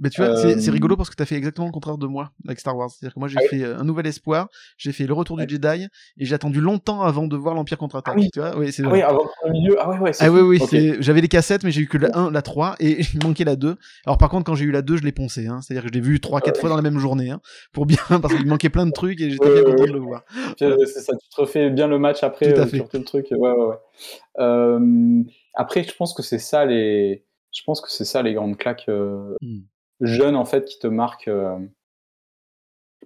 Mais 0.00 0.10
tu 0.10 0.20
vois, 0.20 0.34
c'est- 0.34 0.68
Euh, 0.68 0.72
rigolo 0.72 0.96
parce 0.96 1.10
que 1.10 1.14
t'as 1.14 1.26
fait 1.26 1.36
exactement 1.36 1.66
le 1.68 1.72
contraire 1.72 1.96
de 1.96 2.06
moi 2.08 2.32
avec 2.44 2.58
Star 2.58 2.76
Wars. 2.76 2.90
C'est-à-dire 2.90 3.14
que 3.14 3.20
moi 3.20 3.28
j'ai 3.28 3.36
Ah 3.38 3.46
fait 3.48 3.62
euh, 3.62 3.78
Un 3.78 3.84
Nouvel 3.84 4.06
Espoir, 4.08 4.48
j'ai 4.76 4.90
fait 4.90 5.06
Le 5.06 5.12
Retour 5.12 5.36
Ouais. 5.36 5.46
du 5.46 5.54
Jedi, 5.54 5.84
et 6.18 6.24
j'ai 6.24 6.34
attendu 6.34 6.60
longtemps 6.60 7.02
avant 7.02 7.28
de 7.28 7.36
voir 7.36 7.54
l'Empire 7.54 7.78
contre-attaque. 7.78 8.14
Ah 8.16 8.20
oui. 8.20 8.28
Tu 8.32 8.40
vois 8.40 8.58
oui, 8.58 8.72
c'est 8.72 8.82
Ah 8.84 8.88
oui, 8.90 9.00
avant 9.02 9.28
le 9.46 9.52
milieu, 9.52 9.76
ah 9.78 9.88
ouais, 9.90 9.98
ouais, 9.98 10.10
Ah 10.18 10.32
oui, 10.32 10.40
oui, 10.40 10.94
j'avais 10.98 11.20
les 11.20 11.28
cassettes, 11.28 11.62
mais 11.62 11.70
j'ai 11.70 11.82
eu 11.82 11.86
que 11.86 11.98
la 11.98 12.08
1, 12.18 12.32
la 12.32 12.42
3, 12.42 12.74
et 12.80 12.98
il 13.14 13.22
manquait 13.22 13.44
la 13.44 13.54
2. 13.54 13.76
Alors 14.04 14.18
par 14.18 14.28
contre, 14.28 14.44
quand 14.44 14.56
j'ai 14.56 14.64
eu 14.64 14.72
la 14.72 14.82
2, 14.82 14.96
je 14.96 15.04
l'ai 15.04 15.12
poncé, 15.12 15.46
hein. 15.46 15.60
C'est-à-dire 15.62 15.82
que 15.84 15.88
je 15.90 15.92
l'ai 15.94 16.00
vu 16.04 16.18
3-4 16.18 16.58
fois 16.58 16.68
dans 16.70 16.76
la 16.76 16.82
même 16.82 16.98
journée, 16.98 17.30
hein. 17.30 17.40
Pour 17.72 17.86
bien, 17.86 17.98
parce 18.22 18.34
qu'il 18.34 18.46
manquait 18.48 18.70
plein 18.70 18.86
de 18.86 18.92
trucs 18.92 19.20
et 19.20 19.30
j'étais 19.30 19.52
bien 19.52 19.62
content 19.62 19.84
de 19.84 19.92
le 19.92 20.00
voir. 20.00 20.24
C'est 20.58 20.86
ça, 20.86 21.12
tu 21.12 21.28
te 21.28 21.40
refais 21.40 21.70
bien 21.70 21.86
le 21.86 22.00
match 22.00 22.24
après, 22.24 22.52
Tout 22.52 22.60
à 22.60 22.66
fait. 22.66 22.78
tout 22.80 22.88
le 22.94 23.04
truc. 23.04 23.26
Ouais, 23.30 23.38
ouais, 23.52 23.66
ouais. 23.66 23.76
Euh, 24.40 25.22
après, 25.54 25.82
je 25.84 25.94
pense 25.96 26.14
que 26.14 26.22
c'est 26.22 26.38
ça 26.38 26.64
les, 26.64 27.24
je 27.52 27.62
pense 27.64 27.80
que 27.80 27.90
c'est 27.90 28.04
ça 28.04 28.22
les 28.22 28.34
grandes 28.34 28.56
claques 28.56 28.88
euh, 28.88 29.34
Hmm. 29.40 29.60
jeunes 30.00 30.36
en 30.36 30.44
fait 30.44 30.64
qui 30.64 30.78
te 30.78 30.86
marquent. 30.86 31.28
euh. 31.28 31.58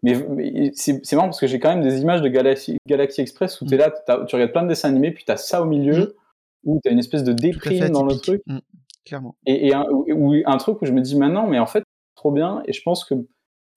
Mais, 0.02 0.14
mais 0.28 0.70
c'est 0.74 1.04
c'est 1.04 1.16
marrant 1.16 1.28
parce 1.28 1.40
que 1.40 1.46
j'ai 1.46 1.58
quand 1.58 1.70
même 1.74 1.82
des 1.82 2.00
images 2.00 2.20
de 2.20 2.28
Galaxy, 2.28 2.76
Galaxy 2.86 3.22
Express 3.22 3.60
où 3.60 3.64
Hmm. 3.64 3.68
t'es 3.68 3.76
là, 3.78 3.90
tu 4.26 4.34
regardes 4.36 4.52
plein 4.52 4.62
de 4.64 4.68
dessins 4.68 4.88
animés, 4.90 5.10
puis 5.10 5.24
t'as 5.26 5.36
ça 5.38 5.62
au 5.62 5.64
milieu 5.64 6.16
où 6.64 6.80
t'as 6.82 6.90
une 6.90 6.98
espèce 6.98 7.24
de 7.24 7.32
déprime 7.32 7.88
dans 7.90 8.04
le 8.04 8.14
truc 8.16 8.42
Mm, 8.46 8.58
Clairement. 9.04 9.36
et, 9.46 9.68
et 9.68 9.74
un, 9.74 9.84
ou, 9.90 10.04
ou 10.10 10.34
un 10.44 10.56
truc 10.58 10.82
où 10.82 10.86
je 10.86 10.92
me 10.92 11.00
dis 11.00 11.16
maintenant, 11.16 11.46
mais 11.46 11.58
en 11.58 11.66
fait, 11.66 11.84
trop 12.16 12.30
bien 12.32 12.62
et 12.66 12.72
je 12.72 12.82
pense 12.82 13.04
que 13.04 13.14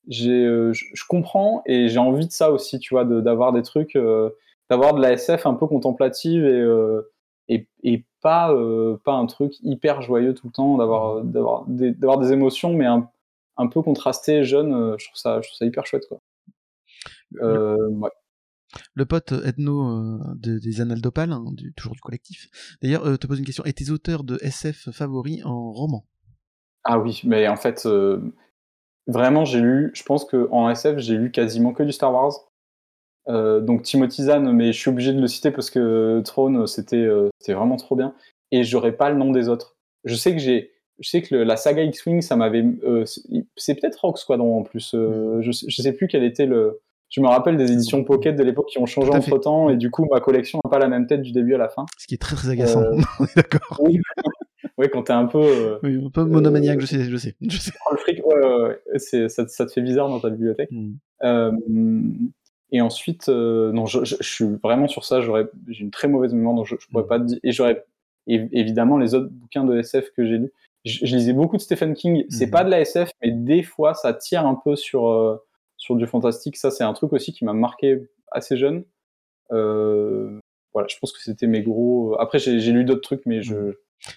j'ai, 0.08 0.32
euh, 0.44 0.74
je, 0.74 0.86
je 0.94 1.04
comprends 1.08 1.62
et 1.68 1.88
j'ai 1.88 2.00
envie 2.00 2.26
de 2.26 2.32
ça 2.32 2.52
aussi, 2.52 2.80
tu 2.80 2.94
vois, 2.96 3.06
de- 3.06 3.22
d'avoir 3.22 3.54
des 3.54 3.62
trucs, 3.62 3.98
d'avoir 4.70 4.94
de 4.96 5.02
la 5.02 5.14
SF 5.14 5.46
un 5.46 5.54
peu 5.54 5.68
contemplative 5.68 6.44
et, 6.46 6.62
et, 7.50 7.68
et 7.84 8.06
pas, 8.22 8.54
euh, 8.54 8.98
pas 9.04 9.14
un 9.14 9.26
truc 9.26 9.54
hyper 9.64 10.02
joyeux 10.02 10.34
tout 10.34 10.48
le 10.48 10.54
temps, 10.54 10.78
d'avoir, 10.78 11.24
d'avoir, 11.24 11.66
des, 11.68 11.92
d'avoir 11.92 12.20
des 12.20 12.32
émotions, 12.32 12.74
mais 12.74 12.86
un, 12.86 13.10
un 13.58 13.68
peu 13.68 13.82
contrastées, 13.82 14.44
jeunes, 14.44 14.74
euh, 14.74 14.96
je 14.98 15.08
trouve 15.08 15.18
ça, 15.18 15.42
je 15.42 15.48
trouve 15.50 15.58
ça 15.58 15.66
hyper 15.66 15.86
chouette, 15.86 16.08
quoi. 16.08 16.20
Euh, 17.42 17.90
ouais. 17.90 18.10
Le 18.94 19.06
pote 19.06 19.32
Edno 19.32 19.82
euh, 19.88 20.20
de- 20.36 20.60
des 20.60 20.82
Annales 20.82 21.02
d'Opale, 21.02 21.32
hein, 21.32 21.44
du- 21.54 21.74
toujours 21.74 21.96
du 21.96 22.02
collectif, 22.02 22.50
d'ailleurs, 22.82 23.06
euh, 23.06 23.18
te 23.18 23.28
pose 23.28 23.40
une 23.40 23.46
question. 23.46 23.66
Et 23.66 23.74
tes 23.74 23.90
auteurs 23.90 24.24
de 24.24 24.38
SF 24.42 24.92
favoris 24.92 25.44
en 25.46 25.72
roman? 25.72 26.06
Ah 26.84 27.00
oui, 27.00 27.22
mais 27.24 27.48
en 27.48 27.56
fait, 27.58 27.86
euh, 27.86 28.34
vraiment, 29.08 29.46
j'ai 29.46 29.62
lu, 29.62 29.92
je 29.94 30.04
pense 30.04 30.26
qu'en 30.26 30.70
SF, 30.70 31.00
j'ai 31.00 31.18
lu 31.18 31.32
quasiment 31.32 31.74
que 31.74 31.84
du 31.84 31.92
Star 31.92 32.14
Wars. 32.14 32.34
Euh, 33.28 33.60
donc 33.60 33.84
Timothy 33.84 34.24
Zahn, 34.24 34.52
mais 34.54 34.72
je 34.74 34.80
suis 34.80 34.90
obligé 34.90 35.14
de 35.14 35.20
le 35.22 35.28
citer 35.28 35.52
parce 35.52 35.70
que 35.70 36.22
Throne, 36.26 36.66
c'était 36.68 36.96
euh, 36.98 37.30
c'était 37.40 37.54
vraiment 37.54 37.76
trop 37.76 37.96
bien. 37.96 38.14
Et 38.52 38.64
j'aurais 38.64 38.94
pas 38.94 39.10
le 39.12 39.18
nom 39.18 39.32
des 39.32 39.50
autres. 39.50 39.76
Je 40.06 40.16
sais 40.16 40.32
que 40.34 40.40
j'ai, 40.40 40.72
je 41.00 41.10
sais 41.10 41.22
que 41.22 41.36
le- 41.36 41.44
la 41.44 41.56
saga 41.58 41.84
X-Wing, 41.84 42.22
ça 42.22 42.36
m'avait, 42.36 42.64
euh, 42.84 43.04
c'est- 43.56 43.76
peut-être 43.76 43.98
Rogue 44.02 44.18
Squadron 44.18 44.58
en 44.60 44.64
plus. 44.64 44.94
euh, 44.96 45.42
je, 45.42 45.52
je 45.52 45.82
sais 45.82 45.94
plus 45.94 46.08
quel 46.08 46.24
était 46.24 46.46
le. 46.48 46.80
Je 47.10 47.22
me 47.22 47.28
rappelle 47.28 47.58
des 47.58 47.72
éditions 47.72 48.04
Pocket 48.04 48.36
de 48.36 48.44
l'époque 48.44 48.68
qui 48.70 48.78
ont 48.80 48.86
changé 48.86 49.10
fait. 49.12 49.18
entre 49.18 49.38
temps 49.40 49.70
et 49.72 49.78
du 49.78 49.90
coup 49.92 50.06
ma 50.12 50.20
collection 50.20 50.60
n'a 50.64 50.70
pas 50.70 50.78
la 50.80 50.88
même 50.88 51.08
tête 51.08 51.22
du 51.24 51.32
début 51.32 51.56
à 51.56 51.58
la 51.58 51.68
fin. 51.70 51.86
Ce 51.98 52.06
qui 52.08 52.14
est 52.16 52.20
très 52.20 52.36
très 52.36 52.50
agaçant. 52.50 52.84
On 53.20 53.26
est 53.26 53.36
d'accord. 53.36 53.80
Oui, 54.78 54.88
quand 54.94 55.04
t'es 55.04 55.14
un 55.14 55.26
peu 55.26 55.78
Oui, 55.84 56.02
un 56.06 56.10
peu 56.10 56.24
monomaniaque, 56.24 56.80
je 56.80 56.86
sais, 56.86 57.04
je 57.10 57.18
sais. 57.18 57.36
Je 57.42 57.58
sais. 57.58 57.72
Le 57.92 57.98
fric, 57.98 58.26
ouais, 58.26 58.34
ouais, 58.36 58.62
ouais. 58.64 58.80
C'est, 58.98 59.28
ça, 59.28 59.46
ça 59.48 59.66
te 59.66 59.72
fait 59.74 59.82
bizarre 59.82 60.08
dans 60.08 60.20
ta 60.22 60.30
bibliothèque. 60.30 60.70
Hmm. 60.72 60.94
Et 62.72 62.82
ensuite, 62.82 63.30
euh, 63.30 63.72
non, 63.72 63.86
je, 63.86 64.04
je- 64.06 64.18
je 64.20 64.30
suis 64.32 64.46
vraiment 64.64 64.88
sur 64.88 65.04
ça. 65.06 65.22
J'aurais, 65.22 65.48
j'ai 65.68 65.84
une 65.84 65.92
très 65.92 66.08
mauvaise 66.08 66.34
mémoire, 66.34 66.56
donc 66.56 66.66
je, 66.68 66.76
je 66.80 66.88
pourrais 66.88 67.04
Mm. 67.04 67.08
pas 67.08 67.20
te 67.20 67.24
dire. 67.26 67.40
Et 67.44 67.52
j'aurais, 67.52 67.84
évidemment, 68.28 68.98
les 68.98 69.16
autres 69.16 69.30
bouquins 69.32 69.64
de 69.64 69.78
SF 69.80 70.12
que 70.12 70.26
j'ai 70.26 70.38
lus. 70.38 70.54
Je, 70.86 71.04
lisais 71.16 71.34
beaucoup 71.34 71.58
de 71.58 71.62
Stephen 71.62 71.94
King. 71.94 72.24
C'est 72.30 72.46
Mhm. 72.46 72.52
pas 72.52 72.64
de 72.64 72.70
la 72.70 72.80
SF, 72.82 73.12
mais 73.22 73.32
des 73.32 73.64
fois, 73.64 73.94
ça 73.94 74.14
tire 74.14 74.46
un 74.48 74.56
peu 74.56 74.76
sur 74.76 75.08
euh, 75.10 75.38
sur 75.78 75.96
du 75.96 76.06
fantastique. 76.08 76.58
Ça, 76.58 76.72
c'est 76.72 76.84
un 76.84 76.94
truc 76.94 77.12
aussi 77.14 77.34
qui 77.34 77.44
m'a 77.46 77.54
marqué 77.54 78.08
assez 78.32 78.56
jeune. 78.56 78.84
Euh, 79.52 80.40
voilà, 80.74 80.88
je 80.90 80.98
pense 81.00 81.12
que 81.12 81.20
c'était 81.22 81.48
mes 81.48 81.62
gros. 81.64 82.16
Après, 82.20 82.40
j'ai, 82.40 82.60
j'ai 82.60 82.72
lu 82.72 82.84
d'autres 82.86 83.02
trucs, 83.02 83.26
mais 83.26 83.42
je. 83.42 83.56
Mhm. 83.56 83.74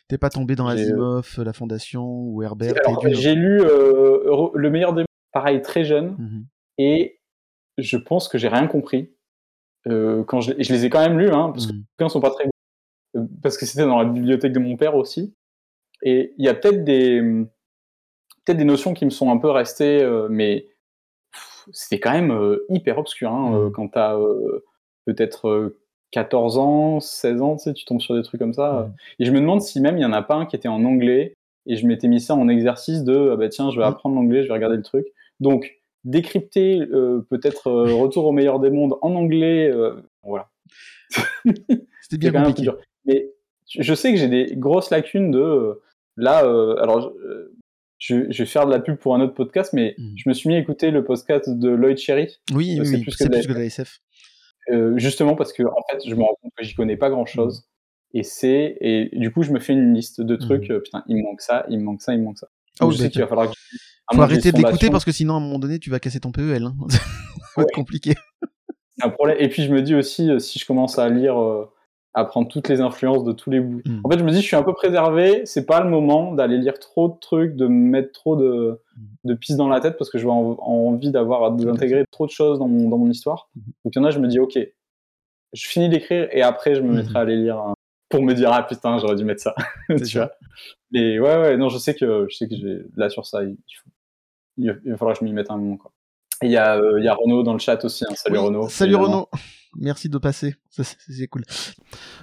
T'es 0.08 0.18
pas 0.18 0.30
tombé 0.30 0.54
dans 0.54 0.68
Asimov, 0.68 1.42
La 1.44 1.52
Fondation 1.52 2.04
ou 2.06 2.42
Herbert 2.42 2.74
j'ai 3.10 3.34
lu 3.34 3.58
Le 3.58 4.68
meilleur 4.70 4.92
des 4.92 5.04
pareil 5.32 5.60
très 5.62 5.82
jeune. 5.84 6.14
Mhm. 6.18 6.44
et 6.78 7.18
je 7.78 7.96
pense 7.96 8.28
que 8.28 8.38
j'ai 8.38 8.48
rien 8.48 8.66
compris. 8.66 9.10
Euh, 9.88 10.22
quand 10.24 10.40
je, 10.40 10.52
les 10.52 10.84
ai 10.84 10.90
quand 10.90 11.00
même 11.00 11.18
lus, 11.18 11.30
hein, 11.30 11.50
parce 11.52 11.66
que 11.66 11.72
Mhm. 11.72 11.78
les 11.78 11.84
bouquins 11.98 12.08
sont 12.08 12.20
pas 12.20 12.30
très 12.30 12.48
euh, 13.16 13.24
parce 13.42 13.58
que 13.58 13.66
c'était 13.66 13.84
dans 13.84 13.98
la 13.98 14.04
bibliothèque 14.06 14.52
de 14.52 14.58
mon 14.58 14.76
père 14.76 14.94
aussi. 14.96 15.34
Et 16.02 16.34
il 16.38 16.44
y 16.44 16.48
a 16.48 16.54
peut-être 16.54 16.84
des 16.84 17.20
peut-être 18.44 18.58
des 18.58 18.64
notions 18.64 18.94
qui 18.94 19.04
me 19.04 19.10
sont 19.10 19.30
un 19.30 19.38
peu 19.38 19.50
restées, 19.50 20.02
euh, 20.02 20.28
mais 20.30 20.66
c'était 21.72 22.00
quand 22.00 22.12
même 22.12 22.32
euh, 22.32 22.64
hyper 22.68 22.98
obscur 22.98 23.30
hein, 23.32 23.66
Mhm. 23.66 23.72
quand 23.72 23.88
t'as 23.88 24.16
euh, 24.16 24.64
peut-être 25.06 25.48
euh, 25.48 25.78
14 26.10 26.58
ans, 26.58 27.00
16 27.00 27.40
ans, 27.40 27.56
tu 27.56 27.64
sais, 27.64 27.72
tu 27.74 27.84
tombes 27.84 28.00
sur 28.00 28.14
des 28.14 28.22
trucs 28.22 28.40
comme 28.40 28.52
ça. 28.52 28.90
Et 29.18 29.24
je 29.24 29.32
me 29.32 29.40
demande 29.40 29.62
si 29.62 29.80
même 29.80 29.96
il 29.96 30.02
y 30.02 30.04
en 30.04 30.12
a 30.12 30.22
pas 30.22 30.34
un 30.34 30.46
qui 30.46 30.56
était 30.56 30.68
en 30.68 30.84
anglais 30.84 31.34
et 31.66 31.76
je 31.76 31.86
m'étais 31.86 32.08
mis 32.08 32.20
ça 32.20 32.34
en 32.34 32.48
exercice 32.48 33.02
de 33.04 33.30
ah 33.32 33.36
bah 33.36 33.48
tiens, 33.48 33.70
je 33.70 33.78
vais 33.78 33.84
Mhm. 33.84 33.90
apprendre 33.92 34.14
l'anglais, 34.16 34.42
je 34.42 34.48
vais 34.48 34.54
regarder 34.54 34.76
le 34.76 34.82
truc. 34.82 35.06
Donc 35.40 35.81
décrypter 36.04 36.80
euh, 36.80 37.24
peut-être 37.30 37.68
euh, 37.68 37.94
Retour 37.94 38.26
au 38.26 38.32
meilleur 38.32 38.60
des 38.60 38.70
mondes 38.70 38.96
en 39.02 39.14
anglais, 39.14 39.70
euh, 39.70 39.94
voilà. 40.22 40.50
C'était 42.02 42.30
bien 42.30 42.32
compliqué. 42.32 42.62
dur. 42.62 42.78
Mais 43.04 43.30
je 43.68 43.94
sais 43.94 44.12
que 44.12 44.18
j'ai 44.18 44.28
des 44.28 44.54
grosses 44.56 44.90
lacunes 44.90 45.30
de 45.30 45.80
là. 46.16 46.38
alors, 46.38 47.12
je, 47.98 48.16
vais 48.16 48.46
faire 48.46 48.66
de 48.66 48.70
la 48.72 48.80
pub 48.80 48.96
pour 48.96 49.14
un 49.14 49.20
autre 49.20 49.34
podcast, 49.34 49.72
mais 49.72 49.94
Mhm. 49.98 50.12
je 50.16 50.28
me 50.28 50.34
suis 50.34 50.48
mis 50.48 50.56
à 50.56 50.58
écouter 50.58 50.90
le 50.90 51.04
podcast 51.04 51.48
de 51.48 51.68
Lloyd 51.70 51.96
Cherry, 51.98 52.38
Oui, 52.52 52.76
oui, 52.80 52.86
c'est 52.86 52.96
oui, 52.96 53.02
plus 53.02 53.16
que 53.16 53.24
de 53.24 53.28
la 53.30 53.38
plus 53.38 53.46
que 53.48 53.52
de 53.52 53.58
la 53.58 53.64
SF. 53.64 54.00
euh, 54.70 54.96
justement 54.98 55.34
parce 55.36 55.52
que 55.52 55.62
en 55.62 55.82
fait, 55.90 55.98
je 56.06 56.14
me 56.14 56.20
rends 56.22 56.36
compte 56.42 56.52
que 56.56 56.64
j'y 56.64 56.74
connais 56.74 56.96
pas 56.96 57.10
grand 57.10 57.26
chose. 57.26 57.68
Et 58.14 58.24
c'est 58.24 58.76
et 58.80 59.08
du 59.16 59.32
coup, 59.32 59.42
je 59.42 59.52
me 59.52 59.58
fais 59.60 59.72
une 59.72 59.94
liste 59.94 60.20
de 60.20 60.36
trucs. 60.36 60.68
Mhm. 60.68 60.76
euh, 60.76 60.80
putain, 60.80 61.02
il 61.08 61.16
me 61.16 61.22
manque 61.22 61.40
ça, 61.40 61.64
il 61.70 61.78
me 61.78 61.84
manque 61.84 62.02
ça, 62.02 62.12
il 62.12 62.18
me 62.20 62.24
manque 62.24 62.38
ça. 62.38 62.48
Ah 62.80 62.86
oui, 62.86 62.92
je 62.92 62.98
sais 62.98 63.04
bah, 63.04 63.10
qu'il 63.10 63.20
va 63.22 63.26
falloir 63.28 63.50
que 63.50 63.54
Faut 64.14 64.22
arrêter 64.22 64.50
fondation, 64.50 64.90
parce 64.90 65.04
que 65.04 65.12
sinon, 65.12 65.34
à 65.34 65.36
un 65.36 65.40
moment 65.40 65.58
donné, 65.58 65.78
tu 65.78 65.90
vas 65.90 66.00
casser 66.00 66.20
ton 66.20 66.32
PEL. 66.32 66.64
Hein. 66.64 66.74
Ça 66.88 66.98
va 66.98 67.62
Ouais. 67.62 67.64
être 67.68 67.74
compliqué. 67.74 68.14
un 69.02 69.10
problème. 69.10 69.36
Et 69.40 69.48
puis 69.48 69.62
je 69.64 69.72
me 69.72 69.82
dis 69.82 69.94
aussi, 69.94 70.30
euh, 70.30 70.38
si 70.38 70.58
je 70.58 70.64
commence 70.66 70.98
à 70.98 71.08
lire, 71.08 71.38
euh, 71.38 71.70
à 72.14 72.24
prendre 72.24 72.48
toutes 72.48 72.68
les 72.68 72.80
influences 72.80 73.24
de 73.24 73.32
tous 73.32 73.50
les 73.50 73.60
bouts. 73.60 73.80
Mhm. 73.86 74.00
En 74.04 74.10
fait, 74.10 74.18
je 74.18 74.24
me 74.24 74.30
dis, 74.30 74.36
je 74.40 74.46
suis 74.46 74.56
un 74.56 74.62
peu 74.62 74.72
préservé. 74.74 75.42
C'est 75.46 75.64
pas 75.66 75.82
le 75.82 75.88
moment 75.90 76.32
d'aller 76.32 76.56
lire 76.58 76.78
trop 76.78 77.08
de 77.08 77.14
trucs, 77.20 77.56
de 77.56 77.66
me 77.66 77.90
mettre 77.90 78.12
trop 78.12 78.36
de, 78.36 78.80
Mhm. 78.96 79.06
de 79.24 79.34
pistes 79.34 79.56
dans 79.58 79.68
la 79.68 79.80
tête 79.80 79.96
parce 79.98 80.10
que 80.10 80.18
je 80.18 80.24
vais 80.24 80.30
en, 80.30 80.56
en 80.60 80.92
envie 80.92 81.10
d'avoir 81.10 81.52
d'intégrer 81.52 82.04
trop 82.10 82.26
de 82.26 82.30
choses 82.30 82.58
dans 82.58 82.68
mon, 82.68 82.88
dans 82.88 82.98
mon 82.98 83.10
histoire. 83.10 83.48
Mhm. 83.56 83.62
Donc 83.84 83.94
il 83.94 83.98
y 83.98 84.02
en 84.02 84.04
a, 84.04 84.10
je 84.10 84.18
me 84.18 84.28
dis, 84.28 84.38
ok, 84.40 84.58
je 85.54 85.68
finis 85.68 85.88
d'écrire 85.90 86.28
et 86.32 86.42
après, 86.42 86.74
je 86.74 86.80
me 86.80 86.92
mettrai 86.94 87.18
à 87.18 87.24
les 87.24 87.36
lire 87.36 87.58
hein, 87.58 87.74
pour 88.12 88.22
me 88.22 88.34
dire, 88.34 88.50
ah 88.52 88.62
putain, 88.62 88.98
j'aurais 88.98 89.16
dû 89.16 89.24
mettre 89.24 89.42
ça. 89.42 89.54
Tu 90.06 90.18
vois. 90.18 90.30
Mais 90.92 91.18
ouais, 91.18 91.36
ouais, 91.36 91.56
non, 91.56 91.68
je 91.70 91.78
sais 91.78 91.94
que 91.94 92.26
je 92.30 92.36
sais 92.36 92.46
que 92.46 92.54
j'ai 92.54 92.82
là 92.96 93.08
sur 93.08 93.24
ça, 93.26 93.42
il, 93.42 93.56
faut, 93.82 93.90
il 94.58 94.96
falloir 94.98 95.14
que 95.18 95.20
je 95.20 95.24
m'y 95.24 95.32
mette 95.32 95.50
un 95.50 95.56
moment. 95.56 95.78
Quoi. 95.78 95.90
Il 96.42 96.50
y 96.50 96.56
a, 96.58 96.76
euh, 96.76 97.00
il 97.00 97.04
y 97.04 97.08
a 97.08 97.14
Renaud 97.14 97.42
dans 97.42 97.54
le 97.54 97.58
chat 97.58 97.82
aussi. 97.84 98.04
hein. 98.04 98.12
Salut 98.14 98.36
Oui, 98.38 98.44
Renaud. 98.44 98.68
Salut 98.68 98.92
évidemment. 98.94 99.12
Renaud. 99.12 99.28
Merci 99.74 100.10
de 100.10 100.18
passer. 100.18 100.54
C'est 100.68 101.26
cool. 101.28 101.44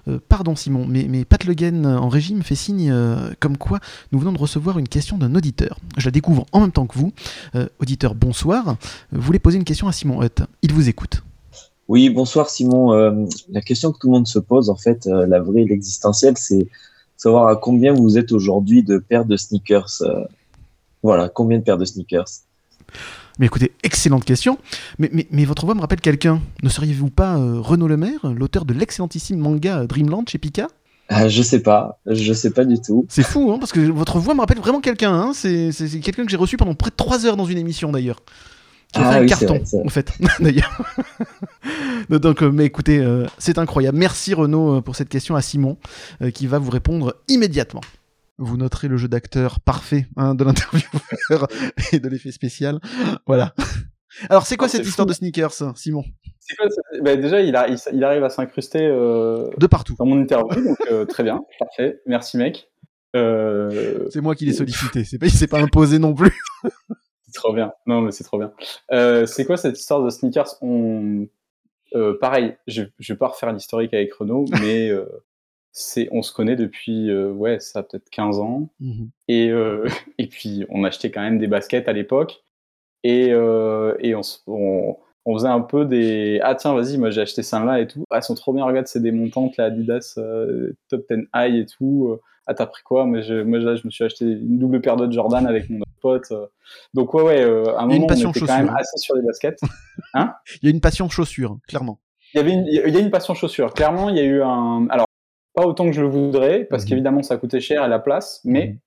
Euh, 0.08 0.20
pardon 0.30 0.56
Simon, 0.56 0.86
mais, 0.86 1.08
mais 1.10 1.26
Pat 1.26 1.44
Le 1.46 1.56
Guen 1.56 1.84
euh, 1.84 1.98
en 1.98 2.08
régime 2.08 2.44
fait 2.44 2.54
signe 2.54 2.92
euh, 2.92 3.32
comme 3.40 3.58
quoi 3.58 3.80
nous 4.12 4.20
venons 4.20 4.34
de 4.34 4.38
recevoir 4.38 4.78
une 4.78 4.88
question 4.88 5.18
d'un 5.18 5.34
auditeur. 5.34 5.80
Je 5.98 6.06
la 6.06 6.12
découvre 6.12 6.46
en 6.52 6.60
même 6.62 6.72
temps 6.72 6.86
que 6.86 6.98
vous. 6.98 7.12
Auditeur, 7.80 8.14
bonsoir. 8.14 8.76
Vous 9.12 9.22
voulez 9.22 9.40
poser 9.40 9.58
une 9.58 9.64
question 9.64 9.88
à 9.88 9.92
Simon 9.94 10.22
Hutt. 10.22 10.44
Il 10.62 10.74
vous 10.74 10.90
écoute. 10.90 11.24
Oui, 11.90 12.12
bonsoir 12.12 12.52
Simon. 12.52 12.94
Euh, 12.94 13.26
la 13.50 13.62
question 13.62 13.92
que 13.92 13.98
tout 13.98 14.08
le 14.08 14.14
monde 14.14 14.28
se 14.28 14.38
pose, 14.38 14.70
en 14.70 14.76
fait, 14.76 15.08
euh, 15.08 15.26
la 15.26 15.42
vraie, 15.42 15.66
l'existentielle, 15.66 16.38
c'est 16.38 16.68
savoir 17.18 17.48
à 17.48 17.56
combien 17.56 17.94
vous 17.94 18.20
êtes 18.20 18.32
aujourd'hui 18.32 18.84
de 18.84 19.00
paires 19.00 19.26
de 19.26 19.36
sneakers. 19.36 20.04
euh, 20.04 20.24
voilà, 21.02 21.30
combien 21.30 21.58
de 21.58 21.64
paires 21.64 21.80
de 21.80 21.86
sneakers? 21.86 22.28
Mais 23.40 23.48
écoutez, 23.48 23.72
excellente 23.82 24.24
question. 24.24 24.60
Mais, 25.00 25.10
mais, 25.12 25.26
mais 25.32 25.46
votre 25.46 25.66
voix 25.66 25.74
me 25.74 25.82
rappelle 25.82 26.00
quelqu'un. 26.00 26.42
Ne 26.62 26.70
seriez-vous 26.70 27.10
pas 27.10 27.38
Renaud 27.38 27.88
Lemaire, 27.88 28.20
l'auteur 28.36 28.66
de 28.66 28.74
l'excellentissime 28.74 29.40
manga 29.40 29.88
Dreamland 29.88 30.26
chez 30.28 30.38
Pika? 30.38 30.68
Ah, 31.08 31.28
Je 31.28 31.42
sais 31.42 31.64
pas, 31.64 32.00
je 32.06 32.34
sais 32.34 32.52
pas 32.52 32.66
du 32.66 32.80
tout. 32.80 33.08
C'est 33.10 33.24
fou, 33.24 33.52
hein, 33.52 33.58
parce 33.58 33.72
que 33.72 33.80
votre 33.80 34.20
voix 34.20 34.36
me 34.36 34.42
rappelle 34.42 34.60
vraiment 34.60 34.82
quelqu'un. 34.82 35.14
Hein. 35.14 35.32
C'est 35.34 35.72
quelqu'un 36.02 36.26
que 36.26 36.30
j'ai 36.30 36.38
reçu 36.38 36.56
pendant 36.56 36.76
près 36.76 36.92
de 36.92 36.96
3 36.96 37.26
heures 37.26 37.38
dans 37.38 37.46
une 37.46 37.58
émission 37.58 37.92
d'ailleurs. 37.92 38.22
Qui 38.94 39.00
a 39.02 39.08
Ah 39.08 39.12
fait 39.12 39.18
un 39.18 39.22
oui, 39.22 39.28
carton, 39.28 39.60
vrai, 39.60 39.82
en 39.86 39.90
fait, 39.90 40.12
d'ailleurs. 40.40 40.82
Donc, 42.10 42.42
euh, 42.42 42.52
mais 42.52 42.66
écoutez, 42.66 43.00
euh, 43.00 43.26
c'est 43.38 43.58
incroyable. 43.60 43.98
Merci 43.98 44.34
Renaud 44.34 44.78
euh, 44.78 44.82
pour 44.82 44.96
cette 44.96 45.10
question 45.10 45.36
à 45.36 45.42
Simon, 45.42 45.78
euh, 46.22 46.32
qui 46.32 46.48
va 46.48 46.58
vous 46.58 46.72
répondre 46.72 47.16
immédiatement. 47.28 47.82
Vous 48.40 48.58
noterez 48.58 48.88
le 48.88 48.98
jeu 48.98 49.08
d'acteur 49.08 49.60
parfait 49.60 50.08
hein, 50.18 50.34
de 50.34 50.44
l'intervieweur 50.44 51.48
et 51.92 52.00
de 52.00 52.08
l'effet 52.10 52.32
spécial. 52.32 52.80
Voilà. 53.28 53.54
Alors, 54.30 54.48
c'est 54.48 54.58
quoi 54.58 54.68
Ah, 54.68 54.72
cette 54.72 54.88
histoire 54.88 55.06
fou. 55.06 55.10
de 55.10 55.16
sneakers, 55.16 55.54
Simon? 55.76 56.04
Quoi, 56.58 56.68
bah, 57.04 57.16
Déjà, 57.16 57.42
il, 57.42 57.56
a- 57.56 57.68
il, 57.68 57.78
il 57.94 58.04
arrive 58.04 58.24
à 58.24 58.30
s'incruster 58.30 58.82
euh, 58.88 59.50
De 59.60 59.68
partout. 59.68 59.96
dans 60.00 60.06
mon 60.06 60.20
interview, 60.20 60.64
donc 60.64 60.78
euh, 60.92 61.06
très 61.06 61.22
bien, 61.24 61.42
parfait. 61.60 62.00
Merci 62.08 62.38
mec. 62.38 62.72
Euh, 63.16 64.08
C'est 64.12 64.22
moi 64.22 64.36
qui 64.36 64.46
l'ai 64.46 64.54
sollicité. 64.54 65.04
C'est 65.04 65.20
pas, 65.20 65.28
il 65.28 65.32
s'est 65.32 65.48
pas 65.48 65.60
imposé 65.60 66.00
non 66.00 66.14
plus. 66.16 66.32
C'est 67.30 67.40
trop 67.40 67.54
bien. 67.54 67.74
Non, 67.86 68.02
mais 68.02 68.12
c'est 68.12 68.24
trop 68.24 68.38
bien. 68.40 68.52
Euh, 68.92 69.26
c'est 69.26 69.46
quoi 69.46 69.58
cette 69.58 69.80
histoire 69.80 70.04
de 70.04 70.10
sneakers? 70.10 70.56
On, 70.62 71.28
euh, 71.96 72.18
pareil, 72.20 72.56
je, 72.68 72.84
je 72.98 73.14
vais 73.14 73.18
pas 73.18 73.28
refaire 73.28 73.54
l'historique 73.54 73.94
avec 73.94 74.14
Renaud, 74.14 74.46
mais 74.62 74.90
euh, 74.90 75.06
c'est, 75.72 76.10
on 76.12 76.22
se 76.22 76.34
connaît 76.34 76.56
depuis, 76.56 77.14
ouais, 77.14 77.60
ça 77.60 77.84
peut-être 77.84 78.10
15 78.10 78.40
ans. 78.40 78.70
Mhm. 78.80 79.10
Et, 79.28 79.50
et 80.18 80.28
puis, 80.28 80.66
on 80.70 80.84
achetait 80.84 81.12
quand 81.12 81.22
même 81.22 81.40
des 81.40 81.48
baskets 81.48 81.88
à 81.88 81.94
l'époque. 81.94 82.44
Et, 83.04 83.28
et 83.30 84.16
on, 84.16 84.22
on, 84.48 84.98
on 85.26 85.34
faisait 85.38 85.48
un 85.48 85.62
peu 85.62 85.86
des. 85.86 86.40
Ah, 86.44 86.56
tiens, 86.56 86.74
vas-y, 86.74 86.98
moi 86.98 87.10
j'ai 87.12 87.22
acheté 87.22 87.44
ça 87.44 87.64
là 87.64 87.80
et 87.80 87.88
tout. 87.88 88.04
Ah, 88.10 88.18
elles 88.18 88.24
sont 88.24 88.36
trop 88.36 88.54
bien, 88.54 88.66
regarde, 88.66 88.88
c'est 88.88 89.02
des 89.02 89.12
montantes, 89.12 89.58
la 89.58 89.66
Adidas 89.66 90.16
euh, 90.18 90.72
Top 90.90 91.06
10 91.10 91.28
High 91.36 91.56
et 91.56 91.66
tout. 91.66 92.10
Euh, 92.14 92.22
Ah, 92.48 92.54
t'as 92.56 92.66
pris 92.66 92.82
quoi? 92.84 93.06
Moi, 93.06 93.22
je, 93.22 93.44
moi, 93.44 93.60
là, 93.60 93.76
je 93.76 93.86
me 93.86 93.92
suis 93.92 94.04
acheté 94.04 94.26
une 94.26 94.58
double 94.58 94.82
paire 94.82 94.96
de 94.98 95.12
Jordan 95.12 95.46
avec 95.46 95.70
mon 95.70 95.82
pote. 96.02 96.32
euh. 96.32 96.48
Donc, 96.96 97.14
ouais, 97.14 97.22
ouais, 97.24 97.42
euh, 97.44 97.76
à 97.78 97.84
un 97.84 97.86
moment, 97.86 98.08
on 98.10 98.14
était 98.16 98.40
quand 98.40 98.58
même 98.58 98.70
hein. 98.70 98.76
assez 98.80 98.98
sur 98.98 99.16
les 99.16 99.22
baskets. 99.22 99.60
Il 100.16 100.64
y 100.64 100.68
a 100.68 100.72
une 100.72 100.82
passion 100.82 101.08
chaussure, 101.10 101.58
clairement. 101.68 102.00
Il 102.34 102.38
y 102.38 102.40
avait 102.40 102.52
une, 102.52 102.66
il 102.66 102.74
y 102.94 102.98
a 102.98 103.00
une 103.00 103.12
passion 103.12 103.34
chaussure. 103.36 103.74
Clairement, 103.74 104.10
il 104.10 104.16
y 104.16 104.20
a 104.20 104.24
eu 104.24 104.42
un. 104.42 104.88
Alors, 104.90 105.06
pas 105.54 105.66
autant 105.68 105.86
que 105.86 105.92
je 105.94 106.02
le 106.02 106.08
voudrais, 106.08 106.64
parce 106.64 106.84
Mhm. 106.84 106.90
qu'évidemment, 106.90 107.22
ça 107.24 107.38
coûtait 107.38 107.60
cher 107.60 107.84
et 107.86 107.88
la 107.90 108.00
place, 108.00 108.42
mais 108.46 108.78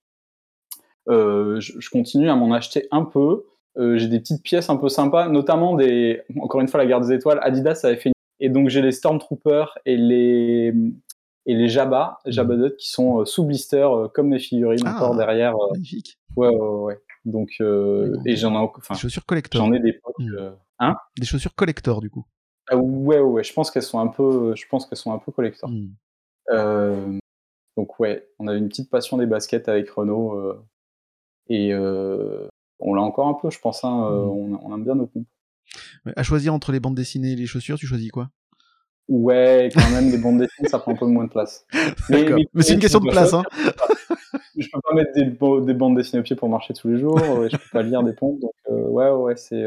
Mhm. 1.09 1.61
je, 1.61 1.73
je, 1.79 1.91
continue 1.91 2.31
à 2.31 2.37
m'en 2.37 2.53
acheter 2.53 2.87
un 2.91 3.05
peu. 3.05 3.45
J'ai 3.77 4.09
des 4.09 4.21
petites 4.21 4.43
pièces 4.43 4.71
un 4.71 4.77
peu 4.77 4.89
sympas, 4.89 5.29
notamment 5.29 5.75
des, 5.75 6.23
encore 6.41 6.61
une 6.61 6.69
fois, 6.69 6.79
la 6.79 6.87
garde 6.87 7.07
des 7.07 7.15
étoiles. 7.15 7.39
Adidas 7.43 7.81
avait 7.85 7.97
fait, 7.97 8.13
et 8.41 8.49
donc 8.49 8.69
j'ai 8.69 8.83
les 8.83 8.93
Stormtroopers 8.93 9.79
et 9.87 9.97
les 9.97 10.75
et 11.47 11.55
les 11.55 11.69
Jabba. 11.69 12.19
Jabba 12.27 12.55
qui 12.79 12.91
sont 12.91 13.25
sous 13.25 13.45
blister 13.45 13.89
comme 14.15 14.29
mes 14.29 14.39
figurines 14.39 14.85
ah, 14.87 14.95
encore 14.95 15.17
derrière. 15.17 15.55
magnifique. 15.73 16.19
Ouais, 16.37 16.49
ouais, 16.49 16.57
ouais. 16.57 16.99
Donc 17.25 17.51
et 17.61 18.37
j'en 18.37 18.55
ai, 18.55 18.57
enfin, 18.59 18.95
des 18.95 19.01
chaussures 19.01 19.25
collector. 19.25 19.65
J'en 19.65 19.73
ai 19.73 19.81
des 19.81 19.99
mmh. 20.19 20.37
hein? 20.81 20.97
Des 21.19 21.27
chaussures 21.27 21.55
collector 21.55 22.01
du 22.01 22.11
coup. 22.11 22.27
Ah, 22.71 22.77
ouais, 22.77 23.21
ouais, 23.21 23.43
je 23.43 23.53
pense 23.53 23.71
qu'elles 23.71 23.83
sont 23.83 23.99
un 23.99 24.07
peu, 24.07 24.55
je 24.55 24.65
pense 24.69 24.87
qu'elles 24.87 24.99
sont 24.99 25.13
un 25.13 25.19
peu 25.19 25.33
collector. 25.33 25.69
Mmh. 25.69 25.89
Euh, 26.51 27.19
donc 27.77 27.99
ouais, 28.01 28.29
on 28.39 28.49
a 28.49 28.55
une 28.55 28.69
petite 28.69 28.91
passion 28.91 29.17
des 29.17 29.27
baskets 29.27 29.69
avec 29.69 29.91
Renault 29.91 30.35
euh, 30.35 30.65
et 31.49 31.73
euh, 31.73 32.47
on 32.83 32.95
l'a 32.95 33.03
encore 33.03 33.29
un 33.29 33.35
peu, 33.35 33.51
je 33.51 33.59
pense. 33.59 33.85
Hein, 33.85 34.11
mmh. 34.11 34.59
on, 34.63 34.75
aime 34.75 34.85
bien 34.85 34.95
nos 34.95 35.07
pompes. 35.07 35.27
À 36.17 36.23
choisir 36.23 36.53
entre 36.53 36.73
les 36.73 36.81
bandes 36.81 36.95
dessinées 36.95 37.33
et 37.33 37.37
les 37.37 37.47
chaussures, 37.47 37.79
tu 37.79 37.87
choisis 37.87 38.11
quoi? 38.11 38.31
Ouais, 39.09 39.71
quand 39.75 39.91
même, 39.91 40.11
les 40.11 40.19
bandes 40.19 40.39
dessinées, 40.39 40.69
ça 40.69 40.79
prend 40.79 40.93
un 40.93 40.97
peu 40.97 41.07
moins 41.07 41.25
de 41.25 41.31
place. 41.31 41.67
Mais, 42.11 42.25
mais, 42.55 42.63
c'est 42.63 42.75
une 42.75 42.81
question 42.81 43.01
de 43.01 43.11
place. 43.11 43.35
Hein. 43.35 43.43
Je 44.57 44.69
peux 44.71 44.81
pas 44.81 44.95
mettre 44.95 45.13
des, 45.15 45.25
des, 45.25 45.75
bandes 45.75 45.97
dessinées 45.97 46.21
au 46.21 46.23
pied 46.23 46.37
pour 46.37 46.49
marcher 46.49 46.75
tous 46.75 46.89
les 46.89 46.99
jours. 46.99 47.19
je 47.19 47.57
peux 47.57 47.71
pas 47.73 47.83
lire 47.83 48.03
des 48.03 48.13
pompes. 48.13 48.39
Donc, 48.41 48.53
ouais, 48.69 49.11
ouais, 49.11 49.37
c'est. 49.37 49.65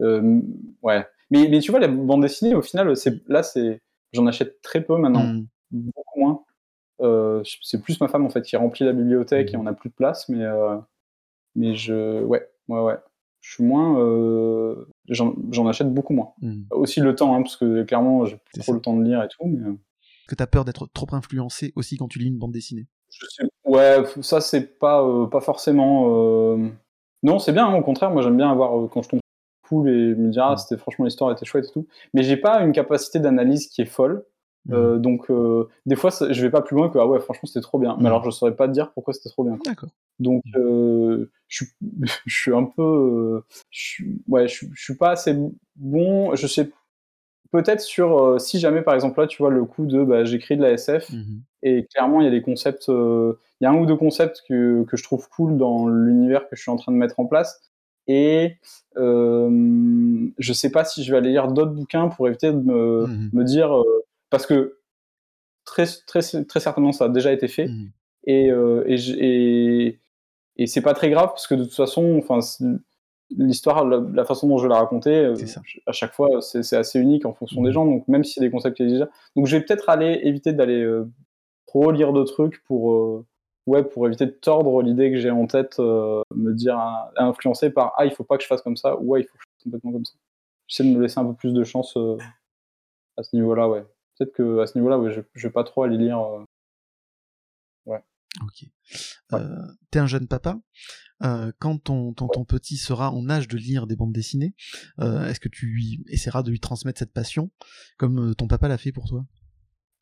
ouais. 0.00 1.06
Mais, 1.30 1.48
mais 1.48 1.58
tu 1.58 1.70
vois, 1.70 1.80
les 1.80 1.88
bandes 1.88 2.22
dessinées, 2.22 2.54
au 2.54 2.62
final, 2.62 2.94
là, 3.26 3.42
c'est 3.42 3.82
j'en 4.12 4.26
achète 4.26 4.60
très 4.62 4.80
peu 4.80 4.96
maintenant. 4.96 5.24
Mmh. 5.24 5.46
Beaucoup 5.70 6.20
moins. 6.20 6.44
Euh, 7.00 7.42
c'est 7.62 7.82
plus 7.82 8.00
ma 8.00 8.08
femme 8.08 8.24
en 8.24 8.30
fait 8.30 8.42
qui 8.42 8.56
remplit 8.56 8.86
la 8.86 8.94
bibliothèque 8.94 9.52
et 9.52 9.56
mmh. 9.56 9.60
on 9.60 9.64
n'a 9.64 9.74
plus 9.74 9.90
de 9.90 9.94
place, 9.94 10.28
mais 10.28 10.42
euh, 10.42 10.76
mais 11.56 11.74
je 11.74 12.22
ouais 12.22 12.48
ouais 12.68 12.80
ouais, 12.80 12.98
je 13.40 13.54
suis 13.54 13.64
moins, 13.64 13.98
euh, 14.00 14.86
j'en 15.08 15.66
achète 15.66 15.92
beaucoup 15.92 16.12
moins. 16.12 16.32
Mmh. 16.42 16.62
Aussi 16.70 17.00
le 17.00 17.14
temps, 17.14 17.34
hein, 17.34 17.42
parce 17.42 17.56
que 17.56 17.82
clairement 17.82 18.24
j'ai 18.24 18.38
trop 18.60 18.72
le 18.72 18.80
temps 18.80 18.96
de 18.96 19.02
lire 19.02 19.22
et 19.22 19.28
tout. 19.28 19.46
Mais... 19.46 19.76
Que 20.28 20.34
t'as 20.34 20.46
peur 20.46 20.64
d'être 20.64 20.88
trop 20.92 21.06
influencé 21.12 21.72
aussi 21.76 21.96
quand 21.96 22.08
tu 22.08 22.18
lis 22.18 22.28
une 22.28 22.38
bande 22.38 22.52
dessinée. 22.52 22.86
Ouais, 23.64 24.04
ça 24.20 24.40
c'est 24.40 24.78
pas 24.78 25.04
pas 25.30 25.40
forcément. 25.40 26.56
Non, 27.22 27.38
c'est 27.38 27.52
bien. 27.52 27.66
Hein, 27.66 27.74
au 27.74 27.82
contraire, 27.82 28.10
moi 28.10 28.22
j'aime 28.22 28.36
bien 28.36 28.50
avoir 28.50 28.88
quand 28.90 29.02
je 29.02 29.08
tombe 29.08 29.20
cool 29.68 29.88
et 29.88 30.14
me 30.14 30.30
dire 30.30 30.44
ah 30.44 30.54
mmh. 30.54 30.58
c'était 30.58 30.76
franchement 30.76 31.04
l'histoire 31.06 31.32
était 31.32 31.44
chouette 31.44 31.66
et 31.68 31.72
tout. 31.72 31.86
Mais 32.14 32.22
j'ai 32.22 32.36
pas 32.36 32.60
une 32.62 32.72
capacité 32.72 33.18
d'analyse 33.18 33.68
qui 33.68 33.82
est 33.82 33.86
folle. 33.86 34.24
Euh, 34.70 34.96
mmh. 34.96 35.02
donc 35.02 35.30
euh, 35.30 35.68
des 35.86 35.94
fois 35.94 36.10
je 36.10 36.42
vais 36.42 36.50
pas 36.50 36.60
plus 36.60 36.74
loin 36.76 36.88
que 36.88 36.98
ah 36.98 37.06
ouais 37.06 37.20
franchement 37.20 37.46
c'était 37.46 37.60
trop 37.60 37.78
bien. 37.78 37.96
Mais 37.98 38.04
mmh. 38.04 38.06
alors 38.06 38.24
je 38.24 38.30
saurais 38.30 38.56
pas 38.56 38.66
te 38.66 38.72
dire 38.72 38.92
pourquoi 38.92 39.14
c'était 39.14 39.28
trop 39.28 39.44
bien 39.44 39.58
d'accord. 39.64 39.90
Donc 40.18 40.42
euh, 40.56 41.30
je 41.48 41.64
suis 41.64 41.74
je 42.26 42.36
suis 42.36 42.54
un 42.54 42.64
peu 42.64 43.42
je 43.70 44.04
ouais 44.28 44.48
je, 44.48 44.66
je, 44.74 44.82
suis 44.82 44.96
pas 44.96 45.10
assez 45.10 45.36
bon. 45.76 46.34
Je 46.34 46.46
sais 46.46 46.70
peut-être 47.52 47.80
sur 47.80 48.40
si 48.40 48.58
jamais 48.58 48.82
par 48.82 48.94
exemple 48.94 49.20
là 49.20 49.26
tu 49.26 49.38
vois 49.38 49.50
le 49.50 49.64
coup 49.64 49.86
de 49.86 50.02
bah, 50.02 50.24
j'écris 50.24 50.56
de 50.56 50.62
la 50.62 50.72
SF 50.72 51.10
et 51.62 51.86
clairement 51.92 52.20
il 52.20 52.24
y 52.24 52.28
a 52.28 52.32
des 52.32 52.42
concepts 52.42 52.88
il 52.88 53.64
y 53.64 53.66
a 53.66 53.70
un 53.70 53.76
ou 53.76 53.86
deux 53.86 53.96
concepts 53.96 54.42
que, 54.48 54.84
que 54.84 54.96
je 54.96 55.02
trouve 55.02 55.28
cool 55.28 55.56
dans 55.56 55.88
l'univers 55.88 56.48
que 56.48 56.56
je 56.56 56.62
suis 56.62 56.70
en 56.70 56.76
train 56.76 56.92
de 56.92 56.98
mettre 56.98 57.18
en 57.20 57.26
place. 57.26 57.60
Et 58.08 58.56
euh, 58.96 60.28
je 60.38 60.52
sais 60.52 60.70
pas 60.70 60.84
si 60.84 61.02
je 61.02 61.10
vais 61.10 61.18
aller 61.18 61.30
lire 61.30 61.48
d'autres 61.48 61.72
bouquins 61.72 62.08
pour 62.08 62.28
éviter 62.28 62.52
de 62.52 62.60
me, 62.60 63.06
me 63.32 63.44
dire 63.44 63.72
parce 64.30 64.46
que 64.46 64.78
très, 65.64 65.86
très, 66.06 66.20
très 66.44 66.60
certainement 66.60 66.92
ça 66.92 67.04
a 67.04 67.08
déjà 67.08 67.32
été 67.32 67.48
fait. 67.48 67.66
Mmh. 67.66 67.90
Et, 68.26 68.50
euh, 68.50 68.84
et, 68.86 70.00
et, 70.56 70.66
c'est 70.66 70.80
pas 70.80 70.94
très 70.94 71.10
grave 71.10 71.28
parce 71.28 71.46
que 71.46 71.54
de 71.54 71.64
toute 71.64 71.74
façon, 71.74 72.18
enfin, 72.18 72.40
l'histoire, 73.30 73.84
la, 73.84 74.24
façon 74.24 74.48
dont 74.48 74.58
je 74.58 74.66
l'ai 74.66 74.74
racontée, 74.74 75.16
euh, 75.16 75.34
à 75.86 75.92
chaque 75.92 76.12
fois, 76.12 76.40
c'est 76.40 76.76
assez 76.76 76.98
unique 76.98 77.24
en 77.24 77.34
fonction 77.34 77.62
des 77.62 77.70
mmh. 77.70 77.72
gens. 77.72 77.84
Donc 77.84 78.08
même 78.08 78.24
si 78.24 78.40
des 78.40 78.50
concepts 78.50 78.76
qui 78.76 78.82
existent 78.82 79.06
déjà, 79.06 79.16
donc 79.36 79.46
je 79.46 79.56
vais 79.56 79.62
peut-être 79.62 79.88
aller 79.88 80.20
éviter 80.24 80.52
d'aller 80.52 80.82
euh, 80.82 81.08
trop 81.66 81.90
lire 81.90 82.12
de 82.12 82.24
trucs 82.24 82.62
pour 82.64 83.24
ouais 83.66 83.82
pour 83.82 84.06
éviter 84.06 84.26
de 84.26 84.30
tordre 84.30 84.82
l'idée 84.82 85.10
que 85.10 85.18
j'ai 85.18 85.30
en 85.30 85.46
tête, 85.46 85.78
me 85.78 86.52
dire 86.52 86.78
influencé 87.16 87.70
par 87.70 87.92
ah 87.96 88.06
il 88.06 88.12
faut 88.12 88.24
pas 88.24 88.36
que 88.36 88.44
je 88.44 88.48
fasse 88.48 88.62
comme 88.62 88.76
ça 88.76 88.96
ou 89.00 89.08
ouais 89.08 89.22
il 89.22 89.24
faut 89.24 89.36
que 89.36 89.42
je 89.42 89.48
fasse 89.48 89.64
complètement 89.64 89.92
comme 89.92 90.04
ça. 90.04 90.14
J'essaie 90.68 90.84
de 90.84 90.96
me 90.96 91.02
laisser 91.02 91.18
un 91.18 91.26
peu 91.26 91.34
plus 91.34 91.52
de 91.52 91.64
chance 91.64 91.96
à 93.16 93.22
ce 93.22 93.34
niveau-là, 93.34 93.68
ouais 93.68 93.84
peut-être 94.16 94.32
que 94.32 94.60
à 94.60 94.66
ce 94.66 94.76
niveau-là, 94.78 95.00
je, 95.10 95.20
je 95.34 95.46
vais 95.46 95.52
pas 95.52 95.64
trop 95.64 95.82
aller 95.82 95.96
lire. 95.96 96.18
Euh, 96.18 96.44
ouais. 97.86 98.02
Ok. 98.42 98.68
Euh, 99.32 99.66
T'es 99.90 99.98
un 99.98 100.06
jeune 100.06 100.28
papa. 100.28 100.58
Euh, 101.22 101.50
quand 101.58 101.78
ton, 101.78 102.12
ton, 102.12 102.28
ton, 102.28 102.44
petit 102.44 102.76
sera 102.76 103.10
en 103.10 103.30
âge 103.30 103.48
de 103.48 103.56
lire 103.56 103.86
des 103.86 103.96
bandes 103.96 104.12
dessinées, 104.12 104.54
est-ce 104.98 105.40
que 105.40 105.48
tu 105.48 105.66
lui 105.66 106.04
essaieras 106.08 106.42
de 106.42 106.50
lui 106.50 106.60
transmettre 106.60 106.98
cette 106.98 107.12
passion 107.12 107.50
comme 107.96 108.34
ton 108.34 108.46
papa 108.46 108.68
l'a 108.68 108.76
fait 108.76 108.92
pour 108.92 109.08
toi? 109.08 109.24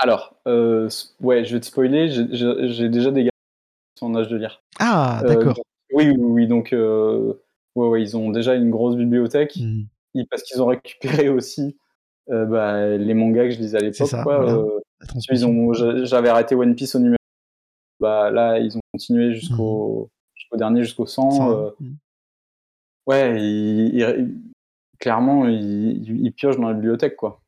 Alors, 0.00 0.40
ouais, 0.46 1.44
je 1.44 1.54
vais 1.54 1.60
te 1.60 1.66
spoiler, 1.66 2.08
j'ai 2.08 2.88
déjà 2.88 3.12
des 3.12 3.24
gars 3.24 3.30
qui 3.30 4.00
sont 4.00 4.06
en 4.06 4.16
âge 4.16 4.28
de 4.28 4.36
lire. 4.36 4.64
Ah, 4.80 5.22
d'accord. 5.24 5.56
oui, 5.92 6.08
oui, 6.08 6.16
oui, 6.18 6.48
donc 6.48 6.70
ouais, 6.72 7.88
ouais, 7.88 8.02
ils 8.02 8.16
ont 8.16 8.30
déjà 8.30 8.56
une 8.56 8.70
grosse 8.70 8.96
bibliothèque, 8.96 9.56
mmh. 9.56 10.24
parce 10.28 10.42
qu'ils 10.42 10.60
ont 10.60 10.66
récupéré 10.66 11.28
aussi 11.28 11.76
euh, 12.30 12.46
bah, 12.46 12.96
les 12.96 13.14
mangas 13.14 13.44
que 13.44 13.50
je 13.50 13.58
lisais 13.58 13.78
à 13.78 13.80
l'époque. 13.80 14.12
Euh, 14.14 14.80
ils 15.30 15.46
ont, 15.46 15.72
j'avais 16.04 16.28
arrêté 16.28 16.54
One 16.54 16.74
Piece 16.74 16.94
au 16.94 16.98
numéro. 16.98 17.16
Bah 18.00 18.30
là, 18.30 18.58
ils 18.58 18.76
ont 18.76 18.80
continué 18.92 19.34
jusqu'au 19.34 20.04
mmh. 20.04 20.34
jusqu'au 20.34 20.56
dernier, 20.56 20.82
jusqu'au 20.82 21.06
100. 21.06 21.50
Euh. 21.50 21.70
Mmh. 21.80 21.92
Ouais, 23.06 24.24
clairement, 24.98 25.46
ils, 25.46 26.32
piochent 26.34 26.56
dans 26.56 26.68
la 26.68 26.74
bibliothèque, 26.74 27.16
quoi. 27.16 27.42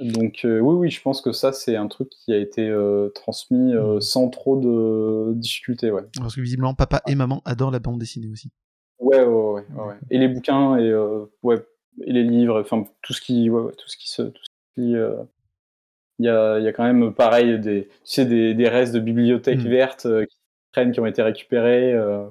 Donc 0.00 0.40
oui, 0.44 0.60
oui, 0.60 0.90
je 0.90 1.00
pense 1.00 1.20
que 1.20 1.32
ça, 1.32 1.52
c'est 1.52 1.76
un 1.76 1.86
truc 1.86 2.08
qui 2.10 2.32
a 2.32 2.36
été 2.36 2.72
transmis 3.14 3.74
mmh. 3.74 4.00
sans 4.00 4.28
trop 4.28 4.58
de 4.58 5.34
difficultés, 5.34 5.92
ouais. 5.92 6.02
Parce 6.18 6.34
que 6.34 6.40
visiblement, 6.40 6.74
papa 6.74 7.00
et 7.06 7.14
maman 7.14 7.42
adorent 7.44 7.70
la 7.70 7.78
bande 7.78 8.00
dessinée 8.00 8.28
aussi. 8.28 8.50
Ouais, 8.98 9.22
ouais, 9.22 9.52
ouais. 9.52 9.64
ouais, 9.76 9.94
Et 10.10 10.18
les 10.18 10.26
bouquins, 10.26 10.76
et 10.76 10.92
ouais, 11.42 11.64
et 12.04 12.12
les 12.12 12.24
livres, 12.24 12.60
enfin 12.60 12.84
tout 13.02 13.12
ce 13.12 13.20
qui, 13.20 13.48
tout 13.48 13.88
ce 13.88 13.96
qui 13.96 14.10
se, 14.10 14.22
tout 14.22 14.42
ce 14.42 14.80
qui, 14.80 14.96
euh, 14.96 15.22
il 16.18 16.26
y, 16.26 16.28
a, 16.28 16.58
y 16.58 16.66
a 16.68 16.72
quand 16.72 16.84
même 16.84 17.14
pareil 17.14 17.58
des, 17.58 17.84
tu 17.86 17.94
sais, 18.04 18.26
des, 18.26 18.54
des 18.54 18.68
restes 18.68 18.94
de 18.94 19.00
bibliothèques 19.00 19.64
mm. 19.64 19.68
vertes 19.68 20.06
euh, 20.06 20.24
qui 20.24 20.36
traînent, 20.72 20.92
qui 20.92 21.00
ont 21.00 21.06
été 21.06 21.22
récupérés, 21.22 21.92
euh, 21.92 22.24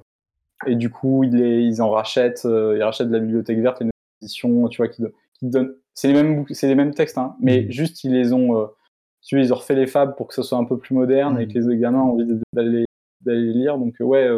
et 0.65 0.75
du 0.75 0.89
coup 0.89 1.23
ils, 1.23 1.35
les, 1.35 1.61
ils 1.63 1.81
en 1.81 1.89
rachètent, 1.89 2.45
ils 2.45 2.83
rachètent 2.83 3.09
de 3.09 3.13
la 3.13 3.19
bibliothèque 3.19 3.59
verte 3.59 3.81
une 3.81 3.91
édition, 4.21 4.67
tu 4.67 4.77
vois, 4.77 4.87
qui, 4.87 5.03
qui 5.33 5.45
donne, 5.45 5.75
c'est 5.93 6.07
les 6.07 6.13
mêmes, 6.13 6.45
c'est 6.51 6.67
les 6.67 6.75
mêmes 6.75 6.93
textes, 6.93 7.17
hein, 7.17 7.35
mais 7.41 7.63
mm. 7.63 7.71
juste 7.71 8.03
ils 8.03 8.13
les 8.13 8.33
ont, 8.33 8.69
tu 9.25 9.35
vois, 9.35 9.45
ils 9.45 9.53
ont 9.53 9.57
refait 9.57 9.75
les 9.75 9.87
fables 9.87 10.15
pour 10.15 10.27
que 10.27 10.33
ce 10.33 10.43
soit 10.43 10.57
un 10.57 10.65
peu 10.65 10.77
plus 10.77 10.95
moderne 10.95 11.39
et 11.39 11.45
mm. 11.45 11.53
que 11.53 11.59
les 11.59 11.77
gamins 11.77 12.01
ont 12.01 12.13
envie 12.13 12.25
d'aller 12.53 12.85
d'aller 13.21 13.53
lire, 13.53 13.77
donc 13.77 13.95
ouais 13.99 14.29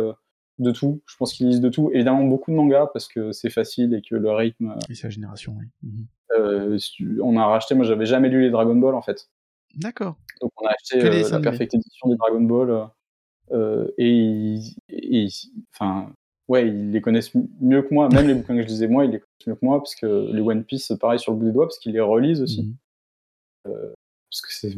de 0.59 0.71
tout. 0.71 1.01
Je 1.07 1.15
pense 1.17 1.33
qu'ils 1.33 1.47
lisent 1.47 1.61
de 1.61 1.69
tout. 1.69 1.89
Évidemment, 1.93 2.23
beaucoup 2.23 2.51
de 2.51 2.55
mangas 2.55 2.87
parce 2.87 3.07
que 3.07 3.31
c'est 3.31 3.49
facile 3.49 3.93
et 3.93 4.01
que 4.01 4.15
le 4.15 4.31
rythme. 4.31 4.75
Et 4.89 4.93
la 5.01 5.09
génération, 5.09 5.55
oui. 5.57 5.65
Mhm. 5.83 6.07
Euh, 6.37 6.77
on 7.21 7.37
a 7.37 7.45
racheté, 7.45 7.73
moi 7.73 7.85
j'avais 7.85 8.05
jamais 8.05 8.29
lu 8.29 8.41
les 8.41 8.51
Dragon 8.51 8.75
Ball 8.75 8.93
en 8.93 9.01
fait. 9.01 9.29
D'accord. 9.75 10.15
Donc 10.41 10.51
on 10.61 10.67
a 10.67 10.71
acheté 10.71 11.03
euh, 11.03 11.29
la 11.29 11.39
perfecte 11.39 11.73
édition 11.73 12.09
des 12.09 12.15
Dragon 12.17 12.41
Ball 12.41 12.89
euh, 13.51 13.87
et, 13.97 14.59
enfin, 15.73 16.11
ouais, 16.47 16.67
ils 16.67 16.91
les 16.91 17.01
connaissent 17.01 17.31
mieux 17.61 17.81
que 17.81 17.93
moi. 17.93 18.09
Même 18.09 18.27
les 18.27 18.33
bouquins 18.35 18.55
que 18.55 18.61
je 18.61 18.67
lisais 18.67 18.87
moi, 18.87 19.05
ils 19.05 19.11
les 19.11 19.19
connaissent 19.19 19.47
mieux 19.47 19.55
que 19.55 19.65
moi 19.65 19.79
parce 19.79 19.95
que 19.95 20.31
les 20.31 20.41
One 20.41 20.63
Piece, 20.63 20.93
pareil 20.99 21.19
sur 21.19 21.31
le 21.31 21.39
bout 21.39 21.45
des 21.45 21.51
doigts 21.51 21.65
parce 21.65 21.79
qu'ils 21.79 21.93
les 21.93 21.99
relisent 21.99 22.41
aussi. 22.41 22.63
Mhm. 22.63 22.75
parce 23.65 24.41
que 24.41 24.53
c'est 24.53 24.75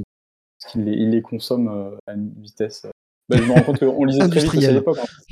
qu'ils 0.69 0.85
les, 0.85 1.05
les 1.05 1.21
consomment 1.21 1.97
à 2.07 2.13
une 2.13 2.33
vitesse. 2.39 2.85
Bah, 3.27 3.37
je 3.37 3.43
me 3.43 3.53
rends 3.53 3.63
compte 3.63 3.79
qu'on 3.79 4.05
lisait 4.05 4.27
très 4.29 4.39
vite 4.41 4.63
à 4.63 4.71
l'époque. 4.71 4.99
En 4.99 5.05
fait 5.05 5.23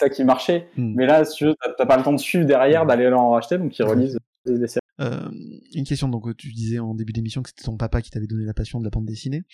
ça 0.00 0.10
qui 0.10 0.24
marchait. 0.24 0.68
Hmm. 0.76 0.94
Mais 0.96 1.06
là, 1.06 1.24
si 1.24 1.36
tu 1.36 1.44
n'as 1.46 1.86
pas 1.86 1.96
le 1.96 2.02
temps 2.02 2.12
de 2.12 2.18
suivre 2.18 2.44
derrière, 2.44 2.86
d'aller 2.86 3.08
en 3.08 3.30
racheter, 3.30 3.58
donc 3.58 3.78
ils 3.78 3.84
relisent 3.84 4.18
des 4.46 4.66
séries. 4.66 4.80
Euh, 5.00 5.30
une 5.74 5.84
question, 5.84 6.08
donc 6.08 6.36
tu 6.36 6.52
disais 6.52 6.78
en 6.78 6.94
début 6.94 7.12
d'émission 7.12 7.42
que 7.42 7.48
c'était 7.48 7.64
ton 7.64 7.76
papa 7.76 8.02
qui 8.02 8.10
t'avait 8.10 8.26
donné 8.26 8.44
la 8.44 8.52
passion 8.52 8.78
de 8.80 8.84
la 8.84 8.90
bande 8.90 9.06
dessinée. 9.06 9.44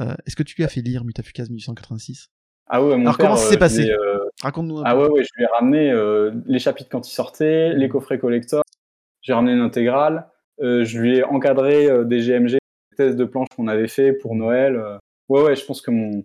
Euh, 0.00 0.14
Est-ce 0.26 0.36
que 0.36 0.42
tu 0.42 0.54
lui 0.56 0.64
as 0.64 0.68
fait 0.68 0.80
lire 0.80 1.04
Mutafukaz 1.04 1.48
1886 1.48 2.28
Ah 2.68 2.82
ouais, 2.82 2.96
mon 2.96 3.02
Alors 3.02 3.18
comment 3.18 3.36
ça 3.36 3.48
s'est 3.48 3.56
euh, 3.56 3.58
passé? 3.58 3.90
euh, 3.90 4.18
Raconte-nous 4.42 4.78
un 4.78 4.82
ah 4.84 4.94
peu. 4.94 5.00
Ah 5.00 5.02
ouais, 5.02 5.10
ouais, 5.10 5.24
je 5.24 5.30
lui 5.36 5.44
ai 5.44 5.46
ramené 5.46 5.92
les 6.46 6.58
chapitres 6.58 6.88
quand 6.90 7.06
ils 7.08 7.12
sortaient, 7.12 7.74
les 7.74 7.88
coffrets 7.88 8.18
collector, 8.18 8.62
j'ai 9.22 9.32
ramené 9.32 9.54
une 9.54 9.60
intégrale, 9.60 10.28
je 10.60 10.98
lui 10.98 11.18
ai 11.18 11.24
encadré 11.24 11.88
des 12.04 12.20
GMG, 12.20 12.52
des 12.52 12.96
tests 12.96 13.16
de 13.16 13.24
planches 13.24 13.48
qu'on 13.56 13.68
avait 13.68 13.88
fait 13.88 14.12
pour 14.12 14.36
Noël. 14.36 14.80
ouais, 15.28 15.42
ouais, 15.42 15.56
je 15.56 15.64
pense 15.64 15.80
que 15.80 15.90
mon 15.90 16.24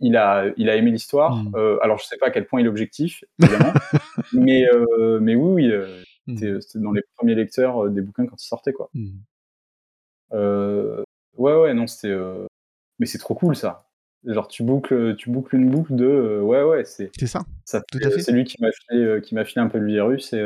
il 0.00 0.16
a, 0.16 0.46
il 0.56 0.68
a 0.70 0.76
aimé 0.76 0.90
l'histoire. 0.90 1.36
Hmm. 1.36 1.52
Euh, 1.56 1.78
alors, 1.82 1.98
je 1.98 2.04
sais 2.04 2.16
pas 2.18 2.26
à 2.26 2.30
quel 2.30 2.46
point 2.46 2.60
il 2.60 2.66
est 2.66 2.68
objectif, 2.68 3.24
évidemment, 3.42 3.72
mais, 4.32 4.68
euh, 4.72 5.18
mais 5.20 5.34
oui, 5.34 5.64
oui, 5.66 5.72
euh, 5.72 6.02
hmm. 6.26 6.60
c'était 6.60 6.78
dans 6.78 6.92
les 6.92 7.02
premiers 7.16 7.34
lecteurs 7.34 7.88
des 7.90 8.00
bouquins 8.00 8.26
quand 8.26 8.40
ils 8.42 8.46
sortaient, 8.46 8.72
quoi. 8.72 8.90
Hmm. 8.94 9.18
Euh, 10.32 11.02
ouais, 11.36 11.54
ouais, 11.54 11.74
non, 11.74 11.86
c'était. 11.86 12.14
mais 12.98 13.06
c'est 13.06 13.18
trop 13.18 13.34
cool, 13.34 13.56
ça. 13.56 13.86
genre 14.24 14.48
tu 14.48 14.62
boucles, 14.62 15.16
tu 15.16 15.30
boucles 15.30 15.56
une 15.56 15.70
boucle 15.70 15.94
de 15.94 16.40
ouais 16.42 16.62
ouais 16.64 16.84
c'est 16.84 17.10
C'est 17.18 17.26
ça. 17.26 17.42
ça 17.64 17.80
Tout 17.90 17.98
fait- 17.98 18.06
à 18.06 18.10
fait. 18.10 18.20
c'est 18.20 18.32
lui 18.32 18.44
qui 18.44 18.56
m'a 18.60 18.70
filé 18.72 19.20
qui 19.22 19.34
m'a 19.34 19.44
filé 19.44 19.60
un 19.62 19.68
peu 19.68 19.78
le 19.78 19.86
virus 19.86 20.32
et 20.32 20.44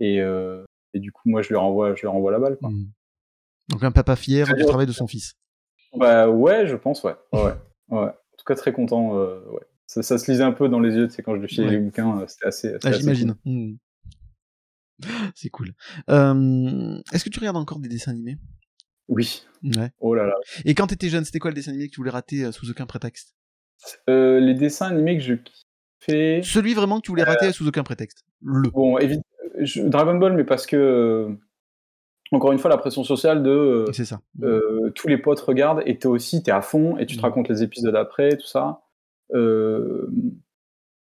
et, 0.00 0.16
et 0.18 0.98
du 1.00 1.12
coup 1.12 1.28
moi 1.30 1.40
je 1.42 1.48
lui 1.48 1.56
renvoie 1.56 1.94
je 1.94 2.00
lui 2.02 2.08
renvoie 2.08 2.32
la 2.32 2.38
balle 2.40 2.58
quoi. 2.58 2.70
Donc 3.70 3.82
un 3.82 3.92
papa 3.92 4.16
fier 4.16 4.46
du 4.54 4.64
travail 4.66 4.86
de 4.86 4.92
son 4.92 5.06
fils. 5.06 5.34
Bah 5.96 6.28
ouais 6.28 6.66
je 6.66 6.76
pense 6.76 7.02
ouais 7.04 7.14
ouais 7.32 7.54
ouais. 7.88 8.08
En 8.08 8.36
tout 8.38 8.44
cas 8.46 8.54
très 8.54 8.72
content 8.72 9.18
euh, 9.18 9.40
ouais. 9.50 9.62
Ça, 9.86 10.02
ça 10.02 10.18
se 10.18 10.30
lisait 10.30 10.42
un 10.44 10.52
peu 10.52 10.68
dans 10.68 10.80
les 10.80 10.94
yeux 10.94 11.08
tu 11.08 11.14
sais 11.14 11.22
quand 11.22 11.34
je 11.34 11.40
lui 11.40 11.48
filais 11.48 11.70
les 11.70 11.78
bouquins 11.78 12.20
euh, 12.20 12.26
c'était 12.26 12.46
assez, 12.46 12.74
Ah, 12.82 12.88
assez 12.88 13.00
j'imagine. 13.00 13.36
Mm. 13.44 13.74
C'est 15.34 15.50
cool. 15.50 15.72
Euh, 16.10 16.98
Est-ce 17.12 17.24
que 17.24 17.30
tu 17.30 17.40
regardes 17.40 17.56
encore 17.56 17.80
des 17.80 17.88
dessins 17.88 18.12
animés? 18.12 18.38
Oui. 19.08 19.44
Ouais. 19.62 19.90
Oh 20.00 20.14
là 20.14 20.26
là. 20.26 20.34
Et 20.64 20.74
quand 20.74 20.86
t'étais 20.86 21.08
jeune, 21.08 21.24
c'était 21.24 21.38
quoi 21.38 21.50
le 21.50 21.54
dessin 21.54 21.72
animé 21.72 21.88
que 21.88 21.92
tu 21.94 22.00
voulais 22.00 22.10
rater 22.10 22.44
euh, 22.44 22.52
sous 22.52 22.70
aucun 22.70 22.86
prétexte? 22.86 23.34
Euh, 24.08 24.40
les 24.40 24.54
dessins 24.54 24.86
animés 24.86 25.18
que 25.18 25.22
je 25.22 25.34
kiffais 25.34 26.40
Celui 26.42 26.74
vraiment 26.74 27.00
que 27.00 27.04
tu 27.04 27.10
voulais 27.10 27.24
rater 27.24 27.52
sous 27.52 27.66
aucun 27.68 27.82
prétexte. 27.82 28.24
Le. 28.42 28.70
Bon, 28.70 28.98
évidemment, 28.98 29.24
Dragon 29.90 30.14
Ball, 30.14 30.32
mais 30.34 30.44
parce 30.44 30.66
que, 30.66 31.36
encore 32.32 32.52
une 32.52 32.58
fois, 32.58 32.70
la 32.70 32.76
pression 32.78 33.04
sociale 33.04 33.42
de 33.42 33.50
euh, 33.50 33.92
C'est 33.92 34.04
ça. 34.04 34.20
euh, 34.42 34.90
tous 34.94 35.08
les 35.08 35.18
potes 35.18 35.40
regardent 35.40 35.82
et 35.86 35.98
toi 35.98 36.10
aussi, 36.12 36.42
t'es 36.42 36.50
à 36.50 36.62
fond 36.62 36.96
et 36.98 37.06
tu 37.06 37.16
te 37.16 37.20
Mm. 37.20 37.24
racontes 37.24 37.48
les 37.48 37.62
épisodes 37.62 37.94
après, 37.96 38.36
tout 38.36 38.46
ça. 38.46 38.80
Euh, 39.34 40.08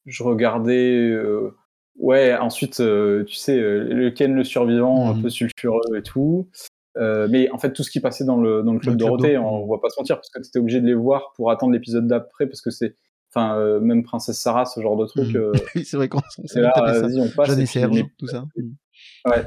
je 0.06 0.24
regardais. 0.24 0.92
euh, 1.10 1.56
ouais, 1.98 2.36
ensuite, 2.36 2.76
tu 2.78 3.34
sais, 3.36 3.58
le 3.58 4.10
Ken 4.12 4.34
le 4.36 4.44
survivant, 4.44 5.10
un 5.10 5.16
Mhm. 5.16 5.22
peu 5.24 5.30
sulfureux 5.30 5.98
et 5.98 6.02
tout. 6.04 6.50
Mais 6.98 7.50
en 7.52 7.58
fait, 7.58 7.74
tout 7.74 7.84
ce 7.84 7.90
qui 7.92 8.00
passait 8.00 8.26
dans 8.26 8.38
le, 8.38 8.62
dans 8.64 8.74
le 8.74 8.80
club 8.80 8.94
Le 8.94 8.98
Club 9.00 9.10
Dorothée, 9.18 9.34
Dor- 9.36 9.46
on 9.64 9.72
va 9.72 9.80
pas 9.82 9.90
se 9.90 10.00
mentir, 10.00 10.18
parce 10.18 10.30
que 10.30 10.40
tu 10.40 10.48
étais 10.48 10.60
obligé 10.60 10.82
de 10.82 10.86
les 10.88 10.94
voir 10.94 11.34
pour 11.36 11.50
attendre 11.52 11.74
l'épisode 11.74 12.06
d'après, 12.08 12.46
parce 12.48 12.62
que 12.62 12.70
c'est. 12.70 12.96
Enfin, 13.36 13.80
même 13.80 14.04
Princesse 14.04 14.38
Sarah, 14.40 14.66
ce 14.66 14.80
genre 14.80 14.96
de 14.96 15.08
truc. 15.08 15.36
Euh, 15.36 15.52
Oui, 15.76 15.84
c'est 15.86 15.98
vrai 15.98 16.08
qu'on 16.08 16.20
s'est 16.46 16.62
vas-y, 16.62 17.20
on 17.20 17.30
passe. 17.36 17.56
Puis 17.56 17.80
les- 17.92 18.06
tout 18.20 18.28
ça. 18.28 18.46
Mm. 18.56 19.30
Ouais. 19.30 19.44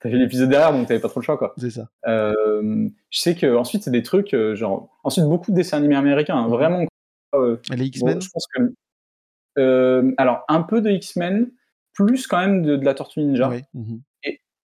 T'avais 0.00 0.16
l'épisode 0.16 0.48
derrière, 0.48 0.72
donc 0.72 0.86
t'avais 0.86 1.00
pas 1.00 1.08
trop 1.08 1.18
le 1.20 1.24
choix, 1.24 1.36
quoi. 1.38 1.54
C'est 1.58 1.70
ça. 1.70 1.88
Euh, 2.06 2.88
je 3.10 3.18
sais 3.18 3.34
que 3.34 3.56
ensuite 3.56 3.82
c'est 3.82 3.90
des 3.90 4.02
trucs 4.04 4.32
euh, 4.34 4.54
genre 4.54 4.96
ensuite 5.02 5.24
beaucoup 5.24 5.50
de 5.50 5.56
dessins 5.56 5.78
animés 5.78 5.96
américains, 5.96 6.36
hein, 6.36 6.44
Mhm. 6.44 6.50
vraiment. 6.50 6.86
euh, 7.34 7.56
Et 7.72 7.76
les 7.76 7.86
X-Men 7.86 8.20
je 8.22 8.28
pense 8.32 8.46
que 8.54 8.72
euh, 9.58 10.12
alors 10.18 10.44
un 10.48 10.62
peu 10.62 10.80
de 10.80 10.90
X-Men, 10.90 11.50
plus 11.92 12.26
quand 12.28 12.38
même 12.38 12.62
de, 12.62 12.76
de 12.76 12.84
la 12.84 12.94
Tortue 12.94 13.20
Ninja, 13.20 13.50
mhm. 13.74 14.00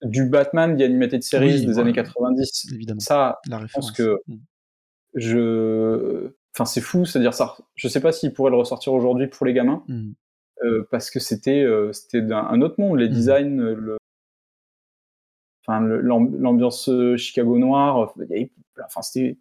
du 0.03 0.25
Batman, 0.29 0.77
The 0.77 0.81
Animated 0.81 1.21
Series 1.23 1.59
Oui, 1.59 1.65
des 1.65 1.79
années 1.79 1.91
90. 1.93 2.71
Évidemment. 2.73 2.99
Ça, 3.01 3.39
La 3.49 3.57
référence. 3.57 3.91
que- 3.91 4.17
Mm. 4.27 4.35
je, 5.15 6.29
enfin 6.55 6.65
c'est 6.65 6.81
fou, 6.81 7.05
c'est-à-dire 7.05 7.33
ça. 7.33 7.57
Je 7.75 7.87
sais 7.87 7.99
pas 7.99 8.11
s'ils 8.11 8.33
pourraient 8.33 8.51
le 8.51 8.57
ressortir 8.57 8.93
aujourd'hui 8.93 9.27
pour 9.27 9.45
les 9.45 9.53
gamins. 9.53 9.83
Mm. 9.87 10.11
parce 10.89 11.11
que 11.11 11.19
c'était 11.19 11.63
c'était 11.91 12.21
d'un- 12.23 12.47
un 12.49 12.61
autre 12.61 12.79
monde 12.79 12.97
les 12.97 13.07
Mhm. 13.09 13.13
designs 13.13 13.57
le 13.61 13.97
enfin 15.67 15.79
l'ambiance 15.81 16.89
euh, 16.89 17.17
Chicago 17.17 17.57
noire 17.57 18.13
euh, 18.19 18.49
enfin 18.85 19.01
c'était 19.01 19.37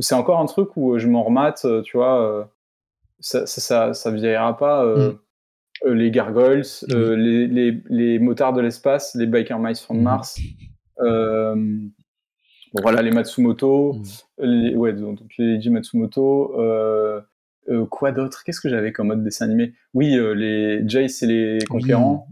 c'est 0.00 0.14
encore 0.14 0.40
un 0.40 0.46
truc 0.46 0.76
où 0.76 0.94
euh, 0.94 0.98
je 0.98 1.08
m'en 1.08 1.22
remate 1.22 1.66
tu 1.84 1.96
vois 1.96 2.50
ça 3.20 3.46
ça 3.46 3.60
ça, 3.60 3.94
ça 3.94 4.10
vieillira 4.10 4.56
pas 4.56 4.84
euh, 4.84 5.12
euh, 5.84 5.94
les 5.94 6.10
gargoyles 6.10 6.62
euh, 6.90 7.16
les, 7.16 7.46
les, 7.46 7.82
les 7.88 8.18
motards 8.18 8.52
de 8.52 8.60
l'espace 8.60 9.14
les 9.14 9.26
biker 9.26 9.58
mice 9.58 9.80
from 9.80 9.96
Mhm. 9.98 10.02
Mars 10.04 10.38
euh, 11.00 11.54
bon, 11.56 12.82
voilà 12.82 13.02
les 13.02 13.10
Matsumoto 13.10 13.96
les, 14.38 14.74
ouais, 14.76 14.92
donc 14.92 15.18
les 15.38 15.56
Eiji 15.56 15.70
Matsumoto. 15.70 16.54
Quoi 17.90 18.10
d'autre? 18.10 18.42
Qu'est-ce 18.44 18.60
que 18.60 18.68
j'avais 18.68 18.92
comme 18.92 19.06
mode 19.06 19.22
dessin 19.22 19.44
animé? 19.44 19.72
Oui, 19.94 20.16
les 20.34 20.82
Jace 20.88 21.22
et 21.22 21.26
les 21.26 21.58
Conquérants. 21.66 22.26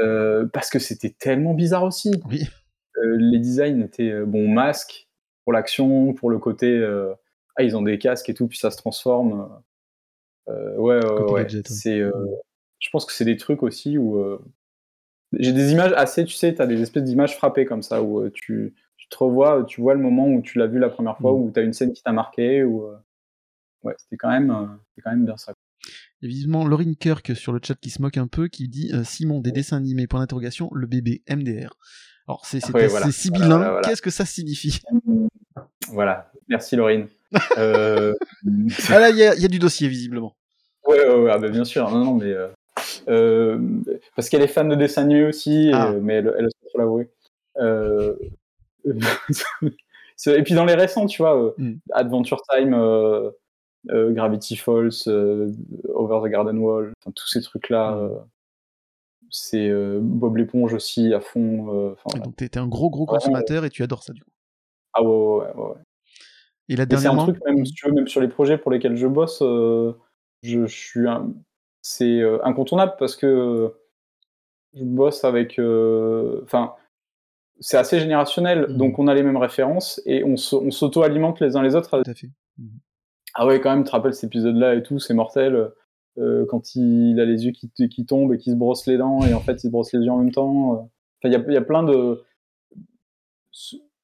Euh, 0.00 0.46
parce 0.46 0.70
que 0.70 0.78
c'était 0.78 1.10
tellement 1.10 1.54
bizarre 1.54 1.84
aussi. 1.84 2.12
Oui. 2.28 2.42
Euh, 2.96 3.16
les 3.18 3.38
designs 3.38 3.82
étaient 3.82 4.10
euh, 4.10 4.26
bon 4.26 4.48
masque 4.48 5.08
pour 5.44 5.52
l'action, 5.52 6.12
pour 6.12 6.30
le 6.30 6.38
côté 6.38 6.84
ah 7.56 7.62
ils 7.62 7.76
ont 7.76 7.82
des 7.82 7.98
casques 7.98 8.28
et 8.28 8.34
tout, 8.34 8.46
puis 8.46 8.58
ça 8.58 8.70
se 8.70 8.76
transforme. 8.76 9.50
Ouais, 10.46 11.04
ouais. 11.04 11.46
C'est, 11.66 12.00
je 12.00 12.90
pense 12.90 13.04
que 13.04 13.12
c'est 13.12 13.24
des 13.24 13.36
trucs 13.36 13.62
aussi 13.62 13.98
où 13.98 14.38
j'ai 15.32 15.52
des 15.52 15.72
images 15.72 15.92
assez, 15.96 16.24
tu 16.24 16.34
sais, 16.34 16.54
t'as 16.54 16.66
des 16.66 16.82
espèces 16.82 17.04
d'images 17.04 17.36
frappées 17.36 17.64
comme 17.64 17.82
ça 17.82 18.02
où 18.02 18.28
tu, 18.30 18.74
tu 18.96 19.08
te 19.08 19.16
revois, 19.16 19.64
tu 19.64 19.80
vois 19.80 19.94
le 19.94 20.00
moment 20.00 20.26
où 20.26 20.42
tu 20.42 20.58
l'as 20.58 20.66
vu 20.66 20.78
la 20.78 20.90
première 20.90 21.16
fois, 21.18 21.32
Mm. 21.32 21.42
où 21.42 21.50
t'as 21.50 21.62
une 21.62 21.72
scène 21.72 21.92
qui 21.92 22.02
t'a 22.02 22.12
marqué, 22.12 22.64
ou 22.64 22.88
ouais, 23.82 23.94
c'était 23.98 24.16
quand 24.16 24.30
même, 24.30 24.78
c'était 24.90 25.02
quand 25.02 25.10
même 25.10 25.24
bien 25.24 25.36
ça. 25.36 25.54
Et 26.22 26.28
vivement 26.28 26.66
Laurine 26.66 26.96
Kirk 26.96 27.34
sur 27.34 27.52
le 27.52 27.60
chat 27.62 27.76
qui 27.80 27.88
se 27.90 28.02
moque 28.02 28.18
un 28.18 28.26
peu, 28.26 28.48
qui 28.48 28.68
dit 28.68 28.90
euh, 28.92 29.04
Simon, 29.04 29.40
des 29.40 29.52
dessins 29.52 29.78
animés, 29.78 30.06
point 30.06 30.20
d'interrogation, 30.20 30.68
le 30.74 30.86
bébé 30.86 31.22
MDR. 31.30 31.74
Alors 32.28 32.44
c'est 32.44 32.58
assez 32.62 32.72
voilà. 32.72 33.10
sibyllin, 33.10 33.46
Voilà, 33.46 33.56
voilà, 33.56 33.70
voilà. 33.72 33.88
qu'est-ce 33.88 34.02
que 34.02 34.10
ça 34.10 34.26
signifie? 34.26 34.80
Voilà, 35.88 36.30
merci 36.48 36.76
Laurine. 36.76 37.08
euh, 37.58 38.12
Ah 38.90 38.98
là, 39.00 39.10
il 39.10 39.16
y, 39.16 39.22
a- 39.24 39.34
il 39.34 39.40
y 39.40 39.44
a 39.44 39.48
du 39.48 39.58
dossier 39.58 39.88
visiblement. 39.88 40.36
Ouais, 40.86 40.98
ouais, 41.08 41.14
ouais, 41.22 41.30
ah 41.32 41.38
bah, 41.38 41.48
bien 41.48 41.64
sûr. 41.64 41.90
Non, 41.90 42.04
non, 42.04 42.14
mais 42.14 42.34
euh, 43.08 43.58
parce 44.14 44.28
qu'elle 44.28 44.42
est 44.42 44.46
fan 44.48 44.68
de 44.68 44.74
dessins 44.74 45.02
animés 45.02 45.24
aussi, 45.26 45.70
Ah. 45.72 45.92
mais 46.00 46.14
elle, 46.16 46.34
elle 46.38 46.48
trop 46.68 46.78
l'avouer. 46.78 47.08
Et 50.26 50.42
puis 50.42 50.54
dans 50.54 50.64
les 50.66 50.74
récents, 50.74 51.06
tu 51.06 51.22
vois, 51.22 51.42
euh, 51.42 51.50
Mm. 51.58 51.74
Adventure 51.92 52.42
Time, 52.50 52.74
euh, 53.88 54.12
Gravity 54.12 54.56
Falls, 54.56 54.90
euh, 55.06 55.50
Over 55.94 56.20
the 56.28 56.30
Garden 56.30 56.58
Wall, 56.58 56.92
enfin, 57.00 57.12
tous 57.14 57.28
ces 57.28 57.40
trucs-là. 57.40 57.92
Mm. 57.92 57.98
euh, 57.98 58.18
c'est 59.32 59.70
Bob 60.00 60.36
l'éponge 60.36 60.74
aussi 60.74 61.14
à 61.14 61.20
fond. 61.20 61.72
euh, 61.74 61.94
enfin, 62.04 62.18
Donc 62.20 62.36
t'es 62.36 62.58
un 62.58 62.66
gros 62.66 62.90
gros 62.90 63.06
consommateur 63.06 63.64
et 63.64 63.70
tu 63.70 63.82
adores 63.82 64.02
ça 64.02 64.12
du 64.12 64.22
coup. 64.24 64.30
ah 64.94 65.02
ouais, 65.02 65.08
ouais, 65.08 65.52
ouais, 65.54 65.62
ouais. 65.68 65.74
Et 66.68 66.76
là 66.76 66.84
Et 66.90 66.96
c'est 66.96 67.06
un 67.06 67.16
truc, 67.16 67.38
même, 67.46 67.64
si 67.64 67.72
tu 67.72 67.86
veux, 67.86 67.92
même 67.92 68.08
sur 68.08 68.20
les 68.20 68.28
projets 68.28 68.58
pour 68.58 68.70
lesquels 68.72 68.96
je 68.96 69.06
bosse, 69.06 69.38
je, 69.40 69.92
je 70.42 70.66
suis 70.66 71.06
un- 71.08 71.32
c'est 71.82 72.22
incontournable 72.42 72.94
parce 72.98 73.14
que 73.16 73.72
je 74.74 74.84
bosse 74.84 75.24
avec. 75.24 75.58
Enfin, 76.42 76.74
c'est 77.60 77.76
assez 77.76 78.00
générationnel, 78.00 78.66
Mhm. 78.68 78.76
donc 78.78 78.98
on 78.98 79.06
a 79.06 79.14
les 79.14 79.22
mêmes 79.22 79.36
références 79.36 80.00
et 80.06 80.24
on 80.24 80.36
s'auto-alimente 80.36 81.40
les 81.40 81.56
uns 81.56 81.62
les 81.62 81.74
autres. 81.76 82.02
tout 82.02 82.10
à 82.10 82.14
fait. 82.14 82.30
Ah 83.34 83.46
ouais, 83.46 83.60
quand 83.60 83.70
même, 83.70 83.84
tu 83.84 83.86
te 83.86 83.92
rappelles 83.92 84.14
cet 84.14 84.24
épisode-là 84.24 84.74
et 84.74 84.82
tout, 84.82 84.98
c'est 84.98 85.14
mortel. 85.14 85.70
euh, 86.18 86.44
quand 86.48 86.74
il 86.74 87.18
a 87.20 87.24
les 87.24 87.46
yeux 87.46 87.52
qui, 87.52 87.70
qui 87.88 88.04
tombent 88.04 88.32
et 88.34 88.38
qui 88.38 88.50
se 88.50 88.56
brosse 88.56 88.86
les 88.86 88.98
dents 88.98 89.24
et 89.24 89.32
en 89.32 89.40
fait 89.40 89.54
il 89.54 89.60
se 89.60 89.68
brosse 89.68 89.92
les 89.92 90.00
yeux 90.00 90.10
en 90.10 90.18
même 90.18 90.32
temps. 90.32 90.72
euh. 90.72 90.76
Enfin, 90.76 90.88
il 91.24 91.32
y 91.32 91.36
a, 91.36 91.38
il 91.46 91.54
y 91.54 91.56
a 91.56 91.62
plein 91.62 91.82
de. 91.84 92.22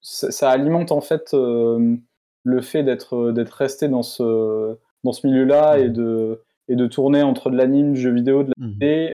Ça, 0.01 0.31
ça 0.31 0.51
alimente 0.51 0.93
en 0.93 1.01
fait 1.01 1.35
euh, 1.35 1.97
le 2.45 2.61
fait 2.61 2.83
d'être 2.85 3.33
resté 3.57 3.89
dans 3.89 4.03
ce 4.03 4.77
dans 5.05 5.12
ce 5.12 5.27
milieu-là 5.27 5.79
et 5.79 5.89
de 5.89 6.43
et 6.68 6.77
de 6.77 6.87
tourner 6.87 7.22
entre 7.22 7.51
de 7.51 7.57
l'anime, 7.57 7.93
du 7.95 8.01
jeu 8.01 8.12
vidéo, 8.12 8.43
de 8.45 8.53
la 8.59 8.66
télé. 8.79 9.12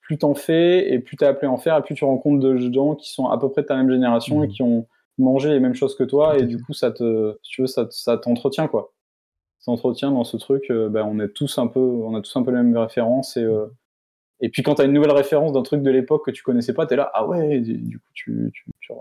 Plus 0.00 0.18
t'en 0.18 0.34
fais 0.34 0.92
et 0.92 1.00
plus 1.00 1.16
t'es 1.16 1.26
appelé 1.26 1.48
à 1.48 1.50
en 1.50 1.56
faire 1.58 1.76
et 1.76 1.82
plus 1.82 1.94
tu 1.96 2.04
rencontres 2.04 2.38
de 2.40 2.56
gens 2.72 2.94
qui 2.94 3.10
sont 3.12 3.26
à 3.26 3.38
peu 3.38 3.48
près 3.50 3.62
de 3.62 3.66
ta 3.66 3.76
même 3.76 3.90
génération 3.90 4.42
et 4.44 4.46
Mhm. 4.46 4.52
qui 4.52 4.62
ont 4.62 4.86
mangé 5.18 5.50
les 5.50 5.60
mêmes 5.60 5.74
choses 5.74 5.96
que 5.96 6.04
toi 6.04 6.38
et 6.38 6.44
du 6.44 6.62
coup 6.62 6.72
ça 6.72 6.90
te 6.90 7.36
si 7.42 7.50
tu 7.50 7.60
veux 7.62 7.66
ça, 7.66 7.86
ça 7.90 8.18
t'entretient 8.18 8.68
quoi. 8.68 8.92
Ça 9.58 9.72
entretient 9.72 10.10
dans 10.12 10.24
ce 10.24 10.36
truc 10.36 10.70
euh, 10.70 10.88
ben, 10.88 11.04
on 11.04 11.18
est 11.20 11.28
tous 11.28 11.58
un 11.58 11.66
peu 11.66 11.80
on 11.80 12.14
a 12.14 12.20
tous 12.20 12.36
un 12.36 12.42
peu 12.42 12.50
les 12.50 12.58
mêmes 12.62 12.76
références 12.76 13.36
et 13.36 13.42
euh, 13.42 13.66
et 14.40 14.50
puis 14.50 14.62
quand 14.62 14.74
t'as 14.76 14.84
une 14.86 14.92
nouvelle 14.92 15.12
référence 15.12 15.52
d'un 15.52 15.62
truc 15.62 15.82
de 15.82 15.90
l'époque 15.90 16.26
que 16.26 16.30
tu 16.30 16.42
connaissais 16.42 16.74
pas 16.74 16.86
t'es 16.86 16.96
là 16.96 17.10
ah 17.14 17.26
ouais 17.26 17.60
du, 17.60 17.78
du 17.78 17.98
coup 17.98 18.10
tu 18.14 18.50
tu, 18.54 18.64
tu, 18.80 18.92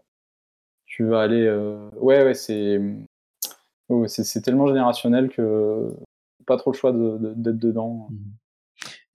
tu 0.85 1.05
vas 1.05 1.21
aller 1.21 1.45
euh, 1.45 1.89
ouais 1.99 2.23
ouais 2.23 2.33
c'est 2.33 2.79
ouais, 3.89 4.07
c'est 4.07 4.23
c'est 4.23 4.41
tellement 4.41 4.67
générationnel 4.67 5.29
que 5.29 5.93
pas 6.47 6.57
trop 6.57 6.71
le 6.71 6.77
choix 6.77 6.91
de- 6.91 7.17
de- 7.17 7.33
d'être 7.35 7.57
dedans. 7.59 8.07
Mhm. 8.11 8.33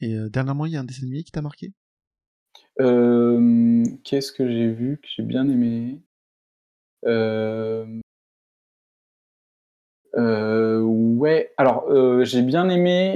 Et 0.03 0.31
dernièrement, 0.31 0.67
il 0.67 0.73
y 0.73 0.77
a 0.77 0.81
un 0.81 0.85
dessin 0.85 1.03
animé 1.03 1.23
qui 1.23 1.31
t'a 1.33 1.43
marqué? 1.43 1.73
Qu'est-ce 4.05 4.33
que 4.33 4.49
j'ai 4.51 4.73
vu 4.73 4.99
que 5.03 5.09
j'ai 5.15 5.23
bien 5.23 5.49
aimé? 5.49 6.01
Ouais, 11.21 11.53
alors 11.59 11.85
euh, 11.91 12.25
j'ai 12.25 12.41
bien 12.41 12.69
aimé 12.71 13.15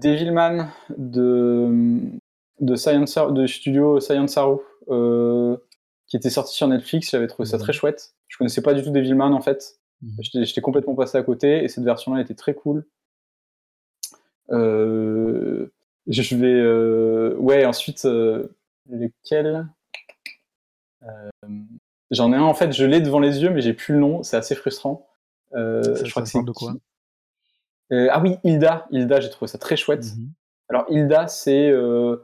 Devilman 0.00 0.68
de, 0.96 2.00
de, 2.60 2.76
Science, 2.76 3.16
de 3.16 3.46
studio 3.48 3.98
Science 3.98 4.36
Arrow, 4.36 4.62
euh, 4.88 5.56
qui 6.06 6.16
était 6.16 6.30
sorti 6.30 6.54
sur 6.54 6.68
Netflix. 6.68 7.10
J'avais 7.10 7.26
trouvé 7.26 7.48
ça 7.48 7.56
Mhm. 7.56 7.62
très 7.62 7.72
chouette. 7.72 8.14
Je 8.28 8.38
connaissais 8.38 8.62
pas 8.62 8.74
du 8.74 8.82
tout 8.82 8.90
Devilman 8.90 9.32
en 9.34 9.40
fait. 9.40 9.80
Mhm. 10.02 10.44
J'étais 10.44 10.60
complètement 10.60 10.94
passé 10.94 11.18
à 11.18 11.22
côté 11.24 11.64
et 11.64 11.68
cette 11.68 11.84
version-là 11.84 12.20
était 12.20 12.34
très 12.34 12.54
cool. 12.54 12.86
Euh, 14.50 15.72
je 16.06 16.36
vais. 16.36 16.46
euh, 16.46 17.34
ouais, 17.38 17.64
ensuite, 17.64 18.04
euh, 18.04 18.54
lequel? 18.88 19.66
Euh, 21.02 21.30
J'en 22.12 22.32
ai 22.32 22.36
un 22.36 22.42
en 22.42 22.54
fait, 22.54 22.72
je 22.72 22.84
l'ai 22.84 23.00
devant 23.00 23.18
les 23.18 23.42
yeux, 23.42 23.50
mais 23.50 23.60
j'ai 23.62 23.72
plus 23.74 23.94
le 23.94 24.00
nom, 24.00 24.22
c'est 24.22 24.36
assez 24.36 24.54
frustrant. 24.54 25.08
Euh, 25.54 25.82
Ça- 25.96 26.04
je 26.04 26.10
crois 26.10 26.22
que 26.22 26.28
c'est 26.28 26.38
parle 26.38 26.46
de 26.46 26.52
quoi 26.52 26.74
Euh, 27.92 28.08
ah 28.10 28.20
oui, 28.22 28.36
Hilda. 28.44 28.86
Hilda, 28.90 29.20
j'ai 29.20 29.28
trouvé 29.30 29.48
ça 29.50 29.58
très 29.58 29.76
chouette. 29.76 30.04
Mhm. 30.16 30.30
Alors 30.68 30.86
Hilda, 30.88 31.26
c'est 31.26 31.68
euh, 31.70 32.16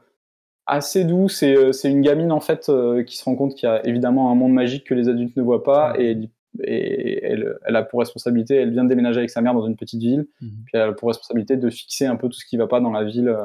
assez 0.66 1.04
doux. 1.04 1.28
C'est 1.28 1.72
une 1.84 2.00
gamine 2.02 2.32
en 2.32 2.40
fait 2.40 2.70
qui 3.06 3.16
se 3.16 3.24
rend 3.24 3.34
compte 3.36 3.54
qu'il 3.54 3.68
y 3.68 3.72
a 3.72 3.84
évidemment 3.86 4.30
un 4.30 4.34
monde 4.34 4.52
magique 4.52 4.84
que 4.84 4.94
les 4.94 5.08
adultes 5.08 5.36
ne 5.36 5.42
voient 5.42 5.62
pas 5.64 5.94
et, 5.98 6.12
elle- 6.12 6.28
et 6.64 7.24
elle, 7.24 7.58
elle 7.66 7.76
a 7.76 7.82
pour 7.82 8.00
responsabilité, 8.00 8.56
elle 8.56 8.72
vient 8.72 8.84
de 8.84 8.88
déménager 8.88 9.18
avec 9.18 9.30
sa 9.30 9.40
mère 9.42 9.52
dans 9.54 9.66
une 9.66 9.76
petite 9.76 10.00
ville, 10.00 10.26
Mhm. 10.40 10.50
puis 10.64 10.72
elle 10.74 10.80
a 10.80 10.92
pour 10.92 11.08
responsabilité 11.08 11.56
de 11.56 11.68
fixer 11.70 12.06
un 12.06 12.16
peu 12.16 12.28
tout 12.28 12.38
ce 12.38 12.46
qui 12.46 12.56
va 12.56 12.66
pas 12.66 12.80
dans 12.80 12.90
la 12.90 13.04
ville, 13.04 13.36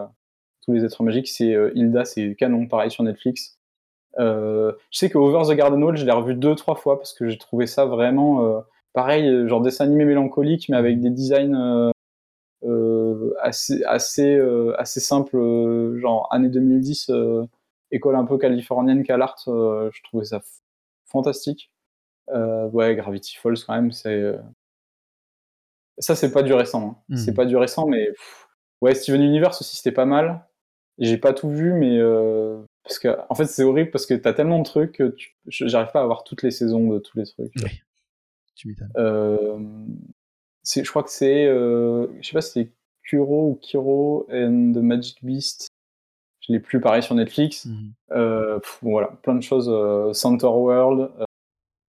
tous 0.66 0.72
les 0.74 0.84
êtres 0.86 1.04
magiques. 1.04 1.28
C'est 1.28 1.54
Hilda, 1.76 2.06
c'est 2.06 2.36
canon, 2.36 2.68
pareil 2.68 2.90
sur 2.92 3.04
Netflix. 3.04 3.58
Euh, 4.20 4.74
je 4.92 5.00
sais 5.00 5.10
que 5.10 5.18
Over 5.18 5.44
the 5.52 5.56
Garden 5.58 5.84
Wall, 5.84 5.98
je 5.98 6.06
l'ai 6.06 6.12
revu 6.12 6.36
deux 6.36 6.56
trois 6.56 6.76
fois 6.76 6.98
parce 7.00 7.14
que 7.14 7.28
j'ai 7.30 7.38
trouvé 7.38 7.66
ça 7.68 7.86
vraiment 7.86 8.46
euh, 8.46 8.60
pareil, 8.94 9.28
euh, 9.28 9.48
genre 9.48 9.62
dessin 9.62 9.86
animé 9.86 10.06
mélancolique, 10.06 10.70
mais 10.70 10.78
avec 10.78 11.00
des 11.02 11.10
designs 11.10 11.92
assez 13.42 13.84
assez 13.86 14.40
assez 14.78 15.00
simples, 15.00 15.98
genre 16.00 16.28
année 16.32 16.50
2010, 16.50 17.10
euh, 17.10 17.46
école 17.92 18.16
un 18.16 18.26
peu 18.26 18.38
californienne 18.38 19.04
CalArt. 19.04 19.36
euh, 19.48 19.90
je 19.94 20.02
trouvais 20.04 20.26
ça 20.26 20.42
fantastique. 21.06 21.72
Euh, 22.30 22.70
ouais, 22.70 22.96
Gravity 22.96 23.36
Falls 23.38 23.58
quand 23.66 23.74
même, 23.76 23.92
c'est 23.92 24.34
ça 25.98 26.16
c'est 26.16 26.32
pas 26.32 26.44
du 26.44 26.54
récent. 26.54 26.98
hein. 27.00 27.04
Mhm. 27.10 27.18
C'est 27.18 27.34
pas 27.34 27.46
du 27.46 27.58
récent, 27.58 27.86
mais 27.88 28.08
pff, 28.08 28.48
ouais, 28.82 28.96
Steven 28.96 29.22
Universe 29.22 29.60
aussi 29.62 29.76
c'était 29.78 29.92
pas 29.92 30.06
mal. 30.06 30.46
J'ai 31.00 31.18
pas 31.18 31.34
tout 31.34 31.50
vu, 31.50 31.74
mais 31.74 31.98
euh, 31.98 32.62
parce 32.84 33.00
que 33.00 33.18
en 33.30 33.36
fait 33.36 33.46
c'est 33.46 33.64
horrible 33.64 33.92
parce 33.92 34.06
que 34.06 34.14
t'as 34.14 34.34
tellement 34.34 34.60
de 34.60 34.66
trucs 34.66 34.94
que 34.94 35.10
tu- 35.10 35.36
j'arrive 35.48 35.92
pas 35.92 36.02
à 36.02 36.04
avoir 36.04 36.24
toutes 36.24 36.44
les 36.44 36.52
saisons 36.52 36.90
de 36.90 37.00
tous 37.00 37.18
les 37.18 37.26
trucs. 37.26 37.56
Ouais. 37.56 37.72
Tu 38.56 38.68
m'étonnes. 38.68 38.92
Euh, 38.98 39.60
je 40.66 40.90
crois 40.90 41.04
que 41.04 41.10
c'est, 41.12 41.46
euh, 41.48 42.08
je 42.22 42.28
sais 42.28 42.34
pas 42.34 42.42
si 42.42 42.52
c'est 42.52 42.72
Kuro 43.04 43.50
ou 43.52 43.56
Kiro 43.56 44.28
and 44.32 44.72
the 44.74 44.78
Magic 44.78 45.18
Beast. 45.24 45.68
Je 46.42 46.52
l'ai 46.54 46.60
plus 46.60 46.80
pareil 46.82 47.02
sur 47.02 47.16
Netflix. 47.16 47.66
Mhm. 47.66 47.94
Euh, 48.12 48.60
pff, 48.60 48.80
bon, 48.82 48.92
voilà, 48.92 49.08
plein 49.24 49.36
de 49.36 49.42
choses. 49.42 49.72
Center 50.16 50.48
World, 50.48 51.10
euh, 51.20 51.24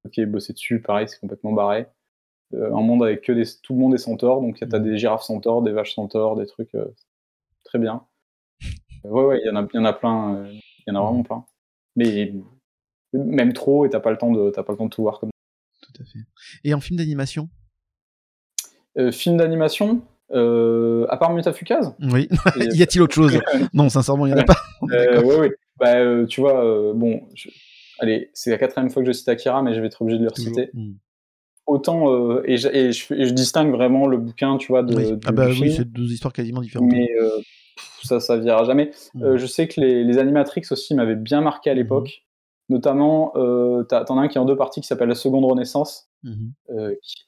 ok, 0.07 0.21
bossé 0.27 0.53
dessus, 0.53 0.81
pareil, 0.81 1.09
c'est 1.09 1.19
complètement 1.21 1.53
barré. 1.53 1.87
Un 2.53 2.83
monde 2.83 3.03
avec 3.03 3.23
que 3.23 3.33
des, 3.33 3.45
tout 3.63 3.73
le 3.75 3.81
monde 3.81 3.95
est 3.95 3.99
centaure, 3.99 4.41
donc 4.41 4.59
t'as 4.61 4.79
Mhm. 4.79 4.85
des 4.85 4.97
girafes 4.99 5.23
centaures, 5.25 5.63
des 5.63 5.73
vaches 5.73 5.95
centaures, 5.95 6.37
des 6.37 6.47
trucs 6.47 6.77
très 7.65 7.79
bien. 7.79 8.07
Ouais, 9.05 9.25
ouais, 9.25 9.41
il 9.43 9.47
y 9.47 9.51
en 9.51 9.57
a, 9.57 9.67
il 9.71 9.77
y 9.77 9.79
en 9.81 9.85
a 9.85 9.93
plein, 9.93 10.47
il 10.87 10.93
y 10.93 10.97
en 10.97 11.01
a 11.01 11.05
vraiment 11.05 11.23
plein. 11.23 11.45
Mais 11.97 12.33
même 13.13 13.53
trop, 13.53 13.87
et 13.87 13.91
t'as 13.91 14.01
pas 14.01 14.11
le 14.11 14.19
temps 14.19 14.33
de, 14.33 14.51
t'as 14.51 14.63
pas 14.63 14.73
le 14.73 14.79
temps 14.79 14.87
de 14.87 14.91
tout 14.91 15.03
voir 15.03 15.21
comme 15.21 15.31
Tout 15.83 16.03
à 16.03 16.05
fait. 16.05 16.19
Et 16.65 16.75
en 16.75 16.81
film 16.81 16.99
d'animation? 16.99 17.49
Euh, 18.99 19.11
film 19.13 19.37
d'animation, 19.37 20.03
euh, 20.33 21.07
à 21.11 21.17
part 21.17 21.33
Mutafukaz 21.33 21.95
Oui. 22.01 22.29
Y 22.57 22.83
a-t-il 22.83 23.03
autre 23.03 23.15
chose? 23.15 23.41
Non, 23.75 23.89
sincèrement, 23.89 24.27
il 24.27 24.35
n'y 24.35 24.39
en 24.41 24.43
a 24.43 24.45
pas. 24.45 24.57
euh, 24.91 25.23
ouais, 25.23 25.39
ouais. 25.39 25.57
Bah, 25.79 26.27
tu 26.27 26.41
vois, 26.41 26.93
bon, 26.95 27.29
je- 27.35 27.49
allez, 27.99 28.31
c'est 28.35 28.51
la 28.51 28.59
quatrième 28.59 28.91
fois 28.91 29.03
que 29.03 29.07
je 29.09 29.13
cite 29.13 29.29
Akira, 29.29 29.63
mais 29.63 29.75
je 29.75 29.81
vais 29.81 29.87
être 29.89 30.01
obligé 30.03 30.19
de 30.19 30.25
le 30.25 30.31
reciter. 30.31 30.71
Mhm. 30.75 30.97
Autant, 31.67 32.13
euh, 32.13 32.43
et, 32.45 32.59
je, 32.59 32.69
et, 32.69 32.93
je, 32.93 33.15
et 33.15 33.25
je 33.25 33.33
distingue 33.33 33.71
vraiment 33.71 34.07
le 34.07 34.19
bouquin, 34.19 34.59
tu 34.59 34.69
vois, 34.69 34.83
de, 34.83 34.95
Oui. 34.95 35.19
Ah 35.25 35.33
bah 35.33 35.47
oui, 35.49 35.73
c'est 35.73 35.91
deux 35.91 36.13
histoires 36.13 36.33
quasiment 36.33 36.61
différentes. 36.61 36.91
mais 36.93 37.09
euh, 37.19 37.31
ça, 38.03 38.21
ça 38.21 38.37
viendra 38.37 38.65
jamais. 38.65 38.91
Mhm. 39.15 39.25
Euh, 39.25 39.37
je 39.39 39.47
sais 39.47 39.67
que 39.69 39.81
les, 39.81 40.05
les 40.05 40.19
Animatrix 40.19 40.63
aussi 40.71 40.95
m'avaient 40.95 41.17
bien 41.17 41.41
marqué 41.41 41.71
à 41.71 41.75
l'époque. 41.75 42.25
Notamment, 42.71 43.33
euh, 43.37 43.83
t'en 43.85 44.19
as 44.19 44.23
un 44.23 44.29
qui 44.29 44.39
est 44.39 44.41
en 44.41 44.47
deux 44.47 44.57
parties 44.57 44.81
qui 44.81 44.87
s'appelle 44.87 45.09
La 45.09 45.15
Seconde 45.15 45.45
Renaissance, 45.45 46.09
euh, 46.71 46.95
qui, 47.03 47.27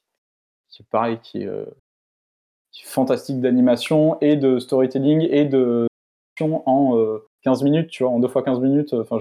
qui 0.71 0.83
est 0.83 0.87
pareil, 0.91 1.19
qui 1.23 1.43
est, 1.43 1.49
qui 2.73 2.83
est 2.83 2.87
fantastique 2.87 3.41
d'animation 3.41 4.19
et 4.23 4.37
de 4.37 4.59
storytelling 4.59 5.27
et 5.31 5.45
de 5.45 5.87
en 6.41 6.97
euh, 6.99 7.27
15 7.43 7.63
minutes, 7.63 7.91
tu 7.91 8.03
vois, 8.03 8.13
en 8.13 8.19
deux 8.19 8.29
fois 8.29 8.43
15 8.43 8.61
minutes, 8.61 8.95
enfin, 8.95 9.19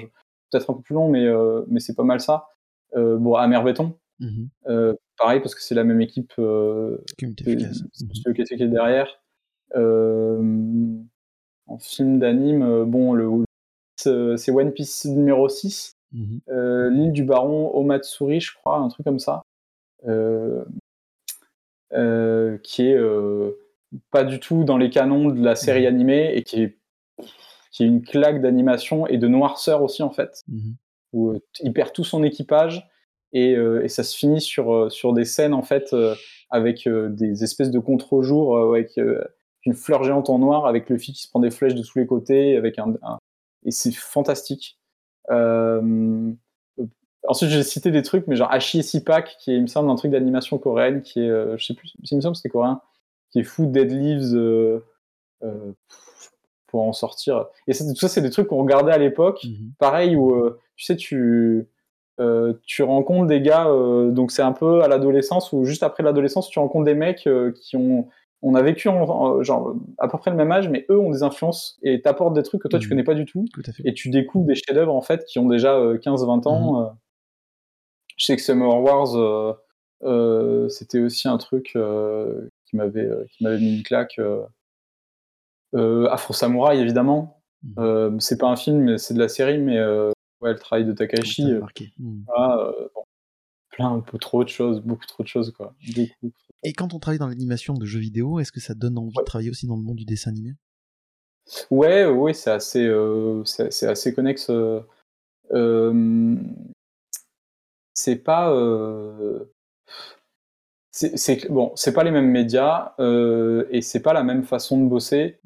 peut-être 0.51 0.69
un 0.69 0.73
peu 0.73 0.81
plus 0.81 0.95
long, 0.95 1.09
mais, 1.09 1.25
mais 1.67 1.79
c'est 1.81 1.95
pas 1.95 2.03
mal 2.03 2.21
ça. 2.21 2.47
Bon, 2.95 3.35
Amer 3.35 3.61
Béton, 3.63 3.97
Mhm. 4.19 4.49
euh, 4.67 4.93
pareil, 5.17 5.39
parce 5.41 5.55
que 5.55 5.61
c'est 5.61 5.75
la 5.75 5.83
même 5.83 6.01
équipe, 6.01 6.33
euh, 6.39 6.97
Qui 7.17 7.25
est 7.25 7.41
efficace. 7.41 7.81
Mhm. 8.01 8.33
qui 8.33 8.53
est 8.53 8.67
derrière. 8.67 9.07
Euh, 9.75 10.97
en 11.67 11.77
film 11.79 12.19
d'anime, 12.19 12.85
bon, 12.85 13.13
le, 13.13 13.29
c'est 13.97 14.51
One 14.51 14.71
Piece 14.71 15.05
numéro 15.05 15.49
6. 15.49 15.93
Mhm. 16.11 16.39
L'île 16.91 17.11
du 17.11 17.23
baron 17.23 17.75
Omatsuri, 17.75 18.39
je 18.39 18.53
crois, 18.55 18.77
un 18.77 18.87
truc 18.87 19.03
comme 19.05 19.19
ça, 19.19 19.41
euh, 21.93 22.57
qui 22.63 22.87
est 22.87 22.97
euh, 22.97 23.51
pas 24.11 24.23
du 24.23 24.39
tout 24.39 24.63
dans 24.63 24.77
les 24.77 24.89
canons 24.89 25.29
de 25.29 25.43
la 25.43 25.55
série 25.55 25.85
animée 25.87 26.35
et 26.35 26.43
qui 26.43 26.63
est, 26.63 26.77
qui 27.71 27.83
est 27.83 27.87
une 27.87 28.01
claque 28.01 28.41
d'animation 28.41 29.07
et 29.07 29.17
de 29.17 29.27
noirceur 29.27 29.81
aussi 29.83 30.03
en 30.03 30.09
fait, 30.09 30.41
où 31.13 31.29
euh, 31.31 31.39
il 31.61 31.71
perd 31.73 31.93
tout 31.93 32.03
son 32.03 32.23
équipage 32.23 32.85
et, 33.36 33.56
euh, 33.56 33.84
et 33.84 33.90
ça 33.90 34.02
se 34.03 34.16
finit 34.18 34.41
sur, 34.41 34.74
euh, 34.74 34.90
sur 34.90 35.14
des 35.14 35.26
scènes 35.26 35.53
en 35.53 35.62
fait 35.62 35.94
euh, 35.94 36.16
avec 36.49 36.88
des 36.88 37.44
espèces 37.44 37.70
de 37.72 37.80
contre-jours 37.80 38.57
avec 38.74 38.98
une 39.66 39.74
fleur 39.74 40.03
géante 40.03 40.30
en 40.30 40.40
noir 40.40 40.66
avec 40.68 40.90
le 40.90 40.98
fil 40.98 41.14
qui 41.14 41.24
se 41.24 41.30
prend 41.30 41.40
des 41.40 41.52
flèches 41.52 41.76
de 41.76 41.82
tous 41.84 41.98
les 41.99 42.06
côtés 42.07 42.56
avec 42.56 42.80
un, 42.80 42.94
un- 43.03 43.18
et 43.66 43.72
c'est 43.72 43.91
fantastique. 43.94 44.80
Euh, 45.32 46.32
Ensuite, 47.28 47.49
j'ai 47.49 47.64
cité 47.64 47.90
des 47.90 48.03
trucs, 48.03 48.28
mais 48.28 48.36
genre 48.36 48.53
et 48.53 48.60
Sipak, 48.84 49.38
qui 49.40 49.52
est, 49.52 49.56
il 49.56 49.64
me 49.64 49.68
semble, 49.68 49.90
un 49.90 49.95
truc 49.95 50.12
d'animation 50.12 50.60
coréenne, 50.60 51.02
qui 51.02 51.22
est, 51.22 51.28
euh, 51.30 51.57
je 51.57 51.66
sais 51.66 51.74
plus, 51.74 51.95
il 52.12 52.16
me 52.18 52.22
semble 52.22 52.36
c'était 52.36 52.49
coréen, 52.49 52.80
qui 53.32 53.40
est 53.40 53.44
fou, 53.44 53.66
Dead 53.66 53.90
Leaves, 53.91 54.36
euh, 54.36 54.80
pour 56.68 56.84
en 56.84 56.94
sortir. 56.94 57.48
Et 57.68 57.74
tout 57.74 57.95
ça, 57.95 58.10
c'est 58.10 58.22
des 58.22 58.30
trucs 58.30 58.48
qu'on 58.48 58.62
regardait 58.62 58.91
à 58.91 58.99
l'époque, 58.99 59.44
Mhm. 59.44 59.72
pareil, 59.80 60.16
où, 60.16 60.49
tu 60.76 60.86
sais, 60.86 60.95
tu, 60.95 61.68
euh, 62.19 62.53
tu 62.65 62.83
rencontres 62.83 63.27
des 63.27 63.41
gars, 63.41 63.67
euh, 63.67 64.11
donc 64.11 64.31
c'est 64.31 64.41
un 64.41 64.51
peu 64.53 64.81
à 64.83 64.87
l'adolescence, 64.87 65.51
ou 65.53 65.65
juste 65.65 65.83
après 65.83 66.03
l'adolescence, 66.03 66.49
tu 66.49 66.59
rencontres 66.59 66.85
des 66.85 66.95
mecs 66.95 67.27
euh, 67.27 67.51
qui 67.51 67.75
ont, 67.77 68.07
on 68.41 68.55
a 68.55 68.61
vécu 68.61 68.87
en, 68.89 69.01
en- 69.03 69.43
genre, 69.43 69.75
à 69.97 70.07
peu 70.07 70.17
près 70.17 70.31
le 70.31 70.37
même 70.37 70.51
âge, 70.51 70.69
mais 70.69 70.85
eux 70.89 70.99
ont 70.99 71.11
des 71.11 71.23
influences 71.23 71.77
et 71.83 72.01
t'apportent 72.01 72.33
des 72.35 72.43
trucs 72.43 72.61
que 72.61 72.67
toi, 72.67 72.79
tu 72.79 72.85
Mhm. 72.85 72.89
connais 72.89 73.03
pas 73.03 73.13
du 73.15 73.25
tout 73.25 73.45
Tout 73.53 73.61
et 73.83 73.93
tu 73.93 74.09
découvres 74.09 74.45
des 74.45 74.55
chefs-d'œuvre 74.55 74.93
en 74.93 75.01
fait 75.01 75.25
qui 75.25 75.39
ont 75.39 75.47
déjà 75.47 75.75
euh, 75.75 75.97
15-20 75.97 76.47
ans. 76.47 76.81
euh. 76.81 76.85
Je 78.17 78.25
sais 78.25 78.35
que 78.35 78.41
Summer 78.41 78.81
Wars, 78.81 79.15
euh, 79.17 79.53
euh, 80.03 80.69
c'était 80.69 80.99
aussi 80.99 81.27
un 81.27 81.37
truc 81.37 81.71
euh, 81.75 82.47
qui 82.65 82.77
m'avait 82.77 83.01
euh, 83.05 83.25
qui 83.31 83.43
m'avait 83.43 83.57
mis 83.59 83.77
une 83.77 83.83
claque. 83.83 84.19
euh. 84.19 84.41
Euh, 85.73 86.07
Afro 86.09 86.33
Samurai 86.33 86.79
évidemment. 86.79 87.41
Euh, 87.79 88.15
c'est 88.19 88.37
pas 88.37 88.47
un 88.47 88.55
film, 88.55 88.79
mais 88.81 88.97
c'est 88.97 89.13
de 89.15 89.19
la 89.19 89.27
série, 89.27 89.57
mais 89.57 89.77
euh, 89.77 90.11
ouais, 90.45 90.53
le 90.53 90.59
travail 90.59 90.85
de 90.85 90.93
Takashi. 90.93 91.43
euh. 91.43 91.61
Mhm. 91.99 92.23
voilà, 92.27 92.57
euh, 92.67 92.88
bon, 92.95 93.03
plein 93.72 93.91
un 93.93 93.99
peu 93.99 94.17
trop 94.17 94.43
de 94.43 94.49
choses, 94.49 94.80
beaucoup 94.81 95.05
trop 95.05 95.23
de 95.23 95.27
choses 95.27 95.51
quoi. 95.51 95.76
Beaucoup. 95.95 96.31
Et 96.63 96.73
quand 96.73 96.93
on 96.93 96.99
travaille 96.99 97.19
dans 97.19 97.27
l'animation 97.27 97.73
de 97.73 97.85
jeux 97.85 97.99
vidéo, 97.99 98.39
est-ce 98.39 98.51
que 98.51 98.59
ça 98.59 98.73
donne 98.73 98.97
envie 98.97 99.15
Ouais. 99.15 99.22
de 99.23 99.26
travailler 99.26 99.49
aussi 99.49 99.67
dans 99.67 99.76
le 99.76 99.84
monde 99.84 99.97
du 99.97 100.05
dessin 100.05 100.31
animé? 100.31 100.53
Ouais, 101.69 102.05
ouais, 102.05 102.34
c'est 102.34 102.49
assez, 102.51 102.84
euh, 102.85 103.43
c'est 103.45 103.84
assez 103.88 104.13
connexe. 104.13 104.49
euh, 104.49 106.35
c'est 107.93 108.15
pas, 108.15 108.51
euh, 108.51 109.45
c'est 110.91 111.49
bon, 111.51 111.72
c'est 111.76 111.93
pas 111.93 112.03
les 112.03 112.11
mêmes 112.11 112.30
médias 112.31 112.93
et 113.69 113.81
c'est 113.81 114.01
pas 114.01 114.13
la 114.13 114.23
même 114.23 114.43
façon 114.43 114.81
de 114.84 114.89
bosser, 114.89 115.39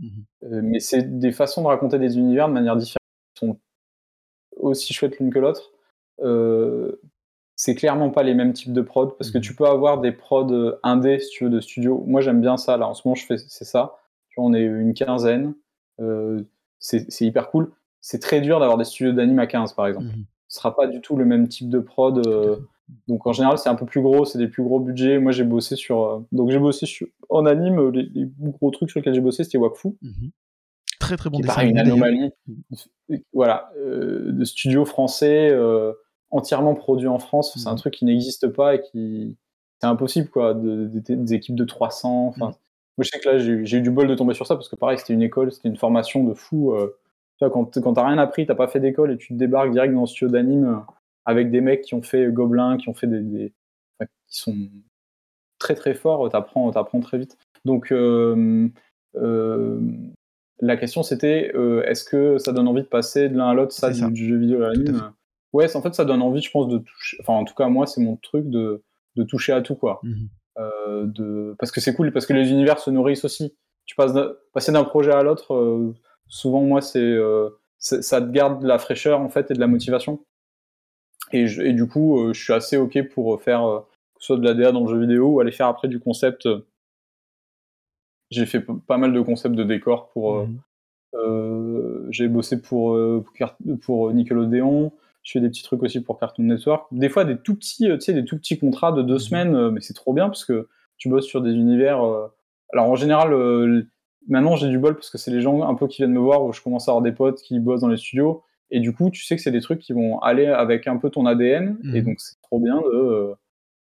euh, 0.44 0.62
mais 0.64 0.80
c'est 0.80 1.20
des 1.20 1.32
façons 1.32 1.64
de 1.64 1.68
raconter 1.68 2.00
des 2.00 2.18
univers 2.18 2.48
de 2.48 2.54
manière 2.54 2.78
différente, 2.78 2.99
aussi 4.60 4.94
chouettes 4.94 5.18
l'une 5.20 5.32
que 5.32 5.40
l'autre. 5.40 5.72
Euh, 6.22 7.02
c'est 7.56 7.76
clairement 7.76 8.10
pas 8.10 8.24
les 8.24 8.34
mêmes 8.34 8.54
types 8.54 8.72
de 8.74 8.82
prod 8.82 9.18
parce 9.18 9.32
que 9.32 9.38
Mhm. 9.38 9.44
tu 9.44 9.56
peux 9.56 9.66
avoir 9.66 10.00
des 10.00 10.12
prods 10.12 10.52
euh, 10.54 10.80
indés 10.84 11.20
si 11.20 11.30
tu 11.30 11.44
veux 11.46 11.50
de 11.50 11.60
studio. 11.60 12.04
Moi 12.08 12.22
j'aime 12.22 12.40
bien 12.42 12.58
ça 12.58 12.78
là. 12.78 12.88
En 12.88 12.94
ce 12.94 13.02
moment 13.06 13.16
je 13.16 13.26
fais 13.26 13.38
c'est 13.38 13.66
ça. 13.66 13.98
On 14.38 14.54
est 14.54 14.64
une 14.64 14.94
quinzaine. 14.94 15.54
Euh, 16.00 16.44
c'est 16.80 17.06
hyper 17.22 17.50
cool. 17.50 17.72
C'est 18.00 18.20
très 18.20 18.40
dur 18.40 18.60
d'avoir 18.62 18.78
des 18.78 18.86
studios 18.86 19.12
d'anime 19.12 19.40
à 19.40 19.48
15 19.48 19.74
par 19.74 19.88
exemple. 19.88 20.06
Mhm. 20.06 20.24
Ce 20.48 20.58
sera 20.60 20.74
pas 20.76 20.88
du 20.88 21.02
tout 21.02 21.18
le 21.18 21.26
même 21.26 21.48
type 21.50 21.70
de 21.70 21.80
prod. 21.80 22.26
euh, 22.26 22.56
donc 23.10 23.28
en 23.28 23.34
général 23.34 23.58
c'est 23.58 23.70
un 23.70 23.76
peu 23.76 23.86
plus 23.86 24.02
gros, 24.02 24.24
c'est 24.26 24.38
des 24.40 24.48
plus 24.48 24.64
gros 24.64 24.80
budgets. 24.80 25.20
Moi 25.20 25.32
j'ai 25.34 25.44
bossé 25.44 25.76
sur 25.76 26.24
donc 26.32 26.50
j'ai 26.52 26.60
bossé 26.60 26.86
sur 26.86 27.08
en 27.28 27.46
anime 27.46 27.90
les, 27.92 28.04
les 28.16 28.28
gros 28.40 28.72
trucs 28.72 28.90
sur 28.90 29.00
lesquels 29.00 29.14
j'ai 29.14 29.22
bossé 29.22 29.44
c'était 29.44 29.58
Wakfu 29.58 29.90
Mhm. 30.02 30.32
Très 31.10 31.18
très 31.18 31.30
bon 31.30 31.40
dessin 31.40 31.62
une 31.68 31.78
anomalie. 31.80 32.32
Voilà, 33.34 33.72
euh, 33.78 34.32
de 34.32 34.46
studio 34.46 34.86
français, 34.86 35.50
euh, 35.52 35.94
entièrement 36.30 36.76
produit 36.76 37.08
en 37.08 37.20
France. 37.20 37.54
C'est 37.58 37.68
un 37.68 37.72
Mhm. 37.72 37.78
truc 37.80 37.94
qui 37.96 38.06
n'existe 38.06 38.48
pas 38.50 38.76
et 38.76 38.82
qui. 38.82 39.38
C'est 39.82 39.88
impossible, 39.88 40.30
quoi. 40.30 40.54
de- 40.54 40.86
de- 40.86 41.16
des- 41.16 41.34
équipes 41.34 41.56
de 41.56 41.64
300. 41.66 42.28
Enfin, 42.28 42.48
Mhm. 42.48 42.54
Moi, 42.98 43.06
je 43.06 43.10
sais 43.12 43.20
que 43.20 43.30
là, 43.30 43.38
j'ai 43.40 43.54
eu- 43.54 43.82
du 43.82 43.92
bol 43.92 44.08
de 44.08 44.16
tomber 44.16 44.34
sur 44.34 44.46
ça 44.46 44.56
parce 44.56 44.68
que, 44.68 44.76
pareil, 44.76 44.98
c'était 45.00 45.14
une 45.14 45.22
école, 45.22 45.52
c'était 45.54 45.70
une 45.70 45.78
formation 45.78 46.24
de 46.26 46.34
fou. 46.34 46.74
euh. 46.74 46.98
Tu 47.38 47.46
vois, 47.46 47.50
quand, 47.50 47.80
quand 47.82 47.94
t'as 47.94 48.06
rien 48.06 48.18
appris, 48.18 48.46
t'as 48.46 48.56
pas 48.56 48.68
fait 48.68 48.82
d'école 48.82 49.12
et 49.14 49.18
tu 49.18 49.30
te 49.30 49.34
débarques 49.36 49.72
direct 49.72 49.94
dans 49.94 50.04
un 50.04 50.06
studio 50.06 50.28
d'anime 50.28 50.66
euh, 50.66 50.76
avec 51.26 51.50
des 51.50 51.62
mecs 51.62 51.82
qui 51.84 51.94
ont 51.96 52.02
fait 52.02 52.28
Gobelin, 52.32 52.76
qui 52.78 52.90
ont 52.90 52.94
fait 52.94 53.08
des. 53.08 53.22
des- 53.22 53.54
enfin, 54.00 54.10
qui 54.28 54.38
sont 54.38 54.56
très 55.60 55.76
très 55.76 55.94
fort, 55.96 56.30
t'apprends, 56.30 56.70
t'apprends 56.72 57.00
très 57.00 57.18
vite. 57.18 57.38
Donc 57.66 57.92
euh, 57.94 58.68
euh, 59.16 59.80
la 60.62 60.78
question 60.78 61.04
c'était 61.04 61.52
euh, 61.56 61.84
est-ce 61.84 62.04
que 62.04 62.38
ça 62.38 62.52
donne 62.52 62.68
envie 62.68 62.82
de 62.82 62.88
passer 62.88 63.30
de 63.30 63.38
l'un 63.38 63.50
à 63.50 63.54
l'autre, 63.54 63.72
ça, 63.72 63.94
C'est 63.94 64.02
ça. 64.02 64.10
du, 64.10 64.28
jeu 64.28 64.38
vidéo 64.38 64.64
à 64.64 64.70
l'anime 64.70 65.12
Ouais, 65.54 65.76
en 65.76 65.82
fait, 65.82 65.96
ça 65.96 66.06
donne 66.06 66.22
envie, 66.22 66.42
je 66.42 66.52
pense, 66.52 66.68
de 66.68 66.78
toucher. 66.78 67.18
Enfin, 67.22 67.34
en 67.34 67.44
tout 67.44 67.56
cas, 67.56 67.68
moi, 67.70 67.88
c'est 67.88 68.02
mon 68.02 68.18
truc 68.18 68.48
de, 68.50 68.84
de 69.16 69.24
toucher 69.24 69.52
à 69.52 69.62
tout, 69.62 69.74
quoi. 69.76 70.00
Mhm. 70.04 70.28
Euh, 70.60 71.06
de... 71.08 71.56
Parce 71.58 71.72
que 71.72 71.82
c'est 71.82 71.96
cool, 71.96 72.12
parce 72.12 72.26
que 72.28 72.34
les 72.34 72.52
univers 72.52 72.78
se 72.80 72.92
nourrissent 72.92 73.26
aussi. 73.26 73.56
Tu 73.88 73.96
passes 73.96 74.14
passer 74.54 74.72
d'un 74.72 74.84
projet 74.84 75.12
à 75.12 75.24
l'autre, 75.24 75.56
euh, 75.56 75.96
souvent, 76.28 76.62
moi, 76.62 76.82
c'est, 76.82 77.00
euh, 77.02 77.50
ça 77.80 78.22
te 78.22 78.30
garde 78.30 78.62
de 78.62 78.68
la 78.68 78.78
fraîcheur, 78.78 79.22
en 79.22 79.30
fait, 79.30 79.50
et 79.50 79.56
de 79.56 79.60
la 79.60 79.66
motivation. 79.68 80.20
Et, 81.32 81.48
je- 81.48 81.62
et 81.64 81.74
du 81.74 81.88
coup, 81.88 82.32
je 82.34 82.40
suis 82.44 82.54
assez 82.54 82.78
OK 82.78 83.02
pour 83.10 83.42
faire 83.42 83.62
que 84.16 84.20
ce 84.22 84.28
soit 84.28 84.38
de 84.38 84.46
la 84.46 84.54
DA 84.54 84.72
dans 84.72 84.82
le 84.84 84.90
jeu 84.90 85.00
vidéo 85.00 85.30
ou 85.30 85.40
aller 85.40 85.52
faire 85.52 85.68
après 85.68 85.88
du 85.88 86.00
concept. 86.00 86.48
J'ai 88.30 88.46
fait 88.46 88.64
pas 88.88 88.98
mal 88.98 89.12
de 89.14 89.22
concepts 89.22 89.56
de 89.56 89.64
décors 89.64 90.10
pour. 90.10 90.36
euh, 90.38 90.46
Mhm. 90.46 90.60
euh, 91.16 92.08
j'ai 92.12 92.28
bossé 92.28 92.62
pour, 92.62 92.94
euh, 92.96 93.22
pour, 93.26 93.34
Car- 93.34 93.58
pour 93.82 94.12
Nickelodeon. 94.14 94.92
Je 95.24 95.32
fais 95.32 95.40
des 95.42 95.50
petits 95.50 95.64
trucs 95.64 95.84
aussi 95.84 96.02
pour 96.02 96.20
Cartoon 96.20 96.44
Network. 96.44 96.88
Des 96.92 97.10
fois, 97.10 97.26
des 97.26 97.38
tout 97.38 97.56
petits, 97.56 97.86
tu 97.86 98.00
sais, 98.02 98.14
des 98.14 98.24
tout 98.26 98.38
petits 98.38 98.58
contrats 98.58 98.92
de 98.92 99.02
deux 99.02 99.14
Mhm. 99.16 99.20
semaines, 99.20 99.70
mais 99.72 99.82
c'est 99.82 99.94
trop 99.94 100.14
bien 100.14 100.28
parce 100.28 100.46
que 100.46 100.68
tu 100.98 101.10
bosses 101.10 101.26
sur 101.26 101.42
des 101.42 101.52
univers. 101.52 101.98
Alors, 102.72 102.86
en 102.90 102.96
général, 102.96 103.34
maintenant, 104.28 104.56
j'ai 104.56 104.70
du 104.70 104.78
bol 104.80 104.94
parce 104.96 105.10
que 105.10 105.18
c'est 105.18 105.32
les 105.32 105.42
gens 105.42 105.68
un 105.68 105.76
peu 105.76 105.88
qui 105.88 105.98
viennent 105.98 106.14
me 106.14 106.20
voir 106.20 106.44
où 106.46 106.54
je 106.54 106.62
commence 106.62 106.88
à 106.88 106.92
avoir 106.92 107.02
des 107.04 107.12
potes 107.12 107.42
qui 107.42 107.60
bossent 107.60 107.82
dans 107.82 107.88
les 107.88 107.98
studios. 107.98 108.44
Et 108.72 108.80
du 108.80 108.94
coup, 108.94 109.10
tu 109.10 109.24
sais 109.24 109.36
que 109.36 109.42
c'est 109.42 109.52
des 109.52 109.62
trucs 109.62 109.80
qui 109.80 109.94
vont 109.94 110.20
aller 110.20 110.46
avec 110.46 110.88
un 110.88 110.98
peu 110.98 111.10
ton 111.10 111.26
ADN. 111.26 111.78
Et 111.94 112.02
Mhm. 112.02 112.06
donc, 112.06 112.20
c'est 112.20 112.40
trop 112.44 112.60
bien 112.60 112.80
de, 112.82 113.34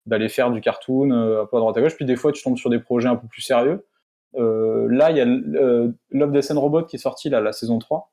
d'aller 0.07 0.29
faire 0.31 0.51
du 0.51 0.61
cartoon 0.63 1.11
un 1.13 1.45
peu 1.47 1.57
à 1.57 1.61
droite 1.61 1.77
à 1.77 1.83
gauche. 1.83 1.95
Puis 1.97 2.07
des 2.07 2.17
fois, 2.17 2.33
tu 2.33 2.43
tombes 2.43 2.57
sur 2.57 2.71
des 2.71 2.79
projets 2.79 3.09
un 3.09 3.17
peu 3.17 3.29
plus 3.29 3.43
sérieux. 3.43 3.85
Euh, 4.37 4.87
là, 4.91 5.11
il 5.11 5.17
y 5.17 5.21
a 5.21 5.27
euh, 5.27 5.91
Love, 6.11 6.33
Death 6.33 6.51
and 6.51 6.61
Robot 6.61 6.85
qui 6.85 6.97
est 6.97 7.01
sorti, 7.01 7.29
là, 7.31 7.41
la 7.41 7.53
saison 7.53 7.79
3. 7.79 8.13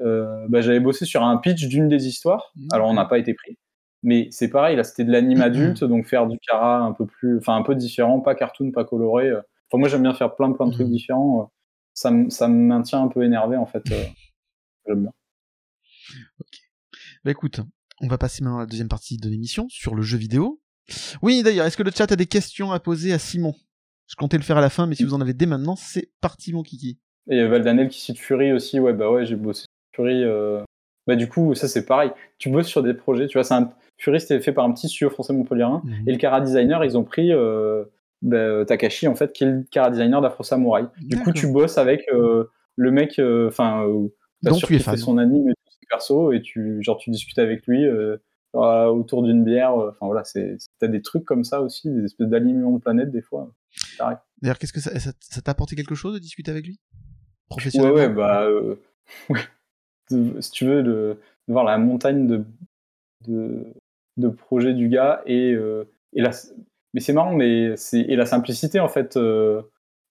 Euh, 0.00 0.46
bah, 0.48 0.60
j'avais 0.60 0.80
bossé 0.80 1.04
sur 1.06 1.22
un 1.22 1.36
pitch 1.38 1.66
d'une 1.68 1.88
des 1.88 2.06
histoires. 2.06 2.52
Mhm. 2.56 2.68
Alors, 2.72 2.88
on 2.88 2.94
n'a 2.94 3.04
pas 3.06 3.18
été 3.18 3.32
pris. 3.34 3.56
Mais 4.02 4.28
c'est 4.30 4.48
pareil, 4.50 4.76
là, 4.76 4.84
c'était 4.84 5.04
de 5.04 5.10
l'anime 5.12 5.38
adulte, 5.42 5.82
donc 5.84 6.06
faire 6.06 6.26
du 6.26 6.38
cara 6.46 6.80
un 6.80 6.92
peu 6.92 7.06
plus, 7.06 7.38
enfin, 7.38 7.56
un 7.56 7.62
peu 7.62 7.74
différent, 7.74 8.20
pas 8.20 8.34
cartoon, 8.34 8.70
pas 8.70 8.84
coloré. 8.84 9.32
Enfin, 9.32 9.78
moi, 9.78 9.88
j'aime 9.88 10.02
bien 10.02 10.14
faire 10.14 10.34
plein, 10.36 10.52
plein 10.52 10.66
de 10.66 10.72
trucs 10.72 10.88
différents. 10.88 11.50
Ça, 11.94 12.10
me- 12.10 12.28
ça 12.30 12.46
me 12.46 12.54
maintient 12.54 13.02
un 13.02 13.08
peu 13.08 13.24
énervé, 13.24 13.56
en 13.56 13.66
fait. 13.66 13.82
J'aime 14.86 15.00
bien. 15.02 15.12
Bah 17.24 17.30
écoute, 17.32 17.60
on 18.00 18.06
va 18.06 18.18
passer 18.18 18.44
maintenant 18.44 18.58
à 18.58 18.60
la 18.60 18.66
deuxième 18.66 18.88
partie 18.88 19.16
de 19.16 19.28
l'émission 19.28 19.66
sur 19.68 19.94
le 19.94 20.02
jeu 20.02 20.16
vidéo. 20.18 20.60
Oui, 21.22 21.42
d'ailleurs, 21.42 21.66
est-ce 21.66 21.76
que 21.76 21.82
le 21.82 21.90
chat 21.90 22.12
a 22.12 22.16
des 22.16 22.26
questions 22.26 22.70
à 22.70 22.78
poser 22.78 23.12
à 23.12 23.18
Simon? 23.18 23.54
Je 24.08 24.14
comptais 24.16 24.36
le 24.36 24.42
faire 24.42 24.56
à 24.58 24.60
la 24.60 24.70
fin, 24.70 24.86
mais 24.86 24.94
si 24.94 25.04
vous 25.04 25.14
en 25.14 25.20
avez 25.20 25.34
dès 25.34 25.46
maintenant, 25.46 25.76
c'est 25.76 26.10
parti, 26.20 26.52
mon 26.52 26.62
kiki. 26.62 26.98
Et 27.28 27.40
euh, 27.40 27.48
Valdanel 27.48 27.88
qui 27.88 28.00
cite 28.00 28.18
Fury 28.18 28.52
aussi, 28.52 28.78
ouais, 28.78 28.92
bah 28.92 29.10
ouais, 29.10 29.26
j'ai 29.26 29.34
bossé 29.36 29.62
sur 29.62 29.68
Fury. 30.04 30.22
euh. 30.24 30.62
Bah, 31.08 31.16
du 31.16 31.28
coup, 31.28 31.54
ça, 31.54 31.68
c'est 31.68 31.86
pareil. 31.86 32.10
Tu 32.38 32.48
bosses 32.50 32.66
sur 32.66 32.82
des 32.82 32.94
projets, 32.94 33.26
tu 33.26 33.34
vois, 33.38 33.44
c'est 33.44 33.54
un... 33.54 33.70
Fury, 33.98 34.20
c'était 34.20 34.40
fait 34.40 34.52
par 34.52 34.64
un 34.64 34.72
petit 34.72 34.88
studio 34.88 35.08
français 35.10 35.32
montpelliérain. 35.32 35.82
Et 36.06 36.12
le 36.12 36.18
cara 36.18 36.40
designer, 36.40 36.84
ils 36.84 36.96
ont 36.98 37.04
pris 37.04 37.32
euh, 37.32 37.84
bah, 38.22 38.64
Takashi, 38.64 39.08
en 39.08 39.14
fait, 39.16 39.32
qui 39.32 39.44
est 39.44 39.50
le 39.50 39.64
cara 39.70 39.90
designer 39.90 40.20
d'Afro 40.20 40.42
Samurai. 40.44 40.84
Du 41.00 41.16
coup, 41.18 41.32
tu 41.32 41.46
bosses 41.52 41.78
avec 41.78 42.04
euh, 42.12 42.44
le 42.76 42.90
mec, 42.90 43.20
enfin, 43.48 43.86
euh, 43.86 44.08
sûr 44.58 44.68
tu 44.68 44.74
es 44.74 44.78
fan. 44.78 44.96
son 44.96 45.18
anime 45.18 45.48
et 45.48 45.52
tout 45.54 45.72
ses 45.72 45.86
persos, 45.88 46.32
et 46.34 46.42
tu, 46.42 46.82
genre, 46.82 46.98
tu 46.98 47.10
discutes 47.10 47.38
avec 47.38 47.66
lui 47.66 47.84
euh, 47.86 48.16
autour 48.52 49.22
d'une 49.22 49.44
bière. 49.44 49.72
Enfin, 49.74 50.06
voilà, 50.06 50.24
c'est, 50.24 50.56
c'est- 50.58 50.68
t'as 50.78 50.88
des 50.88 51.02
trucs 51.02 51.24
comme 51.24 51.44
ça 51.44 51.60
aussi, 51.62 51.90
des 51.90 52.04
espèces 52.04 52.28
d'alignements 52.28 52.72
de 52.72 52.78
planète, 52.80 53.10
des 53.10 53.22
fois. 53.22 53.50
D'ailleurs, 54.42 54.58
qu'est-ce 54.58 54.72
que 54.72 54.80
ça, 54.80 54.98
ça, 54.98 55.12
ça 55.20 55.40
t'a 55.40 55.50
apporté 55.52 55.76
quelque 55.76 55.94
chose 55.94 56.14
de 56.14 56.18
discuter 56.18 56.50
avec 56.50 56.66
lui? 56.66 56.74
Ouais, 56.74 57.48
Professionnellement? 57.48 57.94
Ouais, 57.94 58.08
bah, 58.08 58.42
euh, 58.42 58.76
ouais. 59.30 59.40
Si 60.40 60.50
tu 60.50 60.66
veux, 60.66 60.82
de, 60.82 61.18
de 61.48 61.52
voir 61.52 61.64
la 61.64 61.78
montagne 61.78 62.26
de, 62.26 62.44
de, 63.26 63.74
de 64.16 64.28
projets 64.28 64.74
du 64.74 64.88
gars 64.88 65.22
et, 65.26 65.52
euh, 65.52 65.84
et 66.12 66.20
la, 66.22 66.30
mais 66.94 67.00
c'est 67.00 67.12
marrant, 67.12 67.34
mais 67.34 67.76
c'est, 67.76 68.00
et 68.00 68.16
la 68.16 68.26
simplicité, 68.26 68.80
en 68.80 68.88
fait, 68.88 69.16
euh, 69.16 69.62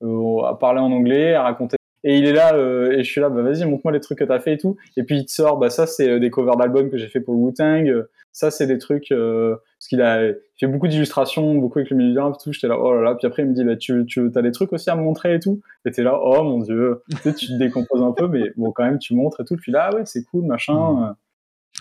à 0.02 0.56
parler 0.60 0.80
en 0.80 0.92
anglais, 0.92 1.34
à 1.34 1.44
raconter. 1.44 1.78
Et 2.08 2.20
il 2.20 2.28
est 2.28 2.34
là, 2.34 2.54
euh, 2.54 2.92
et 2.92 3.04
je 3.04 3.12
suis 3.12 3.20
là, 3.20 3.30
bah 3.30 3.42
vas-y, 3.42 3.66
montre-moi 3.66 3.92
les 3.92 4.00
trucs 4.00 4.20
que 4.20 4.24
t'as 4.24 4.40
fait 4.40 4.54
et 4.54 4.58
tout. 4.60 4.78
Et 4.96 5.04
puis 5.04 5.18
il 5.18 5.26
te 5.26 5.32
sort, 5.32 5.58
bah 5.58 5.72
ça, 5.72 5.88
c'est 5.88 6.08
euh, 6.08 6.20
des 6.20 6.30
covers 6.30 6.56
d'albums 6.56 6.92
que 6.92 7.00
j'ai 7.00 7.08
fait 7.08 7.20
pour 7.20 7.34
le 7.34 7.40
Wu-Tang. 7.40 8.06
Ça, 8.32 8.52
c'est 8.52 8.68
des 8.68 8.78
trucs, 8.78 9.12
euh, 9.12 9.56
parce 9.56 9.88
qu'il 9.88 10.04
a 10.04 10.32
fait 10.60 10.68
beaucoup 10.68 10.88
d'illustrations, 10.88 11.56
beaucoup 11.56 11.80
avec 11.80 11.90
le 11.90 11.98
milieu 11.98 12.22
et 12.22 12.44
tout. 12.44 12.54
J'étais 12.54 12.68
là, 12.68 12.78
oh 12.80 12.94
là 12.94 13.02
là. 13.02 13.16
Puis 13.16 13.26
après, 13.26 13.42
il 13.42 13.50
me 13.50 13.56
dit, 13.56 13.64
bah, 13.64 13.76
tu, 13.76 14.06
tu 14.06 14.30
as 14.36 14.42
des 14.44 14.52
trucs 14.52 14.72
aussi 14.72 14.92
à 14.92 14.96
me 14.96 15.02
montrer 15.02 15.34
et 15.34 15.40
tout. 15.40 15.62
Et 15.84 15.92
t'es 15.92 16.04
là, 16.04 16.20
oh 16.22 16.44
mon 16.44 16.60
dieu. 16.60 17.02
tu 17.10 17.18
sais, 17.18 17.34
tu 17.34 17.48
te 17.48 17.54
décomposes 17.54 18.04
un 18.04 18.12
peu, 18.12 18.28
mais 18.28 18.52
bon, 18.56 18.72
quand 18.72 18.84
même, 18.84 19.00
tu 19.00 19.16
montres 19.16 19.42
et 19.42 19.46
tout. 19.46 19.56
Puis 19.56 19.72
là, 19.72 19.90
ah 19.92 19.96
ouais, 19.96 20.06
c'est 20.06 20.24
cool, 20.26 20.46
machin. 20.46 21.16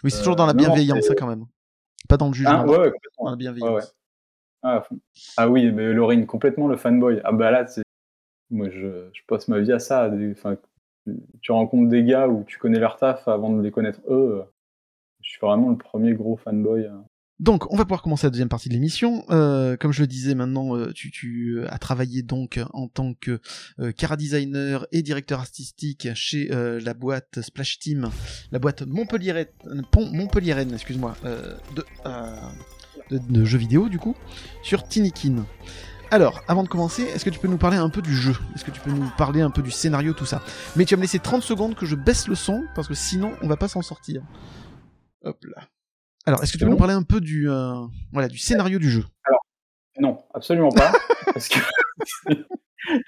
Oui, 0.03 0.11
c'est 0.11 0.21
toujours 0.21 0.37
dans 0.37 0.47
la 0.47 0.55
bienveillance, 0.55 1.05
ça, 1.05 1.15
quand 1.15 1.27
même. 1.27 1.45
Pas 2.09 2.17
dans 2.17 2.29
le 2.29 2.35
jugement, 2.35 2.61
Hein, 2.61 2.67
ouais, 2.67 2.79
ouais, 2.79 2.93
dans 3.19 3.31
la 3.31 3.37
bienveillance. 3.37 3.85
Ouais. 3.85 3.91
Ah. 4.63 4.83
Ah 5.37 5.51
oui, 5.51 5.71
mais 5.71 5.93
Laurine, 5.93 6.25
complètement 6.25 6.67
le 6.67 6.79
fanboy. 6.79 7.21
Ah 7.25 7.33
bah 7.33 7.51
là, 7.51 7.67
c'est... 7.67 7.84
moi 8.51 8.69
je, 8.71 9.09
passe 9.27 9.49
ma 9.49 9.61
vie 9.61 9.73
à 9.73 9.79
ça. 9.79 10.11
Enfin, 10.33 10.57
tu- 11.43 11.53
rencontres 11.53 11.89
des 11.89 12.05
gars 12.05 12.29
où 12.29 12.45
tu 12.45 12.59
connais 12.59 12.79
leur 12.79 12.97
taf 12.97 13.27
avant 13.29 13.51
de 13.51 13.63
les 13.63 13.71
connaître 13.71 14.01
eux. 14.09 14.43
Je 15.23 15.31
suis 15.31 15.41
vraiment 15.41 15.71
le 15.71 15.79
premier 15.79 16.15
gros 16.15 16.37
fanboy. 16.37 16.85
euh. 16.85 16.99
Donc, 17.41 17.71
on 17.73 17.77
va 17.77 17.85
pouvoir 17.85 18.03
commencer 18.03 18.27
la 18.27 18.31
deuxième 18.31 18.49
partie 18.49 18.69
de 18.69 18.75
l'émission. 18.75 19.25
Euh, 19.31 19.77
comme 19.77 19.93
je 19.93 20.03
le 20.03 20.07
disais, 20.07 20.37
maintenant, 20.37 20.77
euh, 20.77 20.93
tu, 20.93 21.63
as 21.69 21.79
travaillé 21.79 22.23
donc 22.23 22.61
en 22.73 22.87
tant 22.87 23.13
que 23.15 23.41
euh, 23.81 23.91
cara 23.91 24.17
designer 24.17 24.87
et 24.93 25.03
directeur 25.03 25.41
artistique 25.41 26.09
chez 26.15 26.49
la 26.49 26.95
boîte 26.95 27.41
Splash 27.41 27.81
Team, 27.81 28.11
la 28.53 28.61
boîte 28.61 28.83
Montpellier, 28.83 29.47
Montpellieraine, 30.13 30.73
excuse-moi, 30.75 31.17
de, 31.75 31.85
de, 33.11 33.19
de 33.19 33.45
jeux 33.45 33.59
vidéo 33.59 33.89
du 33.89 33.99
coup, 33.99 34.15
sur 34.63 34.87
Tinikin. 34.87 35.45
Alors, 36.15 36.43
avant 36.47 36.63
de 36.63 36.69
commencer, 36.69 37.03
est-ce 37.03 37.25
que 37.25 37.31
tu 37.31 37.41
peux 37.41 37.49
nous 37.49 37.57
parler 37.59 37.77
un 37.77 37.89
peu 37.91 38.01
du 38.01 38.15
jeu? 38.15 38.35
Est-ce 38.55 38.65
que 38.65 38.71
tu 38.71 38.81
peux 38.81 38.93
nous 38.93 39.11
parler 39.19 39.41
un 39.41 39.51
peu 39.51 39.63
du 39.63 39.73
scénario, 39.73 40.13
tout 40.13 40.25
ça? 40.25 40.43
Mais 40.77 40.85
tu 40.85 40.95
vas 40.95 40.99
me 40.99 41.03
laisser 41.03 41.19
30 41.19 41.43
secondes 41.43 41.75
que 41.75 41.87
je 41.87 41.97
baisse 41.97 42.29
le 42.29 42.37
son, 42.37 42.63
parce 42.77 42.87
que 42.87 42.95
sinon, 42.95 43.33
on 43.43 43.49
va 43.49 43.57
pas 43.57 43.67
s'en 43.67 43.83
sortir. 43.83 44.23
Hop 45.25 45.37
là. 45.45 45.65
Alors, 46.25 46.41
est-ce 46.45 46.53
que 46.53 46.59
tu 46.59 46.65
peux 46.65 46.71
nous 46.71 46.77
parler 46.77 46.95
un 46.95 47.03
peu 47.03 47.21
du, 47.21 47.51
euh, 47.51 47.75
voilà, 48.13 48.29
du 48.29 48.39
scénario 48.39 48.79
du 48.79 48.89
jeu? 48.91 49.05
Non, 49.99 50.23
absolument 50.33 50.69
pas. 50.71 50.93
parce 51.35 51.49
que 51.49 51.59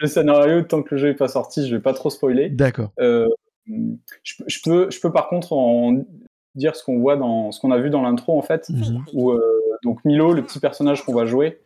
le 0.00 0.06
scénario, 0.08 0.62
tant 0.62 0.82
que 0.82 0.96
le 0.96 1.00
jeu 1.00 1.06
n'est 1.10 1.14
pas 1.14 1.28
sorti, 1.28 1.64
je 1.68 1.76
vais 1.76 1.80
pas 1.82 1.94
trop 1.94 2.10
spoiler. 2.10 2.48
D'accord. 2.50 2.90
Euh, 2.98 3.28
je, 3.68 4.34
peux- 4.36 4.44
je 4.48 4.58
peux, 4.64 4.90
je 4.90 4.98
peux 4.98 5.12
par 5.12 5.28
contre 5.28 5.52
en 5.52 6.04
dire 6.56 6.74
ce 6.74 6.82
qu'on 6.82 6.98
voit 6.98 7.16
dans 7.16 7.52
ce 7.52 7.60
qu'on 7.60 7.70
a 7.70 7.78
vu 7.78 7.88
dans 7.88 8.02
l'intro 8.02 8.36
en 8.36 8.42
fait, 8.42 8.68
où 9.12 9.30
euh, 9.30 9.40
donc 9.84 10.04
Milo, 10.04 10.32
le 10.32 10.42
petit 10.42 10.58
personnage 10.58 11.04
qu'on 11.04 11.14
va 11.14 11.24
jouer, 11.26 11.60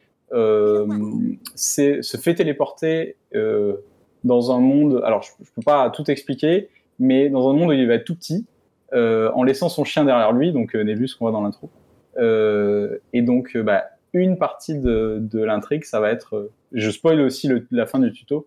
c'est 1.55 2.02
se 2.02 2.16
fait 2.16 2.35
téléporter 2.35 3.16
euh, 3.35 3.77
dans 4.24 4.52
un 4.52 4.61
monde. 4.61 5.02
Alors 5.05 5.23
je, 5.23 5.31
je 5.44 5.51
peux 5.55 5.62
pas 5.62 5.90
tout 5.90 6.11
expliquer, 6.11 6.69
mais 6.98 7.28
dans 7.28 7.48
un 7.51 7.52
monde 7.52 7.70
où 7.70 7.73
il 7.73 7.86
va 7.89 7.94
être 7.94 8.05
tout 8.05 8.15
petit, 8.16 8.47
euh, 8.93 9.31
en 9.35 9.43
laissant 9.43 9.69
son 9.69 9.85
chien 9.85 10.05
derrière 10.05 10.32
lui, 10.32 10.52
donc 10.52 10.74
euh, 10.74 10.82
Nebus 10.85 11.15
qu'on 11.19 11.24
voit 11.27 11.32
dans 11.32 11.43
l'intro. 11.43 11.70
Euh, 12.19 12.98
et 13.12 13.23
donc 13.23 13.57
euh, 13.57 13.62
bah, 13.62 13.85
une 14.12 14.36
partie 14.36 14.74
de, 14.78 15.19
de 15.20 15.43
l'intrigue, 15.43 15.85
ça 15.85 16.01
va 16.01 16.11
être, 16.11 16.36
euh, 16.36 16.52
je 16.73 16.90
spoil 16.90 17.20
aussi 17.20 17.47
le- 17.48 17.66
la 17.70 17.86
fin 17.86 17.98
du 18.01 18.12
tuto, 18.12 18.47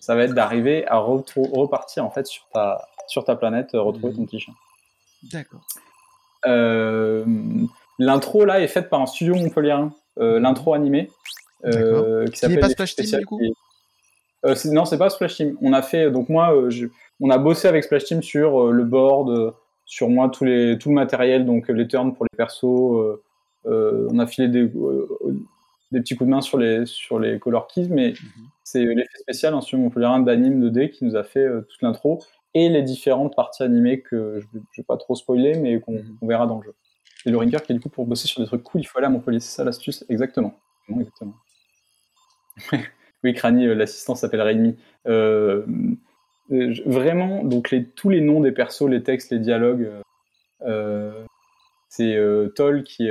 ça 0.00 0.14
va 0.14 0.24
être 0.24 0.34
d'arriver 0.34 0.86
à 0.88 0.98
repartir 0.98 2.04
en 2.04 2.10
fait 2.10 2.26
sur 2.26 2.46
ta 2.52 2.86
sur 3.06 3.24
ta 3.24 3.34
planète, 3.36 3.74
euh, 3.74 3.80
retrouver 3.80 4.14
ton 4.14 4.24
petit 4.26 4.40
chien. 4.40 4.54
D'accord. 5.32 5.60
Euh, 6.46 7.24
L'intro 7.98 8.44
là 8.44 8.60
est 8.60 8.68
faite 8.68 8.90
par 8.90 9.00
un 9.00 9.06
studio 9.06 9.34
montpelliérain, 9.34 9.86
euh, 9.86 9.90
l'intro 10.18 10.74
animé, 10.74 11.10
euh, 11.64 12.26
qui 12.26 12.38
s'appelle 12.38 12.60
pas 12.60 12.68
Splash 12.68 12.94
Team, 12.96 13.18
du 13.20 13.26
coup 13.26 13.38
qui- 13.38 13.52
Euh, 14.46 14.54
Non, 14.66 14.84
c'est 14.84 14.98
pas 14.98 15.10
Splash 15.10 15.34
Team. 15.36 15.56
On 15.62 15.72
a 15.72 15.82
fait 15.82 16.10
donc 16.12 16.28
moi, 16.28 16.54
euh, 16.54 16.70
je- 16.70 16.86
on 17.20 17.28
a 17.30 17.38
bossé 17.38 17.66
avec 17.66 17.82
Splash 17.84 18.04
Team 18.04 18.22
sur 18.22 18.66
euh, 18.68 18.70
le 18.70 18.84
board, 18.84 19.30
euh, 19.30 19.50
sur 19.84 20.08
moi 20.08 20.28
tous 20.28 20.44
les 20.44 20.78
tout 20.78 20.90
le 20.90 20.94
matériel, 20.94 21.44
donc 21.44 21.68
euh, 21.68 21.72
les 21.72 21.88
turns 21.88 22.14
pour 22.14 22.24
les 22.24 22.36
persos. 22.36 22.64
euh, 22.64 23.20
euh, 23.66 24.08
on 24.12 24.18
a 24.20 24.26
filé 24.28 24.46
des 24.48 24.62
euh, 24.62 25.08
des 25.90 26.00
petits 26.00 26.14
coups 26.14 26.26
de 26.28 26.34
main 26.34 26.40
sur 26.40 26.56
les 26.58 26.86
sur 26.86 27.18
les 27.18 27.38
color 27.40 27.66
keys, 27.66 27.88
mais 27.90 28.14
c'est 28.62 28.84
l'effet 28.84 29.18
spécial, 29.18 29.54
un 29.54 29.60
studio 29.60 29.82
montpelliérain 29.84 30.20
d'anime 30.20 30.60
2D 30.60 30.90
qui 30.90 31.04
nous 31.04 31.16
a 31.16 31.24
fait 31.24 31.40
euh, 31.40 31.62
toute 31.68 31.82
l'intro 31.82 32.22
et 32.54 32.68
les 32.68 32.82
différentes 32.82 33.34
parties 33.34 33.62
animées 33.64 34.00
que 34.02 34.38
je 34.40 34.46
ne 34.56 34.60
vais 34.76 34.82
pas 34.84 34.96
trop 34.98 35.16
spoiler, 35.16 35.58
mais 35.58 35.80
qu'on 35.80 35.92
Mhm. 35.94 36.16
qu'on 36.20 36.26
verra 36.28 36.46
dans 36.46 36.58
le 36.58 36.62
jeu. 36.64 36.74
Et 37.26 37.30
le 37.30 37.36
Rinker 37.36 37.62
qui 37.62 37.74
du 37.74 37.80
coup 37.80 37.88
pour 37.88 38.06
bosser 38.06 38.28
sur 38.28 38.40
des 38.40 38.46
trucs 38.46 38.62
cool, 38.62 38.80
il 38.80 38.84
faut 38.84 38.98
aller 38.98 39.06
à 39.06 39.10
Montpellier, 39.10 39.40
c'est 39.40 39.56
ça 39.56 39.64
l'astuce 39.64 40.04
Exactement. 40.08 40.58
Oui, 43.24 43.34
Crani, 43.34 43.66
euh, 43.66 43.74
l'assistant 43.74 44.14
s'appelle 44.14 44.42
Rémi. 44.42 44.76
Euh, 45.08 45.66
euh, 46.52 46.72
vraiment, 46.86 47.42
donc 47.42 47.74
tous 47.96 48.10
les 48.10 48.20
noms 48.20 48.40
des 48.40 48.52
persos, 48.52 48.88
les 48.88 49.02
textes, 49.02 49.32
les 49.32 49.40
dialogues, 49.40 49.90
c'est 51.88 52.16
Toll 52.54 52.84
qui, 52.84 53.10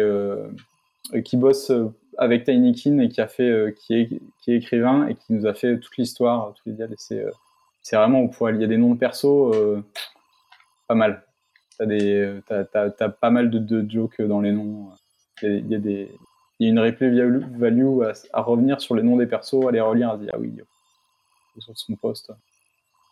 bosse 1.34 1.74
avec 2.18 2.46
Tinykin 2.46 3.00
et 3.00 3.10
qui 3.10 3.20
a 3.20 3.28
fait, 3.28 3.76
qui 3.78 3.96
est, 3.96 4.22
écrivain 4.48 5.08
et 5.08 5.16
qui 5.16 5.34
nous 5.34 5.46
a 5.46 5.54
fait 5.54 5.78
toute 5.78 5.98
l'histoire, 5.98 6.54
tous 6.54 6.70
les 6.70 6.74
dialogues. 6.74 6.96
C'est, 6.98 7.26
c'est 7.88 7.96
vraiment 7.96 8.20
au 8.20 8.28
poil. 8.28 8.56
Il 8.56 8.62
y 8.62 8.66
a 8.66 8.68
des 8.68 8.76
noms 8.76 8.94
de 8.94 9.00
perso, 9.00 9.54
euh, 9.54 9.82
pas 10.90 10.96
mal. 10.96 11.24
T'as 11.78 11.86
des, 11.86 12.40
t'as, 12.48 12.64
t'as- 12.66 12.90
t'as 12.92 13.10
pas 13.10 13.30
mal 13.30 13.50
de, 13.52 13.60
de 13.60 13.90
jokes 13.90 14.22
dans 14.22 14.42
les 14.42 14.52
noms. 14.52 14.92
Il 15.44 15.68
y 15.70 15.76
a, 15.76 15.80
des, 15.80 16.10
il 16.60 16.66
y 16.66 16.68
a 16.68 16.72
une 16.72 16.80
replay 16.80 17.10
value 17.58 18.02
à, 18.02 18.14
à 18.34 18.42
revenir 18.42 18.82
sur 18.82 18.96
les 18.96 19.04
noms 19.04 19.18
des 19.18 19.28
persos, 19.28 19.68
à 19.68 19.72
les 19.72 19.82
relire, 19.82 20.10
à 20.10 20.18
se 20.18 20.24
dire 20.24 20.32
ah 20.34 20.40
oui, 20.40 20.56
sur 21.60 21.78
son 21.78 21.96
poste, 21.96 22.32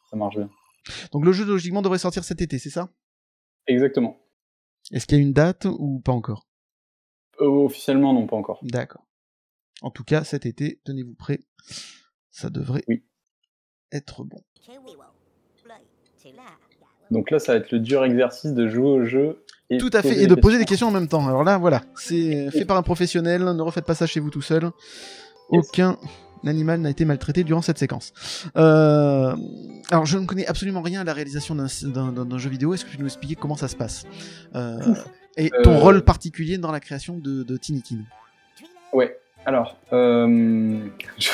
ça 0.10 0.18
marche 0.18 0.36
bien. 0.36 0.50
Donc 1.12 1.26
le 1.26 1.32
jeu 1.32 1.46
logiquement 1.46 1.82
devrait 1.82 2.00
sortir 2.00 2.24
cet 2.24 2.42
été, 2.42 2.58
c'est 2.60 2.70
ça? 2.70 2.90
Exactement. 3.68 4.20
Est-ce 4.92 5.06
qu'il 5.08 5.18
y 5.18 5.22
a 5.22 5.24
une 5.24 5.34
date 5.34 5.66
ou 5.66 6.00
pas 6.00 6.12
encore? 6.12 6.48
Euh, 7.42 7.46
officiellement, 7.48 8.14
non, 8.14 8.28
pas 8.28 8.36
encore. 8.36 8.60
D'accord. 8.64 9.06
En 9.82 9.92
tout 9.92 10.04
cas, 10.04 10.24
cet 10.24 10.46
été, 10.46 10.80
tenez-vous 10.86 11.16
prêts. 11.16 11.40
Ça 12.32 12.50
devrait 12.50 12.84
Oui. 12.88 13.04
être 13.92 14.24
bon. 14.24 14.42
Donc 17.12 17.32
là, 17.32 17.40
ça 17.40 17.54
va 17.54 17.60
être 17.60 17.72
le 17.72 17.80
dur 17.80 18.04
exercice 18.04 18.54
de 18.54 18.68
jouer 18.68 18.88
au 18.90 19.06
jeu. 19.06 19.44
Et 19.70 19.78
Tout 19.78 19.90
à 19.94 20.02
fait, 20.02 20.22
et 20.22 20.28
de 20.28 20.36
poser 20.36 20.58
des 20.60 20.66
questions 20.66 20.88
en 20.88 20.92
même 20.92 21.08
temps. 21.08 21.28
Alors 21.28 21.44
là, 21.44 21.58
voilà, 21.58 21.82
c'est 21.96 22.50
fait 22.52 22.66
par 22.66 22.78
un 22.78 22.84
professionnel, 22.84 23.44
ne 23.44 23.62
refaites 23.62 23.86
pas 23.86 23.96
ça 23.96 24.06
chez 24.06 24.20
vous 24.20 24.30
tout 24.30 24.42
seul. 24.42 24.70
Aucun 25.50 25.98
animal 26.46 26.80
n'a 26.82 26.92
été 26.92 27.06
maltraité 27.06 27.44
durant 27.44 27.62
cette 27.64 27.80
séquence. 27.80 28.14
Euh, 28.58 29.36
Alors, 29.90 30.06
je 30.06 30.18
ne 30.20 30.26
connais 30.28 30.46
absolument 30.46 30.82
rien 30.82 31.02
à 31.02 31.04
la 31.04 31.14
réalisation 31.14 31.56
d'un- 31.56 32.38
jeu 32.38 32.50
vidéo. 32.50 32.74
Est-ce 32.74 32.86
que 32.86 32.92
tu 32.92 32.98
peux 32.98 33.02
nous 33.04 33.08
expliquer 33.10 33.36
comment 33.36 33.56
ça 33.56 33.68
se 33.68 33.76
passe? 33.76 34.06
Euh, 34.56 34.80
Et 35.38 35.50
ton 35.64 35.72
Euh, 35.74 35.80
rôle 35.80 36.02
particulier 36.04 36.58
dans 36.58 36.72
la 36.72 36.80
création 36.80 37.18
de, 37.18 37.44
de 37.44 37.58
Tinikin 37.58 37.98
Ouais. 38.94 39.18
Alors, 39.46 39.76
je- 39.92 41.30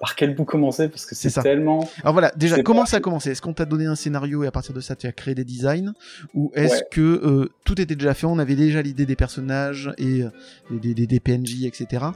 par 0.00 0.14
quel 0.16 0.34
bout 0.34 0.44
commencer 0.44 0.88
Parce 0.88 1.04
que 1.06 1.14
C'est 1.14 1.32
tellement. 1.42 1.88
Alors 2.02 2.12
voilà, 2.12 2.30
déjà, 2.36 2.62
comment 2.62 2.80
pas- 2.80 2.86
ça 2.86 2.96
a 2.98 3.00
commencé? 3.00 3.30
Est-ce 3.30 3.42
qu'on 3.42 3.52
t'a 3.52 3.64
donné 3.64 3.86
un 3.86 3.94
scénario 3.94 4.44
et 4.44 4.46
à 4.46 4.50
partir 4.50 4.74
de 4.74 4.80
ça, 4.80 4.94
tu 4.96 5.06
as 5.06 5.12
créé 5.12 5.34
des 5.34 5.44
designs? 5.44 5.92
Ou 6.34 6.50
est-ce 6.54 6.74
Ouais. 6.76 6.86
que 6.90 7.00
euh, 7.00 7.48
tout 7.64 7.80
était 7.80 7.96
déjà 7.96 8.14
fait 8.14 8.26
On 8.26 8.38
avait 8.38 8.54
déjà 8.56 8.80
l'idée 8.82 9.06
des 9.06 9.16
personnages 9.16 9.90
et 9.98 10.22
euh, 10.22 10.28
des, 10.70 10.94
des- 10.94 11.06
des 11.06 11.20
PNJ, 11.20 11.64
etc. 11.64 12.06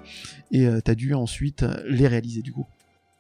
Et 0.53 0.67
tu 0.85 0.91
as 0.91 0.95
dû 0.95 1.15
ensuite 1.15 1.63
euh, 1.65 1.75
les 1.89 2.07
réaliser 2.07 2.43
du 2.43 2.53
coup? 2.53 2.67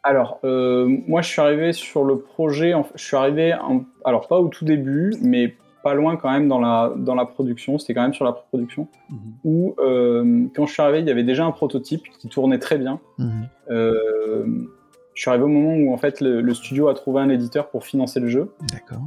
Alors, 0.05 0.41
euh, 0.45 0.87
moi, 1.07 1.23
je 1.23 1.29
suis 1.29 1.41
arrivé 1.41 1.73
sur 1.73 2.03
le 2.05 2.19
projet. 2.19 2.75
en- 2.75 2.87
Je 2.97 3.05
suis 3.05 3.17
arrivé, 3.17 3.55
en- 3.55 3.85
alors 4.05 4.27
pas 4.27 4.39
au 4.41 4.49
tout 4.49 4.65
début, 4.65 5.15
mais 5.23 5.55
pas 5.83 5.95
loin 5.95 6.17
quand 6.17 6.31
même 6.31 6.49
dans 6.49 6.61
la 6.61 6.93
dans 6.97 7.15
la 7.15 7.25
production. 7.25 7.79
C'était 7.79 7.95
quand 7.95 8.03
même 8.03 8.15
sur 8.15 8.25
la 8.25 8.33
production 8.33 8.89
où 9.45 9.75
euh, 9.79 10.45
quand 10.55 10.67
je 10.67 10.73
suis 10.73 10.83
arrivé, 10.83 11.01
il 11.01 11.07
y 11.07 11.11
avait 11.11 11.25
déjà 11.25 11.45
un 11.45 11.53
prototype 11.53 12.03
qui 12.19 12.29
tournait 12.29 12.59
très 12.59 12.79
bien. 12.79 13.01
Mhm. 13.19 13.49
Euh, 13.71 14.47
je 15.15 15.21
suis 15.21 15.29
arrivé 15.31 15.45
au 15.45 15.49
moment 15.49 15.75
où 15.77 15.93
en 15.93 15.97
fait 15.99 16.21
le, 16.21 16.41
le 16.41 16.55
studio 16.55 16.89
a 16.89 16.95
trouvé 16.95 17.21
un 17.21 17.29
éditeur 17.29 17.69
pour 17.69 17.85
financer 17.85 18.21
le 18.21 18.29
jeu. 18.29 18.53
D'accord. 18.73 19.03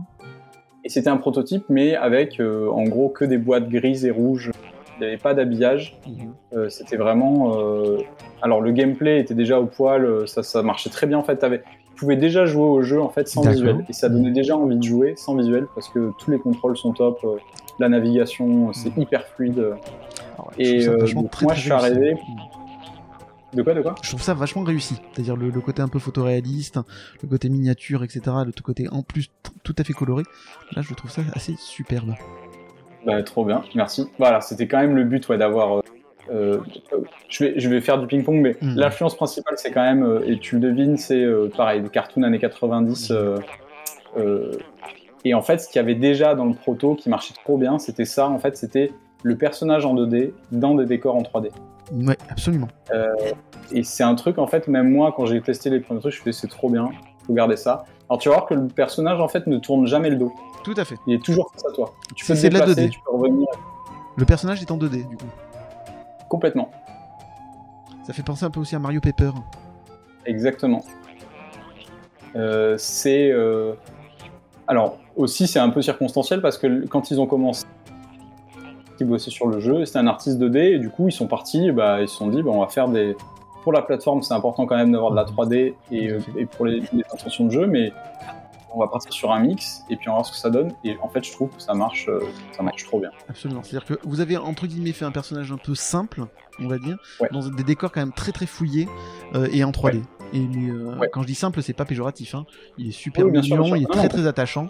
Et 0.84 0.90
c'était 0.90 1.10
un 1.10 1.18
prototype, 1.18 1.64
mais 1.70 1.96
avec 1.96 2.40
euh, 2.40 2.70
en 2.70 2.84
gros 2.84 3.10
que 3.10 3.26
des 3.26 3.38
boîtes 3.40 3.70
grises 3.70 4.06
et 4.06 4.12
rouges. 4.12 4.52
Il 4.98 5.02
n'y 5.02 5.08
avait 5.08 5.18
pas 5.18 5.34
d'habillage. 5.34 6.00
Euh, 6.54 6.70
c'était 6.70 6.96
vraiment. 6.96 7.52
Alors 8.42 8.62
le 8.62 8.72
gameplay 8.72 9.20
était 9.20 9.34
déjà 9.34 9.60
au 9.60 9.66
poil, 9.66 10.26
ça, 10.28 10.42
ça 10.42 10.62
marchait 10.62 10.90
très 10.90 11.06
bien 11.06 11.18
en 11.18 11.24
fait. 11.24 11.36
T'avais- 11.38 11.64
pouvais 11.96 12.16
déjà 12.18 12.46
jouer 12.46 12.64
au 12.66 12.82
jeu 12.82 13.02
en 13.02 13.10
fait 13.10 13.28
sans 13.28 13.42
visuel 13.42 13.86
et 13.90 13.94
ça 13.94 14.10
donnait 14.10 14.32
déjà 14.32 14.56
envie 14.56 14.78
de 14.78 14.84
jouer 14.84 15.14
sans 15.18 15.36
visuel 15.36 15.68
parce 15.74 15.90
que 15.90 16.12
tous 16.20 16.30
les 16.32 16.38
contrôles 16.40 16.78
sont 16.78 16.94
top, 16.94 17.20
euh, 17.24 17.38
la 17.80 17.90
navigation 17.90 18.72
c'est 18.74 18.96
Mhm. 18.96 19.04
hyper 19.04 19.26
fluide. 19.28 19.60
Alors, 20.36 20.52
Et, 20.58 20.88
euh, 20.88 20.98
vachement 20.98 21.22
donc, 21.24 21.32
très, 21.32 21.46
moi, 21.46 21.54
très 21.54 21.60
je 21.62 21.66
suis 21.66 21.72
arrivé- 21.74 22.14
Mhm. 22.14 22.20
De 23.54 23.62
quoi, 23.64 23.74
de 23.74 23.82
quoi? 23.82 23.96
Je 24.02 24.10
trouve 24.10 24.22
ça 24.22 24.34
vachement 24.34 24.64
réussi. 24.64 24.96
C'est-à-dire 25.14 25.38
le, 25.38 25.50
le 25.50 25.62
côté 25.62 25.82
un 25.82 25.88
peu 25.88 25.98
photoréaliste, 26.00 26.78
le 27.24 27.30
côté 27.30 27.48
miniature, 27.48 28.04
etc. 28.04 28.22
Le 28.46 28.52
t- 28.52 28.62
côté 28.62 28.90
en 28.90 29.02
plus 29.02 29.30
tout 29.64 29.76
à 29.78 29.84
fait 29.86 29.94
coloré. 29.94 30.24
Là, 30.76 30.82
je 30.82 30.94
trouve 30.94 31.10
ça 31.10 31.22
assez 31.34 31.56
superbe. 31.58 32.16
Bah, 33.06 33.24
trop 33.24 33.46
bien, 33.46 33.64
merci. 33.74 34.08
Voilà, 34.18 34.42
c'était 34.42 34.68
quand 34.68 34.80
même 34.80 34.96
le 34.96 35.06
but 35.06 35.30
ouais, 35.30 35.38
d'avoir. 35.38 35.82
Euh, 36.32 36.60
je, 37.30 37.44
vais, 37.44 37.60
je 37.60 37.70
vais 37.70 37.82
faire 37.82 38.00
du 38.00 38.08
ping-pong, 38.08 38.36
mais 38.42 38.56
Mhm. 38.62 38.76
l'influence 38.78 39.16
principale, 39.16 39.56
c'est 39.58 39.72
quand 39.72 39.84
même, 39.84 40.04
euh, 40.04 40.22
et 40.28 40.40
tu 40.40 40.56
le 40.56 40.62
devines, 40.62 40.98
c'est 40.98 41.22
euh, 41.24 41.50
pareil, 41.56 41.82
des 41.82 41.90
cartoons 41.90 42.24
années 42.24 42.40
90. 42.40 43.12
euh, 43.12 44.52
et 45.24 45.34
en 45.34 45.42
fait, 45.42 45.58
ce 45.60 45.68
qu'il 45.68 45.78
y 45.78 45.80
avait 45.84 45.96
déjà 45.96 46.36
dans 46.36 46.46
le 46.46 46.54
proto 46.54 46.96
qui 46.96 47.10
marchait 47.10 47.34
trop 47.34 47.58
bien, 47.58 47.80
c'était 47.80 48.06
ça. 48.06 48.28
En 48.30 48.38
fait, 48.40 48.56
c'était 48.58 48.92
le 49.24 49.36
personnage 49.36 49.86
en 49.86 49.96
2D 49.96 50.34
dans 50.52 50.76
des 50.76 50.86
décors 50.86 51.16
en 51.16 51.24
3D. 51.24 51.50
Ouais, 51.92 52.18
absolument. 52.30 52.68
Et 53.72 53.84
c'est 53.84 54.04
un 54.04 54.14
truc, 54.16 54.38
en 54.38 54.46
fait, 54.48 54.68
même 54.68 54.90
moi, 54.92 55.14
quand 55.16 55.26
j'ai 55.26 55.42
testé 55.42 55.70
les 55.72 55.80
premiers 55.80 56.00
trucs, 56.00 56.14
je 56.14 56.20
me 56.20 56.22
suis 56.24 56.32
dit, 56.32 56.38
c'est 56.38 56.48
trop 56.48 56.70
bien, 56.70 56.90
faut 57.26 57.34
garder 57.34 57.58
ça. 57.58 57.86
Alors, 58.08 58.20
tu 58.22 58.30
vas 58.30 58.36
voir 58.36 58.48
que 58.48 58.54
le 58.54 58.68
personnage, 58.68 59.20
en 59.20 59.28
fait, 59.28 59.48
ne 59.48 59.58
tourne 59.58 59.88
jamais 59.88 60.12
le 60.12 60.18
dos. 60.18 60.32
Tout 60.64 60.76
à 60.78 60.86
fait. 60.86 60.96
Il 61.08 61.16
est 61.16 61.24
toujours 61.24 61.52
face 61.52 61.66
à 61.66 61.72
toi. 61.74 61.92
Tu 62.16 62.24
peux 62.26 62.36
C'est 62.36 62.50
te 62.50 62.54
de 62.54 62.60
la 62.60 62.66
déplacer, 62.66 62.88
2D. 62.90 62.92
tu 62.92 63.00
peux 63.04 63.12
revenir 63.12 63.48
Le 64.16 64.26
personnage 64.26 64.62
est 64.62 64.70
en 64.70 64.78
2D, 64.78 65.08
du 65.08 65.18
coup. 65.18 65.26
Complètement. 66.36 66.70
Ça 68.04 68.12
fait 68.12 68.24
penser 68.24 68.44
un 68.44 68.50
peu 68.50 68.60
aussi 68.60 68.76
à 68.76 68.80
Mario 68.80 69.00
Paper. 69.00 69.32
Exactement. 70.26 70.84
Euh, 72.36 72.76
c'est. 72.78 73.32
euh, 73.32 73.74
Alors, 74.68 74.98
aussi, 75.16 75.48
c'est 75.48 75.60
un 75.60 75.70
peu 75.70 75.82
circonstanciel 75.82 76.42
parce 76.42 76.58
que 76.58 76.86
quand 76.88 77.10
ils 77.10 77.22
ont 77.22 77.26
commencé, 77.26 77.66
ils 79.00 79.08
bossaient 79.08 79.32
sur 79.32 79.48
le 79.48 79.60
jeu, 79.62 79.86
c'était 79.86 80.00
un 80.00 80.08
artiste 80.08 80.38
2D, 80.40 80.58
et 80.76 80.80
du 80.80 80.90
coup, 80.90 81.08
ils 81.08 81.14
sont 81.14 81.28
partis, 81.28 81.72
bah, 81.72 82.02
ils 82.02 82.10
se 82.10 82.16
sont 82.16 82.28
dit, 82.28 82.44
bah, 82.44 82.52
on 82.54 82.60
va 82.60 82.68
faire 82.68 82.90
des. 82.90 83.16
Pour 83.64 83.72
la 83.74 83.82
plateforme, 83.82 84.22
c'est 84.22 84.34
important 84.34 84.66
quand 84.68 84.76
même 84.76 84.92
d'avoir 84.92 85.12
de 85.12 85.16
la 85.16 85.24
3D 85.24 85.74
et, 85.92 86.10
euh, 86.12 86.20
et 86.38 86.46
pour 86.46 86.66
les, 86.66 86.82
les 86.94 87.04
intentions 87.14 87.46
de 87.46 87.52
jeu, 87.52 87.66
mais 87.66 87.92
on 88.76 88.80
va 88.80 88.88
partir 88.88 89.12
sur 89.14 89.32
un 89.32 89.40
mix 89.40 89.84
et 89.90 89.96
puis 89.96 90.10
on 90.10 90.12
va 90.12 90.18
voir 90.18 90.26
ce 90.26 90.32
que 90.32 90.38
ça 90.38 90.50
donne. 90.50 90.74
Et 90.84 90.98
en 91.02 91.08
fait, 91.10 91.24
je 91.24 91.32
trouve 91.32 91.50
que 91.56 91.62
ça 91.62 91.74
marche, 91.74 92.08
euh, 92.10 92.20
ça 92.56 92.64
marche 92.64 92.84
trop 92.86 93.00
bien. 93.00 93.10
Absolument. 93.30 93.64
C'est-à-dire 93.64 93.86
que 93.88 94.00
vous 94.04 94.20
avez 94.22 94.38
entre 94.38 94.68
guillemets 94.68 94.92
fait 94.92 95.06
un 95.06 95.12
personnage 95.12 95.52
un 95.52 95.58
peu 95.58 95.76
simple, 95.76 96.24
on 96.60 96.68
va 96.68 96.78
dire, 96.78 96.98
Ouais. 97.20 97.30
dans 97.32 97.48
des 97.48 97.64
décors 97.64 97.92
quand 97.92 98.02
même 98.02 98.14
très 98.14 98.32
très 98.32 98.46
fouillés 98.46 98.88
euh, 99.34 99.48
et 99.52 99.64
en 99.64 99.72
3D. 99.72 100.02
Et 100.34 100.40
euh, 100.40 100.98
Ouais. 101.00 101.10
quand 101.12 101.22
je 101.22 101.28
dis 101.28 101.36
simple, 101.36 101.62
c'est 101.62 101.74
pas 101.74 101.86
péjoratif. 101.86 102.36
Hein. 102.36 102.46
Il 102.78 102.90
est 102.90 102.92
super 102.92 103.26
Oui, 103.26 103.32
bien 103.32 103.42
mignon, 103.42 103.66
sûr. 103.66 103.78
il 103.78 103.84
est 103.84 103.92
très 103.92 104.10
très 104.10 104.28
attachant. 104.28 104.68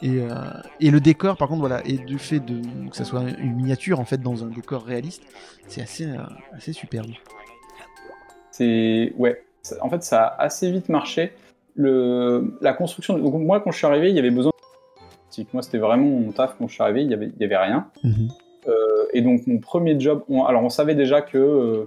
Et, 0.00 0.18
euh, 0.20 0.34
et 0.80 0.90
le 0.90 1.00
décor, 1.00 1.36
par 1.36 1.46
contre, 1.48 1.60
voilà, 1.60 1.80
et 1.86 1.96
du 1.98 2.18
fait 2.18 2.40
de 2.40 2.60
que 2.90 2.96
ça 2.96 3.04
soit 3.04 3.22
une 3.38 3.54
miniature 3.54 4.00
en 4.00 4.04
fait 4.04 4.18
dans 4.18 4.42
un 4.44 4.48
décor 4.48 4.82
réaliste, 4.84 5.22
c'est 5.68 5.80
assez 5.82 6.08
assez 6.52 6.72
superbe. 6.72 7.10
C'est 8.50 9.12
ouais. 9.16 9.44
En 9.80 9.88
fait, 9.88 10.02
ça 10.02 10.24
a 10.24 10.42
assez 10.42 10.70
vite 10.70 10.88
marché. 10.88 11.32
Le 11.74 12.54
la 12.60 12.72
construction. 12.74 13.18
Donc 13.18 13.34
moi, 13.34 13.60
quand 13.60 13.70
je 13.70 13.78
suis 13.78 13.86
arrivé, 13.86 14.10
il 14.10 14.16
y 14.16 14.18
avait 14.18 14.30
besoin. 14.30 14.52
de- 15.38 15.44
Moi, 15.54 15.62
c'était 15.62 15.78
vraiment 15.78 16.04
mon 16.06 16.30
taf 16.32 16.56
quand 16.58 16.68
je 16.68 16.74
suis 16.74 16.82
arrivé. 16.82 17.02
Il 17.02 17.10
y 17.10 17.14
avait, 17.14 17.30
il 17.34 17.40
y 17.40 17.44
avait 17.44 17.56
rien. 17.56 17.88
Euh, 18.68 18.72
et 19.14 19.22
donc 19.22 19.46
mon 19.46 19.58
premier 19.58 19.98
job. 19.98 20.22
on- 20.28 20.44
alors 20.44 20.62
on 20.62 20.68
savait 20.70 20.94
déjà 20.94 21.22
que 21.22 21.38
euh, 21.38 21.84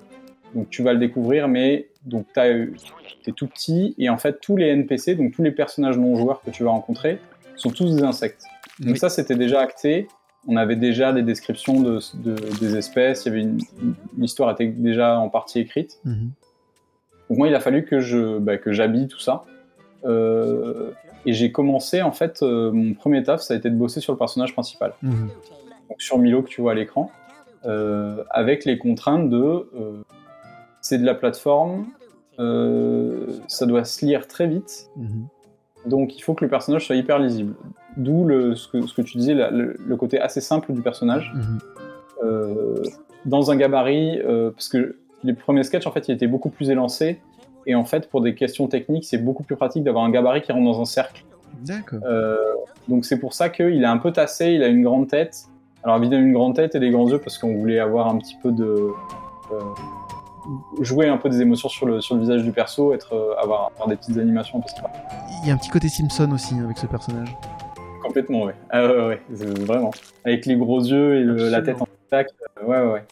donc 0.56 0.70
tu 0.70 0.82
vas 0.84 0.94
le 0.94 0.99
découvrir, 0.99 1.48
mais 1.48 1.88
donc 2.06 2.26
t'es 2.34 3.32
tout 3.36 3.48
petit 3.48 3.94
et 3.98 4.10
en 4.10 4.18
fait 4.18 4.40
tous 4.41 4.57
les 4.57 4.68
NPC, 4.68 5.16
donc 5.16 5.34
tous 5.34 5.41
les 5.44 5.52
personnages 5.52 5.98
non 5.98 6.16
joueurs 6.16 6.41
que 6.41 6.49
tu 6.52 6.64
vas 6.64 6.72
rencontrer, 6.72 7.20
sont 7.56 7.70
tous 7.70 7.95
des 7.95 8.03
insectes. 8.03 8.44
Donc 8.80 8.94
Oui. 8.94 8.98
ça, 8.99 9.10
c'était 9.10 9.36
déjà 9.36 9.62
acté. 9.62 10.07
On 10.48 10.57
avait 10.57 10.76
déjà 10.76 11.14
des 11.14 11.24
descriptions 11.24 11.80
de, 11.82 11.99
de- 12.16 12.36
des 12.60 12.76
espèces. 12.76 13.26
Il 13.26 13.30
y 13.30 13.32
avait 13.32 13.41
une, 13.44 13.60
l'histoire 14.18 14.52
était 14.52 14.68
déjà 14.68 15.18
en 15.20 15.30
partie 15.30 15.60
écrite. 15.60 15.99
Mhm. 16.03 16.32
Donc 17.30 17.38
moi, 17.40 17.48
il 17.48 17.56
a 17.56 17.60
fallu 17.60 17.86
que 17.86 17.99
je 17.99 18.38
bah, 18.40 18.57
que 18.57 18.72
j'habille 18.74 19.07
tout 19.07 19.20
ça. 19.20 19.45
Euh, 20.06 20.91
et 21.26 21.34
j'ai 21.34 21.52
commencé 21.52 22.02
en 22.03 22.11
fait 22.11 22.41
euh, 22.44 22.72
mon 22.72 22.94
premier 22.94 23.23
taf, 23.23 23.41
ça 23.41 23.53
a 23.56 23.57
été 23.57 23.69
de 23.69 23.76
bosser 23.76 23.99
sur 23.99 24.14
le 24.14 24.19
personnage 24.19 24.53
principal, 24.53 24.94
Mhm. 25.02 25.30
donc 25.90 26.02
sur 26.02 26.18
Milo 26.19 26.44
que 26.44 26.49
tu 26.49 26.61
vois 26.61 26.73
à 26.73 26.76
l'écran, 26.76 27.10
euh, 27.65 28.23
avec 28.30 28.65
les 28.65 28.77
contraintes 28.77 29.30
de 29.30 29.68
c'est 30.82 30.99
de 30.99 31.06
la 31.06 31.15
plateforme, 31.15 31.86
ça 33.48 33.65
doit 33.65 33.84
se 33.86 34.06
lire 34.06 34.27
très 34.27 34.48
vite, 34.48 34.90
Mhm. 34.95 35.27
donc 35.88 36.15
il 36.18 36.22
faut 36.22 36.34
que 36.36 36.44
le 36.45 36.49
personnage 36.49 36.86
soit 36.86 36.95
hyper 36.95 37.18
lisible. 37.19 37.56
D'où 37.98 38.27
ce, 38.56 38.68
que, 38.68 38.86
ce 38.86 38.94
que 38.94 39.02
tu 39.02 39.18
disais, 39.18 39.34
la- 39.34 39.49
le, 39.52 39.77
le 39.80 39.95
côté 39.95 40.19
assez 40.19 40.41
simple 40.41 40.73
du 40.73 40.82
personnage. 40.82 41.32
Mhm. 41.34 41.60
Euh, 42.23 42.84
dans 43.26 43.52
un 43.52 43.56
gabarit, 43.56 44.19
euh, 44.19 44.52
parce 44.52 44.68
que 44.69 44.98
les 45.23 45.34
premiers 45.34 45.64
sketchs, 45.64 45.88
en 45.88 45.91
fait, 45.91 46.07
il 46.07 46.11
était 46.14 46.27
beaucoup 46.27 46.49
plus 46.49 46.69
élancé. 46.69 47.19
Et 47.68 47.76
en 47.76 47.86
fait, 47.86 48.10
pour 48.10 48.22
des 48.22 48.36
questions 48.36 48.68
techniques, 48.68 49.06
c'est 49.06 49.18
beaucoup 49.18 49.44
plus 49.44 49.56
pratique 49.56 49.84
d'avoir 49.84 50.04
un 50.06 50.12
gabarit 50.12 50.42
qui 50.42 50.52
rentre 50.52 50.66
dans 50.66 50.82
un 50.82 50.86
cercle. 50.86 51.24
D'accord. 51.66 52.00
Euh, 52.06 52.36
donc 52.88 53.06
c'est 53.06 53.18
pour 53.20 53.34
ça 53.34 53.50
qu'il 53.50 53.82
est 53.82 53.86
un 53.88 53.98
peu 53.98 54.12
tassé, 54.12 54.52
il 54.52 54.62
a 54.64 54.68
une 54.68 54.84
grande 54.84 55.08
tête. 55.08 55.46
Alors 55.84 55.98
évidemment 55.98 56.24
une 56.26 56.34
grande 56.34 56.56
tête 56.56 56.76
et 56.76 56.80
des 56.80 56.90
grands 56.90 57.08
yeux 57.10 57.20
parce 57.20 57.38
qu'on 57.38 57.56
voulait 57.56 57.80
avoir 57.80 58.08
un 58.08 58.18
petit 58.18 58.36
peu 58.44 58.52
de... 58.52 58.90
euh, 59.52 59.60
jouer 60.82 61.08
un 61.08 61.18
peu 61.18 61.30
des 61.30 61.42
émotions 61.42 61.70
sur 61.70 61.88
le, 61.88 62.02
sur 62.02 62.16
le 62.16 62.22
visage 62.22 62.44
du 62.44 62.52
perso, 62.52 62.94
être, 62.94 63.14
euh, 63.16 63.34
avoir, 63.42 63.72
avoir 63.74 63.88
des 63.88 63.96
petites 63.96 64.18
animations, 64.18 64.60
parce 64.60 64.74
que 64.74 64.80
Il 65.42 65.48
y 65.48 65.52
a 65.52 65.54
un 65.56 65.58
petit 65.58 65.70
côté 65.72 65.90
Simpson 65.90 66.30
aussi 66.34 66.54
hein, 66.56 66.66
avec 66.66 66.78
ce 66.78 66.86
personnage. 66.86 67.36
complètement, 68.04 68.44
ouais. 68.44 68.54
Ah 68.70 68.86
ouais, 68.86 69.06
ouais, 69.08 69.22
vraiment. 69.66 69.90
Avec 70.24 70.46
les 70.46 70.56
gros 70.56 70.80
yeux 70.82 71.16
et 71.16 71.24
le- 71.24 71.50
la 71.50 71.62
tête 71.64 71.82
en 71.82 71.88
tac, 72.12 72.28
ouais, 72.62 72.80
ouais, 72.80 72.92
ouais. 72.92 73.04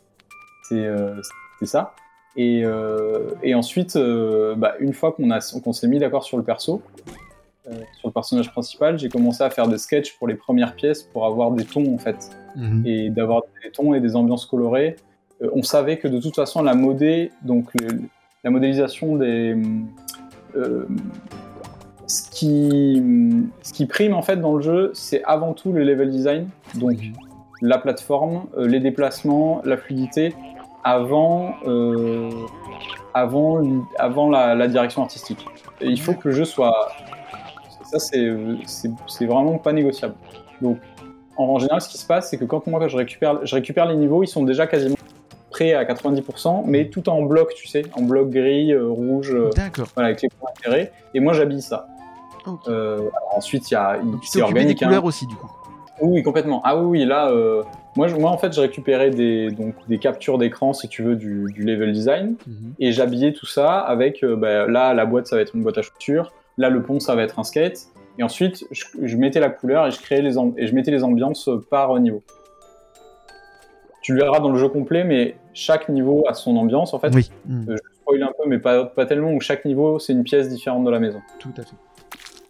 C'est 1.59 1.65
ça. 1.65 1.93
Et, 2.35 2.61
euh, 2.64 3.30
et 3.43 3.53
ensuite, 3.55 3.95
euh, 3.95 4.55
bah, 4.55 4.73
une 4.80 4.93
fois 4.93 5.11
qu'on 5.14 5.73
s'est 5.73 5.88
mis 5.88 5.99
d'accord 5.99 6.23
sur 6.23 6.38
le 6.38 6.43
perso, 6.43 6.81
euh, 7.69 7.73
sur 7.99 8.07
le 8.10 8.14
personnage 8.14 8.51
principal, 8.51 8.97
j'ai 8.97 9.07
commencé 9.10 9.43
à 9.43 9.49
faire 9.49 9.68
des 9.68 9.77
sketchs 9.77 10.18
pour 10.18 10.27
les 10.27 10.35
premières 10.35 10.76
pièces 10.76 11.03
pour 11.03 11.26
avoir 11.26 11.51
des 11.51 11.64
tons 11.64 11.93
en 11.93 11.97
fait 11.97 12.31
Mhm. 12.55 12.84
et 12.85 13.10
d'avoir 13.10 13.41
des 13.64 13.72
tons 13.72 13.93
et 13.93 13.99
des 14.01 14.15
ambiances 14.15 14.45
colorées. 14.45 14.95
On 15.53 15.64
savait 15.64 15.97
que 15.97 16.07
de 16.07 16.19
toute 16.19 16.35
façon 16.35 16.61
la 16.64 16.73
modé, 16.76 17.31
donc 17.41 17.69
le- 17.76 18.01
la 18.43 18.49
modélisation 18.51 19.15
des 19.15 19.55
euh, 20.55 20.85
ce 22.07 22.30
qui 22.30 23.01
ce 23.61 23.73
qui 23.73 23.85
prime 23.85 24.14
en 24.14 24.22
fait 24.22 24.38
dans 24.38 24.55
le 24.55 24.61
jeu, 24.61 24.91
c'est 24.93 25.23
avant 25.23 25.53
tout 25.53 25.72
le 25.72 25.84
level 25.84 26.11
design, 26.11 26.47
donc 26.76 26.97
la 27.61 27.77
plateforme, 27.77 28.45
les 28.57 28.80
déplacements, 28.80 29.61
la 29.65 29.77
fluidité, 29.77 30.35
avant 30.84 31.55
euh, 31.65 32.30
avant 33.14 33.61
avant 33.97 34.30
la, 34.30 34.55
la 34.55 34.68
direction 34.68 35.01
artistique. 35.01 35.45
Et 35.81 35.88
il 35.88 35.99
faut 35.99 36.14
que 36.14 36.30
le 36.30 36.34
jeu 36.34 36.45
soit 36.45 36.89
ça 37.84 37.99
c'est 37.99 39.26
vraiment 39.26 39.57
pas 39.57 39.73
négociable. 39.73 40.15
Donc 40.61 40.80
en, 41.38 41.60
général, 41.60 41.81
ce 41.81 41.89
qui 41.89 41.97
se 41.97 42.05
passe, 42.05 42.30
c'est 42.30 42.38
que 42.38 42.45
quand 42.45 42.68
moi 42.68 42.88
je 42.88 42.97
récupère, 42.97 43.45
je 43.45 43.55
récupère 43.55 43.85
les 43.85 43.95
niveaux, 43.95 44.23
ils 44.23 44.27
sont 44.27 44.43
déjà 44.43 44.68
quasiment 44.68 44.95
prêts 45.49 45.73
à 45.73 45.84
90%, 45.84 46.64
mais 46.65 46.89
tout 46.89 47.10
en 47.10 47.23
bloc, 47.23 47.53
tu 47.55 47.68
sais, 47.68 47.84
en 47.93 48.01
bloc 48.01 48.30
gris, 48.30 48.72
euh, 48.72 48.88
rouge, 48.88 49.34
euh, 49.34 49.49
voilà, 49.95 50.10
avec 50.10 50.22
les 50.22 50.30
points 50.30 50.49
intérêts. 50.57 50.91
Et 51.14 51.19
moi, 51.19 51.34
j'habille 51.34 51.61
ça. 51.61 51.88
Ok. 52.45 52.68
Euh, 52.68 53.10
ensuite, 53.31 53.69
il 53.69 53.76
y 53.76 53.77
a, 53.77 53.97
Donc 53.99 54.22
tu 54.22 54.30
t'es 54.31 54.39
des 54.41 54.72
hein. 54.72 54.73
couleurs 54.76 55.05
aussi, 55.05 55.27
du 55.27 55.35
coup. 55.35 55.49
Oui, 56.01 56.23
complètement. 56.23 56.61
Ah 56.65 56.77
oui, 56.77 57.05
là, 57.05 57.29
euh, 57.29 57.63
moi, 57.95 58.07
je- 58.07 58.15
moi, 58.15 58.31
en 58.31 58.37
fait, 58.37 58.51
j'ai 58.53 58.61
récupéré 58.61 59.09
des, 59.11 59.51
donc, 59.51 59.75
des 59.87 59.99
captures 59.99 60.37
d'écran, 60.37 60.73
si 60.73 60.87
tu 60.89 61.03
veux, 61.03 61.15
du, 61.15 61.45
du 61.53 61.63
level 61.63 61.91
design, 61.93 62.35
Mhm. 62.47 62.73
et 62.79 62.91
j'habillais 62.91 63.31
tout 63.33 63.45
ça 63.45 63.79
avec, 63.79 64.23
euh, 64.23 64.35
bah, 64.35 64.65
là, 64.67 64.93
la 64.93 65.05
boîte, 65.05 65.27
ça 65.27 65.35
va 65.35 65.41
être 65.43 65.55
une 65.55 65.61
boîte 65.63 65.77
à 65.77 65.81
chaussures, 65.83 66.31
là, 66.57 66.69
le 66.69 66.81
pont, 66.81 66.99
ça 66.99 67.15
va 67.15 67.21
être 67.23 67.37
un 67.39 67.43
skate, 67.43 67.87
et 68.17 68.23
ensuite, 68.23 68.65
je, 68.71 68.83
je 69.01 69.17
mettais 69.17 69.39
la 69.39 69.49
couleur 69.49 69.85
et 69.87 69.91
je 69.91 69.99
créais 70.01 70.21
les, 70.21 70.37
et 70.57 70.67
je 70.67 70.73
mettais 70.75 70.91
les 70.91 71.03
ambiances 71.03 71.47
euh, 71.47 71.63
par 71.69 71.97
niveau. 71.99 72.23
Tu 74.01 74.13
le 74.13 74.19
verras 74.19 74.39
dans 74.39 74.51
le 74.51 74.57
jeu 74.57 74.67
complet, 74.67 75.03
mais 75.05 75.35
chaque 75.53 75.87
niveau 75.89 76.25
a 76.27 76.33
son 76.33 76.57
ambiance, 76.57 76.93
en 76.93 76.99
fait. 76.99 77.13
Oui. 77.15 77.29
Euh, 77.49 77.75
je 77.77 77.95
spoil 78.01 78.21
un 78.23 78.31
peu, 78.37 78.49
mais 78.49 78.59
pas, 78.59 78.83
pas 78.85 79.05
tellement, 79.05 79.31
où 79.31 79.39
chaque 79.39 79.63
niveau, 79.63 79.97
c'est 79.99 80.11
une 80.13 80.23
pièce 80.23 80.49
différente 80.49 80.83
de 80.83 80.89
la 80.89 80.99
maison. 80.99 81.21
tout 81.39 81.53
à 81.57 81.61
fait. 81.61 81.75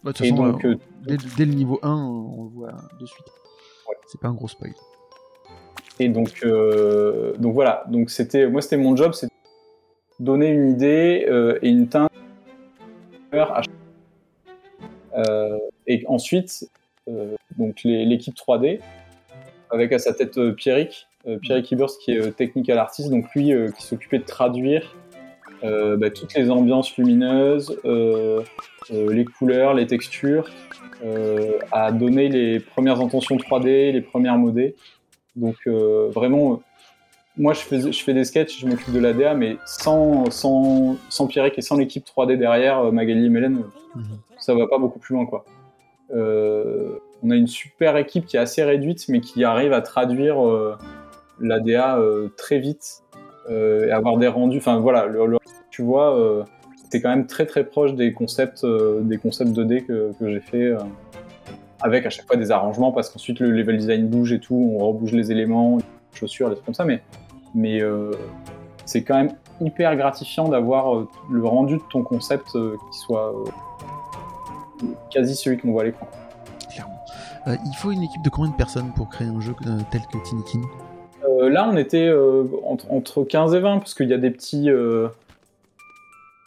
De 0.04 0.12
toute 0.12 0.26
Et 0.26 0.30
façon, 0.30 0.52
donc, 0.52 0.66
dès, 1.08 1.18
dès 1.38 1.46
le 1.46 1.54
niveau 1.54 1.80
1, 1.82 1.90
on 1.94 2.44
le 2.44 2.50
voit 2.50 2.72
de 3.00 3.06
suite. 3.06 3.26
Ouais. 3.88 3.96
C'est 4.08 4.20
pas 4.20 4.28
un 4.28 4.34
gros 4.34 4.48
spoil. 4.48 4.74
Et 6.00 6.10
donc, 6.10 6.42
euh, 6.44 7.34
donc 7.38 7.54
voilà. 7.54 7.84
Donc 7.88 8.10
c'était, 8.10 8.48
moi 8.48 8.62
c'était 8.62 8.78
mon 8.78 8.96
job, 8.96 9.14
c'est 9.14 9.30
donner 10.20 10.50
une 10.50 10.72
idée 10.72 11.26
euh, 11.30 11.60
et 11.62 11.70
une 11.70 11.88
teinte 11.88 12.12
à 13.32 13.62
chaque- 13.62 13.70
Euh, 15.16 15.60
et 15.86 16.04
ensuite, 16.08 16.68
euh, 17.08 17.36
donc 17.58 17.82
l'équipe 17.84 18.36
3D 18.36 18.80
avec 19.70 19.92
à 19.92 20.00
sa 20.00 20.14
tête 20.14 20.38
euh, 20.38 20.54
Pierrick, 20.54 21.08
Pierrick 21.42 21.72
Ibers 21.72 21.98
qui 22.04 22.12
est 22.12 22.32
technical 22.36 22.78
artist, 22.80 23.10
donc 23.10 23.26
lui 23.36 23.54
qui 23.78 23.84
s'occupait 23.84 24.20
de 24.20 24.26
traduire 24.26 24.96
bah, 25.64 26.10
toutes 26.10 26.34
les 26.34 26.50
ambiances 26.52 26.96
lumineuses, 26.98 27.80
euh, 27.86 28.42
euh, 28.92 29.14
les 29.14 29.26
couleurs, 29.26 29.74
les 29.74 29.88
textures, 29.88 30.50
euh, 31.06 31.58
à 31.72 31.92
donner 31.92 32.30
les 32.30 32.60
premières 32.60 33.00
intentions 33.02 33.38
3D, 33.38 33.92
les 33.92 34.02
premières 34.02 34.38
modées. 34.38 34.76
Donc 35.36 35.56
euh, 35.68 36.10
vraiment, 36.14 36.54
euh, 36.54 36.58
moi 37.38 37.54
je 37.54 37.60
fais, 37.62 37.92
je 37.92 38.04
fais 38.04 38.14
des 38.14 38.24
sketchs, 38.26 38.60
je 38.60 38.68
m'occupe 38.68 38.94
de 38.94 39.00
l'ADA, 39.00 39.34
mais 39.34 39.58
sans, 39.66 40.30
sans, 40.32 40.98
sans 41.10 41.28
Pierrick 41.28 41.58
et 41.58 41.62
sans 41.62 41.78
l'équipe 41.78 42.06
3D 42.06 42.38
derrière, 42.38 42.80
euh, 42.80 42.92
Magali 42.92 43.26
et 43.26 43.30
Mélène, 43.30 43.58
euh, 43.58 44.00
Mhm. 44.00 44.18
ça 44.40 44.56
va 44.56 44.66
pas 44.68 44.78
beaucoup 44.80 45.00
plus 45.00 45.14
loin. 45.16 45.26
quoi. 45.26 45.46
Euh, 46.16 46.98
on 47.24 47.30
a 47.32 47.36
une 47.36 47.48
super 47.48 47.96
équipe 47.98 48.26
qui 48.26 48.38
est 48.38 48.40
assez 48.40 48.64
réduite, 48.64 49.06
mais 49.08 49.22
qui 49.22 49.44
arrive 49.44 49.72
à 49.74 49.82
traduire 49.82 50.46
euh, 50.46 50.76
l'ADA 51.40 51.98
euh, 51.98 52.28
très 52.38 52.60
vite 52.60 53.04
euh, 53.50 53.88
et 53.88 53.92
avoir 53.92 54.18
des 54.18 54.28
rendus. 54.28 54.58
Enfin 54.58 54.80
voilà, 54.80 55.06
le, 55.06 55.26
le- 55.26 55.38
tu 55.74 55.82
vois, 55.82 56.16
euh, 56.16 56.44
c'est 56.92 57.02
quand 57.02 57.10
même 57.10 57.26
très 57.26 57.48
très 57.48 57.64
proche 57.64 57.96
des 57.96 58.14
concepts, 58.14 58.64
euh, 58.64 59.02
des 59.02 59.18
concepts 59.18 59.50
2D 59.50 59.86
que, 59.86 60.12
que 60.20 60.30
j'ai 60.32 60.40
fait. 60.40 60.66
euh, 60.68 60.78
avec 61.82 62.06
à 62.06 62.10
chaque 62.10 62.28
fois 62.28 62.38
des 62.38 62.50
arrangements 62.52 62.92
parce 62.94 63.10
qu'ensuite 63.10 63.40
le 63.42 63.50
level 63.52 63.76
design 63.78 64.08
bouge 64.08 64.32
et 64.32 64.40
tout, 64.40 64.56
on 64.80 64.88
rebouge 64.88 65.12
les 65.12 65.32
éléments, 65.32 65.78
les 65.78 65.84
chaussures, 66.18 66.48
des 66.50 66.56
trucs 66.56 66.66
comme 66.68 66.76
ça, 66.76 66.86
mais, 66.86 67.02
mais 67.56 67.82
euh, 67.82 68.12
c'est 68.86 69.04
quand 69.04 69.16
même 69.16 69.32
hyper 69.60 69.96
gratifiant 69.98 70.48
d'avoir 70.48 70.96
euh, 70.96 71.08
le 71.32 71.44
rendu 71.46 71.78
de 71.78 71.84
ton 71.92 72.04
concept 72.04 72.56
euh, 72.56 72.78
qui 72.92 73.00
soit 73.00 73.34
euh, 73.34 74.88
quasi 75.12 75.36
celui 75.36 75.58
qu'on 75.58 75.72
voit 75.72 75.82
à 75.82 75.86
l'écran. 75.86 76.08
Clairement. 76.72 77.00
Euh, 77.48 77.56
il 77.66 77.76
faut 77.76 77.92
une 77.92 78.04
équipe 78.04 78.22
de 78.24 78.30
combien 78.30 78.52
de 78.52 78.56
personnes 78.56 78.92
pour 78.96 79.10
créer 79.10 79.28
un 79.28 79.42
jeu 79.42 79.54
euh, 79.68 79.80
tel 79.92 80.02
que 80.12 80.18
Tinikin 80.24 80.62
Euh, 81.26 81.50
là, 81.50 81.68
on 81.70 81.76
était 81.76 82.08
euh, 82.08 82.46
entre, 82.66 82.90
entre 82.92 83.24
15 83.24 83.56
et 83.56 83.60
20 83.60 83.80
parce 83.80 83.94
qu'il 83.94 84.08
y 84.08 84.14
a 84.14 84.18
des 84.18 84.32
petits. 84.32 84.70
euh, 84.70 85.10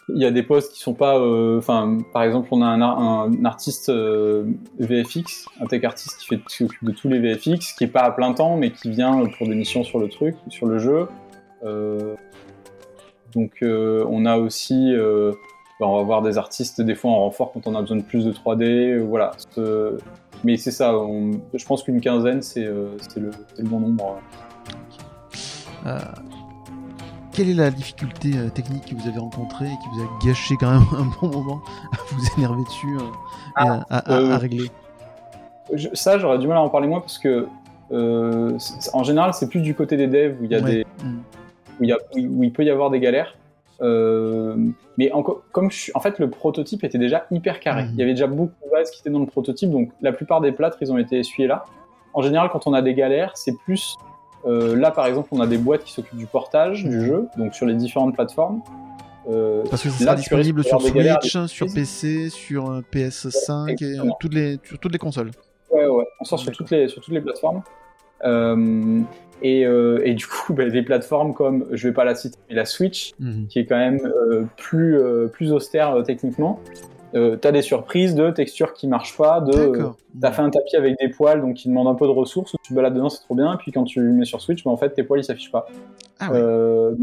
il 0.09 0.23
y 0.23 0.25
a 0.27 0.31
des 0.31 0.43
postes 0.43 0.73
qui 0.73 0.81
sont 0.81 0.95
pas. 0.95 1.19
euh, 1.19 1.59
Enfin, 1.59 1.99
par 2.13 2.23
exemple, 2.23 2.49
on 2.53 2.63
a 2.63 2.67
un, 2.67 2.81
ar- 2.81 2.99
un 3.01 3.45
artiste 3.45 3.89
euh, 3.89 4.45
VFX, 4.79 5.47
un 5.61 5.67
tech 5.67 5.83
artiste 5.85 6.19
qui 6.19 6.27
fait 6.27 6.41
s'occupe 6.47 6.85
de 6.85 6.93
tous 6.93 7.09
les 7.09 7.19
VFX, 7.19 7.73
qui 7.73 7.85
est 7.85 7.89
pas 7.89 8.03
à 8.03 8.11
plein 8.13 8.33
temps, 8.33 8.57
mais 8.57 8.71
qui 8.71 8.91
vient 8.91 9.25
pour 9.39 9.49
des 9.49 9.55
missions 9.55 9.83
sur 9.85 9.99
le 9.99 10.09
truc, 10.09 10.37
sur 10.49 10.67
le 10.67 10.79
jeu. 10.79 11.09
Euh, 11.65 12.15
donc, 13.35 13.53
euh, 13.63 14.05
on 14.09 14.25
a 14.27 14.37
aussi. 14.39 14.95
bah, 15.81 15.87
on 15.89 15.95
va 15.97 16.01
avoir 16.01 16.23
des 16.23 16.39
artistes 16.39 16.81
des 16.81 16.95
fois 16.95 17.11
en 17.11 17.19
renfort 17.21 17.53
quand 17.53 17.67
on 17.67 17.75
a 17.75 17.81
besoin 17.83 17.97
de 17.99 18.03
plus 18.03 18.25
de 18.25 18.33
3D. 18.33 18.63
euh, 18.65 19.01
voilà. 19.05 19.33
Mais 20.45 20.57
c'est 20.57 20.71
ça. 20.71 20.95
Je 21.55 21.65
pense 21.67 21.83
qu'une 21.83 22.01
quinzaine, 22.01 22.43
c'est 22.43 22.65
le, 22.65 22.97
le 23.17 23.65
bon 23.65 23.81
nombre. 23.81 24.21
Quelle 27.37 27.51
est 27.51 27.55
la 27.55 27.71
difficulté 27.71 28.31
euh, 28.37 28.49
technique 28.49 28.87
que 28.87 28.95
vous 28.95 29.07
avez 29.09 29.19
rencontrée 29.19 29.67
et 29.67 29.69
qui 29.83 29.89
vous 29.93 30.03
a 30.03 30.27
gâché 30.27 30.55
quand 30.59 30.71
même 30.71 30.87
un 30.99 31.05
bon 31.21 31.29
moment 31.41 31.61
à 31.93 31.97
vous 32.11 32.25
énerver 32.39 32.65
dessus 32.65 32.97
euh, 32.97 33.01
et 33.63 33.69
à, 33.91 34.11
euh, 34.11 34.33
à 34.33 34.39
régler 34.39 34.71
Je- 35.75 35.89
ça, 35.93 36.19
j'aurais 36.19 36.39
du 36.39 36.47
mal 36.49 36.57
à 36.57 36.63
en 36.63 36.71
parler 36.71 36.89
moi 36.89 37.01
parce 37.01 37.19
que 37.19 37.47
euh, 37.93 38.59
en 38.95 39.05
général, 39.05 39.35
c'est 39.35 39.49
plus 39.49 39.61
du 39.61 39.75
côté 39.75 39.97
des 39.97 40.07
devs 40.07 40.37
où 40.41 40.45
il 40.45 40.51
y 40.51 40.55
a 40.55 40.61
Ouais. 40.61 40.71
des 40.77 40.87
Mm. 41.05 41.19
où 41.79 41.85
il, 41.85 41.89
y 41.91 41.93
a- 41.93 41.99
où 42.15 42.19
il- 42.19 42.29
où 42.29 42.43
il 42.43 42.53
peut 42.53 42.65
y 42.65 42.71
avoir 42.71 42.91
des 42.91 43.01
galères. 43.01 43.37
Euh, 43.83 44.57
mais 44.97 45.13
comme 45.53 45.71
je 45.71 45.77
suis, 45.79 45.93
en 45.95 46.01
fait, 46.01 46.19
le 46.19 46.31
prototype 46.31 46.83
était 46.85 46.97
déjà 46.97 47.27
hyper 47.31 47.61
carré. 47.61 47.83
Mhm. 47.85 47.91
Il 47.93 47.99
y 47.99 48.03
avait 48.03 48.13
déjà 48.15 48.27
beaucoup 48.27 48.51
de 48.65 48.71
bases 48.71 48.91
qui 48.91 49.01
étaient 49.01 49.11
dans 49.11 49.19
le 49.21 49.27
prototype, 49.27 49.71
donc 49.71 49.91
la 50.01 50.13
plupart 50.13 50.41
des 50.41 50.53
plâtres, 50.53 50.79
ils 50.81 50.91
ont 50.91 50.97
été 50.97 51.19
essuyés 51.19 51.47
là. 51.47 51.67
En 52.15 52.23
général, 52.23 52.49
quand 52.51 52.67
on 52.67 52.73
a 52.73 52.81
des 52.81 52.95
galères, 52.95 53.33
c'est 53.35 53.55
plus 53.67 53.95
là, 54.47 54.91
par 54.91 55.07
exemple, 55.07 55.29
on 55.33 55.41
a 55.41 55.47
des 55.47 55.59
boîtes 55.59 55.85
qui 55.85 55.93
s'occupent 55.93 56.19
du 56.19 56.27
portage 56.27 56.85
du 56.85 57.05
jeu, 57.05 57.29
donc 57.37 57.55
sur 57.55 57.67
les 57.67 57.75
différentes 57.75 58.15
plateformes. 58.15 58.63
Euh, 59.29 59.65
Parce 59.69 59.83
que 59.83 59.89
ça 59.91 59.99
sera 59.99 60.15
disponible 60.15 60.63
sur 60.63 60.79
galères, 60.93 61.19
Switch, 61.21 61.47
sur. 61.53 61.67
PC, 61.75 62.31
sur 62.31 62.71
euh, 62.71 62.81
PS5 62.93 63.71
et 63.71 63.71
euh, 63.71 63.89
exactement. 63.89 64.17
toutes 64.21 64.35
les, 64.35 64.61
sur 64.63 64.79
toutes 64.79 64.93
les 64.93 64.99
consoles. 64.99 65.33
Ouais, 65.73 65.85
ouais, 65.87 66.05
on 66.21 66.25
sort 66.25 66.39
sur 66.39 66.53
toutes 66.53 66.71
les, 66.71 66.87
sur 66.87 67.03
toutes 67.03 67.13
les 67.13 67.21
plateformes. 67.21 67.63
Euh, 68.25 69.01
et, 69.43 69.67
euh, 69.67 70.01
et 70.05 70.15
du 70.15 70.27
coup, 70.27 70.55
bah, 70.55 70.69
des 70.71 70.83
plateformes 70.83 71.35
comme, 71.35 71.67
je 71.73 71.89
vais 71.89 71.93
pas 71.95 72.05
la 72.05 72.15
citer, 72.15 72.39
mais 72.49 72.55
la 72.55 72.65
Switch, 72.65 73.15
Mhm. 73.19 73.49
qui 73.49 73.59
est 73.59 73.67
quand 73.67 73.77
même 73.77 73.99
euh, 74.07 74.45
plus, 74.57 74.97
euh, 74.97 75.27
plus 75.27 75.53
austère 75.53 75.93
euh, 75.97 76.03
techniquement, 76.03 76.61
euh, 77.17 77.37
t'as 77.37 77.51
des 77.51 77.63
surprises 77.63 78.15
de 78.15 78.31
textures 78.31 78.75
qui 78.75 78.87
marchent 78.87 79.17
pas, 79.17 79.41
de 79.41 79.57
euh, 79.57 79.89
t'as 80.21 80.33
fait 80.33 80.43
un 80.43 80.51
tapis 80.51 80.77
avec 80.77 80.99
des 81.01 81.09
poils 81.09 81.41
donc 81.41 81.55
qui 81.55 81.69
demande 81.69 81.89
un 81.89 81.95
peu 81.95 82.07
de 82.07 82.13
ressources, 82.13 82.55
tu 82.63 82.71
te 82.71 82.75
balades 82.75 82.95
dedans, 82.95 83.09
c'est 83.09 83.23
trop 83.23 83.35
bien, 83.35 83.57
puis 83.57 83.73
quand 83.73 83.85
tu 83.85 84.01
le 84.01 84.13
mets 84.13 84.25
sur 84.25 84.41
Switch, 84.41 84.63
bah, 84.65 84.71
en 84.71 84.77
fait 84.77 84.91
tes 84.91 85.03
poils 85.03 85.21
ils 85.21 85.25
s'affichent 85.25 85.51
pas. 85.51 85.67
Ah 86.21 86.31
ouais. 86.31 86.39
Euh, 86.39 86.95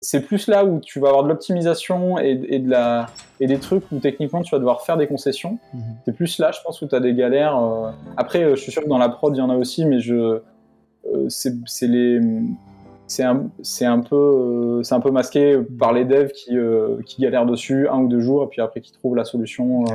c'est 0.00 0.22
plus 0.22 0.48
là 0.48 0.64
où 0.64 0.80
tu 0.80 0.98
vas 0.98 1.08
avoir 1.08 1.22
de 1.22 1.28
l'optimisation 1.28 2.18
et, 2.18 2.40
et, 2.48 2.58
de 2.58 2.68
la, 2.68 3.06
et 3.38 3.46
des 3.46 3.58
trucs 3.58 3.84
où 3.92 4.00
techniquement 4.00 4.42
tu 4.42 4.50
vas 4.50 4.58
devoir 4.58 4.82
faire 4.82 4.96
des 4.96 5.06
concessions. 5.06 5.58
Mhm. 5.72 5.82
C'est 6.04 6.16
plus 6.16 6.38
là, 6.38 6.50
je 6.50 6.58
pense, 6.64 6.82
où 6.82 6.88
tu 6.88 6.94
as 6.96 7.00
des 7.00 7.14
galères. 7.14 7.56
euh. 7.56 7.90
Après, 8.16 8.50
je 8.50 8.56
suis 8.56 8.72
sûr 8.72 8.82
que 8.82 8.88
dans 8.88 8.98
la 8.98 9.08
prod, 9.08 9.32
il 9.36 9.38
y 9.38 9.42
en 9.42 9.50
a 9.50 9.56
aussi, 9.56 9.86
mais 9.86 10.00
je, 10.00 10.40
c'est 11.28 11.86
les, 11.86 12.20
c'est 13.12 13.22
un, 13.24 13.50
c'est 13.62 13.84
un 13.84 14.00
peu, 14.00 14.16
euh, 14.16 14.82
un 14.90 15.00
peu 15.00 15.10
masqué 15.10 15.58
par 15.78 15.92
les 15.92 16.04
devs 16.04 16.32
qui, 16.32 16.56
euh, 16.56 16.96
qui 17.04 17.20
galèrent 17.22 17.46
dessus 17.46 17.88
un 17.88 17.98
ou 18.00 18.08
deux 18.08 18.20
jours, 18.20 18.44
et 18.44 18.46
puis 18.48 18.60
après 18.60 18.80
qui 18.80 18.92
trouvent 18.92 19.16
la 19.16 19.24
solution. 19.24 19.84
euh. 19.84 19.94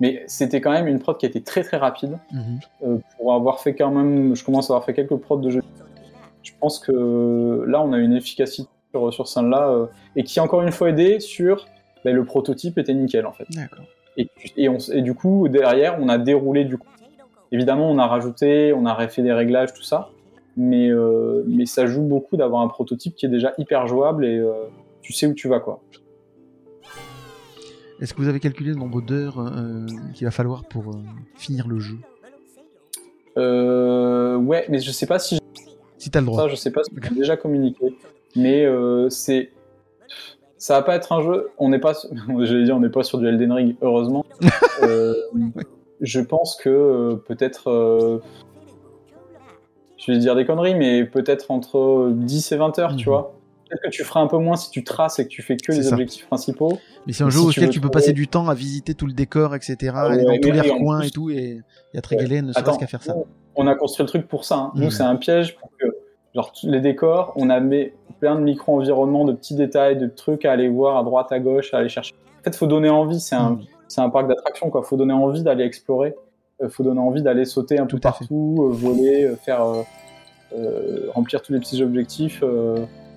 Mais 0.00 0.22
c'était 0.26 0.60
quand 0.60 0.72
même 0.72 0.86
une 0.86 0.98
prod 0.98 1.16
qui 1.16 1.24
était 1.26 1.40
très 1.40 1.62
très 1.62 1.78
rapide 1.78 2.18
Mhm. 2.32 2.58
euh, 2.84 2.98
pour 3.16 3.32
avoir 3.34 3.60
fait 3.60 3.74
quand 3.74 3.90
même, 3.90 4.36
je 4.36 4.44
commence 4.44 4.70
à 4.70 4.74
avoir 4.74 4.84
fait 4.84 4.94
quelques 4.94 5.16
prods 5.16 5.38
de 5.38 5.50
jeux. 5.50 5.62
Je 6.42 6.52
pense 6.60 6.78
que 6.78 7.64
là, 7.66 7.82
on 7.82 7.92
a 7.92 7.98
une 7.98 8.12
efficacité 8.12 8.68
sur, 8.92 9.12
sur 9.12 9.26
ce 9.26 9.40
là 9.40 9.68
euh, 9.68 9.86
et 10.14 10.22
qui 10.22 10.38
encore 10.40 10.62
une 10.62 10.70
fois 10.72 10.90
aidé 10.90 11.18
sur 11.20 11.66
ben, 12.04 12.14
le 12.14 12.24
prototype 12.24 12.78
était 12.78 12.94
nickel 12.94 13.26
en 13.26 13.32
fait. 13.32 13.46
Et, 14.18 14.28
et, 14.56 14.68
on, 14.68 14.76
et 14.78 15.02
du 15.02 15.14
coup, 15.14 15.48
derrière, 15.48 15.98
on 16.00 16.08
a 16.08 16.18
déroulé 16.18 16.64
du 16.64 16.78
coup. 16.78 16.86
Évidemment, 17.52 17.90
on 17.90 17.98
a 17.98 18.06
rajouté, 18.06 18.72
on 18.74 18.86
a 18.86 18.94
refait 18.94 19.22
des 19.22 19.32
réglages, 19.32 19.72
tout 19.72 19.82
ça. 19.82 20.08
Mais, 20.56 20.88
euh, 20.90 21.42
mais 21.46 21.66
ça 21.66 21.86
joue 21.86 22.02
beaucoup 22.02 22.36
d'avoir 22.36 22.62
un 22.62 22.68
prototype 22.68 23.14
qui 23.14 23.26
est 23.26 23.30
déjà 23.30 23.52
hyper 23.58 23.86
jouable 23.86 24.24
et 24.24 24.38
euh, 24.38 24.52
tu 25.02 25.12
sais 25.12 25.26
où 25.26 25.34
tu 25.34 25.48
vas 25.48 25.60
quoi. 25.60 25.82
Est-ce 28.00 28.12
que 28.12 28.20
vous 28.20 28.28
avez 28.28 28.40
calculé 28.40 28.70
le 28.70 28.76
nombre 28.76 29.00
d'heures 29.00 29.38
euh, 29.40 29.86
qu'il 30.14 30.26
va 30.26 30.30
falloir 30.30 30.64
pour 30.64 30.90
euh, 30.90 30.98
finir 31.34 31.66
le 31.66 31.78
jeu? 31.78 31.96
Euh, 33.38 34.36
ouais, 34.36 34.66
mais 34.68 34.78
je 34.80 34.90
sais 34.90 35.06
pas 35.06 35.18
si 35.18 35.38
Si 35.98 36.10
t'as 36.10 36.20
le 36.20 36.26
droit. 36.26 36.42
ça, 36.42 36.48
je 36.48 36.56
sais 36.56 36.70
pas 36.70 36.82
si 36.84 36.90
j'ai 37.02 37.14
déjà 37.14 37.36
communiqué, 37.36 37.96
mais 38.34 38.64
euh, 38.64 39.08
c'est 39.08 39.50
ça 40.58 40.74
va 40.74 40.82
pas 40.82 40.96
être 40.96 41.12
un 41.12 41.22
jeu. 41.22 41.48
On 41.58 41.68
n'est 41.68 41.78
pas, 41.78 41.92
j'allais 42.40 42.64
dire, 42.64 42.76
on 42.76 42.80
n'est 42.80 42.88
pas 42.90 43.02
sur 43.02 43.18
du 43.18 43.26
Elden 43.26 43.52
Ring, 43.52 43.76
heureusement. 43.82 44.24
Je 46.02 46.20
pense 46.20 46.56
que 46.56 47.14
peut-être, 47.26 48.20
je 49.98 50.12
vais 50.12 50.18
dire 50.18 50.34
des 50.36 50.44
conneries, 50.44 50.74
mais 50.74 51.04
peut-être 51.04 51.50
entre 51.50 52.10
10 52.12 52.52
et 52.52 52.56
20 52.56 52.78
heures, 52.78 52.94
tu 52.96 53.08
Mhm. 53.08 53.14
vois. 53.14 53.32
Peut-être 53.68 53.82
que 53.82 53.88
tu 53.88 54.04
feras 54.04 54.20
un 54.20 54.28
peu 54.28 54.38
moins 54.38 54.56
si 54.56 54.70
tu 54.70 54.84
traces 54.84 55.18
et 55.18 55.24
que 55.24 55.28
tu 55.28 55.42
fais 55.42 55.56
que 55.56 55.72
les 55.72 55.82
ça. 55.82 55.92
objectifs 55.94 56.26
principaux. 56.28 56.78
Mais 57.06 57.12
c'est 57.12 57.24
un 57.24 57.30
jeu 57.30 57.40
si 57.40 57.46
tu 57.48 57.58
auquel 57.60 57.70
tu 57.70 57.80
peux 57.80 57.88
trouver- 57.88 57.92
passer 58.04 58.12
du 58.12 58.28
temps 58.28 58.48
à 58.48 58.54
visiter 58.54 58.94
tout 58.94 59.06
le 59.06 59.12
décor, 59.12 59.56
etc. 59.56 59.76
Ah 59.96 60.02
aller 60.02 60.24
ouais, 60.24 60.38
dans 60.38 60.40
tous 60.40 60.52
les 60.52 60.60
recoins 60.60 60.98
plus- 61.00 61.08
et 61.08 61.10
tout, 61.10 61.30
et 61.30 61.34
il 61.34 61.56
y 61.94 61.98
a 61.98 62.42
ne 62.42 62.52
serait-ce 62.52 62.78
qu'à 62.78 62.86
faire 62.86 63.02
ça. 63.02 63.14
on 63.56 63.66
a 63.66 63.74
construit 63.74 64.04
le 64.04 64.08
truc 64.08 64.28
pour 64.28 64.44
ça. 64.44 64.56
hein. 64.56 64.72
Nous, 64.76 64.84
Mhm. 64.84 64.90
c'est 64.90 65.02
un 65.02 65.16
piège 65.16 65.56
pour 65.56 65.70
que, 65.80 65.86
genre, 66.34 66.52
les 66.62 66.80
décors, 66.80 67.32
on 67.36 67.48
a 67.50 67.58
mis 67.58 67.90
plein 68.20 68.36
de 68.36 68.40
micro-environnements, 68.42 69.24
de 69.24 69.32
petits 69.32 69.54
détails, 69.56 69.96
de 69.96 70.06
trucs 70.06 70.44
à 70.44 70.52
aller 70.52 70.68
voir 70.68 70.96
à 70.98 71.02
droite, 71.02 71.32
à 71.32 71.40
gauche, 71.40 71.74
à 71.74 71.78
aller 71.78 71.88
chercher. 71.88 72.14
En 72.40 72.44
fait, 72.44 72.54
faut 72.54 72.66
donner 72.68 72.90
envie. 72.90 73.18
C'est 73.18 73.34
un, 73.34 73.58
c'est 73.88 74.00
un 74.00 74.10
parc 74.10 74.28
d'attractions, 74.28 74.70
quoi. 74.70 74.82
Faut 74.84 74.96
donner 74.96 75.12
envie 75.14 75.42
d'aller 75.42 75.64
explorer. 75.64 76.14
Euh, 76.62 76.68
faut 76.70 76.82
donner 76.82 77.00
envie 77.00 77.22
d'aller 77.22 77.44
sauter 77.44 77.78
un 77.78 77.86
peu 77.86 77.98
partout, 77.98 78.68
euh, 78.70 78.72
voler, 78.74 79.24
euh, 79.24 79.36
faire 79.36 79.62
remplir 81.12 81.42
tous 81.42 81.52
les 81.52 81.58
petits 81.58 81.82
objectifs, 81.82 82.40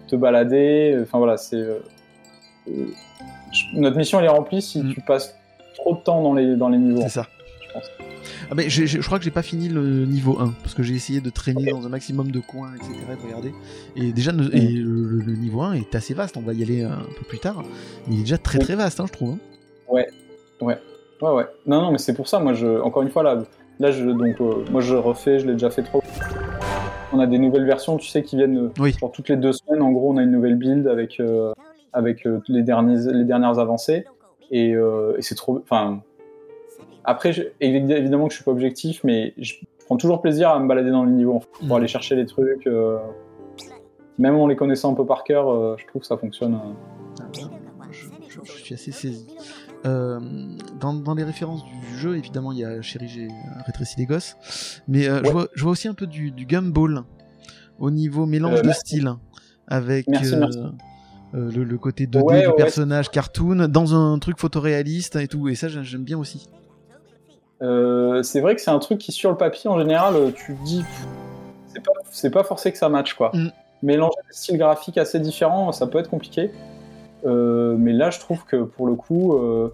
te 0.07 0.15
balader. 0.15 0.97
Enfin 1.01 1.19
voilà, 1.19 1.37
c'est 1.37 1.63
notre 3.75 3.97
mission 3.97 4.19
elle 4.19 4.25
est 4.25 4.29
remplie 4.29 4.61
si 4.61 4.81
Mhm. 4.83 4.93
tu 4.93 5.01
passes 5.01 5.35
trop 5.75 5.95
de 5.95 6.01
temps 6.01 6.21
dans 6.21 6.33
les 6.33 6.55
dans 6.55 6.69
les 6.69 6.77
niveaux. 6.77 7.01
C'est 7.03 7.09
ça. 7.09 7.27
je 7.67 7.73
pense. 7.73 7.83
Ah 8.51 8.55
ben, 8.55 8.67
je 8.69 8.99
crois 9.05 9.19
que 9.19 9.23
j'ai 9.23 9.31
pas 9.31 9.41
fini 9.43 9.69
le 9.69 10.05
niveau 10.05 10.37
1 10.39 10.53
parce 10.63 10.73
que 10.73 10.83
j'ai 10.83 10.95
essayé 10.95 11.21
de 11.21 11.29
traîner 11.29 11.71
dans 11.71 11.85
un 11.85 11.89
maximum 11.89 12.31
de 12.31 12.39
coins, 12.39 12.71
etc. 12.75 12.91
et 13.11 13.15
de 13.15 13.21
regarder. 13.27 13.53
Et 13.95 14.11
déjà, 14.11 14.31
et 14.31 14.35
le, 14.71 15.19
le- 15.21 15.35
niveau 15.35 15.61
1 15.61 15.73
est 15.73 15.93
assez 15.95 16.13
vaste. 16.13 16.35
On 16.35 16.41
va 16.41 16.53
y 16.53 16.63
aller 16.63 16.83
un 16.83 16.97
peu 17.17 17.23
plus 17.27 17.39
tard. 17.39 17.63
Mais 18.07 18.15
il 18.15 18.19
est 18.19 18.23
déjà 18.23 18.37
très 18.39 18.59
très 18.59 18.75
vaste, 18.75 18.99
hein, 18.99 19.05
je 19.07 19.13
trouve. 19.13 19.33
hein. 19.33 19.39
Ouais, 19.87 20.07
ouais. 20.61 20.77
Non, 21.21 21.81
non, 21.81 21.91
mais 21.91 21.97
c'est 21.97 22.13
pour 22.13 22.27
ça, 22.27 22.39
moi, 22.39 22.53
je, 22.53 22.79
encore 22.81 23.01
une 23.03 23.09
fois, 23.09 23.23
là, 23.23 23.39
là 23.79 23.91
je, 23.91 24.05
donc, 24.09 24.39
euh, 24.41 24.63
moi, 24.71 24.81
je 24.81 24.95
refais, 24.95 25.39
je 25.39 25.47
l'ai 25.47 25.53
déjà 25.53 25.69
fait 25.69 25.83
trop. 25.83 26.01
On 27.11 27.19
a 27.19 27.27
des 27.27 27.39
nouvelles 27.39 27.65
versions, 27.65 27.97
tu 27.97 28.07
sais, 28.07 28.23
qui 28.23 28.35
viennent 28.37 28.57
euh, 28.67 28.71
Oui. 28.79 28.93
genre, 28.99 29.11
toutes 29.11 29.29
les 29.29 29.35
deux 29.35 29.51
semaines. 29.53 29.81
En 29.81 29.91
gros, 29.91 30.11
on 30.11 30.17
a 30.17 30.23
une 30.23 30.31
nouvelle 30.31 30.55
build 30.55 30.87
avec, 30.87 31.19
euh, 31.19 31.53
avec 31.91 32.25
euh, 32.25 32.39
les, 32.47 32.61
derniers, 32.61 33.11
les 33.11 33.23
dernières 33.25 33.59
avancées. 33.59 34.05
Et, 34.51 34.69
et 34.71 35.21
c'est 35.21 35.35
trop. 35.35 35.59
Enfin. 35.61 36.01
Après, 37.03 37.33
je- 37.33 37.43
évi- 37.61 37.91
évidemment 37.91 38.25
que 38.27 38.31
je 38.31 38.37
suis 38.37 38.43
pas 38.45 38.51
objectif, 38.51 39.03
mais 39.03 39.33
je 39.37 39.55
prends 39.85 39.97
toujours 39.97 40.21
plaisir 40.21 40.49
à 40.49 40.59
me 40.59 40.67
balader 40.67 40.89
dans 40.91 41.03
les 41.05 41.11
niveaux 41.11 41.35
en 41.35 41.39
fait, 41.39 41.67
pour 41.67 41.77
aller 41.77 41.87
chercher 41.87 42.15
les 42.15 42.25
trucs. 42.25 42.67
même 44.17 44.35
en 44.35 44.47
les 44.47 44.55
connaissant 44.55 44.91
un 44.91 44.95
peu 44.95 45.05
par 45.05 45.23
cœur, 45.23 45.77
je 45.77 45.85
trouve 45.87 46.01
que 46.01 46.07
ça 46.07 46.17
fonctionne. 46.17 46.59
Ah, 47.21 47.23
je 47.91 48.51
suis 48.51 48.73
assez 48.73 48.91
saisi. 48.91 49.27
Euh, 49.85 50.19
dans, 50.79 50.93
dans 50.93 51.13
les 51.15 51.23
références 51.23 51.63
du 51.63 51.97
jeu, 51.97 52.17
évidemment, 52.17 52.51
il 52.51 52.59
y 52.59 52.65
a 52.65 52.81
Chéri, 52.81 53.07
j'ai 53.07 53.29
rétréci 53.65 53.95
les 53.97 54.05
gosses. 54.05 54.35
Mais 54.87 55.07
euh, 55.07 55.21
je, 55.23 55.31
vois, 55.31 55.47
je 55.55 55.63
vois 55.63 55.71
aussi 55.71 55.87
un 55.87 55.93
peu 55.93 56.05
du, 56.07 56.31
du 56.31 56.45
gumball 56.45 57.03
au 57.79 57.89
niveau 57.91 58.25
mélange 58.25 58.59
Euh, 58.59 58.63
de 58.63 58.71
style. 58.71 59.13
Avec 59.67 60.07
Merci, 60.07 60.35
merci. 60.35 60.59
le, 61.31 61.63
le 61.63 61.77
côté 61.77 62.07
2D 62.07 62.21
Ouais, 62.23 62.41
du 62.41 62.47
ouais, 62.47 62.55
personnage 62.55 63.09
cartoon 63.11 63.67
dans 63.69 63.93
un 63.95 64.17
truc 64.19 64.39
photoréaliste 64.39 65.15
et 65.15 65.27
tout. 65.27 65.47
Et 65.47 65.55
ça, 65.55 65.67
j'ai- 65.69 65.83
j'aime 65.83 66.03
bien 66.03 66.17
aussi. 66.17 66.49
C'est 67.61 68.41
vrai 68.41 68.55
que 68.55 68.61
c'est 68.61 68.71
un 68.71 68.79
truc 68.79 68.97
qui, 68.99 69.11
sur 69.11 69.29
le 69.31 69.37
papier, 69.37 69.69
en 69.69 69.77
général, 69.79 70.15
tu 70.33 70.55
dis, 70.65 70.83
c'est 71.67 72.29
pas, 72.31 72.41
pas 72.41 72.47
forcé 72.47 72.71
que 72.71 72.77
ça 72.77 72.89
matche, 72.89 73.13
quoi. 73.13 73.31
Mm. 73.33 73.49
Mélanger 73.83 74.15
des 74.27 74.35
styles 74.35 74.57
graphiques 74.57 74.97
assez 74.97 75.19
différents, 75.19 75.71
ça 75.71 75.87
peut 75.87 75.99
être 75.99 76.09
compliqué. 76.09 76.51
Euh, 77.25 77.75
mais 77.77 77.93
là, 77.93 78.09
je 78.09 78.19
trouve 78.19 78.45
que 78.45 78.57
pour 78.63 78.87
le 78.87 78.95
coup, 78.95 79.33
euh, 79.37 79.69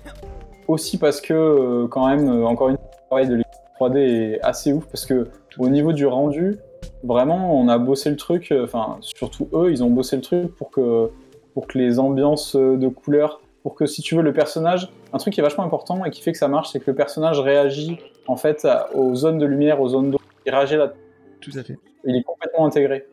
aussi 0.68 0.98
parce 0.98 1.22
que, 1.22 1.34
euh, 1.34 1.88
quand 1.88 2.08
même, 2.08 2.44
encore 2.46 2.70
une 2.70 2.78
fois, 2.78 2.86
le 2.92 3.08
travail 3.08 3.28
de 3.28 3.36
l'équipe 3.36 3.52
3D 3.80 3.98
est 4.00 4.42
assez 4.42 4.74
ouf, 4.74 4.86
parce 4.88 5.06
que 5.06 5.28
au 5.60 5.70
niveau 5.70 5.94
du 5.94 6.06
rendu, 6.08 6.58
vraiment, 7.04 7.58
on 7.60 7.68
a 7.68 7.78
bossé 7.78 8.10
le 8.10 8.16
truc, 8.16 8.54
enfin, 8.64 8.98
surtout 9.02 9.48
eux, 9.54 9.72
ils 9.72 9.84
ont 9.84 9.90
bossé 9.90 10.16
le 10.16 10.22
truc 10.22 10.56
pour 10.56 10.72
que, 10.72 11.10
pour 11.54 11.68
que 11.68 11.78
les 11.78 12.00
ambiances 12.00 12.56
de 12.56 12.88
couleurs, 12.88 13.42
pour 13.64 13.76
que 13.76 13.86
si 13.86 14.02
tu 14.02 14.16
veux, 14.16 14.22
le 14.22 14.34
personnage, 14.34 14.92
un 15.14 15.18
truc 15.18 15.34
qui 15.34 15.40
est 15.40 15.44
vachement 15.44 15.64
important 15.64 16.04
et 16.06 16.12
qui 16.12 16.22
fait 16.22 16.32
que 16.32 16.38
ça 16.38 16.48
marche, 16.48 16.70
c'est 16.72 16.80
que 16.80 16.90
le 16.92 16.96
personnage 16.96 17.40
réagit 17.40 17.98
en 18.28 18.36
fait 18.36 18.66
à- 18.66 18.94
aux 18.96 19.16
zones 19.16 19.38
de 19.38 19.46
lumière, 19.46 19.82
aux 19.82 19.90
zones 19.90 20.12
d'eau, 20.12 20.20
il 20.46 20.52
réagit 20.54 20.78
là, 20.78 20.94
Tout 21.42 21.52
à 21.58 21.64
fait. 21.64 21.78
il 22.06 22.16
est 22.16 22.24
complètement 22.24 22.66
intégré. 22.66 23.06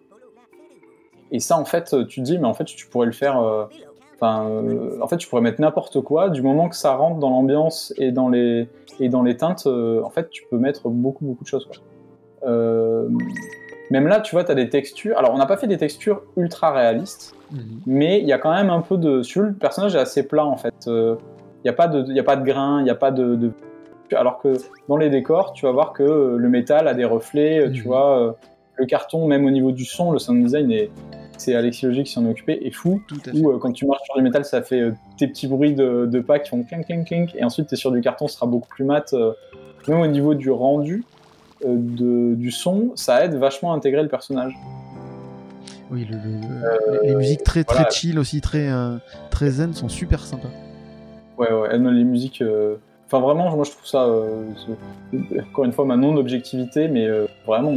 Et 1.31 1.39
ça, 1.39 1.57
en 1.59 1.65
fait, 1.65 1.95
tu 2.09 2.21
te 2.21 2.25
dis, 2.25 2.39
mais 2.39 2.47
en 2.47 2.53
fait, 2.55 2.65
tu 2.65 2.87
pourrais 2.87 3.07
le 3.07 3.13
faire. 3.13 3.69
Enfin, 4.25 4.47
euh, 4.49 4.99
en 5.03 5.09
fait, 5.09 5.17
tu 5.17 5.29
pourrais 5.29 5.43
mettre 5.43 5.61
n'importe 5.61 6.01
quoi 6.01 6.31
du 6.31 6.43
moment 6.43 6.69
que 6.69 6.77
ça 6.77 6.95
rentre 6.95 7.19
dans 7.19 7.31
l'ambiance 7.31 7.93
et 7.99 8.13
dans 8.13 8.29
les 8.29 8.69
et 9.01 9.09
dans 9.09 9.23
les 9.25 9.37
teintes. 9.37 9.65
euh, 9.67 10.01
en 10.05 10.11
fait, 10.11 10.31
tu 10.31 10.45
peux 10.49 10.59
mettre 10.59 10.89
beaucoup 10.89 11.25
beaucoup 11.25 11.43
de 11.43 11.49
choses. 11.49 11.67
quoi. 11.67 11.77
Euh, 12.49 13.09
même 13.91 14.07
là, 14.07 14.21
tu 14.21 14.35
vois, 14.37 14.45
tu 14.45 14.53
as 14.53 14.55
des 14.55 14.69
textures. 14.71 15.19
Alors, 15.19 15.35
on 15.35 15.39
n'a 15.39 15.47
pas 15.47 15.57
fait 15.57 15.67
des 15.67 15.77
textures 15.77 16.23
ultra 16.37 16.71
réalistes, 16.73 17.35
Mhm. 17.51 17.81
mais 17.87 18.21
il 18.21 18.27
y 18.27 18.33
a 18.33 18.39
quand 18.39 18.53
même 18.55 18.71
un 18.71 18.81
peu 18.81 18.97
de. 18.97 19.23
Si 19.23 19.41
le 19.41 19.53
personnage 19.55 19.97
est 19.97 19.99
assez 20.01 20.23
plat 20.23 20.47
en 20.47 20.57
fait. 20.57 20.73
Il 20.87 21.17
n'y 21.65 21.71
a 21.71 21.75
pas 21.75 21.89
de, 21.89 22.05
il 22.09 22.15
y 22.17 22.21
a 22.21 22.25
pas 22.25 22.37
de 22.37 22.45
grain, 22.45 22.81
il 22.81 22.85
n'y 22.85 22.91
a 22.91 22.95
pas 22.95 23.11
de, 23.11 23.35
de- 23.35 23.53
Alors 24.15 24.39
que 24.41 24.53
dans 24.89 24.97
les 24.99 25.09
décors, 25.11 25.53
tu 25.53 25.65
vas 25.67 25.73
voir 25.73 25.93
que 25.95 26.37
le 26.37 26.49
métal 26.49 26.87
a 26.87 26.95
des 26.95 27.05
reflets, 27.05 27.71
tu 27.73 27.81
Mhm. 27.83 27.87
vois, 27.87 28.37
le 28.77 28.87
carton, 28.87 29.27
même 29.27 29.45
au 29.47 29.51
niveau 29.51 29.73
du 29.73 29.85
son, 29.85 30.13
le 30.13 30.19
sound 30.19 30.43
design 30.45 30.71
est, 30.71 30.91
c'est 31.43 31.55
Alexis 31.55 31.87
Logic 31.87 32.07
qui 32.07 32.13
s'en 32.13 32.25
est 32.27 32.31
occupé, 32.31 32.67
est 32.67 32.71
fou. 32.71 33.03
Tout 33.09 33.17
à 33.27 33.31
fait. 33.33 33.39
Où 33.39 33.51
euh, 33.51 33.59
quand 33.59 33.73
tu 33.73 33.87
marches 33.87 34.03
sur 34.05 34.15
du 34.17 34.23
métal, 34.23 34.45
ça 34.45 34.63
fait 34.63 34.81
euh, 34.81 34.93
tes 35.19 35.27
petits 35.27 35.47
bruits 35.49 35.75
de, 35.75 36.07
de 36.07 36.21
pas 36.21 36.39
qui 36.39 36.51
font 36.51 36.63
clink 36.63 36.87
clink 36.87 37.07
clink, 37.07 37.35
et 37.35 37.45
ensuite 37.45 37.67
tu 37.69 37.75
es 37.75 37.77
sur 37.77 37.91
du 37.93 38.01
carton, 38.01 38.29
ce 38.29 38.35
sera 38.37 38.47
beaucoup 38.47 38.69
plus 38.69 38.85
mat. 38.85 39.13
euh, 39.13 39.33
même 39.89 40.01
au 40.01 40.07
niveau 40.07 40.35
du 40.35 40.51
rendu 40.51 41.05
de, 41.67 42.35
du 42.35 42.51
son, 42.51 42.93
ça 42.95 43.25
aide 43.25 43.35
vachement 43.35 43.73
à 43.73 43.77
intégrer 43.77 44.03
le 44.03 44.09
personnage. 44.09 44.53
Oui, 45.91 46.07
le- 46.11 46.17
le- 46.17 47.01
les- 47.03 47.09
les 47.11 47.15
musiques 47.17 47.43
très 47.45 47.65
très 47.65 47.79
voilà. 47.83 47.91
chill 47.91 48.19
aussi, 48.19 48.41
très 48.41 48.69
très 49.31 49.51
zen, 49.51 49.73
sont 49.75 49.89
super 49.89 50.21
sympas. 50.21 50.49
Ouais, 51.39 51.53
ouais, 51.53 51.77
les 51.79 52.05
musiques. 52.05 52.43
euh, 52.43 52.77
Enfin, 53.07 53.21
vraiment, 53.21 53.55
moi 53.55 53.65
je 53.65 53.71
trouve 53.73 53.87
ça. 53.87 54.05
euh, 54.07 54.45
Encore 55.51 55.65
une 55.67 55.73
fois, 55.73 55.85
ma 55.85 55.97
non-objectivité, 55.97 56.89
mais 56.89 57.07
vraiment 57.47 57.77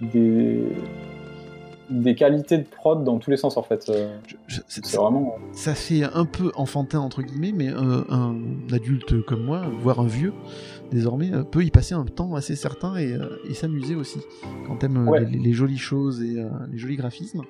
des... 0.00 0.62
des 1.92 2.14
qualités 2.14 2.58
de 2.58 2.64
prod 2.64 3.04
dans 3.04 3.18
tous 3.18 3.30
les 3.30 3.36
sens 3.36 3.56
en 3.56 3.62
fait. 3.62 3.88
Euh, 3.88 4.16
c'est- 4.68 4.96
vraiment. 4.96 5.34
ça 5.52 5.74
fait 5.74 6.02
un 6.02 6.24
peu 6.24 6.50
enfantin 6.56 7.00
entre 7.00 7.22
guillemets, 7.22 7.52
mais 7.52 7.68
euh, 7.70 8.02
un 8.08 8.36
adulte 8.72 9.22
comme 9.24 9.44
moi, 9.44 9.62
voire 9.80 10.00
un 10.00 10.06
vieux, 10.06 10.32
désormais, 10.90 11.32
euh, 11.32 11.42
peut 11.44 11.62
y 11.64 11.70
passer 11.70 11.94
un 11.94 12.04
temps 12.04 12.34
assez 12.34 12.56
certain 12.56 12.96
et, 12.96 13.12
euh, 13.12 13.38
et 13.48 13.54
s'amuser 13.54 13.94
aussi 13.94 14.20
quand 14.66 14.76
t'aimes 14.76 15.06
euh, 15.06 15.10
Ouais. 15.10 15.24
les, 15.24 15.38
les 15.38 15.52
jolies 15.52 15.78
choses 15.78 16.22
et 16.22 16.40
euh, 16.40 16.48
les 16.70 16.78
jolis 16.78 16.96
graphismes 16.96 17.42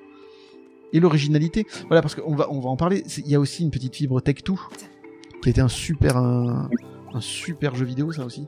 et 0.91 0.99
l'originalité. 0.99 1.65
Voilà, 1.87 2.01
parce 2.01 2.15
qu'on 2.15 2.35
va 2.35 2.47
on 2.51 2.59
va 2.59 2.69
en 2.69 2.75
parler. 2.77 3.03
Il 3.17 3.27
y 3.29 3.35
a 3.35 3.39
aussi 3.39 3.63
une 3.63 3.71
petite 3.71 3.95
fibre 3.95 4.21
Tech 4.21 4.43
2 4.45 4.53
qui 5.41 5.49
était 5.49 5.61
un 5.61 5.67
super 5.67 6.17
un, 6.17 6.69
un 7.13 7.21
super 7.21 7.75
jeu 7.75 7.85
vidéo, 7.85 8.11
ça 8.11 8.25
aussi. 8.25 8.47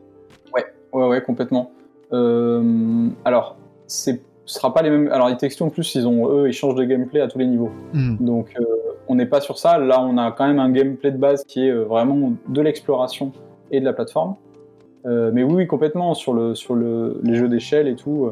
Ouais, 0.53 0.65
ouais, 1.07 1.21
complètement. 1.23 1.71
Euh, 2.13 3.09
alors, 3.25 3.57
c'est 3.87 4.21
ce 4.45 4.55
sera 4.55 4.73
pas 4.73 4.81
les 4.81 4.89
mêmes. 4.89 5.11
Alors, 5.11 5.29
les 5.29 5.37
textos 5.37 5.67
en 5.67 5.69
plus, 5.71 5.95
ils 5.95 6.07
ont 6.07 6.29
eux, 6.29 6.47
ils 6.47 6.53
changent 6.53 6.75
de 6.75 6.83
gameplay 6.83 7.21
à 7.21 7.27
tous 7.27 7.37
les 7.39 7.47
niveaux. 7.47 7.71
Hmm. 7.93 8.17
Donc, 8.19 8.53
euh, 8.59 8.63
on 9.07 9.15
n'est 9.15 9.25
pas 9.25 9.41
sur 9.41 9.57
ça. 9.57 9.77
Là, 9.77 10.01
on 10.01 10.17
a 10.17 10.31
quand 10.31 10.47
même 10.47 10.59
un 10.59 10.71
gameplay 10.71 11.11
de 11.11 11.17
base 11.17 11.43
qui 11.45 11.65
est 11.67 11.71
euh, 11.71 11.83
vraiment 11.83 12.33
de 12.47 12.61
l'exploration 12.61 13.31
et 13.71 13.79
de 13.79 13.85
la 13.85 13.93
plateforme. 13.93 14.35
Euh, 15.05 15.31
mais 15.33 15.43
oui, 15.43 15.53
oui, 15.53 15.67
complètement 15.67 16.13
sur 16.13 16.33
le 16.33 16.55
sur 16.55 16.73
le, 16.75 17.19
les 17.23 17.35
jeux 17.35 17.47
d'échelle 17.47 17.87
et 17.87 17.95
tout. 17.95 18.31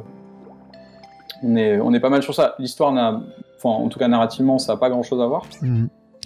on 1.43 1.55
est 1.55 1.79
on 1.79 1.93
est 1.93 1.99
pas 1.99 2.09
mal 2.09 2.23
sur 2.23 2.33
ça. 2.33 2.55
L'histoire 2.57 2.91
n'a, 2.91 3.21
enfin, 3.57 3.69
en 3.69 3.89
tout 3.89 3.99
cas 3.99 4.07
narrativement, 4.07 4.57
ça 4.57 4.73
a 4.73 4.77
pas 4.77 4.89
grand 4.89 5.03
chose 5.03 5.21
à 5.21 5.27
voir. 5.27 5.45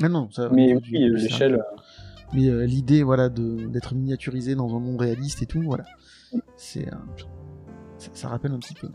Ah 0.03 0.09
non, 0.09 0.29
ça, 0.31 0.47
Mais 0.51 0.73
oui, 0.75 1.09
l'échelle. 1.09 1.61
Mais 2.33 2.47
euh, 2.49 2.65
l'idée, 2.65 3.03
voilà, 3.03 3.29
de- 3.29 3.67
d'être 3.67 3.95
miniaturisé 3.95 4.53
dans 4.55 4.75
un 4.75 4.79
monde 4.79 4.99
réaliste 4.99 5.41
et 5.41 5.45
tout, 5.45 5.61
voilà, 5.61 5.85
c'est, 6.55 6.85
ça, 7.97 8.09
ça 8.13 8.27
rappelle 8.27 8.51
un 8.51 8.59
petit 8.59 8.73
peu. 8.73 8.89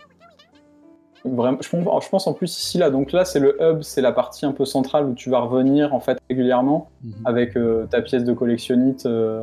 Vraiment, 1.24 1.58
je, 1.60 1.68
pense, 1.70 2.04
je 2.04 2.08
pense 2.10 2.26
en 2.26 2.32
plus 2.32 2.58
ici 2.58 2.78
là, 2.78 2.90
donc 2.90 3.12
là 3.12 3.24
c'est 3.24 3.38
le 3.38 3.56
hub, 3.62 3.82
c'est 3.82 4.00
la 4.00 4.10
partie 4.10 4.44
un 4.44 4.50
peu 4.50 4.64
centrale 4.64 5.06
où 5.06 5.14
tu 5.14 5.30
vas 5.30 5.38
revenir 5.38 5.94
en 5.94 6.00
fait 6.00 6.18
régulièrement 6.28 6.88
Mhm. 7.04 7.12
avec 7.24 7.56
euh, 7.56 7.86
ta 7.86 8.02
pièce 8.02 8.24
de 8.24 8.32
collectionnite. 8.32 9.06
euh, 9.06 9.42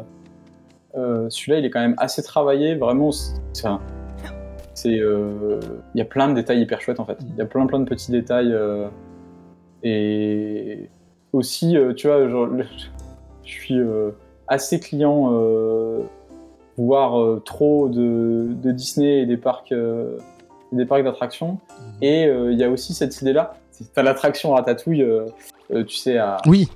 euh, 0.98 1.30
Celui-là 1.30 1.60
il 1.60 1.66
est 1.66 1.70
quand 1.70 1.80
même 1.80 1.96
assez 1.98 2.22
travaillé, 2.22 2.76
vraiment. 2.76 3.12
C'est 3.14 4.90
il 4.92 5.96
y 5.96 6.02
a 6.02 6.06
plein 6.06 6.28
de 6.30 6.34
détails 6.36 6.62
hyper 6.62 6.82
chouettes 6.82 7.00
en 7.00 7.06
fait. 7.06 7.18
Il 7.22 7.36
y 7.38 7.42
a 7.42 7.46
plein 7.46 7.66
plein 7.66 7.80
de 7.80 7.86
petits 7.86 8.12
détails 8.12 8.54
et 9.84 10.90
aussi, 11.34 11.76
tu 11.96 12.08
vois, 12.08 12.28
genre, 12.28 12.50
je 13.44 13.52
suis 13.52 13.80
assez 14.48 14.80
client, 14.80 15.32
voire 16.78 17.42
trop 17.44 17.88
de, 17.90 18.48
de 18.50 18.72
Disney 18.72 19.22
et 19.22 19.26
des 19.26 19.38
parcs, 19.38 19.74
des 20.72 20.86
parcs 20.86 21.04
d'attractions. 21.04 21.58
Et 22.02 22.26
euh, 22.26 22.52
il 22.52 22.60
y 22.60 22.64
a 22.64 22.70
aussi 22.70 22.94
cette 22.94 23.22
idée-là. 23.22 23.56
T'as 23.94 24.04
l'attraction 24.04 24.52
Ratatouille, 24.52 25.04
euh, 25.04 25.26
euh, 25.72 25.84
tu 25.86 25.96
sais, 25.96 26.18
à, 26.18 26.38
Oui, 26.46 26.68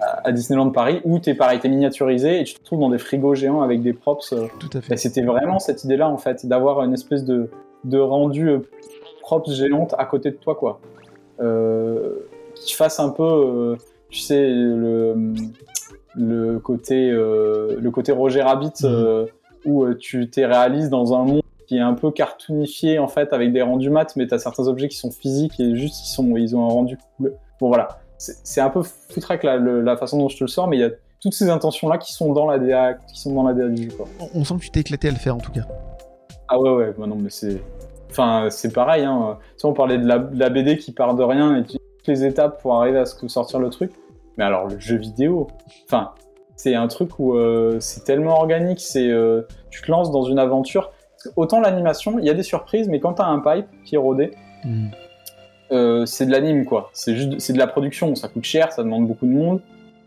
à 0.00 0.32
Disneyland 0.32 0.70
Paris, 0.70 1.00
où 1.04 1.20
t'es 1.20 1.34
pareil, 1.34 1.60
t'es 1.60 1.68
miniaturisé 1.68 2.40
et 2.40 2.44
tu 2.44 2.54
te 2.54 2.60
retrouves 2.60 2.80
dans 2.80 2.90
des 2.90 2.98
frigos 2.98 3.36
géants 3.36 3.62
avec 3.62 3.82
des 3.82 3.92
props. 3.92 4.34
tout 4.58 4.70
à 4.76 4.80
fait. 4.80 4.96
C'était 4.96 5.22
vraiment 5.22 5.60
cette 5.60 5.84
idée-là, 5.84 6.08
en 6.08 6.18
fait, 6.18 6.44
d'avoir 6.46 6.82
une 6.82 6.94
espèce 6.94 7.24
de, 7.24 7.50
de 7.84 7.98
rendu 7.98 8.50
props 9.20 9.52
géante 9.52 9.94
à 9.98 10.04
côté 10.04 10.30
de 10.30 10.36
toi, 10.36 10.56
quoi. 10.56 10.80
Qui 12.56 12.74
fasse 12.74 12.98
un 12.98 13.10
peu, 13.10 13.76
tu 14.10 14.18
sais, 14.18 14.48
le, 14.48 15.34
le, 16.16 16.58
côté, 16.58 17.10
le 17.10 17.90
côté 17.90 18.10
Roger 18.10 18.42
Rabbit, 18.42 18.84
euh, 18.84 19.26
où 19.64 19.92
tu 19.94 20.28
t'es 20.28 20.46
réalises 20.46 20.90
dans 20.90 21.14
un 21.14 21.24
monde 21.24 21.42
qui 21.66 21.76
est 21.76 21.80
un 21.80 21.94
peu 21.94 22.10
cartoonifié, 22.10 22.98
en 22.98 23.08
fait, 23.08 23.32
avec 23.32 23.52
des 23.52 23.62
rendus 23.62 23.90
mat, 23.90 24.14
mais 24.16 24.26
t'as 24.26 24.38
certains 24.38 24.68
objets 24.68 24.88
qui 24.88 24.96
sont 24.96 25.10
physiques 25.10 25.58
et 25.60 25.76
juste, 25.76 26.04
ils, 26.04 26.10
sont, 26.12 26.36
ils 26.36 26.56
ont 26.56 26.64
un 26.64 26.72
rendu 26.72 26.98
cool. 27.16 27.34
Bon, 27.60 27.68
voilà. 27.68 28.00
C'est 28.18 28.60
un 28.60 28.70
peu 28.70 28.82
foutraque 28.82 29.42
la, 29.42 29.96
façon 29.96 30.18
dont 30.18 30.28
je 30.28 30.36
te 30.36 30.44
le 30.44 30.48
sors, 30.48 30.68
mais 30.68 30.76
il 30.76 30.80
y 30.80 30.84
a 30.84 30.90
toutes 31.20 31.34
ces 31.34 31.50
intentions-là 31.50 31.98
qui 31.98 32.12
sont 32.12 32.32
dans 32.32 32.46
la 32.46 32.58
DA, 32.58 32.94
qui 32.94 33.18
sont 33.20 33.34
dans 33.34 33.42
la 33.42 33.52
DA 33.52 33.68
du 33.68 33.84
jeu, 33.84 33.96
quoi. 33.96 34.06
On- 34.34 34.44
sent 34.44 34.54
que 34.54 34.60
tu 34.60 34.70
t'es 34.70 34.80
éclaté 34.80 35.08
à 35.08 35.10
le 35.10 35.16
faire 35.16 35.34
en 35.36 35.40
tout 35.40 35.50
cas. 35.52 35.62
Ah 36.48 36.58
ouais, 36.58 36.70
ouais, 36.70 36.94
bah 36.96 37.06
non, 37.06 37.16
mais 37.16 37.30
c'est. 37.30 37.60
Enfin, 38.10 38.48
c'est 38.50 38.72
pareil, 38.72 39.04
hein. 39.04 39.38
Tu 39.54 39.60
sais, 39.60 39.66
on 39.66 39.72
parlait 39.72 39.98
de 39.98 40.06
la, 40.06 40.18
de 40.18 40.38
la 40.38 40.50
BD 40.50 40.76
qui 40.78 40.92
part 40.92 41.14
de 41.14 41.22
rien 41.22 41.56
et 41.56 41.62
qui 41.64 41.78
toutes 41.98 42.08
les 42.08 42.24
étapes 42.24 42.60
pour 42.60 42.74
arriver 42.74 42.98
à 42.98 43.06
ce 43.06 43.14
que 43.14 43.26
sortir 43.28 43.58
le 43.58 43.70
truc. 43.70 43.92
Mais 44.36 44.44
alors, 44.44 44.68
le 44.68 44.78
jeu 44.78 44.96
vidéo, 44.96 45.48
enfin, 45.86 46.12
c'est 46.56 46.74
un 46.74 46.88
truc 46.88 47.18
où 47.18 47.34
euh, 47.34 47.78
c'est 47.80 48.04
tellement 48.04 48.36
organique, 48.36 48.80
c'est. 48.80 49.08
euh, 49.08 49.42
tu 49.70 49.82
te 49.82 49.90
lances 49.90 50.10
dans 50.10 50.22
une 50.24 50.38
aventure. 50.38 50.92
Autant 51.36 51.60
l'animation, 51.60 52.18
il 52.18 52.24
y 52.24 52.30
a 52.30 52.34
des 52.34 52.42
surprises, 52.42 52.88
mais 52.88 53.00
quand 53.00 53.14
t'as 53.14 53.26
un 53.26 53.38
pipe 53.40 53.66
qui 53.84 53.94
est 53.94 53.98
rodé, 53.98 54.32
Hmm. 54.64 54.86
euh, 55.72 56.06
c'est 56.06 56.26
de 56.26 56.30
l'anime, 56.30 56.64
quoi. 56.64 56.90
C'est 56.92 57.14
juste, 57.16 57.38
c'est 57.40 57.52
de 57.52 57.58
la 57.58 57.66
production. 57.66 58.14
Ça 58.14 58.28
coûte 58.28 58.44
cher, 58.44 58.70
ça 58.72 58.82
demande 58.84 59.06
beaucoup 59.08 59.26
de 59.26 59.32
monde. 59.32 59.60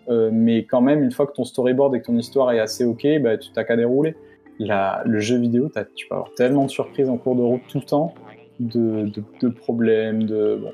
Euh, 0.08 0.30
mais 0.32 0.64
quand 0.66 0.82
même, 0.82 1.04
une 1.04 1.12
fois 1.12 1.26
que 1.28 1.34
ton 1.34 1.44
storyboard 1.46 1.96
et 1.96 2.00
que 2.02 2.06
ton 2.06 2.18
histoire 2.18 2.52
est 2.52 2.60
assez 2.60 2.86
ok, 2.86 3.06
bah, 3.22 3.38
tu 3.38 3.50
t'as 3.52 3.64
qu'à 3.64 3.76
dérouler. 3.76 4.16
La, 4.60 5.02
le 5.06 5.20
jeu 5.20 5.38
vidéo, 5.38 5.68
t'as- 5.68 5.84
tu 5.84 6.08
peux 6.08 6.16
avoir 6.16 6.32
tellement 6.36 6.64
de 6.66 6.70
surprises 6.70 7.10
en 7.10 7.18
cours 7.18 7.36
de 7.36 7.42
route 7.42 7.62
tout 7.68 7.80
le 7.80 7.86
temps, 7.86 8.14
de, 8.60 9.10
de, 9.10 9.24
de 9.42 9.50
problèmes, 9.50 10.24
de 10.24 10.60
bon, 10.62 10.72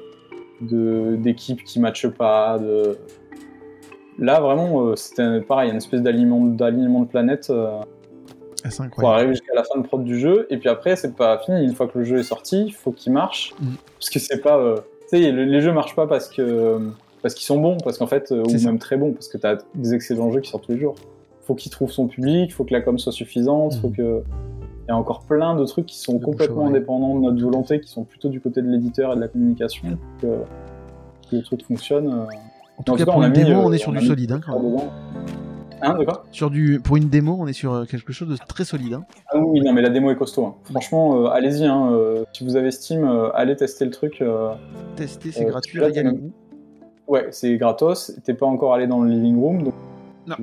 de 0.70 1.16
d'équipes 1.16 1.64
qui 1.64 1.80
matchent 1.80 2.10
pas. 2.10 2.60
De... 2.60 2.98
Là, 4.20 4.40
vraiment, 4.40 4.86
euh, 4.86 4.96
c'était 4.96 5.42
pareil, 5.42 5.72
une 5.72 5.78
espèce 5.78 6.02
d'alignement 6.04 6.42
d'alignement 6.46 7.00
de 7.00 7.08
planète 7.08 7.48
euh, 7.50 7.80
C'est 8.70 8.78
pour 8.78 8.86
incroyable. 8.86 9.16
arriver 9.18 9.34
jusqu'à 9.34 9.54
la 9.56 9.64
fin 9.64 9.80
de 9.80 9.86
prod 9.86 10.04
du 10.04 10.20
jeu. 10.20 10.48
Et 10.50 10.58
puis 10.58 10.70
après, 10.70 10.96
c'est 10.96 11.16
pas 11.16 11.40
fini. 11.40 11.64
Une 11.64 11.74
fois 11.74 11.88
que 11.88 11.98
le 11.98 12.04
jeu 12.04 12.18
est 12.20 12.24
sorti, 12.24 12.66
il 12.66 12.72
faut 12.72 12.92
qu'il 12.92 13.12
marche. 13.14 13.54
Mm. 13.60 13.66
Parce 13.98 14.10
que 14.10 14.20
c'est 14.20 14.42
pas. 14.42 14.58
euh, 14.58 14.76
tu 15.10 15.18
sais, 15.22 15.32
le- 15.32 15.46
les 15.46 15.62
jeux 15.62 15.74
marchent 15.74 15.96
pas 15.96 16.08
parce 16.08 16.30
que 16.30 16.80
parce 17.22 17.34
qu'ils 17.36 17.46
sont 17.46 17.60
bons, 17.60 17.78
parce 17.84 17.98
qu'en 17.98 18.08
fait, 18.08 18.32
euh, 18.32 18.44
ou 18.44 18.50
ça. 18.58 18.68
même 18.68 18.80
très 18.80 18.98
bons, 18.98 19.12
parce 19.14 19.28
que 19.28 19.38
t'as 19.38 19.58
des 19.76 19.94
excellents 19.94 20.32
jeux 20.32 20.40
qui 20.42 20.50
sortent 20.50 20.66
tous 20.66 20.72
les 20.72 20.80
jours. 20.80 20.96
Faut 21.44 21.56
qu'il 21.56 21.72
trouve 21.72 21.92
son 21.92 22.08
public, 22.08 22.54
faut 22.54 22.64
que 22.64 22.74
la 22.74 22.82
com 22.82 22.98
soit 23.00 23.12
suffisante, 23.12 23.76
faut 23.76 23.90
Mm. 23.90 23.96
que. 23.96 24.22
Il 24.88 24.90
y 24.90 24.92
a 24.94 24.98
encore 24.98 25.22
plein 25.22 25.56
de 25.56 25.64
trucs 25.66 25.86
qui 25.86 26.00
sont 26.00 26.14
Le 26.14 26.20
complètement 26.26 26.66
indépendants 26.66 27.16
de 27.16 27.22
notre 27.22 27.42
volonté, 27.42 27.80
qui 27.80 27.88
sont 27.90 28.04
plutôt 28.04 28.30
du 28.30 28.42
côté 28.42 28.62
de 28.64 28.68
l'éditeur 28.68 29.14
et 29.14 29.16
de 29.16 29.22
la 29.22 29.28
communication, 29.28 29.88
pour 30.20 30.30
que, 30.30 30.36
que 31.30 31.36
le 31.36 31.42
truc 31.44 31.64
fonctionne. 31.66 32.08
euh, 32.08 32.24
En 32.80 32.84
tout 32.84 32.92
en 32.94 32.96
cas, 32.96 33.04
tout 33.04 33.06
cas, 33.06 33.12
pour 33.12 33.16
on 33.18 33.22
a 33.22 33.28
une 33.28 33.32
mis, 33.38 33.44
démo, 33.46 33.62
on 33.64 33.72
est 33.72 33.78
sur 33.78 33.92
du 33.92 34.06
solide. 34.06 34.32
Hein, 34.32 34.42
quand 34.44 34.60
même. 34.60 34.82
Hein, 35.82 35.98
Sur 36.32 36.52
du, 36.52 36.80
pour 36.80 36.98
une 36.98 37.10
démo, 37.10 37.38
on 37.40 37.48
est 37.48 37.54
sur 37.54 37.74
euh, 37.74 37.86
quelque 37.86 38.14
chose 38.14 38.30
de 38.30 38.38
très 38.48 38.66
solide. 38.66 38.94
Hein. 38.94 39.04
Ah 39.30 39.38
oui, 39.38 39.62
non, 39.62 39.74
mais 39.74 39.82
la 39.82 39.90
démo 39.90 40.12
est 40.12 40.16
costaud. 40.16 40.46
hein. 40.46 40.56
Franchement, 40.70 41.24
euh, 41.24 41.30
allez-y. 41.30 41.66
Hein, 41.66 41.92
euh, 41.92 42.24
si 42.34 42.44
vous 42.44 42.56
avez 42.56 42.72
Steam, 42.72 43.06
allez 43.34 43.56
tester 43.56 43.86
le 43.86 43.92
truc. 43.92 44.24
Tester, 44.96 45.32
c'est 45.32 45.46
gratuit, 45.46 45.80
là. 45.80 45.88
Ouais, 47.08 47.28
c'est 47.32 47.58
gratos. 47.58 48.14
T'es 48.24 48.34
pas 48.34 48.46
encore 48.46 48.74
allé 48.74 48.88
dans 48.88 49.02
le 49.02 49.10
living 49.10 49.38
room, 49.40 49.64
donc. 49.64 49.74
Non. 50.28 50.36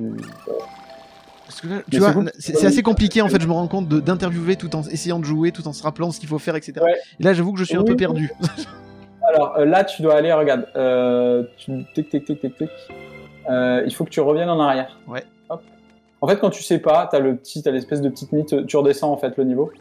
Parce 1.45 1.61
que 1.61 1.67
là, 1.67 1.75
tu 1.89 1.97
vois, 1.99 2.13
c'est 2.37 2.65
assez 2.65 2.83
compliqué 2.83 3.21
en 3.21 3.27
fait. 3.27 3.41
Je 3.41 3.47
me 3.47 3.53
rends 3.53 3.67
compte 3.67 3.87
d'interviewer 3.87 4.55
tout 4.55 4.75
en 4.75 4.83
essayant 4.83 5.19
de 5.19 5.25
jouer, 5.25 5.51
tout 5.51 5.67
en 5.67 5.73
se 5.73 5.81
rappelant 5.81 6.11
ce 6.11 6.19
qu'il 6.19 6.29
faut 6.29 6.37
faire, 6.37 6.55
etc. 6.55 6.73
Ouais. 6.83 6.95
Et 7.19 7.23
là, 7.23 7.33
j'avoue 7.33 7.53
que 7.53 7.59
je 7.59 7.63
suis 7.63 7.77
un 7.77 7.83
peu 7.83 7.95
perdu. 7.95 8.29
Alors 9.33 9.59
là, 9.65 9.83
tu 9.83 10.01
dois 10.01 10.15
aller, 10.15 10.31
regarde. 10.33 10.67
Euh, 10.75 11.43
tu... 11.57 11.71
Tic, 11.93 12.09
tic, 12.09 12.25
tic, 12.25 12.39
tic, 12.39 12.57
tic. 12.57 12.69
Euh, 13.49 13.83
il 13.85 13.93
faut 13.93 14.03
que 14.05 14.09
tu 14.09 14.21
reviennes 14.21 14.49
en 14.49 14.59
arrière. 14.59 14.99
Ouais. 15.07 15.23
Hop. 15.49 15.61
En 16.21 16.27
fait, 16.27 16.37
quand 16.39 16.49
tu 16.49 16.61
sais 16.63 16.79
pas, 16.79 17.07
t'as 17.11 17.19
le 17.19 17.35
petit, 17.35 17.63
t'as 17.63 17.71
l'espèce 17.71 18.01
de 18.01 18.09
petite 18.09 18.31
mythe. 18.31 18.65
Tu 18.67 18.77
redescends 18.77 19.11
en 19.11 19.17
fait 19.17 19.35
le 19.37 19.43
niveau. 19.43 19.71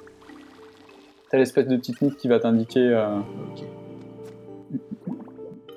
T'as 1.31 1.37
l'espèce 1.39 1.67
de 1.69 1.77
petite 1.77 2.01
mythe 2.01 2.17
qui 2.17 2.29
va 2.29 2.39
t'indiquer. 2.41 2.81
euh, 2.81 3.19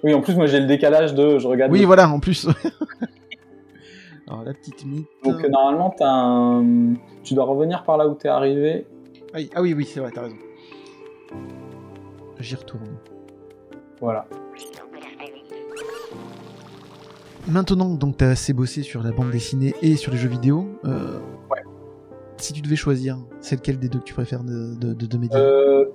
Oui, 0.04 0.14
en 0.14 0.22
plus, 0.22 0.36
moi 0.36 0.46
j'ai 0.48 0.60
le 0.60 0.68
décalage 0.68 1.14
de. 1.14 1.38
Je 1.40 1.48
regarde. 1.48 1.72
Oui, 1.72 1.84
voilà, 1.84 2.10
en 2.10 2.20
plus. 2.20 2.48
Alors, 4.28 4.44
la 4.44 4.54
petite 4.54 4.86
mythe. 4.86 5.08
Donc 5.26 5.44
euh, 5.44 5.50
normalement, 5.50 5.90
t'as 5.98 6.10
un... 6.10 6.94
tu 7.24 7.34
dois 7.34 7.44
revenir 7.46 7.84
par 7.84 7.98
là 7.98 8.08
où 8.08 8.14
t'es 8.14 8.30
arrivé. 8.30 8.86
Ah 9.34 9.38
oui, 9.38 9.50
ah 9.56 9.62
oui, 9.62 9.74
oui, 9.74 9.86
c'est 9.86 10.00
vrai, 10.00 10.12
t'as 10.14 10.22
raison. 10.22 10.38
J'y 12.40 12.56
retourne. 12.56 12.98
Voilà. 14.00 14.26
Maintenant, 17.48 17.90
donc, 17.96 18.18
t'as 18.18 18.30
assez 18.30 18.54
bossé 18.54 18.84
sur 18.84 19.04
la 19.04 19.12
bande 19.12 19.32
dessinée 19.32 19.74
et 19.82 19.96
sur 19.96 20.12
les 20.12 20.18
jeux 20.18 20.30
vidéo. 20.30 20.68
euh, 20.86 21.20
Ouais. 21.50 21.62
Si 22.38 22.54
tu 22.54 22.62
devais 22.62 22.76
choisir, 22.76 23.18
c'est 23.40 23.56
lequel 23.56 23.78
des 23.78 23.90
deux 23.90 24.00
que 24.00 24.04
tu 24.06 24.14
préfères 24.14 24.44
de, 24.44 24.74
de, 24.76 24.94
de, 24.94 25.06
de 25.06 25.18
médias? 25.18 25.38
Euh, 25.40 25.86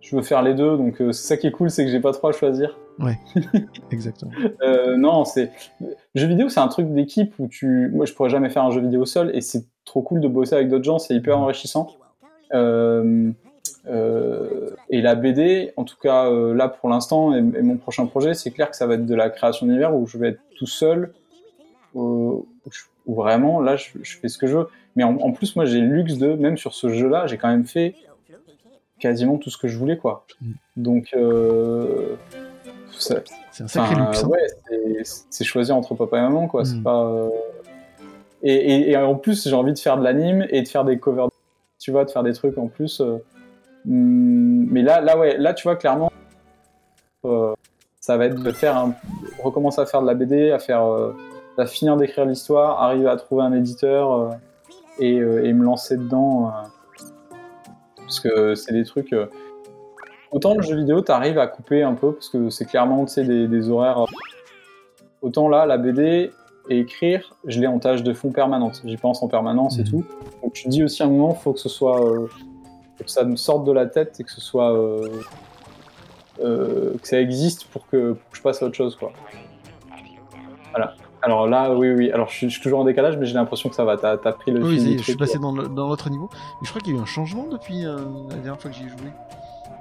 Je 0.00 0.14
veux 0.16 0.22
faire 0.22 0.42
les 0.42 0.54
deux, 0.54 0.76
donc 0.76 1.00
euh, 1.00 1.12
c'est 1.12 1.26
ça 1.26 1.36
qui 1.36 1.46
est 1.46 1.50
cool, 1.50 1.70
c'est 1.70 1.84
que 1.84 1.90
j'ai 1.90 2.00
pas 2.00 2.12
trop 2.12 2.28
à 2.28 2.32
choisir. 2.32 2.78
Exactement. 3.90 4.30
Euh, 4.62 4.96
non, 4.96 5.24
c'est 5.24 5.50
jeu 6.14 6.26
vidéo, 6.28 6.48
c'est 6.48 6.60
un 6.60 6.68
truc 6.68 6.92
d'équipe 6.92 7.34
où 7.38 7.48
tu, 7.48 7.90
moi, 7.92 8.04
je 8.06 8.12
pourrais 8.12 8.30
jamais 8.30 8.50
faire 8.50 8.62
un 8.64 8.70
jeu 8.70 8.80
vidéo 8.80 9.04
seul, 9.04 9.34
et 9.34 9.40
c'est 9.40 9.64
trop 9.84 10.02
cool 10.02 10.20
de 10.20 10.28
bosser 10.28 10.54
avec 10.54 10.68
d'autres 10.68 10.84
gens, 10.84 10.98
c'est 10.98 11.14
hyper 11.14 11.38
enrichissant. 11.38 11.88
Euh, 13.86 14.70
et 14.90 15.00
la 15.02 15.14
BD, 15.14 15.72
en 15.76 15.84
tout 15.84 15.96
cas 16.02 16.26
euh, 16.30 16.54
là 16.54 16.68
pour 16.68 16.88
l'instant, 16.88 17.34
et, 17.34 17.38
et 17.38 17.62
mon 17.62 17.76
prochain 17.76 18.06
projet, 18.06 18.34
c'est 18.34 18.50
clair 18.50 18.70
que 18.70 18.76
ça 18.76 18.86
va 18.86 18.94
être 18.94 19.06
de 19.06 19.14
la 19.14 19.30
création 19.30 19.66
d'univers 19.66 19.94
où 19.94 20.06
je 20.06 20.16
vais 20.18 20.28
être 20.30 20.40
tout 20.56 20.66
seul, 20.66 21.12
euh, 21.94 21.98
où, 21.98 22.46
je- 22.70 22.82
où 23.06 23.14
vraiment 23.14 23.60
là 23.60 23.76
je, 23.76 23.88
je 24.02 24.16
fais 24.18 24.28
ce 24.28 24.38
que 24.38 24.46
je 24.46 24.56
veux. 24.58 24.68
Mais 24.96 25.04
en, 25.04 25.16
en 25.18 25.32
plus, 25.32 25.54
moi 25.56 25.64
j'ai 25.66 25.80
le 25.80 25.88
luxe 25.88 26.16
de, 26.18 26.34
même 26.34 26.56
sur 26.56 26.72
ce 26.74 26.88
jeu-là, 26.88 27.26
j'ai 27.26 27.36
quand 27.38 27.48
même 27.48 27.64
fait 27.66 27.94
quasiment 28.98 29.36
tout 29.38 29.50
ce 29.50 29.58
que 29.58 29.68
je 29.68 29.76
voulais, 29.76 29.98
quoi. 29.98 30.24
Donc, 30.76 31.10
euh, 31.14 32.14
C'est 32.90 33.16
un 33.64 33.68
sacré 33.68 33.96
luxe. 33.96 34.24
hein. 34.24 34.28
ouais, 34.28 35.04
c'est- 35.04 35.44
choisir 35.44 35.76
entre 35.76 35.94
papa 35.94 36.18
et 36.18 36.22
maman, 36.22 36.46
quoi. 36.48 36.64
C'est 36.64 36.76
Mm. 36.76 36.82
pas. 36.82 37.28
Et, 38.42 38.54
et- 38.54 38.90
et 38.92 38.96
en 38.96 39.14
plus, 39.16 39.46
j'ai 39.48 39.54
envie 39.54 39.72
de 39.74 39.78
faire 39.78 39.98
de 39.98 40.04
l'anime 40.04 40.46
et 40.50 40.62
de 40.62 40.68
faire 40.68 40.84
des 40.84 40.98
covers, 40.98 41.28
tu 41.78 41.90
vois, 41.90 42.04
de 42.04 42.10
faire 42.10 42.22
des 42.22 42.32
trucs 42.32 42.56
en 42.56 42.68
plus. 42.68 43.02
Hum, 43.86 44.66
Mais 44.70 44.82
là, 44.82 45.00
là, 45.00 45.18
ouais, 45.18 45.36
là, 45.38 45.54
tu 45.54 45.64
vois, 45.64 45.76
clairement, 45.76 46.10
euh, 47.24 47.54
ça 48.00 48.16
va 48.16 48.26
être 48.26 48.42
de 48.42 48.52
faire 48.52 48.76
un... 48.76 48.94
recommencer 49.42 49.80
à 49.80 49.86
faire 49.86 50.02
de 50.02 50.06
la 50.06 50.14
BD, 50.14 50.50
à 50.50 50.58
faire, 50.58 50.84
euh, 50.84 51.14
à 51.58 51.66
finir 51.66 51.96
d'écrire 51.96 52.24
l'histoire, 52.26 52.82
arriver 52.82 53.08
à 53.08 53.16
trouver 53.16 53.42
un 53.42 53.52
éditeur 53.52 54.12
euh, 54.12 54.30
et, 54.98 55.16
et 55.16 55.52
me 55.52 55.64
lancer 55.64 55.96
dedans. 55.96 56.52
parce 57.96 58.20
que 58.20 58.54
c'est 58.54 58.72
des 58.72 58.84
trucs. 58.84 59.14
Autant 60.30 60.54
le 60.54 60.62
jeu 60.62 60.76
vidéo, 60.76 61.00
t'arrives 61.00 61.38
à 61.38 61.46
couper 61.46 61.82
un 61.82 61.94
peu 61.94 62.12
parce 62.12 62.28
que 62.28 62.50
c'est 62.50 62.64
clairement, 62.64 63.04
tu 63.06 63.24
des, 63.24 63.46
des 63.48 63.70
horaires. 63.70 64.04
Autant 65.22 65.48
là, 65.48 65.64
la 65.64 65.78
BD 65.78 66.32
et 66.68 66.78
écrire, 66.80 67.36
je 67.46 67.60
l'ai 67.60 67.66
en 67.66 67.78
tâche 67.78 68.02
de 68.02 68.12
fond 68.12 68.30
permanente. 68.30 68.82
J'y 68.84 68.96
pense 68.96 69.22
en 69.22 69.28
permanence 69.28 69.78
et 69.78 69.82
Mhm. 69.82 69.88
tout. 69.90 70.04
Donc 70.42 70.52
tu 70.54 70.68
dis 70.68 70.82
aussi 70.82 71.02
à 71.02 71.06
un 71.06 71.08
moment, 71.10 71.34
faut 71.34 71.52
que 71.52 71.60
ce 71.60 71.68
soit, 71.68 72.00
que 73.02 73.10
ça 73.10 73.24
me 73.24 73.36
sorte 73.36 73.64
de 73.64 73.72
la 73.72 73.86
tête 73.86 74.20
et 74.20 74.24
que 74.24 74.30
ce 74.30 74.40
soit, 74.40 74.72
euh, 74.72 75.08
euh, 76.42 76.94
que 77.02 77.08
ça 77.08 77.20
existe 77.20 77.64
pour 77.66 77.86
que, 77.88 78.12
pour 78.12 78.30
que 78.30 78.36
je 78.36 78.42
passe 78.42 78.62
à 78.62 78.66
autre 78.66 78.76
chose, 78.76 78.94
quoi. 78.96 79.12
Voilà. 80.70 80.94
Alors 81.22 81.46
là, 81.48 81.72
oui, 81.74 81.90
oui. 81.92 82.12
Alors 82.12 82.28
je 82.28 82.34
suis, 82.36 82.48
je 82.48 82.54
suis 82.54 82.62
toujours 82.62 82.80
en 82.80 82.84
décalage, 82.84 83.16
mais 83.16 83.24
j'ai 83.26 83.34
l'impression 83.34 83.68
que 83.70 83.74
ça 83.74 83.84
va. 83.84 83.96
T'as 83.96 84.12
as 84.12 84.32
pris 84.32 84.50
le 84.50 84.62
Oui, 84.62 84.78
ça 84.78 84.86
je 84.98 85.02
suis 85.02 85.16
passé 85.16 85.38
dans 85.38 85.52
l'autre 85.52 86.10
niveau. 86.10 86.28
Mais 86.32 86.66
je 86.66 86.70
crois 86.70 86.82
qu'il 86.82 86.92
y 86.92 86.96
a 86.96 86.98
eu 86.98 87.02
un 87.02 87.06
changement 87.06 87.46
depuis 87.50 87.86
euh, 87.86 87.96
la 88.28 88.36
dernière 88.36 88.60
fois 88.60 88.70
que 88.70 88.76
j'y 88.76 88.84
ai 88.84 88.88
joué. 88.88 89.08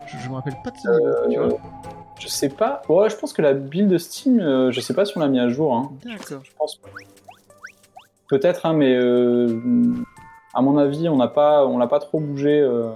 Je, 0.07 0.17
je 0.19 0.29
me 0.29 0.35
rappelle 0.35 0.55
pas 0.63 0.71
de 0.71 0.77
ce 0.77 1.27
niveau, 1.27 1.29
tu 1.29 1.37
Euh, 1.39 1.47
vois. 1.49 1.59
Je 2.19 2.27
sais 2.29 2.47
pas. 2.49 2.81
Ouais, 2.87 3.09
je 3.09 3.15
pense 3.17 3.33
que 3.33 3.41
la 3.41 3.53
build 3.53 3.97
Steam, 3.97 4.39
euh, 4.39 4.71
je 4.71 4.79
sais 4.79 4.93
pas 4.93 5.03
si 5.03 5.17
on 5.17 5.19
l'a 5.19 5.27
mis 5.27 5.39
à 5.39 5.49
jour. 5.49 5.73
Hein. 5.75 5.91
D'accord. 6.05 6.39
Je 6.43 6.51
pense. 6.57 6.79
Peut-être, 8.29 8.65
hein, 8.65 8.73
mais 8.73 8.95
euh, 8.95 9.59
à 10.53 10.61
mon 10.61 10.77
avis, 10.77 11.09
on 11.09 11.17
n'a 11.17 11.27
pas, 11.27 11.65
on 11.65 11.77
l'a 11.77 11.87
pas 11.87 11.99
trop 11.99 12.19
bougé. 12.19 12.59
euh. 12.61 12.91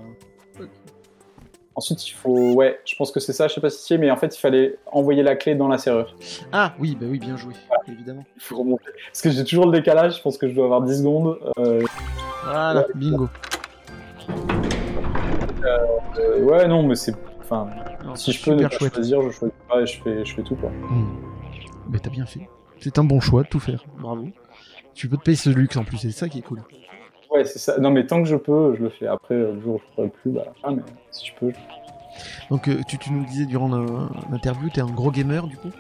ensuite, 1.76 2.08
il 2.08 2.12
faut. 2.14 2.54
Ouais, 2.54 2.80
je 2.86 2.96
pense 2.96 3.12
que 3.12 3.20
c'est 3.20 3.34
ça, 3.34 3.48
je 3.48 3.54
sais 3.54 3.62
pas 3.62 3.70
si 3.70 3.84
c'est, 3.86 3.98
mais 3.98 4.10
en 4.12 4.18
fait, 4.18 4.36
il 4.36 4.40
fallait 4.40 4.78
envoyer 4.92 5.24
la 5.24 5.36
clé 5.36 5.56
dans 5.56 5.68
la 5.68 5.78
serrure. 5.78 6.16
Ah 6.52 6.74
oui, 6.80 6.98
bah 7.00 7.08
oui, 7.10 7.20
bien 7.20 7.38
joué, 7.38 7.54
évidemment. 7.88 8.24
Il 8.36 8.42
faut 8.42 8.58
remonter. 8.60 8.84
Parce 9.08 9.22
que 9.22 9.30
j'ai 9.32 9.44
toujours 9.44 9.66
le 9.66 9.72
décalage, 9.72 10.18
je 10.18 10.22
pense 10.22 10.38
que 10.38 10.48
je 10.48 10.54
dois 10.56 10.66
avoir 10.66 10.82
10 10.82 11.00
secondes. 11.00 11.38
Euh, 11.60 11.82
Voilà, 12.44 12.86
bingo. 12.96 13.28
euh, 15.66 16.42
ouais, 16.44 16.68
non, 16.68 16.84
mais 16.84 16.96
c'est. 16.96 17.16
Enfin, 17.42 17.68
Non, 18.06 18.16
si 18.16 18.32
je 18.34 18.44
peux 18.44 18.52
ne 18.56 18.64
pas 18.64 18.70
chouette. 18.70 18.94
choisir, 18.96 19.22
je 19.22 19.30
choisis 19.30 19.56
pas 19.70 19.82
et 19.82 19.86
je 19.86 20.02
fais, 20.02 20.26
je 20.26 20.36
fais 20.36 20.44
tout, 20.44 20.56
quoi. 20.56 20.70
Hmm. 20.70 21.08
Mais 21.90 22.00
t'as 22.00 22.10
bien 22.10 22.26
fait. 22.26 22.50
C'est 22.80 23.00
un 23.00 23.04
bon 23.04 23.20
choix 23.20 23.44
de 23.44 23.48
tout 23.48 23.60
faire. 23.60 23.84
Bravo. 24.00 24.28
Tu 24.94 25.08
peux 25.08 25.18
te 25.18 25.24
payer 25.24 25.38
ce 25.38 25.50
luxe 25.50 25.78
en 25.78 25.84
plus, 25.84 25.98
c'est 25.98 26.12
ça 26.12 26.28
qui 26.28 26.40
est 26.40 26.42
cool. 26.42 26.62
Ouais, 27.32 27.46
c'est 27.46 27.60
ça. 27.60 27.78
Non, 27.78 27.90
mais 27.92 28.06
tant 28.08 28.22
que 28.24 28.28
je 28.30 28.36
peux, 28.36 28.76
je 28.76 28.82
le 28.84 28.90
fais. 28.90 29.08
Après, 29.08 29.36
le 29.36 29.60
jour 29.62 29.76
où 29.76 29.80
je 29.80 29.96
pourrai 29.96 30.08
plus, 30.10 30.32
bah, 30.32 30.46
ah, 30.64 30.72
mais 30.72 30.82
si 31.12 31.28
je 31.28 31.34
peux. 31.36 31.52
je- 31.52 32.48
Donc 32.50 32.68
euh, 32.68 32.82
tu, 32.88 32.98
tu 32.98 33.12
nous 33.12 33.26
disais 33.26 33.46
durant 33.46 33.68
l'interview, 34.32 34.70
t'es 34.70 34.82
un 34.82 34.86
gros 34.88 35.12
gamer 35.12 35.46
du 35.48 35.58
coup. 35.58 35.72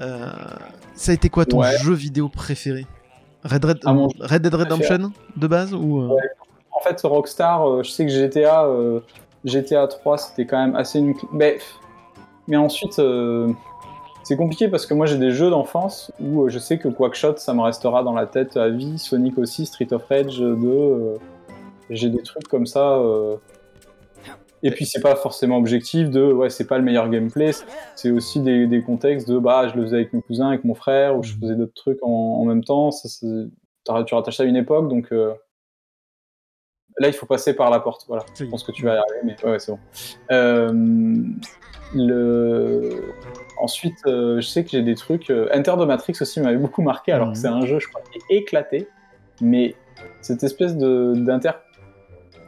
Euh, 0.00 0.26
ça 0.94 1.12
a 1.12 1.14
été 1.14 1.28
quoi 1.28 1.44
ton 1.44 1.58
Ouais. 1.60 1.76
jeu 1.78 1.92
vidéo 1.92 2.28
préféré? 2.28 2.86
Red, 3.44 3.64
Red, 3.64 3.78
Ah, 3.84 3.92
mon 3.92 4.08
jeu 4.08 4.16
Red 4.20 4.42
Dead 4.42 4.54
Redemption 4.54 5.12
de 5.36 5.46
base 5.46 5.74
ou 5.74 6.00
euh, 6.00 6.16
En 6.72 6.80
fait, 6.80 7.00
Rockstar, 7.02 7.68
euh, 7.68 7.82
je 7.82 7.90
sais 7.90 8.04
que 8.06 8.10
GTA, 8.12 8.66
GTA 9.44 9.86
3, 9.86 10.18
c'était 10.18 10.46
quand 10.46 10.58
même 10.58 10.74
assez 10.76 10.98
une... 10.98 11.14
Mais, 11.32 11.58
mais 12.48 12.56
ensuite, 12.56 12.98
c'est 14.28 14.36
compliqué 14.36 14.68
parce 14.68 14.84
que 14.84 14.92
moi 14.92 15.06
j'ai 15.06 15.16
des 15.16 15.30
jeux 15.30 15.48
d'enfance 15.48 16.12
où 16.20 16.42
euh, 16.42 16.48
je 16.50 16.58
sais 16.58 16.76
que 16.76 16.88
Quackshot, 16.88 17.38
ça 17.38 17.54
me 17.54 17.62
restera 17.62 18.02
dans 18.02 18.12
la 18.12 18.26
tête 18.26 18.58
à 18.58 18.68
vie. 18.68 18.98
Sonic 18.98 19.38
aussi, 19.38 19.64
Street 19.64 19.90
of 19.90 20.04
Rage 20.04 20.38
2, 20.38 20.44
euh, 20.68 21.16
j'ai 21.88 22.10
des 22.10 22.22
trucs 22.22 22.46
comme 22.46 22.66
ça. 22.66 22.96
euh. 22.98 23.36
Et 24.62 24.70
puis 24.70 24.84
c'est 24.84 25.00
pas 25.00 25.16
forcément 25.16 25.56
objectif 25.56 26.10
de 26.10 26.30
ouais 26.30 26.50
c'est 26.50 26.66
pas 26.66 26.76
le 26.76 26.84
meilleur 26.84 27.08
gameplay, 27.08 27.52
c'est 27.94 28.10
aussi 28.10 28.40
des, 28.40 28.66
des 28.66 28.82
contextes 28.82 29.26
de 29.30 29.38
bah 29.38 29.66
je 29.68 29.76
le 29.76 29.84
faisais 29.84 29.96
avec 29.96 30.12
mes 30.12 30.20
cousins, 30.20 30.48
avec 30.48 30.62
mon 30.62 30.74
frère, 30.74 31.16
ou 31.16 31.22
je 31.22 31.32
faisais 31.32 31.54
d'autres 31.54 31.72
trucs 31.74 32.02
en, 32.02 32.10
en 32.10 32.44
même 32.44 32.62
temps. 32.62 32.90
Ça, 32.90 33.08
tu 34.04 34.14
rattaches 34.14 34.36
ça 34.36 34.42
à 34.42 34.46
une 34.46 34.56
époque 34.56 34.90
donc 34.90 35.10
euh, 35.10 35.32
là 36.98 37.08
il 37.08 37.14
faut 37.14 37.24
passer 37.24 37.54
par 37.54 37.70
la 37.70 37.80
porte. 37.80 38.04
Voilà, 38.08 38.26
je 38.34 38.44
pense 38.44 38.62
que 38.62 38.72
tu 38.72 38.84
vas 38.84 38.96
y 38.96 38.98
arriver, 38.98 39.20
mais 39.24 39.36
ouais, 39.42 39.52
ouais, 39.52 39.58
c'est 39.58 39.72
bon. 39.72 39.78
Euh, 40.32 40.70
le... 41.94 43.14
Ensuite, 43.60 43.98
euh, 44.06 44.40
je 44.40 44.46
sais 44.46 44.64
que 44.64 44.70
j'ai 44.70 44.82
des 44.82 44.94
trucs. 44.94 45.30
euh, 45.30 45.48
Enter 45.54 45.72
the 45.78 45.86
Matrix 45.86 46.14
aussi 46.20 46.40
m'avait 46.40 46.58
beaucoup 46.58 46.82
marqué, 46.82 47.12
alors 47.12 47.28
Mhm. 47.28 47.32
que 47.34 47.38
c'est 47.38 47.48
un 47.48 47.66
jeu, 47.66 47.78
je 47.80 47.88
crois, 47.88 48.02
qui 48.02 48.18
est 48.18 48.36
éclaté. 48.38 48.88
Mais 49.40 49.74
cette 50.20 50.42
espèce 50.42 50.76
de 50.76 51.14
d'inter. 51.16 51.50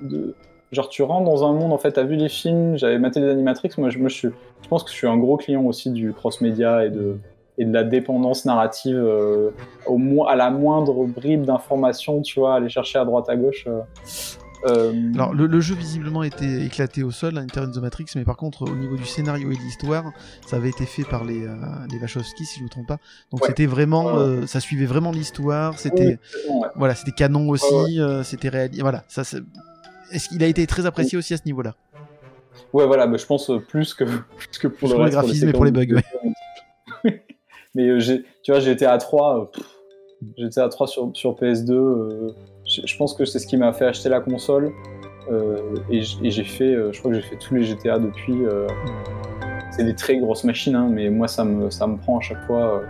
De... 0.03 0.35
Genre, 0.73 0.89
tu 0.89 1.03
rentres 1.03 1.25
dans 1.29 1.45
un 1.45 1.53
monde, 1.53 1.73
en 1.73 1.79
fait, 1.79 1.93
t'as 1.93 2.05
vu 2.05 2.15
les 2.17 2.29
films, 2.29 2.77
j'avais 2.79 2.99
maté 2.99 3.21
les 3.21 3.29
animatrix. 3.31 3.71
Moi, 3.79 3.91
je, 3.91 3.99
je, 3.99 4.09
suis- 4.09 4.29
je 4.63 4.69
pense 4.69 4.85
que 4.85 4.91
je 4.91 4.95
suis 4.95 5.07
un 5.09 5.17
gros 5.17 5.37
client 5.37 5.65
aussi 5.65 5.91
du 5.91 6.13
cross-média 6.13 6.85
et 6.87 6.91
de, 6.91 7.19
et 7.59 7.65
de 7.65 7.73
la 7.73 7.83
dépendance 7.85 8.45
narrative 8.45 8.97
euh, 8.97 9.51
au 9.87 10.27
à 10.27 10.37
la 10.37 10.51
moindre 10.51 11.05
bribe 11.07 11.43
d'information, 11.43 12.23
tu 12.23 12.39
vois, 12.41 12.55
aller 12.55 12.69
chercher 12.69 12.99
à 13.01 13.05
droite 13.05 13.29
à 13.29 13.37
gauche. 13.37 13.67
Euh. 14.67 14.93
Alors 15.15 15.33
le, 15.35 15.47
le 15.47 15.61
jeu 15.61 15.75
visiblement 15.75 16.23
était 16.23 16.65
éclaté 16.65 17.03
au 17.03 17.11
sol, 17.11 17.35
l'intérieur 17.35 17.71
de 17.71 17.79
The 17.79 17.83
Matrix, 17.83 18.07
mais 18.17 18.25
par 18.25 18.37
contre 18.37 18.63
au 18.63 18.75
niveau 18.77 18.97
du 18.97 19.05
scénario 19.07 19.51
et 19.51 19.55
de 19.55 19.61
l'histoire, 19.61 20.13
ça 20.47 20.57
avait 20.57 20.69
été 20.71 20.87
fait 20.87 21.05
par 21.05 21.25
les, 21.25 21.45
euh, 21.47 21.55
les 21.91 21.99
Wachowski 21.99 22.45
si 22.45 22.57
je 22.57 22.61
ne 22.61 22.65
me 22.65 22.71
trompe 22.71 22.87
pas. 22.89 22.99
Donc 23.31 23.43
Ouais. 23.43 23.49
c'était 23.49 23.67
vraiment, 23.67 24.19
euh, 24.19 24.47
ça 24.47 24.61
suivait 24.61 24.87
vraiment 24.87 25.13
l'histoire, 25.13 25.79
c'était 25.79 26.19
ouais. 26.49 26.69
voilà, 26.77 26.95
c'était 26.95 27.13
canon 27.13 27.49
aussi, 27.49 27.73
Ouais, 27.75 27.99
euh, 28.01 28.23
c'était 28.23 28.49
réalisé, 28.49 28.83
voilà, 28.83 29.05
ça 29.09 29.25
c'est- 29.25 29.43
Est-ce 30.13 30.29
qu'il 30.29 30.43
a 30.43 30.47
été 30.49 30.67
très 30.67 30.87
apprécié 30.87 31.17
aussi 31.17 31.35
à 31.35 31.37
ce 31.37 31.45
niveau-là? 31.47 31.75
Ouais, 32.73 32.85
voilà, 32.87 33.07
bah, 33.07 33.17
je 33.17 33.27
pense 33.27 33.51
plus 33.69 33.95
que, 33.95 34.05
plus 34.05 34.59
que 34.59 34.67
pour 34.69 34.89
le 34.89 34.95
pour 34.95 35.05
les 35.05 35.11
graphismes 35.11 35.49
et 35.49 35.53
pour 35.53 35.65
les 35.65 35.71
bugs, 35.71 36.01
Mais 37.75 37.87
tu 38.43 38.51
vois, 38.51 38.59
j'étais 38.61 38.87
à 38.87 38.99
3, 38.99 39.51
j'étais 40.37 40.61
à 40.61 40.69
3 40.69 40.89
sur, 40.89 41.11
sur 41.15 41.37
PS2. 41.37 42.35
Je, 42.71 42.97
pense 42.97 43.15
que 43.15 43.25
c'est 43.25 43.39
ce 43.39 43.47
qui 43.47 43.57
m'a 43.57 43.73
fait 43.73 43.87
acheter 43.87 44.09
la 44.09 44.21
console. 44.21 44.73
euh, 45.31 45.75
et 45.91 46.03
j'ai 46.03 46.45
fait, 46.45 46.73
euh, 46.75 46.93
je 46.93 46.99
crois 46.99 47.11
que 47.13 47.17
j'ai 47.21 47.27
fait 47.27 47.37
tous 47.37 47.55
les 47.55 47.63
GTA 47.65 47.99
depuis. 47.99 48.45
euh, 48.45 48.67
c'est 49.73 49.85
des 49.85 49.95
très 49.95 50.19
grosses 50.19 50.45
machines, 50.45 50.75
hein, 50.75 50.89
mais 50.91 51.11
moi 51.11 51.29
ça 51.29 51.45
me, 51.45 51.71
ça 51.71 51.87
me 51.87 51.97
prend 51.97 52.19
à 52.19 52.21
chaque 52.21 52.45
fois. 52.47 52.83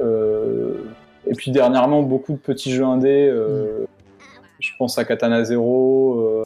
euh, 0.00 0.04
euh, 0.04 0.84
et 1.26 1.34
puis 1.34 1.50
dernièrement, 1.50 2.02
beaucoup 2.02 2.32
de 2.32 2.38
petits 2.38 2.72
jeux 2.72 2.84
indés. 2.84 3.28
euh, 3.30 3.84
Je 4.58 4.70
pense 4.78 4.98
à 4.98 5.04
Katana 5.04 5.44
Zero. 5.44 6.20
euh, 6.20 6.42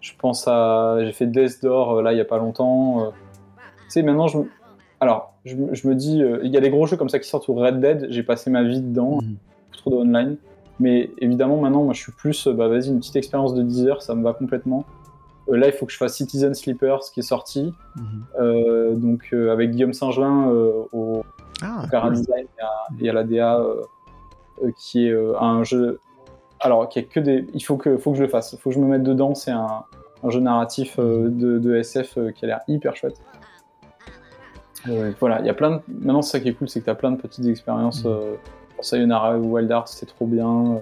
je 0.00 0.12
pense 0.18 0.46
à. 0.48 0.98
J'ai 1.00 1.12
fait 1.12 1.26
Death 1.26 1.62
Door 1.62 1.98
euh, 1.98 2.02
là 2.02 2.12
il 2.12 2.18
y 2.18 2.20
a 2.20 2.24
pas 2.24 2.38
longtemps. 2.38 3.04
euh. 3.06 3.10
Tu 3.10 4.00
sais, 4.00 4.02
maintenant 4.02 4.28
je 4.28 4.38
me. 4.38 4.44
Alors, 5.00 5.34
je, 5.44 5.56
me- 5.56 5.74
je 5.74 5.88
me 5.88 5.94
dis, 5.96 6.22
euh, 6.22 6.40
il 6.44 6.50
y 6.52 6.56
a 6.56 6.60
des 6.60 6.70
gros 6.70 6.86
jeux 6.86 6.96
comme 6.96 7.08
ça 7.08 7.18
qui 7.18 7.28
sortent 7.28 7.48
ou 7.48 7.54
Red 7.54 7.80
Dead, 7.80 8.06
j'ai 8.10 8.22
passé 8.22 8.50
ma 8.50 8.62
vie 8.62 8.80
dedans, 8.80 9.16
Mhm. 9.20 9.36
trop 9.76 9.90
de 9.90 9.96
online. 9.96 10.36
Mais 10.80 11.10
évidemment, 11.18 11.58
maintenant, 11.60 11.84
moi 11.84 11.92
je 11.94 12.00
suis 12.00 12.12
plus, 12.12 12.46
euh, 12.46 12.52
bah 12.52 12.68
vas-y, 12.68 12.88
une 12.88 12.98
petite 12.98 13.16
expérience 13.16 13.54
de 13.54 13.62
10 13.62 13.86
heures, 13.86 14.02
ça 14.02 14.14
me 14.14 14.22
va 14.22 14.32
complètement. 14.32 14.84
Euh, 15.48 15.56
là, 15.56 15.66
il 15.66 15.72
faut 15.72 15.86
que 15.86 15.92
je 15.92 15.96
fasse 15.98 16.14
Citizen 16.16 16.54
Sleepers 16.54 17.00
qui 17.12 17.20
est 17.20 17.24
sorti, 17.24 17.74
Mhm. 17.96 18.04
euh, 18.40 18.94
donc 18.94 19.28
euh, 19.32 19.52
avec 19.52 19.70
Guillaume 19.72 19.92
Saint-Gelin 19.92 20.46
au 20.92 21.22
Ah, 21.62 21.84
cool. 21.90 22.12
Design 22.14 22.46
et 22.58 22.62
à, 22.62 22.70
et 23.00 23.10
à 23.10 23.12
la 23.12 23.24
DA, 23.24 23.60
qui 24.78 25.06
est 25.08 25.16
un 25.40 25.62
jeu. 25.64 26.00
Alors, 26.60 26.88
qui 26.88 27.00
a 27.00 27.02
que 27.02 27.18
des. 27.20 27.46
Il 27.54 27.60
faut 27.60 27.76
que, 27.76 27.96
faut 27.98 28.12
que 28.12 28.18
je 28.18 28.22
le 28.22 28.28
fasse, 28.28 28.52
il 28.52 28.58
faut 28.58 28.70
que 28.70 28.74
je 28.76 28.80
me 28.80 28.86
mette 28.86 29.02
dedans. 29.02 29.34
C'est 29.34 29.50
un, 29.50 29.82
un 30.22 30.30
jeu 30.30 30.38
narratif 30.40 30.96
euh, 30.98 31.28
de, 31.28 31.58
de 31.58 31.74
SF 31.76 32.18
qui 32.34 32.44
a 32.44 32.48
l'air 32.48 32.60
hyper 32.68 32.94
chouette. 32.96 33.20
Voilà, 35.20 35.38
il 35.40 35.46
y 35.46 35.50
a 35.50 35.54
plein 35.54 35.70
de. 35.76 35.80
Maintenant, 35.88 36.22
c'est 36.22 36.32
ça 36.38 36.40
qui 36.40 36.48
est 36.48 36.54
cool, 36.54 36.68
c'est 36.68 36.80
que 36.80 36.84
tu 36.86 36.90
as 36.90 36.94
plein 36.96 37.12
de 37.12 37.16
petites 37.20 37.46
expériences. 37.46 38.04
Mhm. 38.04 38.12
Sayonara 38.82 39.38
ou 39.38 39.54
Wild 39.56 39.70
Hearts, 39.70 39.88
c'était 39.88 40.12
trop 40.12 40.26
bien. 40.26 40.74
euh, 40.74 40.78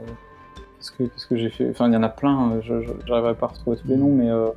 Qu'est-ce 0.79 0.93
que, 0.93 1.03
qu'est-ce 1.05 1.27
que 1.27 1.37
j'ai 1.37 1.51
fait? 1.51 1.69
Enfin, 1.71 1.89
il 1.89 1.93
y 1.93 1.97
en 1.97 2.03
a 2.03 2.09
plein, 2.09 2.53
euh, 2.53 2.61
je 2.63 2.81
je- 2.83 2.93
j'arriverai 3.07 3.35
pas 3.35 3.47
à 3.47 3.49
retrouver 3.51 3.77
tous 3.77 3.87
les 3.89 3.97
Mhm. 3.97 4.01
noms, 4.01 4.15
mais 4.15 4.31
euh, 4.31 4.49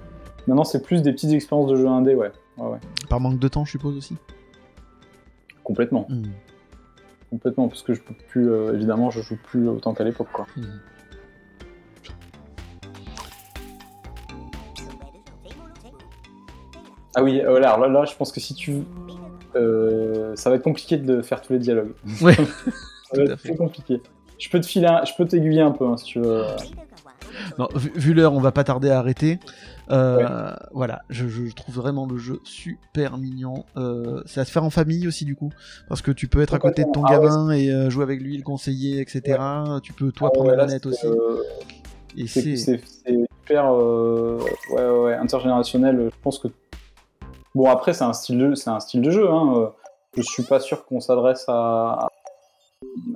maintenant, 0.48 0.64
c'est 0.64 0.82
plus 0.82 1.02
des 1.02 1.12
petites 1.12 1.32
expériences 1.32 1.70
de 1.70 1.76
jeux 1.76 1.88
indé, 1.88 2.16
ouais. 2.16 2.32
ouais, 2.58 2.68
ouais. 2.70 2.78
Par 3.10 3.20
manque 3.20 3.40
de 3.40 3.48
temps, 3.50 3.66
je 3.66 3.72
suppose 3.72 3.98
aussi? 3.98 4.16
Complètement. 5.66 6.06
Mhm. 6.10 6.32
Complètement, 7.30 7.68
parce 7.68 7.82
que 7.84 7.94
je 7.94 8.02
peux 8.02 8.14
plus, 8.30 8.50
euh, 8.50 8.74
évidemment, 8.74 9.10
je 9.10 9.22
joue 9.22 9.38
plus 9.44 9.68
autant 9.68 9.94
qu'à 9.94 10.04
l'époque, 10.06 10.30
quoi. 10.32 10.46
Mhm. 10.56 10.80
Ah 17.16 17.24
oui, 17.24 17.42
euh, 17.42 17.60
là, 17.60 17.74
alors 17.74 17.88
là, 17.88 18.00
là, 18.02 18.06
je 18.06 18.16
pense 18.16 18.32
que 18.32 18.40
si 18.40 18.56
tu. 18.56 18.84
euh, 19.56 20.36
ça 20.36 20.50
va 20.50 20.56
être 20.56 20.64
compliqué 20.64 20.98
de 20.98 21.22
faire 21.22 21.42
tous 21.42 21.54
les 21.54 21.60
dialogues. 21.60 21.94
Ouais. 22.22 22.36
Tout 23.14 23.22
à 23.22 23.38
fait. 23.38 23.50
très 23.50 23.56
compliqué. 23.58 24.02
Je 24.40 24.50
peux 24.50 24.60
te 24.60 24.66
filer, 24.66 24.88
un- 24.88 25.06
je 25.06 25.14
peux 25.18 25.26
t'aiguiller 25.26 25.62
un 25.62 25.72
peu, 25.72 25.86
hein, 25.88 25.96
si 25.98 26.06
tu 26.06 26.20
veux. 26.20 26.44
Non, 27.58 27.68
vu, 27.76 27.92
vu 27.96 28.14
l'heure, 28.14 28.34
on 28.34 28.40
va 28.40 28.52
pas 28.52 28.64
tarder 28.64 28.90
à 28.90 29.00
arrêter. 29.00 29.40
Euh, 29.92 30.52
Voilà, 30.72 31.02
je, 31.10 31.28
je 31.28 31.52
trouve 31.54 31.76
vraiment 31.76 32.06
le 32.06 32.18
jeu 32.18 32.40
super 32.44 33.18
mignon. 33.18 33.66
Euh, 33.78 34.22
c'est 34.26 34.40
à 34.40 34.46
se 34.46 34.52
faire 34.52 34.64
en 34.64 34.70
famille 34.70 35.08
aussi 35.08 35.26
du 35.26 35.36
coup, 35.36 35.52
parce 35.90 36.02
que 36.02 36.12
tu 36.12 36.28
peux 36.28 36.42
être 36.42 36.54
à 36.54 36.60
côté 36.60 36.84
de 36.84 36.92
ton 36.92 37.04
Ah 37.06 37.20
ouais, 37.20 37.26
gamin 37.28 37.52
et 37.52 37.70
euh, 37.72 37.90
jouer 37.90 38.04
avec 38.04 38.22
lui, 38.22 38.38
le 38.38 38.44
conseiller, 38.44 39.00
etc. 39.02 39.40
Tu 39.82 39.94
peux 39.94 40.12
toi 40.12 40.30
Ah 40.32 40.36
prendre 40.36 40.52
la 40.52 40.66
manette 40.66 40.84
c'est, 40.84 40.88
aussi. 40.90 41.08
euh, 41.08 41.44
Et 42.18 42.28
c'est, 42.28 42.42
c'est 42.42 42.56
c'est- 42.58 42.82
c'est 43.06 43.14
hyper 43.14 43.74
euh, 43.74 44.40
ouais, 44.72 44.84
ouais, 44.86 45.00
ouais, 45.06 45.14
intergénérationnel. 45.16 46.10
Je 46.12 46.22
pense 46.22 46.40
que. 46.40 46.48
Bon, 47.56 47.70
après, 47.70 47.94
c'est 47.94 48.04
un 48.04 48.14
style 48.14 48.38
de, 48.40 48.56
c'est 48.56 48.70
un 48.70 48.80
style 48.80 49.02
de 49.02 49.12
jeu. 49.12 49.30
Hein. 49.30 49.54
euh, 49.58 49.68
Je 50.18 50.22
suis 50.22 50.44
pas 50.44 50.60
sûr 50.60 50.86
qu'on 50.86 51.00
s'adresse 51.00 51.46
à, 51.48 52.08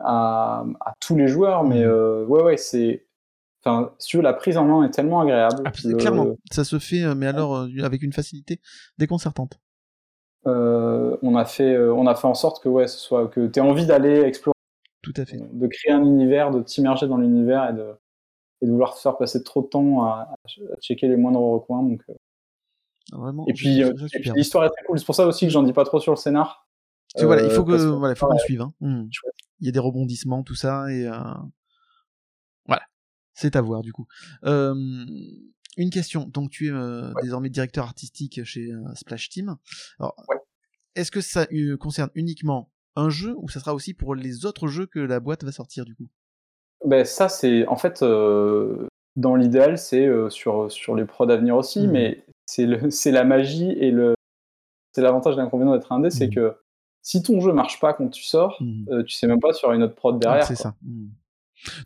à, 0.02 0.66
à 0.82 0.94
tous 1.00 1.16
les 1.16 1.28
joueurs, 1.28 1.64
mais 1.64 1.84
euh, 1.84 2.26
ouais, 2.26 2.44
ouais, 2.44 2.58
c'est. 2.58 3.06
Enfin, 3.64 3.94
si 4.00 4.10
tu 4.10 4.18
veux, 4.18 4.24
la 4.24 4.34
prise 4.34 4.58
en 4.58 4.66
main 4.66 4.84
est 4.84 4.92
tellement 4.92 5.22
agréable. 5.22 5.64
Ah, 5.66 5.72
Le- 5.84 5.96
clairement, 5.98 6.36
ça 6.52 6.64
se 6.64 6.80
fait, 6.80 7.04
euh, 7.04 7.16
mais 7.16 7.28
alors 7.28 7.56
euh, 7.58 7.68
avec 7.84 8.02
une 8.04 8.14
facilité 8.14 8.62
déconcertante. 8.98 9.60
Euh, 10.46 11.18
on 11.24 11.36
a 11.36 11.44
fait, 11.44 11.78
on 11.78 12.08
a 12.08 12.16
fait 12.16 12.28
en 12.28 12.36
sorte 12.36 12.64
que 12.64 12.70
ouais, 12.70 12.88
ce 12.88 12.98
soit 12.98 13.28
que 13.28 13.48
tu 13.48 13.60
aies 13.60 13.62
envie 13.62 13.86
d'aller 13.86 14.22
explorer, 14.22 14.54
Tout 15.02 15.14
à 15.18 15.26
fait. 15.26 15.40
de 15.52 15.68
créer 15.68 15.92
un 15.92 16.04
univers, 16.06 16.52
de 16.52 16.62
t'immerger 16.62 17.08
dans 17.08 17.18
l'univers 17.18 17.70
et 17.70 17.74
de, 17.74 17.94
et 18.62 18.66
de 18.68 18.72
vouloir 18.72 18.96
te 18.96 19.00
faire 19.02 19.18
passer 19.18 19.44
trop 19.44 19.62
de 19.62 19.68
temps 19.68 20.04
à, 20.04 20.30
à 20.46 20.76
checker 20.80 21.08
les 21.10 21.18
moindres 21.18 21.42
recoins. 21.42 21.84
Donc, 21.84 22.02
euh. 22.10 22.14
Vraiment. 23.12 23.46
Et 23.48 23.54
puis, 23.54 23.82
l'histoire 24.36 24.66
est 24.66 24.70
très 24.70 24.84
cool. 24.86 25.00
C'est 25.00 25.06
pour 25.06 25.16
ça 25.16 25.26
aussi 25.26 25.46
que 25.46 25.52
j'en 25.52 25.64
dis 25.64 25.74
pas 25.74 25.86
trop 25.86 26.00
sur 26.00 26.12
le 26.12 26.18
scénar. 26.18 26.67
Parce 27.18 27.24
que 27.24 27.26
voilà, 27.26 27.44
il 27.44 27.50
faut 27.52 27.68
Euh, 27.68 27.92
voilà, 27.98 28.14
il 28.14 28.18
faut 28.18 28.28
qu'on 28.28 28.34
ouais, 28.34 28.40
suive. 28.40 28.62
hein. 28.62 28.74
Hmm. 28.80 29.06
Il 29.60 29.66
y 29.66 29.70
a 29.70 29.72
des 29.72 29.80
rebondissements, 29.80 30.44
tout 30.44 30.54
ça, 30.54 30.86
et 30.92 31.08
euh, 31.08 31.14
voilà, 32.68 32.84
c'est 33.34 33.56
à 33.56 33.62
voir 33.62 33.82
du 33.82 33.92
coup. 33.92 34.06
Une 34.44 35.90
question. 35.92 36.26
Donc 36.28 36.50
tu 36.52 36.68
es 36.68 36.72
euh, 36.72 37.12
désormais 37.22 37.50
directeur 37.50 37.86
artistique 37.86 38.44
chez 38.44 38.72
Splash 38.96 39.30
Team. 39.30 39.58
Alors, 40.00 40.16
Ouais. 40.30 40.38
est-ce 40.96 41.12
que 41.12 41.22
ça 41.22 41.48
concerne 41.80 42.10
uniquement 42.16 42.72
un 42.96 43.10
jeu 43.10 43.36
ou 43.38 43.48
ça 43.50 43.60
sera 43.60 43.74
aussi 43.76 43.94
pour 43.94 44.16
les 44.16 44.46
autres 44.46 44.68
jeux 44.68 44.86
que 44.88 45.00
la 45.00 45.20
boîte 45.20 45.44
va 45.44 45.52
sortir 45.52 45.86
du 45.86 45.96
coup? 45.96 46.08
Ben, 46.86 47.04
ça, 47.06 47.30
c'est 47.30 47.68
en 47.68 47.76
fait, 47.78 48.02
euh, 48.04 48.88
dans 49.16 49.36
l'idéal, 49.36 49.78
c'est 49.80 50.06
euh, 50.06 50.30
sur, 50.30 50.72
sur 50.72 50.96
les 50.96 51.06
prods 51.06 51.30
à 51.30 51.38
venir 51.38 51.56
aussi, 51.56 51.82
Mhm. 51.86 51.92
mais 51.92 52.26
c'est 52.46 52.66
le, 52.68 52.90
c'est 52.92 53.12
la 53.12 53.24
magie 53.24 53.70
et 53.72 53.90
le, 53.92 54.16
c'est 54.96 55.02
l'avantage 55.02 55.34
et 55.36 55.38
l'inconvénient 55.38 55.74
d'être 55.74 55.92
indé, 55.92 56.10
c'est 56.12 56.28
Mhm. 56.28 56.34
que 56.36 56.56
si 57.02 57.22
ton 57.24 57.40
jeu 57.40 57.54
marche 57.54 57.80
pas 57.80 57.94
quand 57.94 58.10
tu 58.10 58.24
sors, 58.24 58.58
Mhm. 58.62 58.86
euh, 58.92 59.04
tu 59.04 59.14
sais 59.16 59.28
même 59.28 59.40
pas 59.40 59.54
sur 59.54 59.72
une 59.72 59.84
autre 59.84 59.96
prod 59.96 60.20
derrière. 60.20 60.46
c'est 60.46 60.56
ça. 60.56 60.76
Hmm. 60.82 61.08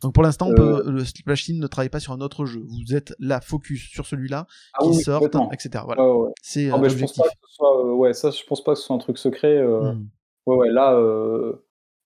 Donc 0.02 0.14
pour 0.14 0.22
l'instant, 0.24 0.48
on 0.50 0.60
Euh, 0.62 0.84
le 0.92 1.06
Splash 1.06 1.46
Team 1.46 1.58
ne 1.60 1.68
travaille 1.68 1.90
pas 1.90 2.02
sur 2.02 2.12
un 2.12 2.20
autre 2.22 2.46
jeu. 2.46 2.62
Vous 2.68 2.94
êtes 2.94 3.14
là, 3.20 3.40
focus 3.40 3.88
sur 3.90 4.06
celui-là, 4.06 4.46
Ah 4.74 4.84
qui 4.84 4.90
oui, 4.90 4.96
sort, 5.02 5.24
etc. 5.54 5.84
Voilà. 5.86 6.04
Ouais, 6.04 6.10
ouais, 6.12 6.26
ouais. 6.28 6.32
C'est 6.42 6.70
Ah, 6.70 6.74
euh, 6.74 6.78
je 6.78 6.82
pense 6.82 6.90
l'objectif. 6.92 7.24
pas 7.24 7.30
que 7.30 7.36
ce 7.48 7.56
soit, 7.56 7.80
euh, 7.86 7.92
ouais, 7.94 8.14
ça, 8.14 8.32
je 8.32 8.44
pense 8.44 8.64
pas 8.64 8.74
que 8.74 8.80
ce 8.80 8.86
soit 8.86 8.96
un 8.96 9.00
truc 9.00 9.18
secret. 9.18 9.62
Hmm. 9.64 10.08
Ouais, 10.46 10.56
ouais, 10.58 10.70
là, 10.72 10.98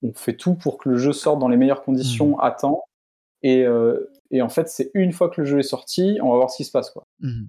on 0.03 0.14
fait 0.14 0.36
tout 0.36 0.53
pour 0.56 0.77
que 0.77 0.90
le 0.90 0.98
jeu 0.98 1.11
sorte 1.14 1.40
dans 1.40 1.48
les 1.48 1.57
meilleures 1.57 1.82
conditions 1.84 2.38
à 2.40 2.52
temps. 2.52 2.84
Et, 3.41 3.65
et 4.32 4.41
en 4.41 4.49
fait, 4.49 4.68
c'est 4.69 4.91
une 4.94 5.11
fois 5.14 5.30
que 5.30 5.41
le 5.41 5.48
jeu 5.48 5.57
est 5.60 5.64
sorti, 5.64 6.19
on 6.22 6.30
va 6.32 6.36
voir 6.38 6.49
ce 6.52 6.57
qui 6.57 6.65
se 6.65 6.72
passe. 6.72 6.91
Quoi. 6.91 7.07
Mhm. 7.22 7.48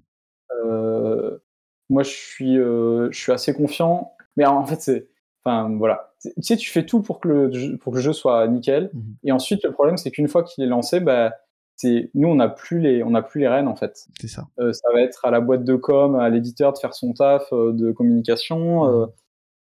Moi, 1.89 2.03
je 2.03 2.09
suis, 2.09 2.55
je 2.55 3.09
suis 3.13 3.31
assez 3.31 3.53
confiant. 3.53 4.13
Mais 4.35 4.45
en 4.45 4.65
fait, 4.65 4.81
c'est. 4.81 5.09
Enfin, 5.47 5.75
voilà. 5.77 6.11
Tu 6.21 6.31
sais, 6.41 6.57
tu 6.57 6.69
fais 6.69 6.85
tout 6.85 7.01
pour 7.01 7.19
que 7.19 7.27
le, 7.27 7.51
jeu- 7.53 7.77
pour 7.77 7.91
que 7.93 7.97
le 7.97 8.03
jeu 8.03 8.13
soit 8.13 8.47
nickel. 8.47 8.89
Mhm. 8.93 9.15
Et 9.23 9.31
ensuite, 9.31 9.63
le 9.63 9.71
problème, 9.71 9.97
c'est 9.97 10.11
qu'une 10.11 10.27
fois 10.27 10.43
qu'il 10.43 10.63
est 10.63 10.67
lancé, 10.67 10.99
bah, 10.99 11.33
c'est 11.75 12.09
nous, 12.15 12.27
on 12.27 12.35
n'a 12.35 12.49
plus, 12.49 12.79
les- 12.79 13.03
on 13.03 13.11
n'a 13.11 13.21
plus 13.21 13.39
les 13.41 13.47
rênes, 13.47 13.67
en 13.67 13.75
fait. 13.75 14.05
C'est 14.19 14.27
ça. 14.27 14.47
Euh, 14.59 14.73
ça 14.73 14.87
va 14.93 15.01
être 15.01 15.23
à 15.25 15.31
la 15.31 15.39
boîte 15.41 15.63
de 15.63 15.75
com, 15.75 16.15
à 16.15 16.29
l'éditeur 16.29 16.73
de 16.73 16.77
faire 16.79 16.93
son 16.93 17.13
taf 17.13 17.51
euh, 17.53 17.71
de 17.73 17.91
communication. 17.91 18.87
euh, 18.89 19.05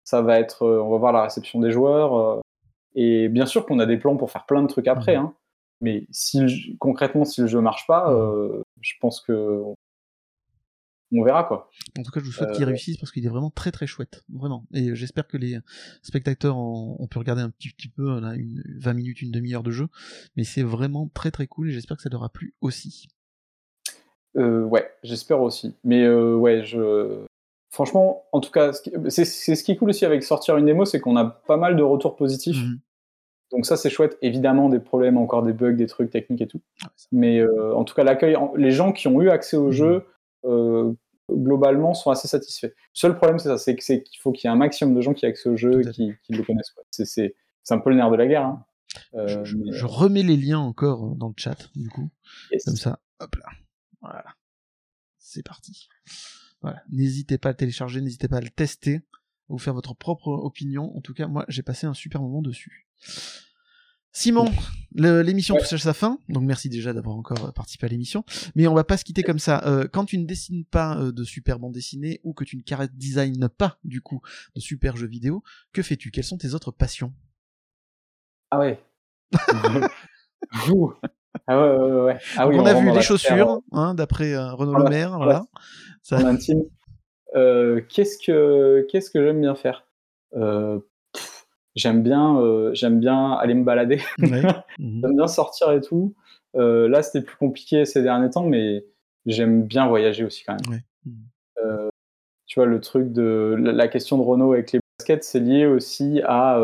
ça 0.04 0.22
va 0.22 0.38
être, 0.40 0.66
on 0.66 0.90
va 0.90 0.98
voir 0.98 1.12
la 1.12 1.22
réception 1.24 1.60
des 1.60 1.70
joueurs. 1.72 2.40
et 2.94 3.28
bien 3.28 3.44
sûr 3.46 3.66
qu'on 3.66 3.78
a 3.80 3.86
des 3.86 3.98
plans 3.98 4.16
pour 4.16 4.30
faire 4.30 4.46
plein 4.46 4.62
de 4.62 4.68
trucs 4.68 4.88
après. 4.88 5.16
Mhm. 5.18 5.24
hein. 5.24 5.34
mais 5.82 6.06
si 6.10 6.76
concrètement, 6.80 7.24
si 7.24 7.40
le 7.42 7.46
jeu 7.48 7.60
marche 7.60 7.86
pas, 7.86 8.10
je 8.80 8.92
pense 9.00 9.20
que 9.20 9.62
on 11.18 11.24
verra 11.24 11.44
quoi. 11.44 11.70
En 11.98 12.02
tout 12.02 12.10
cas, 12.10 12.20
je 12.20 12.24
vous 12.26 12.32
souhaite 12.32 12.52
qu'il 12.52 12.64
Euh, 12.64 12.68
réussisse 12.68 12.96
parce 12.96 13.12
qu'il 13.12 13.24
est 13.24 13.28
vraiment 13.28 13.50
très 13.50 13.72
très 13.72 13.86
chouette, 13.86 14.24
vraiment. 14.32 14.64
Et 14.74 14.94
j'espère 14.94 15.26
que 15.26 15.36
les 15.36 15.58
spectateurs, 16.02 16.56
en- 16.56 16.96
on 16.98 17.06
peut 17.06 17.18
regarder 17.18 17.42
un 17.42 17.50
petit, 17.50 17.70
petit 17.70 17.88
peu 17.88 18.20
là, 18.20 18.34
une 18.34 18.62
20 18.78 18.94
minutes, 18.94 19.22
une 19.22 19.30
demi-heure 19.30 19.62
de 19.62 19.70
jeu, 19.70 19.88
mais 20.36 20.44
c'est 20.44 20.62
vraiment 20.62 21.08
très 21.14 21.30
très 21.30 21.46
cool 21.46 21.68
et 21.68 21.72
j'espère 21.72 21.96
que 21.96 22.02
ça 22.02 22.08
leur 22.10 22.24
a 22.24 22.28
plu 22.28 22.54
aussi. 22.60 23.08
Euh, 24.36 24.62
ouais, 24.64 24.90
j'espère 25.02 25.40
aussi. 25.40 25.74
Mais 25.84 26.02
euh, 26.04 26.34
ouais, 26.34 26.64
je. 26.64 27.24
Franchement, 27.70 28.24
en 28.32 28.40
tout 28.40 28.50
cas, 28.50 28.72
c'est 29.08 29.24
ce 29.24 29.62
qui 29.64 29.72
est 29.72 29.76
cool 29.76 29.90
aussi 29.90 30.04
avec 30.06 30.22
sortir 30.22 30.56
une 30.56 30.64
démo, 30.66 30.84
c'est 30.84 31.00
qu'on 31.00 31.16
a 31.16 31.24
pas 31.24 31.56
mal 31.56 31.76
de 31.76 31.82
retours 31.82 32.16
positifs. 32.16 32.56
Mhm. 32.62 32.78
Donc 33.52 33.66
ça, 33.66 33.76
c'est 33.76 33.90
chouette. 33.90 34.16
Évidemment, 34.22 34.68
des 34.68 34.80
problèmes, 34.80 35.16
encore 35.18 35.42
des 35.42 35.52
bugs, 35.52 35.72
des 35.74 35.86
trucs 35.86 36.10
techniques 36.10 36.40
et 36.40 36.46
tout. 36.46 36.60
Ah, 36.82 36.88
Mais 37.12 37.38
euh, 37.38 37.74
en 37.74 37.84
tout 37.84 37.94
cas, 37.94 38.02
l'accueil, 38.02 38.36
les 38.56 38.70
gens 38.70 38.92
qui 38.92 39.08
ont 39.08 39.20
eu 39.20 39.28
accès 39.30 39.56
au 39.56 39.66
Mhm. 39.66 39.72
jeu, 39.72 40.04
euh, 40.44 40.92
globalement, 41.30 41.94
sont 41.94 42.10
assez 42.10 42.28
satisfaits. 42.28 42.66
Le 42.68 42.74
seul 42.92 43.16
problème, 43.16 43.38
c'est 43.38 43.48
ça, 43.48 43.58
c'est 43.58 43.74
qu'il 43.76 44.18
faut 44.20 44.32
qu'il 44.32 44.48
y 44.48 44.50
ait 44.50 44.54
un 44.54 44.56
maximum 44.56 44.94
de 44.94 45.00
gens 45.00 45.12
qui 45.14 45.26
aient 45.26 45.28
accès 45.28 45.48
au 45.48 45.56
jeu 45.56 45.86
et 45.86 45.90
qui, 45.90 46.12
qui 46.22 46.32
le 46.32 46.42
connaissent. 46.42 46.74
C'est- 46.90 47.34
un 47.70 47.78
peu 47.80 47.90
le 47.90 47.96
nerf 47.96 48.10
de 48.10 48.16
la 48.16 48.26
guerre. 48.28 48.44
hein. 48.44 48.64
Euh, 49.14 49.26
je, 49.26 49.44
je- 49.44 49.56
mais, 49.56 49.72
je 49.72 49.84
remets 49.86 50.22
les 50.22 50.36
liens 50.36 50.60
encore 50.60 51.16
dans 51.16 51.28
le 51.28 51.34
chat, 51.36 51.68
du 51.74 51.88
coup. 51.90 52.08
yes. 52.52 52.64
Comme 52.64 52.76
ça, 52.76 53.00
hop 53.18 53.34
là. 53.34 53.48
Voilà. 54.00 54.24
C'est 55.18 55.42
parti. 55.42 55.88
Voilà. 56.62 56.82
N'hésitez 56.90 57.38
pas 57.38 57.48
à 57.48 57.52
le 57.52 57.56
télécharger, 57.56 58.00
n'hésitez 58.00 58.28
pas 58.28 58.36
à 58.36 58.40
le 58.40 58.48
tester, 58.50 58.96
à 58.96 59.00
vous 59.48 59.58
faire 59.58 59.74
votre 59.74 59.94
propre 59.94 60.28
opinion. 60.28 60.96
En 60.96 61.00
tout 61.00 61.12
cas, 61.12 61.26
moi, 61.26 61.44
j'ai 61.48 61.62
passé 61.62 61.86
un 61.88 61.94
super 61.94 62.22
moment 62.22 62.40
dessus. 62.40 62.86
Simon, 64.16 64.46
l'émission 64.94 65.56
Ouais. 65.56 65.60
touche 65.60 65.74
à 65.74 65.78
sa 65.78 65.92
fin, 65.92 66.18
donc 66.30 66.42
merci 66.44 66.70
déjà 66.70 66.94
d'avoir 66.94 67.16
encore 67.16 67.48
euh, 67.48 67.50
participé 67.52 67.84
à 67.84 67.90
l'émission. 67.90 68.24
Mais 68.54 68.66
on 68.66 68.72
va 68.72 68.82
pas 68.82 68.96
se 68.96 69.04
quitter 69.04 69.22
comme 69.22 69.38
ça. 69.38 69.62
Euh, 69.66 69.86
quand 69.92 70.06
tu 70.06 70.16
ne 70.16 70.24
dessines 70.24 70.64
pas 70.64 70.96
euh, 70.96 71.12
de 71.12 71.22
super 71.22 71.58
bandes 71.58 71.74
dessinées 71.74 72.22
ou 72.24 72.32
que 72.32 72.42
tu 72.42 72.56
ne 72.56 72.62
carré 72.62 72.86
design 72.94 73.46
pas 73.50 73.78
du 73.84 74.00
coup 74.00 74.22
de 74.54 74.60
super 74.62 74.96
jeux 74.96 75.06
vidéo, 75.06 75.42
que 75.74 75.82
fais-tu? 75.82 76.10
Quelles 76.10 76.24
sont 76.24 76.38
tes 76.38 76.54
autres 76.54 76.70
passions? 76.70 77.12
Ah 78.50 78.58
ouais. 78.58 78.80
Ouh. 80.70 80.94
ah 81.46 81.60
ouais, 81.60 81.76
ouais, 81.76 82.00
ouais. 82.04 82.18
Ah 82.38 82.48
oui, 82.48 82.56
On 82.58 82.64
a 82.64 82.72
vu 82.72 82.90
les 82.90 83.02
chaussures, 83.02 83.60
hein, 83.72 83.92
d'après 83.92 84.32
euh, 84.32 84.54
Renaud 84.54 84.78
Lemaire, 84.78 85.18
voilà. 85.18 85.44
Ça-. 86.02 86.22
Euh, 87.34 87.82
qu'est-ce 87.90 88.16
que 88.16 88.86
qu'est-ce 88.90 89.10
que 89.10 89.22
j'aime 89.22 89.42
bien 89.42 89.56
faire? 89.56 89.84
J'aime 91.76 92.02
bien 92.02 92.40
euh, 92.40 92.70
j'aime 92.74 92.98
bien 92.98 93.32
aller 93.32 93.54
me 93.54 93.64
balader. 93.64 94.00
Ouais. 94.18 94.42
Mhm. 94.78 95.00
j'aime 95.02 95.16
bien 95.16 95.26
sortir 95.26 95.72
et 95.72 95.80
tout. 95.80 96.14
Euh, 96.54 96.88
là, 96.88 97.02
c'était 97.02 97.24
plus 97.24 97.36
compliqué 97.36 97.84
ces 97.84 98.02
derniers 98.02 98.30
temps, 98.30 98.44
mais 98.44 98.84
j'aime 99.24 99.62
bien 99.62 99.86
voyager 99.86 100.24
aussi 100.24 100.44
quand 100.44 100.54
même. 100.54 100.74
Ouais. 100.74 100.82
Euh, 101.64 101.88
tu 102.46 102.58
vois, 102.58 102.66
le 102.66 102.80
truc 102.80 103.12
de 103.12 103.56
la, 103.58 103.88
question 103.88 104.18
de 104.18 104.22
Renault 104.22 104.52
avec 104.52 104.72
les 104.72 104.80
baskets, 104.98 105.24
c'est 105.24 105.40
lié 105.40 105.66
aussi 105.66 106.20
à. 106.24 106.60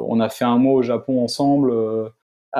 on 0.00 0.20
a 0.20 0.28
fait 0.28 0.44
un 0.44 0.58
mois 0.58 0.74
au 0.74 0.82
Japon 0.82 1.22
ensemble, 1.22 1.72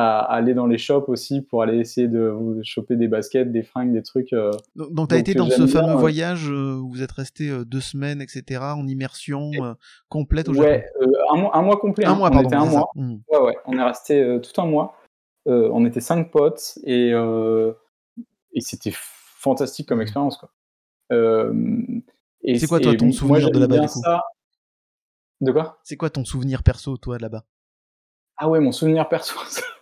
à, 0.01 0.21
aller 0.21 0.55
dans 0.55 0.67
les 0.67 0.79
shops 0.79 1.09
aussi 1.09 1.43
pour 1.43 1.63
aller 1.63 1.79
essayer 1.79 2.07
de 2.09 2.21
vous 2.29 2.61
choper 2.63 2.95
des 2.97 3.09
baskets, 3.09 3.51
des 3.51 3.63
fringues, 3.63 3.93
des 3.93 4.03
trucs. 4.03 4.33
euh, 4.33 4.53
Donc, 4.77 4.93
donc 4.93 5.09
t'as 5.09 5.17
Donc, 5.17 5.29
été 5.29 5.35
dans 5.39 5.47
j'aime 5.47 5.67
ce 5.67 5.73
fameux 5.73 5.93
euh, 5.95 5.97
voyage 5.97 6.49
euh, 6.51 6.77
où 6.77 6.91
vous 6.91 7.03
êtes 7.03 7.11
resté 7.13 7.51
euh, 7.51 7.65
deux 7.65 7.81
semaines, 7.81 8.21
etc., 8.21 8.61
en 8.77 8.87
immersion 8.87 9.51
euh, 9.61 9.75
complète 10.09 10.49
au 10.49 10.55
ouais, 10.55 10.87
euh, 11.03 11.07
un, 11.33 11.37
mois, 11.41 11.57
un 11.57 11.63
mois 11.63 11.77
complet. 11.79 12.05
Un 12.05 12.13
hein. 12.13 12.15
mois, 12.17 12.29
on 12.29 12.33
pardon. 12.33 12.49
était 12.49 12.57
un 12.57 12.65
mois. 12.67 12.91
Mhm. 12.95 13.23
Ouais, 13.31 13.41
ouais, 13.41 13.57
on 13.67 13.77
est 13.79 13.83
resté 13.83 14.23
euh, 14.23 14.39
tout 14.39 14.61
un 14.61 14.67
mois. 14.67 14.95
Euh, 15.49 15.69
on 15.73 15.85
était 15.87 16.01
cinq 16.01 16.31
potes 16.31 16.79
et, 16.85 17.11
euh, 17.13 17.73
et 18.53 18.61
c'était 18.61 18.93
fantastique 18.95 19.89
comme 19.89 19.99
Mhm. 19.99 20.03
expérience. 20.03 20.37
quoi. 20.37 20.51
Euh, 21.13 21.53
C'est 22.57 22.67
quoi, 22.69 22.79
toi, 22.81 22.95
ton 22.95 23.07
moi, 23.07 23.13
souvenir 23.15 23.51
de 23.51 23.59
j'aime 23.61 23.71
là-bas, 23.71 23.89
ça. 23.89 24.23
De 25.41 25.51
quoi? 25.53 25.79
C'est 25.85 25.97
quoi 25.97 26.11
ton 26.11 26.25
souvenir 26.25 26.63
perso, 26.63 26.97
toi, 26.99 27.17
de 27.17 27.23
là-bas? 27.23 27.45
Ah 28.37 28.49
ouais, 28.49 28.61
mon 28.61 28.71
souvenir 28.73 29.09
perso. 29.09 29.35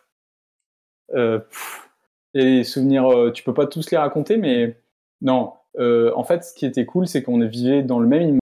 euh, 1.14 1.38
pff, 1.38 1.88
et 2.34 2.44
les 2.44 2.64
souvenirs, 2.64 3.06
euh, 3.10 3.32
tu 3.32 3.42
peux 3.42 3.54
pas 3.54 3.66
tous 3.66 3.90
les 3.90 3.96
raconter, 3.96 4.36
mais 4.36 4.78
non. 5.22 5.52
Euh, 5.78 6.12
en 6.14 6.24
fait, 6.24 6.44
ce 6.44 6.54
qui 6.54 6.66
était 6.66 6.86
cool, 6.86 7.06
c'est 7.06 7.22
qu'on 7.22 7.38
vivait 7.46 7.82
dans 7.82 7.98
le 7.98 8.06
même 8.06 8.22
immeuble. 8.22 8.40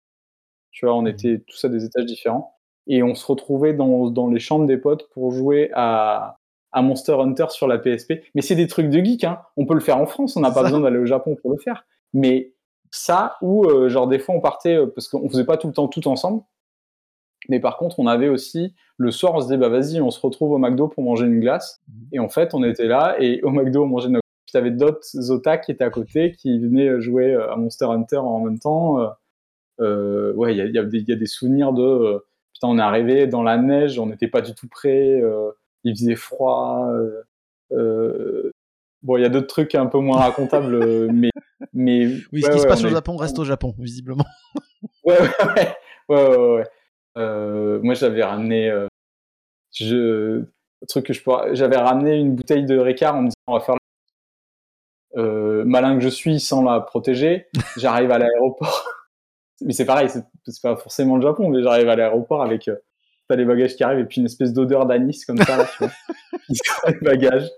Tu 0.71 0.85
vois, 0.85 0.95
on 0.95 1.05
était 1.05 1.43
tous 1.47 1.65
à 1.65 1.69
des 1.69 1.85
étages 1.85 2.05
différents. 2.05 2.55
Et 2.88 3.03
on 3.03 3.15
se 3.15 3.25
retrouvait 3.25 3.73
dans, 3.73 4.09
dans 4.09 4.29
les 4.29 4.39
chambres 4.39 4.65
des 4.65 4.77
potes 4.77 5.09
pour 5.09 5.31
jouer 5.31 5.69
à, 5.73 6.39
à 6.71 6.81
Monster 6.81 7.13
Hunter 7.13 7.47
sur 7.49 7.67
la 7.67 7.77
PSP. 7.77 8.13
Mais 8.33 8.41
c'est 8.41 8.55
des 8.55 8.67
trucs 8.67 8.89
de 8.89 8.99
geek, 8.99 9.23
hein. 9.23 9.39
On 9.57 9.65
peut 9.65 9.73
le 9.73 9.79
faire 9.79 9.97
en 9.97 10.05
France, 10.05 10.35
on 10.35 10.39
n'a 10.39 10.51
pas 10.51 10.63
besoin 10.63 10.79
d'aller 10.79 10.97
au 10.97 11.05
Japon 11.05 11.35
pour 11.41 11.51
le 11.51 11.57
faire. 11.57 11.85
Mais 12.13 12.53
ça, 12.91 13.38
ou 13.41 13.65
euh, 13.65 13.89
genre 13.89 14.07
des 14.07 14.19
fois 14.19 14.35
on 14.35 14.41
partait, 14.41 14.75
euh, 14.75 14.88
parce 14.88 15.07
qu'on 15.07 15.29
faisait 15.29 15.45
pas 15.45 15.57
tout 15.57 15.67
le 15.67 15.73
temps 15.73 15.88
tout 15.88 16.07
ensemble. 16.07 16.43
Mais 17.49 17.59
par 17.59 17.77
contre, 17.77 17.99
on 17.99 18.07
avait 18.07 18.30
aussi 18.30 18.73
le 18.97 19.11
soir, 19.11 19.34
on 19.35 19.39
se 19.39 19.45
disait, 19.45 19.57
bah 19.57 19.69
vas-y, 19.69 19.99
on 19.99 20.11
se 20.11 20.19
retrouve 20.19 20.51
au 20.51 20.57
McDo 20.57 20.88
pour 20.88 21.03
manger 21.03 21.26
une 21.26 21.39
glace. 21.39 21.81
Mhm. 21.88 22.07
Et 22.13 22.19
en 22.19 22.30
fait, 22.30 22.53
on 22.53 22.63
était 22.63 22.88
là, 22.88 23.15
et 23.19 23.41
au 23.43 23.49
McDo, 23.49 23.84
on 23.84 23.88
mangeait 23.88 24.09
nos 24.09 24.19
Puis 24.45 24.53
t'avais 24.53 24.72
d'autres 24.72 25.31
otak 25.31 25.65
qui 25.65 25.72
étaient 25.72 25.84
à 25.84 25.89
côté, 25.89 26.34
qui 26.34 26.59
venaient 26.59 27.01
jouer 27.01 27.34
euh, 27.34 27.51
à 27.51 27.55
Monster 27.55 27.85
Hunter 27.85 28.18
en 28.18 28.41
même 28.41 28.59
temps. 28.59 28.99
Euh, 28.99 29.07
euh, 29.80 30.34
ouais, 30.34 30.53
il 30.53 30.57
y 30.57 30.61
a, 30.61 30.65
y, 30.65 30.77
a 30.77 30.84
y 30.84 31.11
a 31.11 31.15
des 31.15 31.26
souvenirs 31.26 31.73
de. 31.73 31.81
euh, 31.81 32.19
putain, 32.53 32.68
on 32.68 32.77
est 32.77 32.81
arrivé 32.81 33.26
dans 33.27 33.41
la 33.43 33.57
neige, 33.57 33.97
on 33.97 34.05
n'était 34.05 34.27
pas 34.27 34.41
du 34.41 34.53
tout 34.53 34.68
prêt, 34.68 35.19
euh, 35.22 35.49
il 35.84 35.95
faisait 35.95 36.15
froid. 36.15 36.88
euh, 36.93 37.23
euh, 37.72 38.51
bon, 39.01 39.18
il 39.18 39.22
y 39.22 39.26
a 39.26 39.30
d'autres 39.30 39.47
trucs 39.47 39.73
un 39.76 39.88
peu 39.88 39.97
moins 39.99 40.19
racontables, 40.19 40.76
euh, 40.76 41.07
mais. 41.13 41.31
mais 41.73 42.05
Oui, 42.05 42.22
ouais, 42.34 42.41
ce 42.43 42.49
qui 42.51 42.59
se 42.59 42.68
passe 42.68 42.84
au 42.84 42.89
Japon 42.89 43.15
reste 43.15 43.39
au 43.39 43.45
Japon, 43.45 43.73
visiblement. 43.80 44.26
Ouais, 45.03 45.18
ouais, 45.19 45.27
ouais. 46.09 46.18
ouais. 46.18 46.18
Euh, 46.18 46.63
moi, 47.15 47.93
j'avais 47.93 48.23
ramené. 48.23 48.69
euh, 48.69 48.88
je, 49.73 50.43
truc 50.89 51.07
que 51.07 51.13
je 51.13 51.23
pourrais- 51.23 51.55
J'avais 51.55 51.77
ramené 51.77 52.17
une 52.19 52.35
bouteille 52.35 52.65
de 52.65 52.77
Ricard 52.77 53.15
en 53.15 53.21
me 53.23 53.27
disant 53.27 53.35
on 53.47 53.53
va 53.53 53.59
faire. 53.61 53.75
Euh, 55.17 55.63
malin 55.65 55.95
que 55.97 56.01
je 56.03 56.09
suis 56.09 56.39
sans 56.39 56.63
la 56.63 56.79
protéger, 56.79 57.47
j'arrive 57.77 58.11
à 58.11 58.17
l'aéroport. 58.19 58.85
mais 59.61 59.73
c'est 59.73 59.85
pareil, 59.85 60.09
c'est 60.09 60.23
c'est 60.45 60.61
pas 60.61 60.75
forcément 60.77 61.17
le 61.17 61.23
Japon, 61.23 61.49
mais 61.49 61.63
j'arrive 61.63 61.89
à 61.89 61.95
l'aéroport 61.95 62.43
avec. 62.43 62.67
euh, 62.67 62.75
T'as 63.29 63.38
les 63.38 63.45
bagages 63.45 63.75
qui 63.77 63.83
arrivent 63.83 63.99
et 63.99 64.05
puis 64.05 64.19
une 64.21 64.25
espèce 64.27 64.53
d'odeur 64.53 64.85
d'anis 64.88 65.23
comme 65.25 65.38
ça, 65.38 65.57
là, 65.57 65.65
tu 65.65 65.85
vois, 65.85 65.93
sort 66.65 66.89
les 66.91 66.99
bagages. 66.99 67.49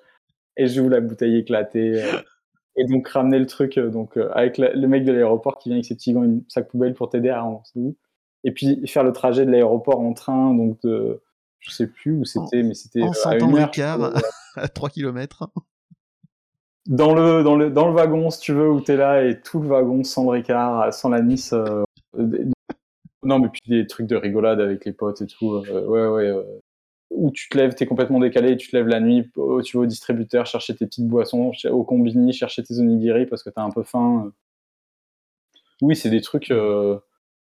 Et 0.57 0.67
j'ouvre 0.67 0.91
la 0.91 1.01
bouteille 1.01 1.37
éclatée. 1.39 2.03
euh, 2.03 2.21
et 2.77 2.85
donc 2.87 3.07
ramener 3.09 3.39
le 3.39 3.47
truc 3.47 3.77
euh, 3.79 3.89
donc 3.89 4.17
euh, 4.17 4.29
avec 4.33 4.57
la- 4.59 4.73
le 4.73 4.87
mec 4.87 5.05
de 5.05 5.11
l'aéroport 5.13 5.57
qui 5.59 5.69
vient 5.69 5.77
avec 5.77 5.85
ses 5.85 5.95
petits 5.95 6.13
gants, 6.13 6.23
une 6.23 6.43
sac 6.49 6.69
poubelle 6.69 6.93
pour 6.95 7.09
t'aider 7.09 7.29
à 7.29 7.39
avancer. 7.39 7.79
Et 8.43 8.51
puis 8.51 8.85
faire 8.87 9.03
le 9.03 9.13
trajet 9.13 9.45
de 9.45 9.51
l'aéroport 9.51 9.99
en 9.99 10.13
train, 10.13 10.53
donc 10.53 10.81
de, 10.83 11.21
je 11.59 11.71
sais 11.71 11.87
plus 11.87 12.11
où 12.19 12.25
c'était, 12.25 12.61
mais 12.63 12.73
c'était 12.73 13.01
En 13.01 13.07
euh, 13.11 13.11
à 13.25 13.37
une 13.39 13.55
heure. 13.55 13.67
Ricard 13.67 14.01
euh, 14.03 14.13
à 14.55 14.67
3 14.67 14.89
km. 14.89 15.49
dans 16.87 17.13
le 17.13 17.43
dans 17.43 17.55
le 17.55 17.69
dans 17.69 17.87
le 17.87 17.93
wagon 17.93 18.29
si 18.29 18.39
tu 18.41 18.53
veux 18.53 18.69
où 18.69 18.81
t'es 18.81 18.97
là 18.97 19.23
et 19.23 19.39
tout 19.41 19.59
le 19.61 19.67
wagon 19.69 20.03
sans 20.03 20.23
le 20.25 20.29
Ricard, 20.31 20.93
sans 20.93 21.09
l'anis. 21.09 21.51
euh, 21.53 21.83
des- 22.17 22.45
non 23.23 23.39
mais 23.39 23.47
puis 23.47 23.61
des 23.67 23.87
trucs 23.87 24.07
de 24.07 24.17
rigolade 24.17 24.59
avec 24.59 24.83
les 24.83 24.91
potes 24.91 25.21
et 25.21 25.27
tout. 25.27 25.53
euh, 25.53 25.85
ouais 25.87 26.07
ouais. 26.07 26.27
euh, 26.29 26.43
où 27.09 27.31
tu 27.31 27.47
te 27.47 27.55
lèves, 27.57 27.75
t'es 27.75 27.85
complètement 27.85 28.19
décalé, 28.19 28.53
et 28.53 28.57
tu 28.57 28.71
te 28.71 28.75
lèves 28.75 28.87
la 28.87 28.99
nuit, 28.99 29.29
tu 29.63 29.77
vas 29.77 29.83
au 29.83 29.85
distributeur 29.85 30.47
chercher 30.47 30.75
tes 30.75 30.87
petites 30.87 31.07
boissons, 31.07 31.51
au 31.69 31.83
combini 31.83 32.33
chercher 32.33 32.63
tes 32.63 32.79
onigiri 32.79 33.27
parce 33.27 33.43
que 33.43 33.51
t'as 33.51 33.61
un 33.61 33.69
peu 33.69 33.83
faim. 33.83 34.31
oui, 35.81 35.95
c'est 35.95 36.09
des 36.09 36.21
trucs. 36.21 36.51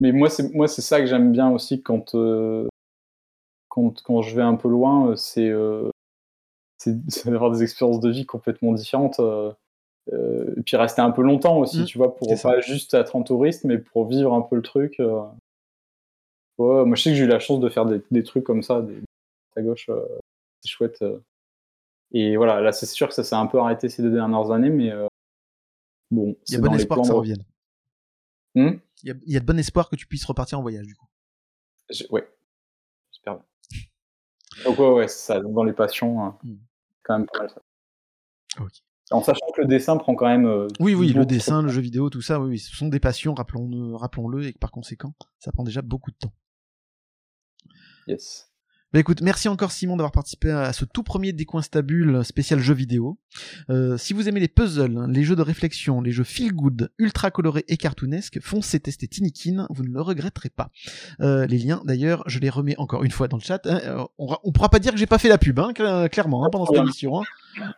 Mais 0.01 0.13
moi, 0.13 0.31
c'est 0.31 0.53
moi, 0.55 0.69
c'est 0.69 0.83
ça 0.83 1.01
que 1.01 1.07
j'aime 1.07 1.33
bien 1.33 1.51
aussi 1.51 1.83
quand, 1.83 2.15
euh, 2.15 2.69
quand 3.69 4.01
quand 4.03 4.23
je 4.23 4.35
vais 4.37 4.43
un 4.43 4.55
peu 4.57 4.69
loin, 4.69 5.11
euh, 5.11 5.17
c'est 5.17 5.49
euh, 5.49 5.91
c'est 6.79 6.97
d'avoir 7.27 7.51
des 7.51 7.63
expériences 7.63 8.01
de 8.01 8.11
vie 8.11 8.27
complètement 8.27 8.73
différentes. 8.73 9.21
euh, 9.21 9.53
et 10.57 10.63
puis 10.63 10.77
rester 10.77 11.03
un 11.03 11.11
peu 11.11 11.23
longtemps 11.23 11.59
aussi, 11.59 11.81
Mm, 11.81 11.85
tu 11.85 11.99
vois, 11.99 12.15
pour 12.17 12.29
ça. 12.37 12.51
pas 12.51 12.61
juste 12.61 12.95
être 12.95 13.15
en 13.17 13.23
touriste, 13.23 13.65
mais 13.65 13.79
pour 13.79 14.07
vivre 14.07 14.33
un 14.35 14.41
peu 14.43 14.57
le 14.57 14.63
truc. 14.63 15.01
Ouais, 16.59 16.85
moi, 16.85 16.97
je 16.97 17.03
sais 17.03 17.11
que 17.11 17.17
j'ai 17.17 17.25
eu 17.25 17.29
la 17.29 17.39
chance 17.41 17.61
de 17.61 17.69
faire 17.69 17.85
des, 17.87 18.01
des 18.11 18.23
trucs 18.23 18.45
comme 18.45 18.63
ça, 18.63 18.81
des, 18.83 19.01
à 19.57 19.63
gauche, 19.63 19.91
c'est 20.63 20.69
chouette. 20.71 21.05
Et 22.13 22.37
voilà, 22.39 22.61
là, 22.63 22.73
c'est 22.73 22.87
sûr 22.87 23.09
que 23.09 23.15
ça 23.15 23.23
s'est 23.23 23.35
un 23.37 23.47
peu 23.47 23.59
arrêté 23.59 23.89
ces 23.91 24.03
deux 24.03 24.11
dernières 24.11 24.51
années, 24.51 24.71
mais 24.71 24.93
bon, 26.11 26.29
Il 26.31 26.33
y 26.33 26.37
c'est 26.47 26.57
a 26.57 26.61
bon 26.61 26.73
espoir 26.75 27.01
que 27.01 27.07
ça 27.07 27.13
revienne. 27.15 27.45
Hmm 28.55 28.79
Il 29.03 29.09
y, 29.09 29.13
a, 29.13 29.15
il 29.27 29.33
y 29.33 29.37
a 29.37 29.41
de 29.41 29.45
bon 29.45 29.59
espoir 29.59 29.89
que 29.89 29.97
tu 29.97 30.07
puisses 30.07 30.25
repartir 30.25 30.59
en 30.59 30.63
voyage, 30.63 30.87
du 30.87 30.95
coup. 30.97 31.07
J'ai- 31.91 32.07
Ouais, 32.11 32.29
j'espère 33.13 33.37
bien. 33.37 33.45
Donc 34.65 34.79
ouais, 34.79 34.91
ouais, 34.91 35.09
ça, 35.09 35.41
dans 35.41 35.63
les 35.65 35.73
passions, 35.73 36.27
euh, 36.27 36.31
Mm. 36.43 36.57
quand 37.05 37.19
même 37.19 37.27
pas 37.33 37.39
mal 37.39 37.51
ça. 37.51 37.63
En 39.11 39.23
sachant 39.23 39.47
que 39.55 39.63
le 39.63 39.67
dessin 39.69 39.97
prend 39.97 40.15
quand 40.15 40.27
même... 40.27 40.47
euh, 40.47 40.67
Oui, 40.81 40.95
oui, 40.95 41.13
le 41.13 41.25
dessin, 41.25 41.63
de- 41.63 41.69
le 41.69 41.73
jeu 41.73 41.81
vidéo, 41.81 42.11
tout 42.11 42.21
ça, 42.21 42.41
oui, 42.41 42.51
oui, 42.51 42.59
ce 42.59 42.75
sont 42.77 42.89
des 42.89 43.01
passions, 43.01 43.35
rappelons-le, 43.35 43.95
rappelons-le, 43.95 44.47
et 44.49 44.53
que 44.53 44.59
par 44.59 44.71
conséquent, 44.71 45.15
ça 45.39 45.51
prend 45.53 45.63
déjà 45.65 45.81
beaucoup 45.81 46.11
de 46.11 46.17
temps. 46.17 46.33
Yes. 48.07 48.48
Bah 48.95 49.01
écoute, 49.01 49.21
merci 49.21 49.49
encore 49.49 49.71
Simon 49.71 49.97
d'avoir 49.99 50.13
participé 50.13 50.51
à 50.51 50.73
ce 50.73 50.87
tout 50.87 51.03
premier 51.03 51.35
Décoinstabule 51.35 52.25
spécial 52.25 52.59
jeu 52.59 52.73
vidéo. 52.73 53.19
Euh, 53.69 53.99
si 53.99 54.15
vous 54.15 54.31
aimez 54.31 54.41
les 54.41 54.49
puzzles, 54.49 55.05
les 55.11 55.25
jeux 55.25 55.37
de 55.37 55.43
réflexion, 55.43 56.01
les 56.01 56.11
jeux 56.11 56.25
feel 56.25 56.53
good, 56.55 56.91
ultra 56.99 57.31
colorés 57.31 57.67
et 57.69 57.77
cartoonesques, 57.77 58.39
foncez 58.41 58.81
tester 58.81 59.07
Tinikin, 59.07 59.67
vous 59.69 59.83
ne 59.83 59.91
le 59.91 60.01
regretterez 60.01 60.49
pas. 60.49 60.71
Euh, 61.21 61.47
les 61.47 61.59
liens 61.59 61.83
d'ailleurs, 61.85 62.23
je 62.29 62.39
les 62.39 62.49
remets 62.49 62.77
encore 62.79 63.05
une 63.05 63.11
fois 63.11 63.29
dans 63.29 63.37
le 63.37 63.43
chat. 63.43 63.61
hein. 63.67 63.79
Euh, 63.85 64.05
on, 64.17 64.27
ra- 64.27 64.41
on 64.45 64.53
pourra 64.53 64.71
pas 64.71 64.79
dire 64.79 64.93
que 64.93 64.99
j'ai 64.99 65.07
pas 65.07 65.19
fait 65.19 65.29
la 65.29 65.37
pub, 65.37 65.59
hein, 65.59 65.73
cla- 65.75 66.09
clairement, 66.09 66.47
hein, 66.47 66.49
pendant 66.51 66.65
cette 66.65 66.77
émission. 66.85 67.21
hein. 67.21 67.25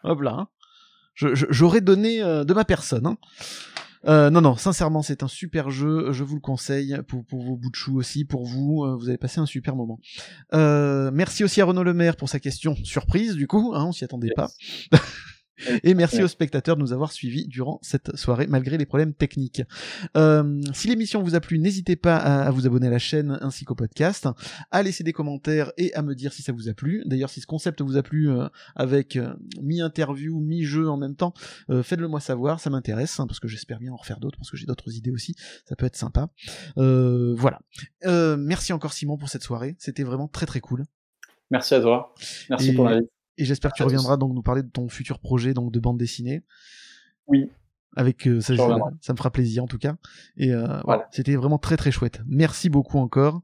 Hop 0.04 0.20
là. 0.20 0.36
hein. 0.38 0.48
J'aurais 1.16 1.80
donné 1.80 2.20
de 2.20 2.54
ma 2.54 2.64
personne. 2.64 3.16
Euh, 4.06 4.30
non, 4.30 4.40
non, 4.40 4.56
sincèrement, 4.56 5.02
c'est 5.02 5.22
un 5.22 5.28
super 5.28 5.70
jeu. 5.70 6.12
Je 6.12 6.24
vous 6.24 6.34
le 6.36 6.40
conseille 6.40 6.98
pour, 7.06 7.24
pour 7.24 7.42
vos 7.42 7.56
bouts 7.56 7.70
de 7.70 7.74
chou 7.76 7.96
aussi, 7.98 8.24
pour 8.24 8.46
vous. 8.46 8.84
euh, 8.84 8.96
vous 8.96 9.08
allez 9.08 9.18
passer 9.18 9.40
un 9.40 9.46
super 9.46 9.76
moment. 9.76 9.98
Euh, 10.54 11.10
merci 11.12 11.44
aussi 11.44 11.60
à 11.60 11.66
Renaud 11.66 11.82
Lemaire 11.82 12.16
pour 12.16 12.28
sa 12.28 12.40
question 12.40 12.74
surprise, 12.84 13.34
du 13.34 13.46
coup, 13.46 13.72
hein, 13.74 13.84
on 13.86 13.92
s'y 13.92 14.04
attendait 14.04 14.28
Yes. 14.28 14.34
pas. 14.36 14.48
Et 15.84 15.94
merci 15.94 16.16
Ouais. 16.18 16.24
aux 16.24 16.28
spectateurs 16.28 16.76
de 16.76 16.80
nous 16.82 16.92
avoir 16.92 17.12
suivis 17.12 17.46
durant 17.46 17.78
cette 17.82 18.16
soirée, 18.16 18.46
malgré 18.46 18.76
les 18.78 18.86
problèmes 18.86 19.14
techniques. 19.14 19.62
Euh, 20.16 20.60
si 20.72 20.88
l'émission 20.88 21.22
vous 21.22 21.34
a 21.34 21.40
plu, 21.40 21.58
n'hésitez 21.58 21.96
pas 21.96 22.16
à, 22.16 22.42
à 22.46 22.50
vous 22.50 22.66
abonner 22.66 22.86
à 22.88 22.90
la 22.90 22.98
chaîne 22.98 23.38
ainsi 23.40 23.64
qu'au 23.64 23.74
podcast, 23.74 24.28
à 24.70 24.82
laisser 24.82 25.04
des 25.04 25.12
commentaires 25.12 25.72
et 25.76 25.92
à 25.94 26.02
me 26.02 26.14
dire 26.14 26.32
si 26.32 26.42
ça 26.42 26.52
vous 26.52 26.68
a 26.68 26.74
plu. 26.74 27.02
D'ailleurs, 27.06 27.30
si 27.30 27.40
ce 27.40 27.46
concept 27.46 27.80
vous 27.80 27.96
a 27.96 28.02
plu 28.02 28.30
euh, 28.30 28.48
avec 28.76 29.16
euh, 29.16 29.34
mi-interview, 29.62 30.38
mi-jeu 30.40 30.88
en 30.88 30.96
même 30.96 31.16
temps, 31.16 31.34
faites-le 31.82 32.08
moi 32.08 32.20
savoir, 32.20 32.60
ça 32.60 32.70
m'intéresse, 32.70 33.18
hein, 33.20 33.26
parce 33.26 33.40
que 33.40 33.48
j'espère 33.48 33.78
bien 33.78 33.92
en 33.92 33.96
refaire 33.96 34.20
d'autres, 34.20 34.38
parce 34.38 34.50
que 34.50 34.56
j'ai 34.56 34.66
d'autres 34.66 34.94
idées 34.96 35.10
aussi, 35.10 35.34
ça 35.68 35.76
peut 35.76 35.86
être 35.86 35.96
sympa. 35.96 36.28
Voilà. 36.76 37.60
Merci 38.06 38.72
encore 38.72 38.92
Simon 38.92 39.16
pour 39.16 39.28
cette 39.28 39.42
soirée, 39.42 39.76
c'était 39.78 40.02
vraiment 40.02 40.28
très 40.28 40.46
très 40.46 40.60
cool. 40.60 40.84
Merci 41.50 41.74
à 41.74 41.80
toi. 41.80 42.14
Merci 42.48 42.70
Et- 42.70 42.74
pour 42.74 42.84
l'invite. 42.84 43.10
Et 43.38 43.44
j'espère 43.44 43.70
que 43.72 43.76
tu 43.76 43.82
de 43.82 43.86
reviendras 43.86 44.16
donc 44.16 44.34
nous 44.34 44.42
parler 44.42 44.62
de 44.62 44.68
ton 44.68 44.88
futur 44.88 45.18
projet 45.18 45.54
donc 45.54 45.72
de 45.72 45.80
bande 45.80 45.98
dessinée. 45.98 46.42
Oui. 47.26 47.50
Avec 47.96 48.28
euh, 48.28 48.40
ça, 48.40 48.54
ça 49.00 49.12
me 49.12 49.16
fera 49.18 49.30
plaisir 49.30 49.64
en 49.64 49.66
tout 49.66 49.78
cas. 49.78 49.96
Et 50.36 50.52
euh, 50.52 50.60
voilà, 50.66 50.82
Voilà. 50.84 51.08
c'était 51.10 51.34
vraiment 51.36 51.58
très 51.58 51.76
très 51.76 51.90
chouette. 51.90 52.20
Merci 52.26 52.68
beaucoup 52.68 52.98
encore. 52.98 53.40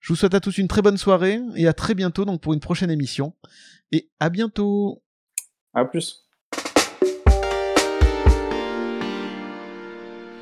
Je 0.00 0.12
vous 0.12 0.16
souhaite 0.16 0.34
à 0.34 0.40
tous 0.40 0.58
une 0.58 0.68
très 0.68 0.82
bonne 0.82 0.96
soirée 0.98 1.40
et 1.56 1.66
à 1.68 1.72
très 1.72 1.94
bientôt 1.94 2.24
donc 2.24 2.40
pour 2.40 2.52
une 2.54 2.60
prochaine 2.60 2.90
émission. 2.90 3.34
Et 3.92 4.10
à 4.20 4.30
bientôt. 4.30 5.02
À 5.74 5.84
plus. 5.84 6.26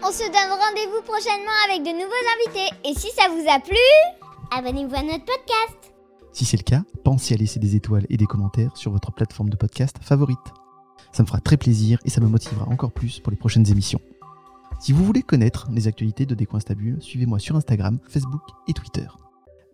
On 0.05 0.11
se 0.11 0.25
donne 0.25 0.59
rendez-vous 0.59 1.03
prochainement 1.05 1.53
avec 1.69 1.83
de 1.83 1.93
nouveaux 1.93 2.27
invités. 2.37 2.75
Et 2.85 2.95
si 2.95 3.09
ça 3.13 3.29
vous 3.29 3.45
a 3.49 3.61
plu, 3.61 3.77
abonnez-vous 4.51 4.95
à 4.95 5.03
notre 5.03 5.25
podcast. 5.25 5.92
Si 6.33 6.47
c'est 6.47 6.57
le 6.57 6.63
cas, 6.63 6.83
pensez 7.05 7.35
à 7.35 7.37
laisser 7.37 7.61
des 7.61 7.77
étoiles 7.77 8.07
et 8.09 8.17
des 8.17 8.25
commentaires 8.25 8.75
sur 8.75 8.91
votre 8.91 9.13
plateforme 9.13 9.51
de 9.51 9.57
podcast 9.57 9.97
favorite. 10.01 10.39
Ça 11.13 11.23
me 11.23 11.29
fera 11.29 11.41
très 11.41 11.59
plaisir 11.59 11.99
et 12.07 12.11
ça 12.11 12.23
me 12.23 12.27
motivera 12.27 12.67
encore 12.69 12.93
plus 12.93 13.21
pour 13.21 13.31
les 13.31 13.37
prochaines 13.37 13.71
émissions. 13.71 14.01
Si 14.81 14.93
vous 14.93 15.05
voulez 15.05 15.23
connaître 15.23 15.69
les 15.71 15.89
actualités 15.89 16.25
de 16.25 16.35
Décoinstabule, 16.35 17.03
suivez-moi 17.03 17.39
sur 17.39 17.55
Instagram, 17.55 17.99
Facebook 18.09 18.43
et 18.67 18.73
Twitter. 18.73 19.07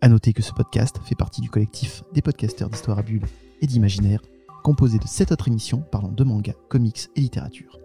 À 0.01 0.09
noter 0.09 0.33
que 0.33 0.41
ce 0.41 0.51
podcast 0.51 0.99
fait 1.05 1.15
partie 1.15 1.39
du 1.39 1.49
collectif 1.49 2.03
des 2.13 2.21
podcasteurs 2.21 2.69
d'histoire 2.69 2.99
à 2.99 3.03
bulles 3.03 3.25
et 3.61 3.67
d'imaginaire, 3.67 4.21
composé 4.61 4.99
de 4.99 5.07
7 5.07 5.31
autres 5.31 5.47
émissions 5.47 5.81
parlant 5.91 6.11
de 6.11 6.23
manga, 6.25 6.53
comics 6.67 7.07
et 7.15 7.21
littérature. 7.21 7.79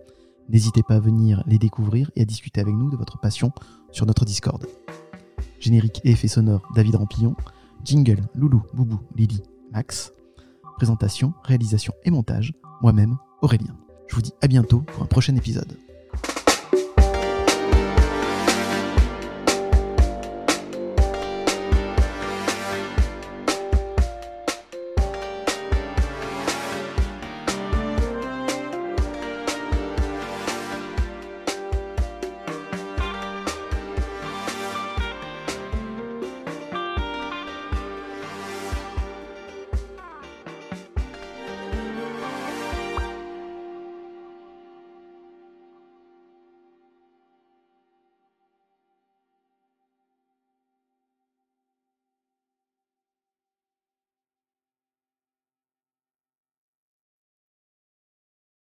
N'hésitez 0.48 0.82
pas 0.82 0.96
à 0.96 1.00
venir 1.00 1.44
les 1.46 1.58
découvrir 1.58 2.10
et 2.16 2.22
à 2.22 2.24
discuter 2.24 2.60
avec 2.60 2.74
nous 2.74 2.90
de 2.90 2.96
votre 2.96 3.20
passion 3.20 3.52
sur 3.92 4.04
notre 4.04 4.24
Discord. 4.24 4.66
Générique 5.60 6.00
et 6.04 6.10
effets 6.10 6.28
sonores 6.28 6.68
David 6.74 6.96
Rampillon, 6.96 7.36
Jingle, 7.84 8.22
Loulou, 8.34 8.62
Boubou, 8.72 9.00
Lily, 9.14 9.42
Max. 9.72 10.12
Présentation, 10.76 11.34
réalisation 11.44 11.92
et 12.04 12.10
montage, 12.10 12.52
moi-même, 12.80 13.16
Aurélien. 13.42 13.76
Je 14.08 14.16
vous 14.16 14.22
dis 14.22 14.32
à 14.42 14.48
bientôt 14.48 14.80
pour 14.80 15.02
un 15.02 15.06
prochain 15.06 15.36
épisode. 15.36 15.76